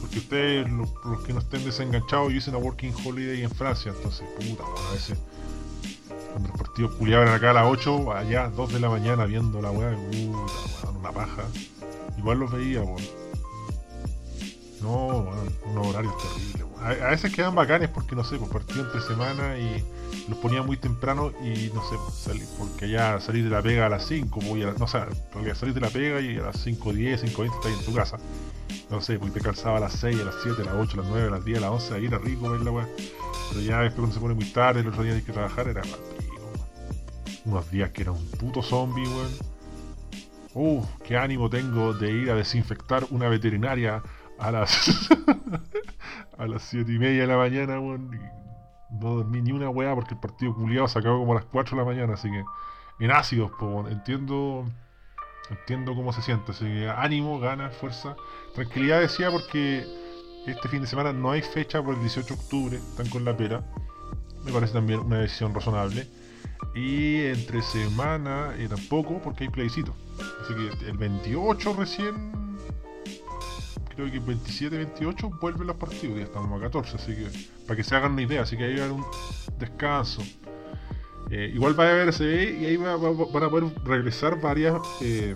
Porque 0.01 0.17
ustedes, 0.19 0.69
los, 0.69 0.89
los 1.05 1.21
que 1.21 1.31
no 1.31 1.39
estén 1.39 1.63
desenganchados, 1.63 2.31
yo 2.31 2.37
hice 2.37 2.49
una 2.49 2.59
working 2.59 2.93
holiday 3.05 3.41
en 3.43 3.51
Francia, 3.51 3.93
entonces, 3.95 4.27
puta, 4.35 4.63
weón, 4.63 4.85
a 4.89 4.93
veces. 4.93 5.17
Cuando 6.31 6.49
los 6.49 6.57
partidos 6.57 6.93
culiaban 6.95 7.27
acá 7.29 7.51
a 7.51 7.53
las 7.53 7.65
8, 7.65 8.13
allá 8.13 8.49
2 8.49 8.73
de 8.73 8.79
la 8.79 8.89
mañana 8.89 9.25
viendo 9.25 9.61
la 9.61 9.71
weá, 9.71 9.89
weón, 9.89 10.45
una 10.99 11.11
paja. 11.11 11.43
Igual 12.17 12.39
los 12.39 12.51
veía, 12.51 12.81
weón. 12.81 13.01
No, 14.81 15.07
weón, 15.07 15.53
unos 15.71 15.87
horarios 15.87 16.13
terribles, 16.17 16.63
weón. 16.63 16.69
A, 17.01 17.07
a 17.07 17.09
veces 17.11 17.33
quedan 17.33 17.55
bacanes 17.55 17.89
porque, 17.89 18.15
no 18.15 18.23
sé, 18.23 18.37
pues 18.37 18.49
partido 18.51 18.81
entre 18.85 19.01
semana 19.01 19.57
y 19.57 19.83
los 20.29 20.37
ponía 20.39 20.61
muy 20.63 20.77
temprano 20.77 21.31
y, 21.43 21.69
no 21.73 21.81
sé, 21.89 21.95
pues, 21.97 22.13
salí- 22.15 22.47
porque 22.57 22.89
ya 22.89 23.19
salir 23.19 23.43
de 23.43 23.49
la 23.49 23.61
pega 23.61 23.87
a 23.87 23.89
las 23.89 24.05
5, 24.07 24.39
voy 24.41 24.63
a, 24.63 24.67
la- 24.67 24.73
no 24.73 24.87
sé, 24.87 24.97
en 24.99 25.07
realidad 25.33 25.55
salir 25.55 25.73
de 25.73 25.81
la 25.81 25.89
pega 25.89 26.21
y 26.21 26.37
a 26.37 26.43
las 26.43 26.65
5.10, 26.65 27.19
5.20 27.21 27.53
estás 27.55 27.71
en 27.79 27.85
tu 27.85 27.93
casa. 27.93 28.17
No 28.89 29.01
sé, 29.01 29.19
porque 29.19 29.39
te 29.39 29.41
calzaba 29.45 29.77
a 29.77 29.81
las 29.81 29.93
6, 29.93 30.19
a 30.21 30.23
las 30.25 30.35
7, 30.41 30.61
a 30.61 30.65
las 30.65 30.75
8, 30.75 30.93
a 30.93 30.97
las 31.03 31.11
9, 31.11 31.27
a 31.27 31.31
las 31.31 31.45
10, 31.45 31.57
a 31.57 31.61
las 31.61 31.71
11, 31.71 31.93
ahí 31.95 32.05
era 32.05 32.17
rico 32.17 32.49
ver 32.49 32.61
la 32.61 32.71
weá. 32.71 32.87
Pero 33.49 33.61
ya 33.61 33.79
después 33.81 33.95
cuando 33.99 34.13
se 34.15 34.21
pone 34.21 34.33
muy 34.35 34.45
tarde, 34.45 34.79
el 34.81 34.87
otro 34.87 35.03
día 35.03 35.13
hay 35.13 35.21
que 35.21 35.31
trabajar, 35.33 35.67
era 35.67 35.81
weón. 35.81 36.18
Unos 37.45 37.69
días 37.71 37.91
que 37.91 38.03
era 38.03 38.11
un 38.11 38.25
puto 38.31 38.61
zombie, 38.61 39.07
weón. 39.07 39.31
Uf, 40.53 40.85
qué 41.03 41.17
ánimo 41.17 41.49
tengo 41.49 41.93
de 41.93 42.11
ir 42.11 42.31
a 42.31 42.35
desinfectar 42.35 43.05
una 43.11 43.29
veterinaria 43.29 44.01
a 44.37 44.51
las 44.51 45.09
a 46.37 46.47
las 46.47 46.63
7 46.63 46.91
y 46.91 46.99
media 46.99 47.21
de 47.21 47.27
la 47.27 47.37
mañana, 47.37 47.79
weón. 47.79 48.19
No 48.91 49.15
dormí 49.15 49.41
ni 49.41 49.51
una 49.51 49.69
weá 49.69 49.93
porque 49.93 50.15
el 50.15 50.19
partido 50.19 50.53
culiado 50.55 50.87
se 50.87 50.99
acabó 50.99 51.19
como 51.19 51.33
a 51.33 51.35
las 51.35 51.45
4 51.45 51.77
de 51.77 51.83
la 51.83 51.89
mañana, 51.89 52.13
así 52.13 52.29
que 52.29 52.43
en 53.03 53.11
ácidos, 53.11 53.51
po, 53.59 53.67
weón. 53.67 53.91
entiendo 53.91 54.65
entiendo 55.49 55.95
cómo 55.95 56.13
se 56.13 56.21
siente, 56.21 56.51
así 56.51 56.65
que 56.65 56.89
ánimo, 56.89 57.39
ganas, 57.39 57.75
fuerza, 57.75 58.15
tranquilidad 58.53 58.99
decía 58.99 59.31
porque 59.31 59.85
este 60.45 60.67
fin 60.69 60.81
de 60.81 60.87
semana 60.87 61.13
no 61.13 61.31
hay 61.31 61.41
fecha 61.41 61.81
por 61.83 61.95
el 61.95 62.01
18 62.01 62.27
de 62.27 62.39
octubre, 62.39 62.77
están 62.77 63.09
con 63.09 63.25
la 63.25 63.35
pera. 63.35 63.63
Me 64.45 64.51
parece 64.51 64.73
también 64.73 64.99
una 64.99 65.19
decisión 65.19 65.53
razonable. 65.53 66.07
Y 66.75 67.23
entre 67.25 67.61
semana 67.61 68.53
eh, 68.57 68.67
tampoco, 68.69 69.19
porque 69.23 69.45
hay 69.45 69.49
plebiscito. 69.49 69.93
Así 70.41 70.53
que 70.53 70.89
el 70.89 70.97
28 70.97 71.73
recién, 71.77 72.57
creo 73.95 74.09
que 74.11 74.17
el 74.17 74.23
27, 74.23 74.77
28 74.77 75.29
vuelven 75.41 75.67
los 75.67 75.75
partidos. 75.77 76.17
Ya 76.17 76.23
estamos 76.25 76.57
a 76.59 76.63
14, 76.65 76.95
así 76.97 77.15
que 77.15 77.27
para 77.65 77.75
que 77.75 77.83
se 77.83 77.95
hagan 77.95 78.13
una 78.13 78.21
idea. 78.21 78.41
Así 78.43 78.55
que 78.57 78.65
ahí 78.65 78.75
va 78.75 78.81
a 78.81 78.85
haber 78.85 78.97
un 78.99 79.05
descanso. 79.57 80.21
Eh, 81.31 81.51
igual 81.53 81.79
va 81.79 81.85
a 81.87 81.91
haber 81.91 82.09
SB 82.13 82.59
y 82.61 82.65
ahí 82.65 82.77
va- 82.77 82.95
va- 82.97 83.11
van 83.31 83.43
a 83.43 83.49
poder 83.49 83.65
regresar 83.85 84.39
varias 84.41 84.75
eh, 85.01 85.35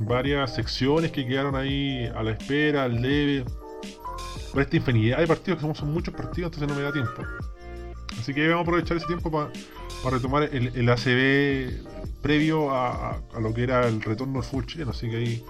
varias 0.00 0.54
secciones 0.54 1.12
que 1.12 1.26
quedaron 1.26 1.54
ahí 1.56 2.06
a 2.14 2.22
la 2.22 2.32
espera, 2.32 2.84
al 2.84 3.00
debe. 3.00 3.44
por 4.52 4.60
esta 4.62 4.76
infinidad 4.76 5.18
de 5.18 5.26
partidos, 5.26 5.62
que 5.62 5.74
son 5.74 5.92
muchos 5.92 6.12
partidos, 6.14 6.52
entonces 6.52 6.68
no 6.68 6.74
me 6.74 6.82
da 6.82 6.92
tiempo. 6.92 7.22
Así 8.18 8.34
que 8.34 8.46
vamos 8.48 8.60
a 8.60 8.62
aprovechar 8.68 8.96
ese 8.98 9.06
tiempo 9.06 9.30
para 9.30 9.50
retomar 10.10 10.48
el, 10.52 10.88
ACB 10.88 12.20
previo 12.20 12.70
a, 12.70 13.20
lo 13.40 13.52
que 13.54 13.62
era 13.62 13.86
el 13.86 14.02
retorno 14.02 14.34
del 14.34 14.42
fútbol 14.42 14.66
chileno. 14.66 14.90
Así 14.90 15.08
que 15.08 15.16
ahí 15.16 15.44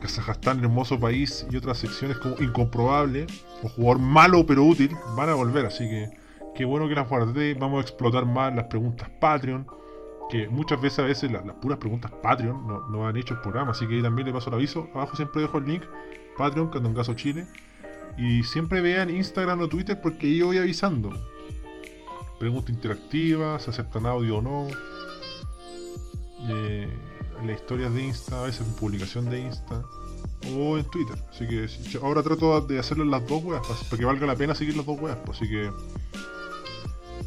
Kazajstán, 0.00 0.60
hermoso 0.60 1.00
país, 1.00 1.46
y 1.50 1.56
otras 1.56 1.78
secciones 1.78 2.18
como 2.18 2.36
incomprobable 2.38 3.26
o 3.62 3.68
jugador 3.68 3.98
malo 3.98 4.46
pero 4.46 4.64
útil 4.64 4.90
van 5.16 5.28
a 5.28 5.34
volver. 5.34 5.66
Así 5.66 5.88
que 5.88 6.10
qué 6.54 6.64
bueno 6.64 6.88
que 6.88 6.94
las 6.94 7.08
guardé. 7.08 7.54
Vamos 7.54 7.78
a 7.78 7.82
explotar 7.82 8.26
más 8.26 8.54
las 8.54 8.64
preguntas 8.66 9.08
Patreon. 9.20 9.66
Que 10.28 10.48
muchas 10.48 10.80
veces, 10.80 10.98
a 10.98 11.02
veces, 11.02 11.30
la- 11.30 11.42
las, 11.42 11.54
puras 11.56 11.78
preguntas 11.78 12.10
Patreon 12.22 12.66
no, 12.90 13.06
han 13.06 13.16
hecho 13.16 13.34
el 13.34 13.40
programa. 13.40 13.70
Así 13.72 13.86
que 13.86 13.94
ahí 13.94 14.02
también 14.02 14.26
le 14.26 14.32
paso 14.32 14.50
el 14.50 14.54
aviso. 14.54 14.88
Abajo 14.94 15.16
siempre 15.16 15.42
dejo 15.42 15.58
el 15.58 15.66
link. 15.66 15.82
Patreon, 16.36 16.94
Caso 16.94 17.14
Chile. 17.14 17.46
Y 18.18 18.42
siempre 18.42 18.80
vean 18.80 19.10
Instagram 19.10 19.60
o 19.60 19.68
Twitter 19.68 20.00
porque 20.00 20.26
ahí 20.26 20.42
voy 20.42 20.58
avisando. 20.58 21.10
Preguntas 22.38 22.70
interactivas, 22.70 23.62
se 23.62 23.70
aceptan 23.70 24.06
audio 24.06 24.38
o 24.38 24.42
no. 24.42 24.68
Eh, 26.48 26.88
las 27.44 27.56
historias 27.56 27.92
de 27.92 28.04
Insta, 28.04 28.40
a 28.40 28.44
veces 28.44 28.66
en 28.66 28.72
publicación 28.74 29.28
de 29.30 29.40
Insta. 29.40 29.82
O 30.54 30.78
en 30.78 30.84
Twitter. 30.84 31.16
Así 31.30 31.46
que 31.46 31.68
ahora 32.02 32.22
trato 32.22 32.60
de 32.60 32.78
hacerlo 32.78 33.04
en 33.04 33.10
las 33.10 33.26
dos 33.26 33.42
weas 33.42 33.66
para, 33.66 33.78
para 33.80 33.96
que 33.98 34.04
valga 34.04 34.26
la 34.26 34.36
pena 34.36 34.54
seguir 34.54 34.76
las 34.76 34.86
dos 34.86 35.00
weas. 35.00 35.18
pues, 35.24 35.38
Así 35.38 35.48
que. 35.48 35.70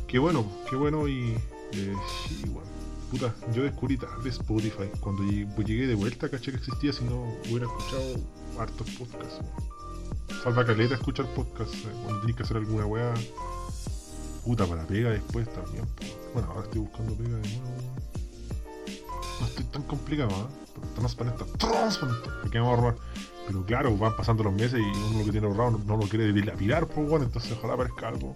Qué 0.07 0.19
bueno, 0.19 0.45
qué 0.69 0.75
bueno 0.75 1.07
y. 1.07 1.35
Eh, 1.73 1.95
sí, 2.27 2.43
bueno. 2.47 2.69
Puta, 3.11 3.33
yo 3.53 3.63
descubrí 3.63 3.97
tarde 3.97 4.29
Spotify. 4.29 4.89
Cuando 4.99 5.23
llegué, 5.23 5.47
pues 5.55 5.67
llegué 5.67 5.87
de 5.87 5.95
vuelta, 5.95 6.29
caché 6.29 6.51
que 6.51 6.57
existía 6.57 6.93
si 6.93 7.03
no 7.03 7.23
hubiera 7.49 7.65
escuchado 7.65 8.15
hartos 8.59 8.89
podcasts. 8.91 9.41
Salva 10.43 10.65
caleta 10.65 10.93
escuchar 10.95 11.25
podcasts 11.33 11.75
eh, 11.85 11.91
cuando 12.03 12.21
tenés 12.21 12.35
que 12.35 12.43
hacer 12.43 12.57
alguna 12.57 12.85
wea. 12.85 13.13
Puta 14.49 14.65
para 14.65 14.83
pega 14.87 15.11
después 15.11 15.47
también. 15.53 15.85
Bueno, 16.33 16.47
ahora 16.49 16.63
estoy 16.63 16.81
buscando 16.81 17.13
pega 17.13 17.37
de 17.37 17.49
nuevo. 17.49 17.93
No 19.39 19.45
estoy 19.45 19.65
tan 19.65 19.83
complicado, 19.83 20.31
¿eh? 20.31 20.89
Transparente, 20.95 21.45
transparente. 21.59 22.29
Me 22.43 22.49
quedamos 22.49 22.73
a 22.73 22.81
robar. 22.81 22.95
Pero 23.45 23.63
claro, 23.63 23.95
van 23.95 24.15
pasando 24.15 24.43
los 24.43 24.53
meses 24.53 24.79
y 24.79 24.81
uno 24.81 25.19
lo 25.19 25.25
que 25.25 25.31
tiene 25.33 25.45
ahorrado 25.45 25.79
no, 25.85 25.97
lo 25.97 26.07
quiere 26.07 26.33
dilapidar, 26.33 26.87
pues 26.87 27.07
bueno, 27.07 27.25
entonces 27.25 27.51
ojalá 27.51 27.75
aparezca 27.75 28.07
algo. 28.07 28.35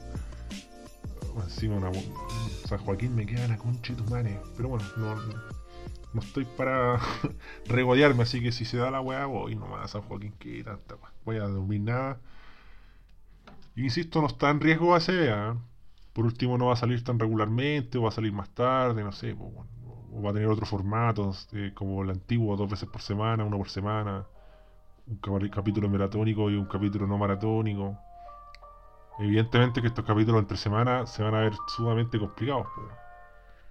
Encima 1.44 1.78
una, 1.78 1.90
un 1.90 2.14
San 2.68 2.78
Joaquín 2.78 3.16
me 3.16 3.26
queda 3.26 3.48
la 3.48 3.58
concha 3.58 3.96
de 3.96 4.04
tu 4.04 4.08
madre. 4.12 4.40
Pero 4.56 4.70
bueno, 4.70 4.86
no, 4.98 5.16
no 5.16 6.22
estoy 6.22 6.46
para 6.46 7.00
regodearme, 7.66 8.22
así 8.22 8.40
que 8.40 8.52
si 8.52 8.66
se 8.66 8.78
da 8.78 8.92
la 8.92 9.02
weá, 9.02 9.26
voy 9.26 9.56
nomás 9.56 9.86
a 9.86 9.88
San 9.88 10.04
Joaquín, 10.04 10.34
que 10.38 10.64
tanta. 10.64 10.94
Voy 11.26 11.38
a 11.38 11.48
dormir 11.48 11.82
nada. 11.82 12.20
Insisto, 13.76 14.22
no 14.22 14.28
está 14.28 14.52
en 14.52 14.62
riesgo 14.62 14.94
ACB, 14.94 15.32
¿ah? 15.32 15.58
Por 16.14 16.26
último, 16.26 16.58
no 16.58 16.68
va 16.68 16.74
a 16.74 16.78
salir 16.78 17.04
tan 17.04 17.18
regularmente, 17.18 17.98
o 17.98 18.04
va 18.04 18.10
a 18.10 18.12
salir 18.12 18.32
más 18.32 18.50
tarde, 18.50 19.04
no 19.04 19.12
sé, 19.12 19.36
o 20.14 20.22
va 20.22 20.30
a 20.30 20.34
tener 20.34 20.48
otros 20.48 20.70
formatos, 20.70 21.50
eh, 21.54 21.72
como 21.74 22.04
el 22.04 22.12
antiguo, 22.12 22.56
dos 22.56 22.70
veces 22.70 22.88
por 22.88 23.02
semana, 23.02 23.44
uno 23.44 23.58
por 23.58 23.70
semana, 23.70 24.26
un 25.08 25.50
capítulo 25.50 25.90
maratónico 25.90 26.50
y 26.52 26.56
un 26.56 26.66
capítulo 26.66 27.08
no 27.08 27.18
maratónico. 27.18 27.98
Evidentemente 29.20 29.82
que 29.82 29.88
estos 29.88 30.06
capítulos 30.06 30.42
entre 30.42 30.58
semanas 30.58 31.12
se 31.12 31.24
van 31.24 31.36
a 31.36 31.40
ver 31.42 31.54
sumamente 31.68 32.20
complicados, 32.20 32.68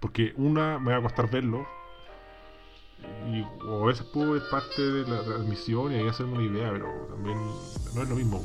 porque 0.01 0.33
una 0.37 0.79
me 0.79 0.91
va 0.91 0.97
a 0.97 1.01
costar 1.01 1.29
verlo, 1.29 1.65
y, 3.31 3.41
o 3.65 3.83
a 3.83 3.87
veces 3.87 4.05
puedo 4.07 4.33
ver 4.33 4.43
parte 4.49 4.81
de 4.81 5.07
la 5.09 5.23
transmisión 5.23 5.91
y 5.91 5.95
ahí 5.95 6.07
hacerme 6.07 6.33
una 6.33 6.43
idea, 6.43 6.71
pero 6.71 6.87
también 7.09 7.37
no 7.93 8.01
es 8.03 8.09
lo 8.09 8.15
mismo. 8.15 8.41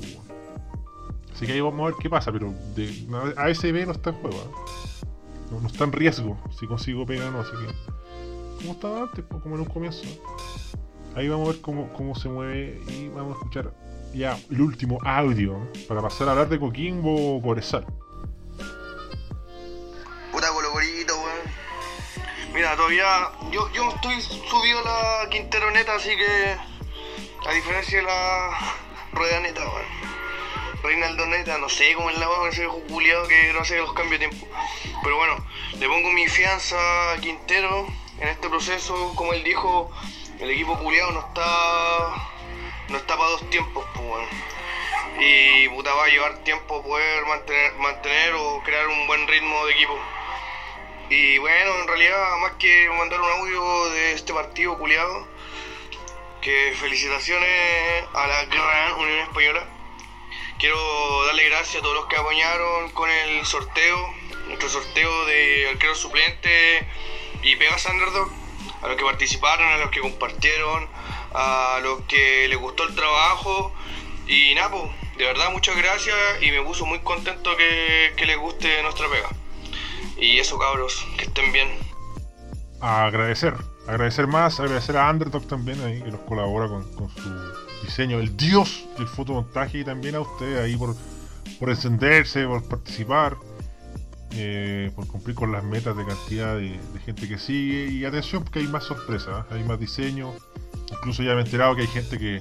Así 1.39 1.47
que 1.47 1.52
ahí 1.52 1.60
vamos 1.60 1.81
a 1.82 1.90
ver 1.90 1.94
qué 2.02 2.10
pasa, 2.10 2.32
pero 2.32 2.52
de, 2.74 2.89
ASB 3.36 3.86
no 3.86 3.93
está 3.93 4.10
en 4.10 4.16
juego. 4.16 4.43
¿ah? 4.44 5.06
No, 5.52 5.65
está 5.69 5.85
en 5.85 5.93
riesgo 5.93 6.36
si 6.59 6.66
consigo 6.66 7.06
pega 7.06 7.28
o 7.28 7.31
no, 7.31 7.43
así 7.43 7.52
que. 7.52 8.59
Como 8.59 8.73
estaba 8.73 9.02
antes, 9.02 9.24
pues, 9.24 9.40
como 9.40 9.55
en 9.55 9.60
un 9.60 9.69
comienzo. 9.69 10.02
Ahí 11.15 11.28
vamos 11.28 11.48
a 11.48 11.52
ver 11.52 11.60
cómo, 11.60 11.93
cómo 11.93 12.16
se 12.16 12.28
mueve 12.28 12.82
y 12.89 13.06
vamos 13.10 13.36
a 13.36 13.39
escuchar 13.39 13.73
ya 14.12 14.36
el 14.51 14.60
último 14.60 14.98
audio 15.05 15.62
¿eh? 15.62 15.85
para 15.86 16.02
pasar 16.02 16.27
a 16.27 16.32
hablar 16.32 16.48
de 16.48 16.59
Coquimbo 16.59 17.36
o 17.36 17.40
Corezal. 17.40 17.86
Puta 20.32 20.48
colocorito, 20.52 21.15
weón. 21.15 22.52
Mira, 22.52 22.74
todavía. 22.74 23.31
Yo, 23.52 23.73
yo 23.73 23.90
estoy 23.90 24.20
subido 24.23 24.81
a 24.81 25.23
la 25.23 25.31
Quintero 25.31 25.70
neta, 25.70 25.94
así 25.94 26.10
que. 26.16 26.56
A 27.48 27.52
diferencia 27.52 27.98
de 27.98 28.05
la 28.06 28.51
rueda 29.12 29.39
neta, 29.39 29.60
weón. 29.60 30.18
Reinaldo 30.82 31.26
neta, 31.26 31.59
no 31.59 31.68
sé 31.68 31.92
cómo 31.94 32.10
es 32.10 32.18
la 32.18 32.26
con 32.26 32.48
ese 32.48 32.60
viejo 32.60 32.80
culiado 32.88 33.26
que 33.26 33.52
no 33.52 33.60
hace 33.60 33.78
los 33.78 33.92
cambios 33.94 34.20
de 34.20 34.28
tiempo. 34.28 34.46
Pero 35.02 35.16
bueno, 35.16 35.44
le 35.78 35.88
pongo 35.88 36.10
mi 36.12 36.28
fianza 36.28 36.76
a 37.12 37.16
Quintero 37.20 37.86
en 38.20 38.28
este 38.28 38.48
proceso. 38.48 39.12
Como 39.16 39.32
él 39.32 39.42
dijo, 39.42 39.90
el 40.38 40.50
equipo 40.50 40.78
culiado 40.78 41.10
no 41.12 41.20
está. 41.20 42.32
No 42.88 42.96
está 42.96 43.16
para 43.16 43.30
dos 43.30 43.50
tiempos, 43.50 43.84
pues, 43.92 44.06
weón. 44.06 44.26
Y 45.20 45.68
puta 45.70 45.92
va 45.94 46.05
a 46.05 46.09
llevar 46.09 46.38
tiempo 46.44 46.82
poder 46.82 47.26
mantener, 47.26 47.74
mantener 47.74 48.34
o 48.34 48.62
crear 48.62 48.86
un 48.86 49.06
buen 49.09 49.26
ritmo 49.26 49.66
de 49.66 49.72
equipo. 49.72 49.98
Y 51.10 51.38
bueno, 51.38 51.80
en 51.80 51.88
realidad, 51.88 52.36
más 52.40 52.52
que 52.52 52.88
mandar 52.96 53.20
un 53.20 53.30
audio 53.30 53.90
de 53.90 54.12
este 54.12 54.32
partido 54.32 54.78
culiado, 54.78 55.26
que 56.40 56.72
felicitaciones 56.78 58.05
a 58.14 58.26
la 58.26 58.44
gran 58.44 58.92
Unión 58.94 59.18
Española. 59.20 59.77
Quiero 60.59 61.24
darle 61.26 61.48
gracias 61.51 61.76
a 61.76 61.82
todos 61.82 61.94
los 61.94 62.06
que 62.06 62.16
apoyaron 62.16 62.90
con 62.90 63.09
el 63.09 63.47
sorteo, 63.47 63.97
nuestro 64.48 64.68
sorteo 64.68 65.26
de 65.26 65.68
arquero 65.70 65.94
suplente 65.94 66.85
y 67.44 67.55
Pegas 67.55 67.86
Underdog, 67.86 68.28
a 68.82 68.89
los 68.89 68.97
que 68.97 69.05
participaron, 69.05 69.68
a 69.68 69.76
los 69.78 69.90
que 69.90 70.01
compartieron, 70.01 70.89
a 71.32 71.78
los 71.80 72.02
que 72.02 72.48
les 72.48 72.59
gustó 72.59 72.89
el 72.89 72.94
trabajo. 72.97 73.72
Y 74.26 74.52
nada, 74.56 74.72
po, 74.72 74.93
de 75.16 75.26
verdad 75.26 75.52
muchas 75.52 75.76
gracias 75.76 76.16
y 76.40 76.51
me 76.51 76.60
puso 76.62 76.86
muy 76.86 76.98
contento 77.01 77.56
que, 77.56 78.12
que 78.16 78.26
les 78.26 78.36
guste 78.36 78.82
nuestra 78.82 79.09
pega. 79.09 79.28
Y 80.16 80.40
eso 80.40 80.59
cabros, 80.59 81.06
que 81.16 81.26
estén 81.26 81.52
bien. 81.52 81.68
A 82.80 83.05
agradecer, 83.05 83.55
agradecer 83.86 84.26
más, 84.26 84.59
agradecer 84.59 84.97
a 84.97 85.09
Underdog 85.09 85.47
también 85.47 85.80
ahí, 85.85 86.02
que 86.02 86.10
nos 86.10 86.20
colabora 86.22 86.66
con, 86.66 86.98
el 87.99 88.37
dios 88.37 88.87
del 88.97 89.09
fotomontaje 89.09 89.79
y 89.79 89.85
también 89.85 90.15
a 90.15 90.20
ustedes 90.20 90.65
ahí 90.65 90.77
por, 90.77 90.95
por 91.59 91.70
encenderse, 91.70 92.47
por 92.47 92.62
participar, 92.69 93.37
eh, 94.33 94.93
por 94.95 95.07
cumplir 95.09 95.35
con 95.35 95.51
las 95.51 95.65
metas 95.65 95.97
de 95.97 96.05
cantidad 96.05 96.57
de, 96.57 96.79
gente 97.05 97.29
que 97.29 97.39
sigue. 97.39 97.91
Y 97.91 98.05
atención 98.05 98.45
porque 98.45 98.61
hay 98.61 98.69
más 98.69 98.85
sorpresas, 98.85 99.45
¿eh? 99.51 99.55
hay 99.55 99.65
más 99.65 99.81
diseño, 99.81 100.33
incluso 100.91 101.23
ya 101.23 101.35
me 101.35 101.41
he 101.41 101.45
enterado 101.45 101.75
que 101.75 101.83
hay 101.83 101.89
gente 101.89 102.19
que, 102.19 102.41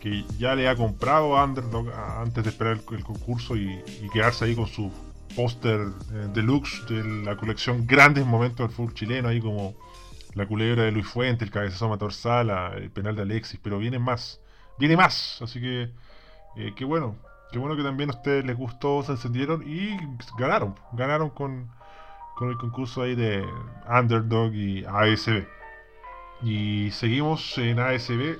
que 0.00 0.24
ya 0.38 0.54
le 0.54 0.68
ha 0.68 0.76
comprado 0.76 1.36
a 1.36 1.44
Underdog 1.44 1.90
antes 1.92 2.44
de 2.44 2.50
esperar 2.50 2.78
el, 2.90 3.04
concurso 3.04 3.56
y, 3.56 3.82
quedarse 4.12 4.44
ahí 4.44 4.54
con 4.54 4.66
su 4.66 4.92
póster 5.34 5.80
eh, 6.12 6.28
deluxe 6.34 6.84
de 6.88 7.04
la 7.24 7.36
colección 7.36 7.86
Grandes 7.86 8.26
Momentos 8.26 8.66
del 8.66 8.76
Fútbol 8.76 8.94
Chileno, 8.94 9.28
ahí 9.28 9.40
como 9.40 9.74
la 10.34 10.46
culebra 10.46 10.84
de 10.84 10.92
Luis 10.92 11.06
Fuente, 11.06 11.44
el 11.44 11.50
cabezazo 11.50 11.88
Mator 11.88 12.12
Sala, 12.12 12.72
el 12.76 12.90
penal 12.90 13.16
de 13.16 13.22
Alexis, 13.22 13.58
pero 13.62 13.78
viene 13.78 13.98
más, 13.98 14.40
viene 14.78 14.96
más, 14.96 15.40
así 15.42 15.60
que 15.60 15.90
eh, 16.56 16.72
qué 16.76 16.84
bueno, 16.84 17.16
qué 17.52 17.58
bueno 17.58 17.76
que 17.76 17.82
también 17.82 18.10
a 18.10 18.14
ustedes 18.14 18.44
les 18.44 18.56
gustó, 18.56 19.02
se 19.02 19.12
encendieron 19.12 19.62
y 19.66 19.96
ganaron, 20.38 20.74
ganaron 20.92 21.30
con, 21.30 21.70
con 22.36 22.50
el 22.50 22.56
concurso 22.56 23.02
ahí 23.02 23.14
de 23.14 23.44
Underdog 23.88 24.54
y 24.54 24.84
ASB. 24.84 25.46
Y 26.42 26.90
seguimos 26.92 27.58
en 27.58 27.80
ASB, 27.80 28.38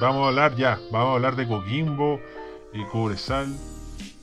vamos 0.00 0.24
a 0.24 0.28
hablar 0.28 0.54
ya, 0.54 0.78
vamos 0.92 1.10
a 1.10 1.14
hablar 1.14 1.36
de 1.36 1.48
Coquimbo, 1.48 2.20
y 2.72 2.84
Cobresal, 2.84 3.54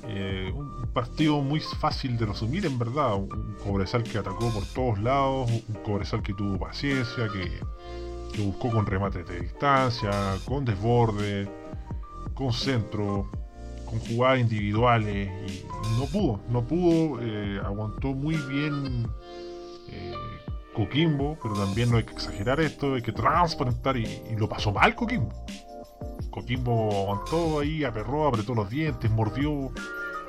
eh, 0.03 0.51
un 0.55 0.87
partido 0.93 1.41
muy 1.41 1.59
fácil 1.59 2.17
de 2.17 2.25
resumir 2.25 2.65
en 2.65 2.79
verdad, 2.79 3.15
un, 3.15 3.31
un 3.31 3.55
Cobresal 3.63 4.03
que 4.03 4.17
atacó 4.17 4.51
por 4.51 4.65
todos 4.73 4.99
lados, 4.99 5.51
un 5.51 5.83
Cobresal 5.83 6.23
que 6.23 6.33
tuvo 6.33 6.57
paciencia, 6.57 7.27
que, 7.27 7.59
que 8.33 8.41
buscó 8.41 8.69
con 8.71 8.85
remates 8.85 9.27
de 9.27 9.39
distancia, 9.41 10.11
con 10.45 10.65
desborde, 10.65 11.47
con 12.33 12.53
centro, 12.53 13.29
con 13.85 13.99
jugadas 13.99 14.39
individuales 14.39 15.29
y 15.47 15.63
no 15.99 16.05
pudo, 16.05 16.39
no 16.49 16.63
pudo, 16.63 17.19
eh, 17.21 17.59
aguantó 17.63 18.13
muy 18.13 18.35
bien 18.35 19.07
eh, 19.89 20.13
Coquimbo, 20.75 21.37
pero 21.41 21.55
también 21.55 21.89
no 21.89 21.97
hay 21.97 22.03
que 22.03 22.13
exagerar 22.13 22.59
esto, 22.59 22.93
hay 22.93 23.01
que 23.01 23.11
transparentar 23.11 23.97
y, 23.97 24.07
lo 24.37 24.47
pasó 24.47 24.71
mal 24.71 24.95
Coquimbo. 24.95 25.33
Coquimbo 26.29 26.89
aguantó 27.01 27.59
ahí, 27.59 27.83
aperró, 27.83 28.27
apretó 28.27 28.53
los 28.53 28.69
dientes, 28.69 29.09
mordió, 29.09 29.71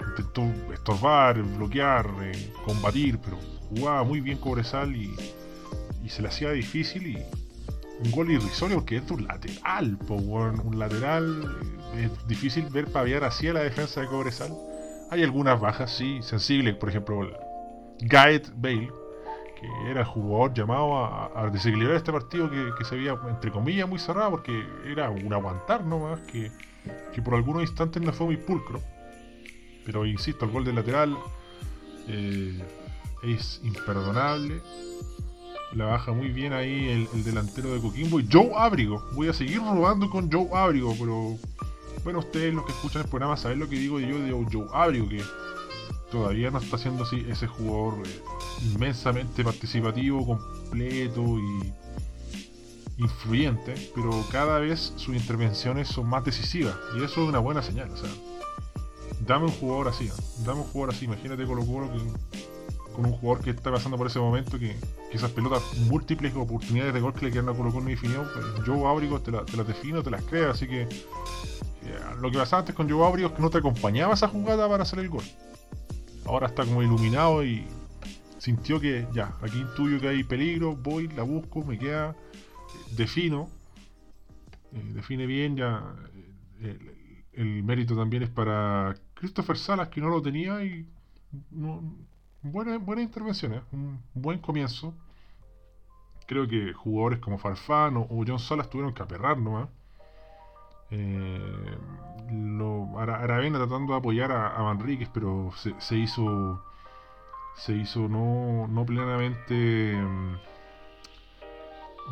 intentó 0.09 0.43
estorbar, 0.73 1.43
bloquear, 1.43 2.09
eh, 2.23 2.53
combatir, 2.65 3.19
pero 3.19 3.39
jugaba 3.69 4.03
muy 4.03 4.21
bien 4.21 4.39
Cobresal 4.39 4.97
y, 4.97 5.15
y 6.03 6.09
se 6.09 6.23
le 6.23 6.29
hacía 6.29 6.51
difícil 6.51 7.07
y 7.07 7.40
un 8.03 8.11
gol 8.11 8.31
irrisorio 8.31 8.79
porque 8.79 8.97
es 8.97 9.07
de 9.07 9.15
un 9.15 9.27
lateral, 9.27 9.99
un 10.09 10.79
lateral 10.79 11.59
eh, 11.95 12.09
es 12.13 12.29
difícil 12.29 12.67
ver 12.71 12.87
paviar 12.87 13.25
así 13.25 13.49
a 13.49 13.53
la 13.53 13.61
defensa 13.61 14.01
de 14.01 14.07
Cobresal. 14.07 14.53
Hay 15.11 15.23
algunas 15.23 15.61
bajas, 15.61 15.91
sí, 15.91 16.21
sensibles, 16.23 16.77
por 16.77 16.89
ejemplo, 16.89 17.29
Gaet 18.01 18.53
Bale, 18.55 18.91
que 19.61 19.91
era 19.91 20.01
el 20.01 20.07
jugador 20.07 20.55
llamado 20.55 21.05
a, 21.05 21.51
desequilibrar 21.53 21.97
este 21.97 22.13
partido 22.13 22.49
que, 22.51 22.85
se 22.85 22.97
veía, 22.97 23.19
entre 23.29 23.51
comillas, 23.51 23.89
muy 23.89 23.99
cerrado, 23.99 24.31
porque 24.31 24.65
era 24.87 25.11
un 25.11 25.33
aguantar 25.33 25.85
nomás, 25.85 26.21
que, 26.21 26.51
que 27.13 27.21
por 27.23 27.35
algunos 27.35 27.63
instantes 27.63 28.01
no 28.03 28.13
fue 28.13 28.27
muy 28.27 28.37
pulcro. 28.37 28.81
Pero 29.85 30.07
insisto, 30.07 30.45
el 30.45 30.53
gol 30.53 30.65
del 30.65 30.77
lateral 30.77 31.17
eh, 32.07 32.63
es 33.23 33.61
imperdonable. 33.65 34.61
La 35.73 35.87
baja 35.87 36.13
muy 36.13 36.29
bien 36.29 36.53
ahí 36.53 37.09
el, 37.13 37.25
delantero 37.25 37.73
de 37.73 37.81
Coquimbo. 37.81 38.21
Y 38.21 38.29
Joe 38.31 38.51
Abrigo. 38.57 39.09
Voy 39.13 39.29
a 39.29 39.33
seguir 39.33 39.59
robando 39.59 40.11
con 40.11 40.31
Joe 40.31 40.49
Abrigo, 40.53 40.95
pero 40.99 41.37
bueno, 42.03 42.19
ustedes 42.21 42.53
los 42.55 42.65
que 42.65 42.73
escuchan 42.73 43.03
el 43.03 43.09
programa 43.09 43.37
saben 43.37 43.59
lo 43.59 43.69
que 43.69 43.77
digo 43.77 44.01
yo 44.01 44.19
de 44.19 44.33
Joe 44.51 44.67
Abrigo, 44.73 45.09
que 45.09 45.23
todavía 46.11 46.51
no 46.51 46.59
está 46.59 46.77
siendo 46.77 47.05
así 47.05 47.25
ese 47.29 47.47
jugador 47.47 48.07
eh, 48.07 48.21
inmensamente 48.75 49.45
participativo, 49.45 50.27
completo 50.27 51.39
y 51.39 51.73
influyente, 52.99 53.75
pero 53.95 54.11
cada 54.31 54.59
vez 54.59 54.93
sus 54.97 55.15
intervenciones 55.15 55.89
son 55.89 56.09
más 56.09 56.25
decisivas 56.25 56.75
y 56.95 56.99
eso 56.99 57.23
es 57.23 57.29
una 57.29 57.39
buena 57.39 57.63
señal. 57.63 57.91
O 57.91 57.97
sea, 57.97 58.11
dame 59.27 59.47
un 59.47 59.53
jugador 59.53 59.89
así, 59.89 60.11
dame 60.45 60.61
un 60.61 60.67
jugador 60.67 60.95
así. 60.95 61.05
Imagínate 61.07 61.47
Colo 61.47 61.65
Colo 61.65 61.91
que 61.93 61.99
con 63.01 63.13
un 63.13 63.19
jugador 63.19 63.43
que 63.43 63.51
está 63.51 63.71
pasando 63.71 63.97
por 63.97 64.07
ese 64.07 64.19
momento 64.19 64.59
que, 64.59 64.77
esas 65.11 65.31
pelotas 65.31 65.63
múltiples 65.89 66.35
oportunidades 66.37 66.93
de 66.93 67.01
gol 67.01 67.15
que 67.15 67.27
le 67.27 67.33
quedan 67.33 67.49
a 67.49 67.55
Colo 67.55 67.73
Colo 67.73 67.87
definido, 67.87 68.31
pues 68.33 68.67
Joe 68.67 68.87
Ábrigo 68.87 69.21
te, 69.21 69.33
te, 69.33 69.57
las 69.57 69.67
defino, 69.67 70.03
te 70.03 70.11
las 70.11 70.23
crea, 70.25 70.51
así 70.51 70.69
que 70.69 70.87
lo 72.21 72.31
que 72.31 72.39
pasaba 72.39 72.61
antes 72.61 72.75
con 72.75 72.89
Joe 72.89 73.07
Ábrigo 73.07 73.29
es 73.29 73.35
que 73.35 73.43
no 73.43 73.51
te 73.51 73.59
acompañaba 73.59 74.15
esa 74.15 74.29
jugada 74.29 74.69
para 74.69 74.83
hacer 74.83 74.99
el 74.99 75.09
gol. 75.09 75.25
Ahora 76.27 76.49
está 76.49 76.65
como 76.65 76.83
iluminado 76.83 77.43
y 77.43 77.67
sintió 78.39 78.79
que 78.79 79.07
ya, 79.13 79.35
aquí 79.41 79.59
intuyo 79.59 79.99
que 79.99 80.09
hay 80.09 80.23
peligro, 80.23 80.77
voy, 80.77 81.09
la 81.09 81.23
busco, 81.23 81.65
me 81.65 81.79
queda, 81.79 82.15
defino, 82.97 83.49
eh, 84.75 84.93
define 84.95 85.27
bien, 85.27 85.57
ya 85.57 85.83
eh, 86.61 86.79
el, 87.33 87.47
el, 87.47 87.63
mérito 87.65 87.97
también 87.97 88.23
es 88.23 88.31
para 88.31 88.95
Christopher 89.15 89.57
Salas 89.57 89.89
que 89.89 90.01
no 90.01 90.11
lo 90.11 90.21
tenía 90.21 90.63
y 90.63 90.87
no, 91.51 91.83
buena, 92.43 92.79
buena 92.79 93.03
intervención, 93.03 93.55
¿eh? 93.55 93.63
un 93.73 94.01
buen 94.15 94.39
comienzo. 94.39 94.95
Creo 96.27 96.47
que 96.47 96.73
jugadores 96.73 97.19
como 97.19 97.39
Farfán 97.39 97.97
o, 97.97 98.07
John 98.27 98.39
Salas 98.39 98.71
tuvieron 98.71 98.95
que 98.95 99.03
aperrar 99.03 99.39
nomás. 99.39 99.69
Eh, 100.91 101.77
Aravena 102.97 103.59
tratando 103.59 103.93
de 103.93 103.99
apoyar 103.99 104.31
a, 104.33 104.57
a 104.57 104.63
Manríquez, 104.63 105.09
pero 105.13 105.51
se, 105.79 105.97
hizo 105.97 106.63
se 107.57 107.75
hizo 107.75 108.09
no, 108.09 108.69
no 108.69 108.85
plenamente 108.87 109.95
mm, 109.95 110.35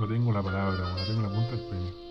no 0.01 0.09
tengo 0.09 0.33
la 0.33 0.43
palabra, 0.43 0.95
no 0.97 1.07
tengo 1.07 1.23
la 1.23 1.29
punta 1.29 1.51
del 1.53 1.69
pelo. 1.69 2.09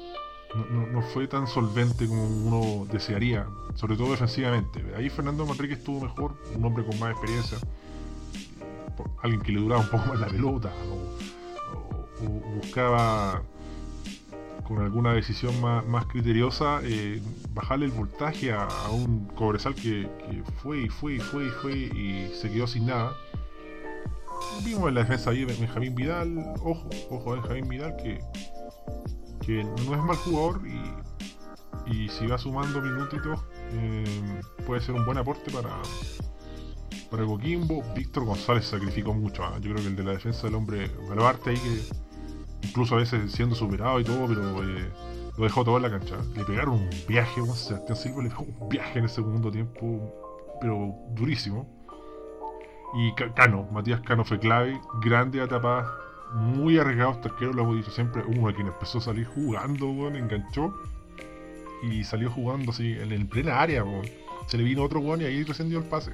No, 0.72 0.88
no, 0.88 1.02
fue 1.02 1.27
tan 1.27 1.45
solvente 1.45 2.07
como 2.07 2.26
uno 2.26 2.85
desearía, 2.91 3.48
sobre 3.76 3.98
todo 3.98 4.11
defensivamente. 4.11 4.81
Ahí 4.95 5.10
Fernando 5.10 5.45
Manríquez 5.45 5.80
estuvo 5.80 6.02
mejor, 6.02 6.35
un 6.56 6.64
hombre 6.64 6.85
con 6.85 6.98
más 6.99 7.11
experiencia 7.11 7.57
alguien 9.22 9.41
que 9.41 9.52
le 9.52 9.60
duraba 9.60 9.82
un 9.82 9.90
poco 9.90 10.07
más 10.07 10.19
la 10.19 10.28
pelota 10.28 10.72
o, 10.91 12.28
buscaba 12.56 13.44
con 14.68 14.80
alguna 14.80 15.14
decisión 15.14 15.53
más, 15.61 16.06
criteriosa 16.07 16.82
eh, 16.84 17.22
bajarle 17.53 17.86
el 17.86 17.91
voltaje 17.91 18.52
a, 18.52 18.68
un 18.91 19.28
Cobresal 19.36 19.76
que, 19.76 20.10
fue 20.61 20.84
y 20.84 20.90
fue 20.90 21.15
y 21.15 21.19
fue 21.19 21.45
y 21.45 21.49
fue 21.49 21.74
y 21.74 22.32
se 22.34 22.52
quedó 22.52 22.68
sin 22.68 22.88
nada. 22.88 23.14
Vimos 24.65 24.90
en 24.90 24.95
la 24.95 25.02
defensa 25.02 25.30
ahí 25.30 25.45
Benjamín 25.45 25.95
Vidal, 25.95 26.53
ojo, 26.64 26.90
ojo 27.11 27.32
Benjamín 27.32 27.69
Vidal 27.69 27.95
que, 27.98 28.19
que 29.45 29.64
no 29.64 29.95
es 29.95 30.03
mal 30.03 30.15
jugador 30.18 30.61
y, 30.68 31.91
y 31.91 32.10
si 32.10 32.28
va 32.28 32.38
sumando 32.38 32.82
minutitos 32.82 33.40
eh, 33.74 34.41
puede 34.65 34.82
ser 34.82 34.95
un 34.95 35.06
buen 35.06 35.18
aporte 35.18 35.52
para, 35.52 35.69
para 37.10 37.26
Coquimbo, 37.26 37.84
Víctor 37.95 38.26
González 38.26 38.65
sacrificó 38.65 39.14
mucho. 39.14 39.44
¿ah? 39.44 39.57
Yo 39.61 39.72
creo 39.72 39.84
que 39.84 39.88
el 39.88 39.95
de 39.95 40.03
la 40.03 40.11
defensa 40.11 40.48
del 40.48 40.56
hombre 40.56 40.91
Balbarte 41.10 41.52
ahí 41.52 41.57
que 41.57 42.07
incluso 42.68 42.95
a 42.95 42.99
veces 42.99 43.32
siendo 43.32 43.56
superado 43.56 43.99
y 43.99 44.03
todo, 44.03 44.28
pero 44.28 44.64
eh, 44.64 44.90
lo 45.38 45.44
dejó 45.44 45.64
todo 45.64 45.78
en 45.78 45.84
la 45.84 45.91
cancha. 45.91 46.18
Le 46.36 46.44
pegaron 46.44 46.76
un 46.76 46.90
viaje, 47.07 47.41
a 47.41 47.45
Sebastián 47.53 47.98
Silva 47.98 48.24
le 48.24 48.30
pegó 48.30 48.45
un 48.60 48.69
viaje 48.69 48.99
en 48.99 49.06
el 49.06 49.10
segundo 49.10 49.52
tiempo, 49.52 50.14
pero 50.60 50.95
durísimo. 51.11 51.68
Y 52.95 53.14
Cano, 53.14 53.68
Matías 53.72 54.02
Cano 54.02 54.24
fue 54.24 54.40
clave, 54.40 54.80
grande 55.02 55.41
a 55.41 55.48
tapar, 55.48 55.86
muy 56.34 56.78
arriesgado 56.78 57.11
este 57.11 57.30
arquero, 57.30 57.53
lo 57.53 57.64
hemos 57.64 57.76
dicho 57.78 57.91
siempre, 57.91 58.24
uno 58.26 58.48
de 58.48 58.56
quien 58.56 58.68
empezó 58.68 58.98
a 58.99 59.02
salir 59.02 59.26
jugando, 59.28 59.88
enganchó 60.07 60.74
y 61.84 62.03
salió 62.03 62.32
jugando 62.32 62.72
así 62.72 62.94
en, 62.94 63.11
el 63.11 63.28
plena 63.28 63.60
área, 63.60 63.84
se 64.48 64.57
le 64.57 64.64
vino 64.64 64.84
otro 64.84 64.99
weón 64.99 65.22
y 65.22 65.26
ahí 65.26 65.44
rescendió 65.44 65.80
el 65.80 65.86
pase. 65.86 66.14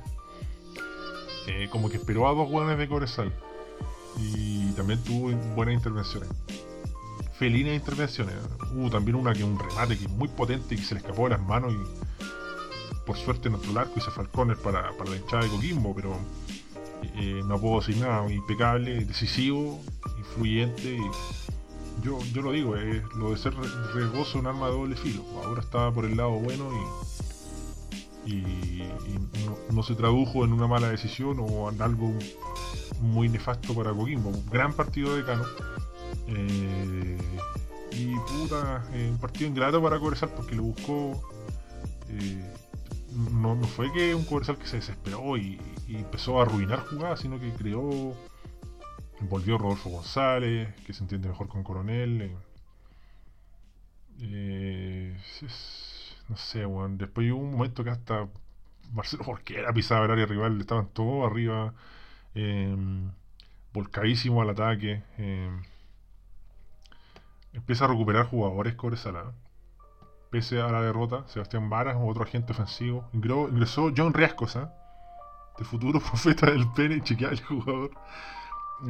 Eh, 1.47 1.67
como 1.69 1.89
que 1.89 1.97
esperó 1.97 2.27
a 2.27 2.33
dos 2.33 2.49
hueones 2.49 2.77
de 2.77 2.87
Coresal. 2.87 3.33
Y 4.17 4.71
también 4.71 5.03
tuvo 5.03 5.31
buenas 5.55 5.75
intervenciones. 5.75 6.29
Felinas 7.37 7.73
intervenciones. 7.73 8.35
Hubo 8.73 8.89
también 8.89 9.15
una 9.15 9.33
que 9.33 9.43
un 9.43 9.59
remate 9.59 9.97
que 9.97 10.07
muy 10.07 10.27
potente 10.27 10.75
y 10.75 10.77
que 10.77 10.83
se 10.83 10.93
le 10.93 11.01
escapó 11.01 11.23
de 11.23 11.31
las 11.31 11.41
manos 11.41 11.73
y 11.73 12.25
por 13.05 13.17
suerte 13.17 13.49
nuestro 13.49 13.77
arco 13.77 13.93
hizo 13.97 14.11
falcones 14.11 14.57
para, 14.57 14.91
para 14.97 15.09
la 15.09 15.17
hinchada 15.17 15.43
de 15.43 15.49
Coquimbo, 15.49 15.93
pero 15.93 16.17
eh, 17.15 17.41
no 17.45 17.59
puedo 17.59 17.79
decir 17.79 17.97
nada, 17.97 18.31
impecable, 18.31 19.03
decisivo, 19.05 19.81
influyente. 20.17 20.97
yo, 22.01 22.19
yo 22.33 22.41
lo 22.41 22.51
digo, 22.51 22.75
lo 23.17 23.31
de 23.31 23.37
ser 23.37 23.53
riesgoso 23.93 24.39
un 24.39 24.47
arma 24.47 24.67
de 24.67 24.73
doble 24.73 24.95
filo. 24.95 25.23
Ahora 25.43 25.61
estaba 25.61 25.91
por 25.91 26.05
el 26.05 26.15
lado 26.15 26.31
bueno 26.31 26.69
y 26.71 27.12
y, 28.25 28.83
no, 29.71 29.83
se 29.83 29.95
tradujo 29.95 30.45
en 30.45 30.53
una 30.53 30.67
mala 30.67 30.89
decisión 30.89 31.37
o 31.39 31.69
en 31.69 31.81
algo 31.81 32.13
muy 33.01 33.29
nefasto 33.29 33.73
para 33.73 33.91
Coquimbo. 33.91 34.29
Un 34.29 34.49
gran 34.49 34.73
partido 34.73 35.15
de 35.15 35.25
Cano. 35.25 35.43
Eh, 36.27 37.17
y 37.91 38.15
puta, 38.15 38.83
un 38.93 39.17
partido 39.17 39.49
ingrato 39.49 39.81
para 39.81 39.99
Cobresal 39.99 40.29
porque 40.29 40.55
lo 40.55 40.63
buscó. 40.63 41.21
Eh, 42.09 42.53
no, 43.31 43.55
fue 43.63 43.91
que 43.91 44.15
un 44.15 44.25
Cobresal 44.25 44.57
que 44.57 44.67
se 44.67 44.77
desesperó 44.77 45.37
y, 45.37 45.59
empezó 45.89 46.39
a 46.39 46.43
arruinar 46.43 46.79
jugadas, 46.87 47.19
sino 47.19 47.39
que 47.39 47.51
creó. 47.51 48.15
Volvió 49.29 49.57
Rodolfo 49.57 49.89
González, 49.89 50.73
que 50.85 50.93
se 50.93 51.03
entiende 51.03 51.29
mejor 51.29 51.47
con 51.47 51.63
Coronel. 51.63 52.35
Eh, 54.19 55.17
no 56.33 56.37
sé, 56.37 56.65
weón. 56.65 56.97
Después 56.97 57.31
hubo 57.31 57.41
un 57.41 57.51
momento 57.51 57.83
que 57.83 57.91
hasta 57.91 58.27
Marcelo 58.91 59.23
Jorquera 59.23 59.71
pisaba 59.71 60.05
el 60.05 60.11
área 60.11 60.25
rival, 60.25 60.59
estaban 60.59 60.87
todos 60.87 61.29
arriba, 61.29 61.73
eh, 62.33 62.75
volcadísimo 63.71 64.41
al 64.41 64.49
ataque. 64.49 65.03
Em, 65.17 65.61
empieza 67.53 67.85
a 67.85 67.87
recuperar 67.89 68.25
jugadores 68.25 68.73
Cobresala. 68.73 69.33
Pese 70.31 70.59
a 70.59 70.69
la 70.69 70.81
derrota, 70.81 71.27
Sebastián 71.27 71.69
Varas, 71.69 71.97
otro 71.99 72.23
agente 72.23 72.53
ofensivo. 72.53 73.07
Ingresó 73.13 73.93
John 73.95 74.13
Riascos, 74.13 74.55
¿eh? 74.55 74.67
de 75.59 75.65
futuro 75.65 75.99
profeta 76.09 76.47
del 76.47 76.67
pene, 76.71 77.03
chequear 77.03 77.33
el 77.33 77.43
jugador. 77.43 77.91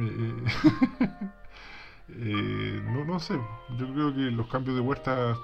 Eh, 0.00 0.44
eh, 2.08 2.82
no, 2.86 3.04
no 3.04 3.20
sé, 3.20 3.38
yo 3.78 3.92
creo 3.92 4.14
que 4.14 4.30
los 4.30 4.46
cambios 4.46 4.76
de 4.76 4.82
vuelta 4.82 5.36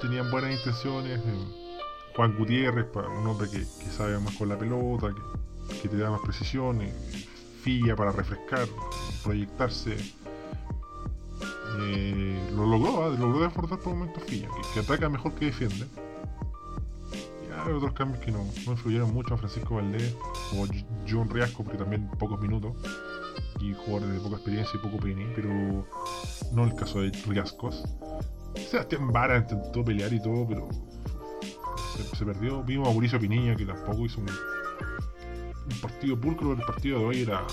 tenían 0.00 0.30
buenas 0.30 0.52
intenciones. 0.52 1.18
Eh, 1.18 1.70
Juan 2.14 2.36
Gutiérrez, 2.36 2.86
un 2.94 3.26
hombre 3.26 3.48
que, 3.48 3.64
sabe 3.64 4.18
más 4.18 4.34
con 4.36 4.48
la 4.48 4.58
pelota, 4.58 5.14
que, 5.82 5.88
te 5.88 5.96
da 5.96 6.10
más 6.10 6.20
precisión, 6.20 6.82
eh, 6.82 6.92
filla 7.62 7.96
para 7.96 8.12
refrescar, 8.12 8.66
proyectarse. 9.22 9.96
Eh, 11.78 12.50
lo 12.54 12.66
logró, 12.66 13.04
¿ah? 13.04 13.08
logró 13.16 13.40
desbordar 13.40 13.78
por 13.78 13.94
momentos 13.94 14.22
Filla, 14.24 14.48
que, 14.74 14.80
ataca 14.80 15.08
mejor 15.08 15.34
que 15.34 15.46
defiende. 15.46 15.86
Y 17.12 17.52
hay 17.52 17.72
otros 17.72 17.92
cambios 17.92 18.22
que 18.24 18.32
no, 18.32 18.44
influyeron 18.66 19.14
mucho 19.14 19.34
a 19.34 19.38
Francisco 19.38 19.76
Valdés 19.76 20.14
o 20.56 20.66
John 21.08 21.30
Riasco, 21.30 21.62
porque 21.62 21.78
también 21.78 22.10
pocos 22.18 22.40
minutos 22.40 22.76
y 23.60 23.72
jugadores 23.74 24.14
de 24.14 24.20
poca 24.20 24.36
experiencia 24.36 24.78
y 24.78 24.82
poco 24.82 24.98
pene, 24.98 25.32
pero 25.34 25.86
no 26.52 26.64
el 26.64 26.74
caso 26.74 27.00
de 27.00 27.10
Riascos. 27.26 27.84
Sebastián 28.54 29.12
Vara 29.12 29.38
intentó 29.38 29.84
pelear 29.84 30.12
y 30.12 30.20
todo, 30.22 30.46
pero 30.46 30.68
se, 32.16 32.24
perdió. 32.24 32.62
Vimos 32.62 32.88
a 32.88 32.90
Mauricio 32.92 33.18
Pinilla 33.20 33.56
que 33.56 33.64
tampoco 33.66 34.06
hizo 34.06 34.20
un, 34.20 34.26
partido 35.80 36.18
pulcro, 36.20 36.52
el 36.52 36.62
partido 36.62 36.98
de 37.00 37.04
hoy 37.04 37.22
era 37.22 37.44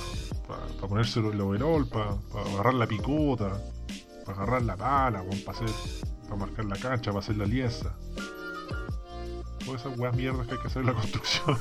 para 0.48 0.65
pa 0.80 0.88
ponérselo 0.88 1.32
el 1.32 1.41
overall, 1.41 1.88
para 1.88 2.15
agarrar 2.52 2.74
la 2.74 2.88
picota, 2.88 3.61
para 4.26 4.38
agarrar 4.38 4.61
la 4.64 4.76
pala, 4.78 5.24
para, 5.45 5.60
para 6.24 6.36
marcar 6.36 6.65
la 6.65 6.76
cancha, 6.78 7.11
para 7.11 7.19
hacer 7.19 7.38
la 7.38 7.44
alianza. 7.45 7.95
todas 9.65 9.82
esas 9.82 9.98
weas 9.99 10.15
mierdas 10.15 10.48
que 10.48 10.53
hay 10.53 10.60
que 10.61 10.68
hacer 10.68 10.82
en 10.82 10.88
la 10.88 10.94
construcción. 11.02 11.57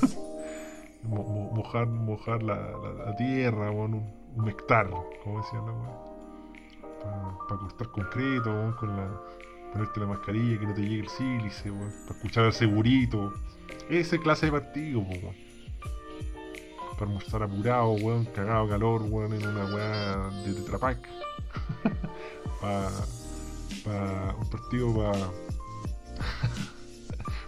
Mo- 1.02 1.22
mo- 1.24 1.50
mojar 1.52 1.86
mojar 1.86 2.42
la, 2.42 2.56
la- 2.56 3.16
tierra, 3.16 3.70
weón, 3.70 3.94
un, 3.94 4.14
un 4.36 4.48
hectár, 4.48 4.90
como 5.22 5.40
decían 5.40 5.66
la 5.66 5.72
wea. 5.72 6.15
Para 7.48 7.60
cortar 7.60 7.90
concreto, 7.90 8.76
con 8.78 8.96
la. 8.96 9.08
ponerte 9.72 10.00
la 10.00 10.06
mascarilla, 10.06 10.58
que 10.58 10.66
no 10.66 10.74
te 10.74 10.82
llegue 10.82 11.00
el 11.00 11.08
sílice. 11.08 11.70
Para 11.70 12.16
escuchar 12.16 12.44
al 12.44 12.52
segurito. 12.52 13.32
Ese 13.88 14.18
clase 14.18 14.46
de 14.46 14.52
partido. 14.52 15.04
Para 16.94 17.06
almorzar 17.06 17.42
apurado, 17.42 17.92
weón, 17.92 18.24
cagado 18.26 18.68
calor, 18.68 19.02
weón, 19.02 19.34
en 19.34 19.46
una 19.46 19.64
weá 19.66 20.30
de 20.44 20.54
Tetrapack. 20.54 21.08
para 22.60 22.90
pa, 23.84 24.34
un 24.40 24.50
partido 24.50 24.94
para 24.94 25.12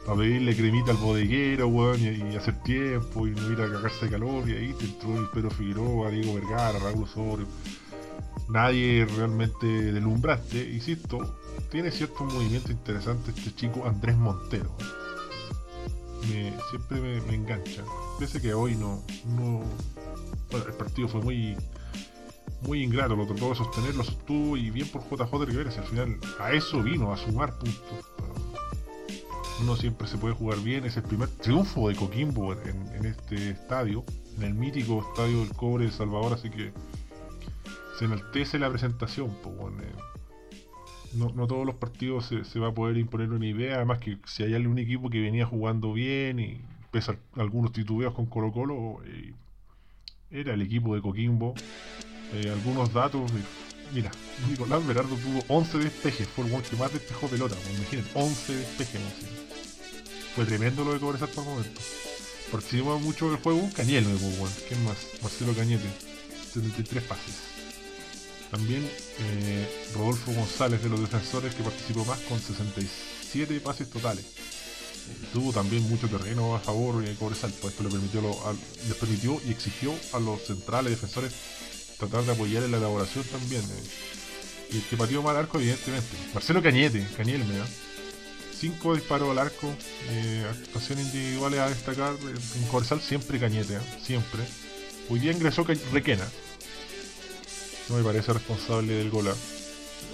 para 0.07 0.19
pedirle 0.19 0.57
cremita 0.57 0.91
al 0.91 0.97
bodeguero, 0.99 1.69
weón, 1.69 2.01
y, 2.01 2.33
y 2.33 2.37
hacer 2.37 2.63
tiempo 2.63 3.27
y 3.27 3.31
no 3.31 3.51
ir 3.51 3.61
a 3.63 3.71
cagarse 3.71 4.05
de 4.05 4.13
calor. 4.13 4.49
Y 4.49 4.53
ahí 4.53 4.73
te 4.75 4.85
entró 4.85 5.19
el 5.19 5.29
Pedro 5.31 5.51
Figueroa, 5.51 6.11
Diego 6.11 6.35
Vergara, 6.35 6.79
Raúl 6.79 7.05
Osorio. 7.05 7.47
Nadie 8.49 9.07
realmente 9.17 9.67
delumbraste, 9.67 10.71
insisto, 10.71 11.37
tiene 11.71 11.91
cierto 11.91 12.25
movimiento 12.25 12.73
interesante 12.73 13.31
este 13.31 13.55
chico 13.55 13.87
Andrés 13.87 14.17
Montero. 14.17 14.75
Me, 16.31 16.55
siempre 16.71 17.01
me, 17.01 17.21
me 17.23 17.35
engancha. 17.35 17.85
Pese 18.19 18.41
que 18.41 18.55
hoy 18.55 18.75
no, 18.75 19.03
no. 19.37 19.63
Bueno, 20.51 20.67
el 20.67 20.75
partido 20.75 21.09
fue 21.09 21.21
muy 21.21 21.57
muy 22.63 22.83
ingrato, 22.83 23.15
lo 23.15 23.27
trató 23.27 23.51
de 23.51 23.55
sostener, 23.55 23.95
lo 23.95 24.05
sostuvo 24.05 24.57
y 24.57 24.71
bien 24.71 24.89
por 24.89 25.03
JJ 25.03 25.45
Rivera, 25.45 25.71
si 25.71 25.79
al 25.79 25.85
final 25.85 26.19
a 26.41 26.53
eso 26.53 26.83
vino, 26.83 27.13
a 27.13 27.17
sumar 27.17 27.57
puntos. 27.59 28.05
No 29.65 29.77
siempre 29.77 30.07
se 30.07 30.19
puede 30.19 30.35
jugar 30.35 30.59
bien, 30.61 30.85
es 30.85 30.97
el 30.97 31.03
primer 31.03 31.29
triunfo 31.29 31.89
de 31.89 31.97
Coquimbo 31.97 32.53
en, 32.53 32.89
en 32.95 33.07
este 33.07 33.51
estadio, 33.51 34.05
en 34.37 34.45
el 34.45 34.55
mítico 34.55 35.05
estadio 35.09 35.39
del 35.41 35.53
Cobre 35.55 35.87
de 35.87 35.93
Salvador, 35.93 36.33
así 36.33 36.51
que 36.51 36.73
se 37.99 38.05
enaltece 38.05 38.59
la 38.59 38.69
presentación. 38.71 39.35
pues, 39.43 39.57
bueno, 39.57 39.83
eh, 39.83 39.93
no, 41.15 41.31
no 41.31 41.47
todos 41.47 41.65
los 41.67 41.75
partidos 41.77 42.27
se, 42.27 42.45
se 42.45 42.59
va 42.61 42.69
a 42.69 42.73
poder 42.75 42.97
imponer 42.99 43.31
una 43.31 43.47
idea, 43.47 43.77
además 43.77 43.99
que 43.99 44.19
si 44.27 44.43
hay 44.43 44.55
algún 44.55 44.79
equipo 44.79 45.09
que 45.11 45.21
venía 45.21 45.47
jugando 45.47 45.93
bien 45.93 46.39
y 46.39 46.61
pese 46.91 47.13
a 47.13 47.17
algunos 47.41 47.73
titubeos 47.73 48.15
con 48.15 48.27
Colo 48.27 48.53
Colo, 48.53 48.99
eh, 49.07 49.33
era 50.31 50.55
el 50.55 50.63
equipo 50.63 50.95
de 50.95 51.01
Coquimbo. 51.03 51.55
Eh, 52.35 52.51
algunos 52.51 52.93
datos, 52.93 53.33
de- 53.33 53.41
mira, 53.95 54.11
Nicolás 54.51 54.87
Berardo 54.87 55.17
tuvo 55.17 55.43
11 55.49 55.79
despejes, 55.79 56.29
fue 56.29 56.47
el 56.47 56.53
one 56.53 56.63
que 56.63 56.77
más 56.77 56.93
despejó 56.93 57.27
pelota, 57.27 57.55
pues, 57.57 57.75
imaginen, 57.79 58.05
11 58.15 58.53
despejes. 58.55 59.01
no. 59.01 59.39
Fue 60.37 60.45
tremendo 60.45 60.85
lo 60.85 60.93
de 60.93 61.01
Cobresal 61.01 61.29
por 61.31 61.45
el 61.45 61.51
momento. 61.51 61.81
Participó 62.53 62.99
mucho 63.01 63.31
del 63.31 63.41
juego 63.41 63.69
Cañel, 63.75 64.05
me 64.05 64.13
pues, 64.15 64.39
bueno. 64.39 64.55
¿Quién 64.69 64.85
más? 64.85 65.07
Marcelo 65.23 65.53
Cañete, 65.55 65.89
73 66.53 67.03
pases. 67.05 67.58
También 68.51 68.83
eh, 69.21 69.91
Rodolfo 69.95 70.33
González 70.33 70.83
de 70.83 70.89
los 70.89 71.01
defensores 71.01 71.55
que 71.55 71.63
participó 71.63 72.05
más 72.05 72.19
con 72.21 72.41
67 72.41 73.61
pases 73.61 73.91
totales. 73.91 74.25
Eh, 74.25 75.27
tuvo 75.33 75.53
también 75.53 75.83
mucho 75.89 76.09
terreno 76.09 76.55
a 76.55 76.61
favor 76.61 77.05
de 77.05 77.15
Cobresal, 77.15 77.53
pues 77.61 77.73
esto 77.75 77.83
le 77.85 77.91
permitió, 77.91 78.23
les 78.89 78.97
permitió 78.97 79.41
y 79.47 79.51
exigió 79.51 79.95
a 80.13 80.19
los 80.21 80.43
centrales 80.47 80.91
defensores 80.93 81.33
tratar 81.99 82.23
de 82.25 82.33
apoyar 82.33 82.63
en 82.63 82.71
la 82.71 82.79
elaboración 82.79 83.25
también. 83.25 83.63
eh. 83.63 83.85
Y 84.73 84.77
el 84.77 84.83
que 84.85 84.97
pateó 84.97 85.23
mal 85.23 85.37
arco, 85.37 85.59
evidentemente. 85.59 86.17
Marcelo 86.35 86.63
Cañete, 86.63 87.07
Cañel 87.17 87.45
me 87.45 87.57
da. 87.59 87.67
Cinco 88.59 88.95
disparos 88.95 89.31
al 89.31 89.39
arco, 89.39 89.73
eh, 90.11 90.45
actuaciones 90.51 91.07
individuales 91.07 91.61
a 91.61 91.69
destacar. 91.69 92.13
eh, 92.15 92.35
En 92.57 92.65
Cobresal 92.69 93.01
siempre 93.01 93.39
Cañete, 93.39 93.77
eh, 93.77 93.81
siempre. 94.05 94.41
Hoy 95.09 95.21
día 95.21 95.33
ingresó 95.33 95.65
Requena. 95.93 96.27
No 97.89 97.97
me 97.97 98.03
parece 98.05 98.33
responsable 98.33 98.93
del 98.95 99.11
gol. 99.11 99.29
eh. 99.29 99.35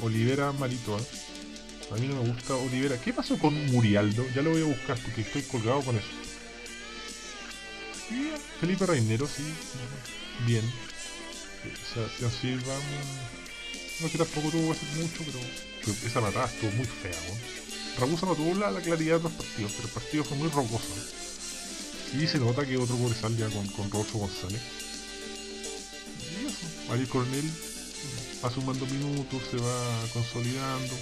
Olivera 0.03 0.53
malito, 0.53 0.99
eh. 0.99 1.03
A 1.93 1.97
mí 1.97 2.07
no 2.07 2.23
me 2.23 2.29
gusta 2.31 2.55
Olivera. 2.55 3.01
¿Qué 3.01 3.13
pasó 3.13 3.39
con 3.39 3.55
Murialdo? 3.67 4.25
Ya 4.35 4.43
lo 4.43 4.51
voy 4.51 4.63
a 4.63 4.67
buscar 4.67 4.99
porque 5.01 5.21
estoy 5.23 5.43
colgado 5.43 5.81
con 5.83 5.97
eso. 5.97 6.07
Felipe 8.61 8.87
Reinero, 8.87 9.27
sí. 9.27 9.43
Bien. 10.47 10.65
Eh, 10.65 11.75
Sebastián 11.93 12.31
Silva. 12.31 12.75
mm, 12.77 14.03
No 14.03 14.11
que 14.11 14.19
tampoco 14.19 14.49
tuvo 14.51 14.73
que 14.73 14.79
hacer 14.79 14.89
mucho, 15.03 15.23
pero, 15.25 15.97
esa 16.07 16.21
patada 16.21 16.47
estuvo 16.47 16.71
muy 16.73 16.87
fea. 16.87 17.13
¿no? 17.29 18.01
Ragusa 18.01 18.27
no 18.27 18.35
tuvo 18.35 18.55
la, 18.55 18.71
la 18.71 18.81
claridad 18.81 19.21
de 19.21 19.27
otros 19.27 19.33
partidos, 19.33 19.73
pero 19.73 19.89
el 19.89 19.95
partido 19.95 20.25
fue 20.25 20.37
muy 20.37 20.49
rocoso. 20.49 20.95
Y 22.19 22.27
se 22.27 22.39
nota 22.39 22.65
que 22.67 22.77
otro 22.77 22.97
Cobresal 22.97 23.37
ya 23.37 23.49
con, 23.49 23.67
con 23.69 23.91
Rodolfo 23.91 24.19
González. 24.19 24.61
Ariel 26.91 27.09
Coronel 27.09 27.51
va 28.45 28.51
sumando 28.51 28.87
minutos, 28.87 29.43
se 29.51 29.57
va 29.57 30.07
consolidando. 30.13 30.95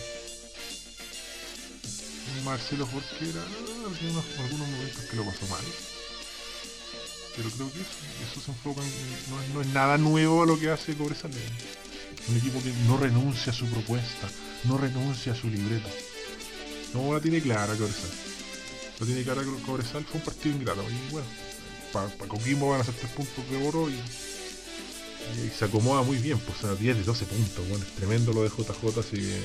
Marcelo 2.44 2.86
Jorquera, 2.86 3.42
algunos, 3.86 4.24
algunos 4.38 4.68
momentos 4.68 5.04
que 5.04 5.16
lo 5.16 5.24
pasó 5.24 5.46
mal. 5.46 5.64
Pero 7.36 7.50
creo 7.50 7.72
que 7.72 7.80
eso, 7.80 8.30
eso 8.30 8.40
se 8.40 8.50
enfoca 8.50 8.82
en, 8.82 9.54
no, 9.54 9.60
es, 9.60 9.66
nada 9.68 9.96
nuevo 9.96 10.42
a 10.42 10.46
lo 10.46 10.58
que 10.58 10.70
hace 10.70 10.94
Cobresal. 10.94 11.30
Es 11.30 12.28
Un 12.28 12.36
equipo 12.36 12.62
que 12.62 12.72
no 12.86 12.96
renuncia 12.96 13.52
a 13.52 13.54
su 13.54 13.66
propuesta, 13.66 14.28
no 14.64 14.76
renuncia 14.76 15.32
a 15.32 15.36
su 15.36 15.48
libreto. 15.48 15.88
No 16.94 17.12
la 17.14 17.20
tiene 17.20 17.40
clara 17.40 17.74
Cobresal. 17.74 18.10
La 19.00 19.06
tiene 19.06 19.22
clara 19.22 19.42
Cobresal, 19.64 20.04
fue 20.04 20.20
un 20.20 20.24
partido 20.24 20.56
ingrato. 20.56 20.82
Y 20.82 21.12
bueno, 21.12 21.26
para 21.92 22.08
Coquimbo 22.28 22.70
van 22.70 22.80
a 22.80 22.84
ser 22.84 22.94
3 22.94 23.12
puntos 23.12 23.50
de 23.50 23.66
oro 23.66 23.88
y, 23.88 23.94
y 25.46 25.50
se 25.50 25.64
acomoda 25.64 26.02
muy 26.02 26.18
bien, 26.18 26.38
pues 26.38 26.64
a 26.64 26.74
10 26.74 26.98
de 26.98 27.02
12 27.04 27.24
puntos. 27.26 27.68
Bueno, 27.68 27.84
es 27.84 27.92
tremendo 27.92 28.32
lo 28.32 28.42
de 28.42 28.48
JJ, 28.48 28.98
así 28.98 29.16
que 29.16 29.42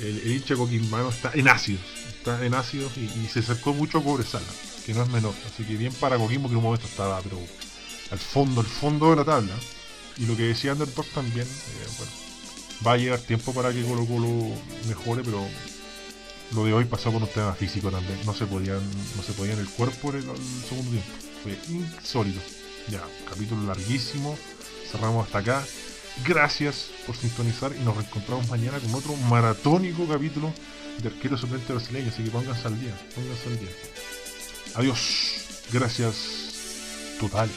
el, 0.00 0.18
el 0.18 0.32
hincha 0.32 0.56
coquimbano 0.56 1.10
está 1.10 1.30
en 1.34 1.48
ácidos, 1.48 1.82
está 2.08 2.44
en 2.44 2.54
ácidos 2.54 2.92
y, 2.96 3.28
se 3.28 3.40
acercó 3.40 3.72
mucho 3.72 3.98
a 3.98 4.02
Cobresala, 4.02 4.46
que 4.84 4.94
no 4.94 5.02
es 5.02 5.08
menor, 5.08 5.34
así 5.46 5.64
que 5.64 5.76
bien 5.76 5.92
para 5.94 6.18
Coquimbo 6.18 6.48
que 6.48 6.52
en 6.52 6.58
un 6.58 6.64
momento 6.64 6.86
estaba 6.86 7.20
pero 7.22 7.38
al 8.10 8.18
fondo, 8.18 8.60
al 8.60 8.66
fondo 8.66 9.10
de 9.10 9.16
la 9.16 9.24
tabla. 9.24 9.54
Y 10.16 10.26
lo 10.26 10.36
que 10.36 10.44
decía 10.44 10.72
Underdog 10.72 11.06
también, 11.06 11.46
eh, 11.46 11.86
bueno, 11.98 12.12
va 12.86 12.92
a 12.92 12.96
llegar 12.96 13.18
tiempo 13.18 13.52
para 13.52 13.72
que 13.72 13.82
Colo 13.82 14.06
Colo 14.06 14.54
mejore, 14.86 15.22
pero 15.24 15.44
lo 16.52 16.64
de 16.64 16.72
hoy 16.72 16.84
pasó 16.84 17.12
con 17.12 17.22
un 17.22 17.28
tema 17.28 17.52
físico 17.54 17.90
también, 17.90 18.18
no 18.24 18.32
se 18.32 18.46
podían, 18.46 18.80
no 19.16 19.22
se 19.22 19.32
podían 19.32 19.58
el 19.58 19.68
cuerpo 19.68 20.10
en 20.10 20.16
el 20.18 20.24
segundo 20.68 20.90
tiempo, 20.90 21.12
fue 21.42 21.58
insólito. 21.68 22.40
Ya, 22.88 23.02
capítulo 23.28 23.66
larguísimo, 23.66 24.36
cerramos 24.90 25.26
hasta 25.26 25.38
acá. 25.38 25.64
Gracias 26.24 26.90
por 27.06 27.16
sintonizar 27.16 27.72
y 27.74 27.82
nos 27.82 27.96
reencontramos 27.96 28.48
mañana 28.48 28.78
con 28.78 28.94
otro 28.94 29.16
maratónico 29.28 30.06
capítulo 30.06 30.52
de 31.02 31.08
arquero 31.08 31.36
suplente 31.36 31.72
brasileño. 31.72 32.10
Así 32.10 32.22
que 32.22 32.30
pónganse 32.30 32.68
al 32.68 32.80
día, 32.80 32.94
pónganse 33.14 33.48
al 33.48 33.58
día. 33.58 33.70
Adiós. 34.74 35.34
Gracias. 35.72 36.14
Total. 37.18 37.48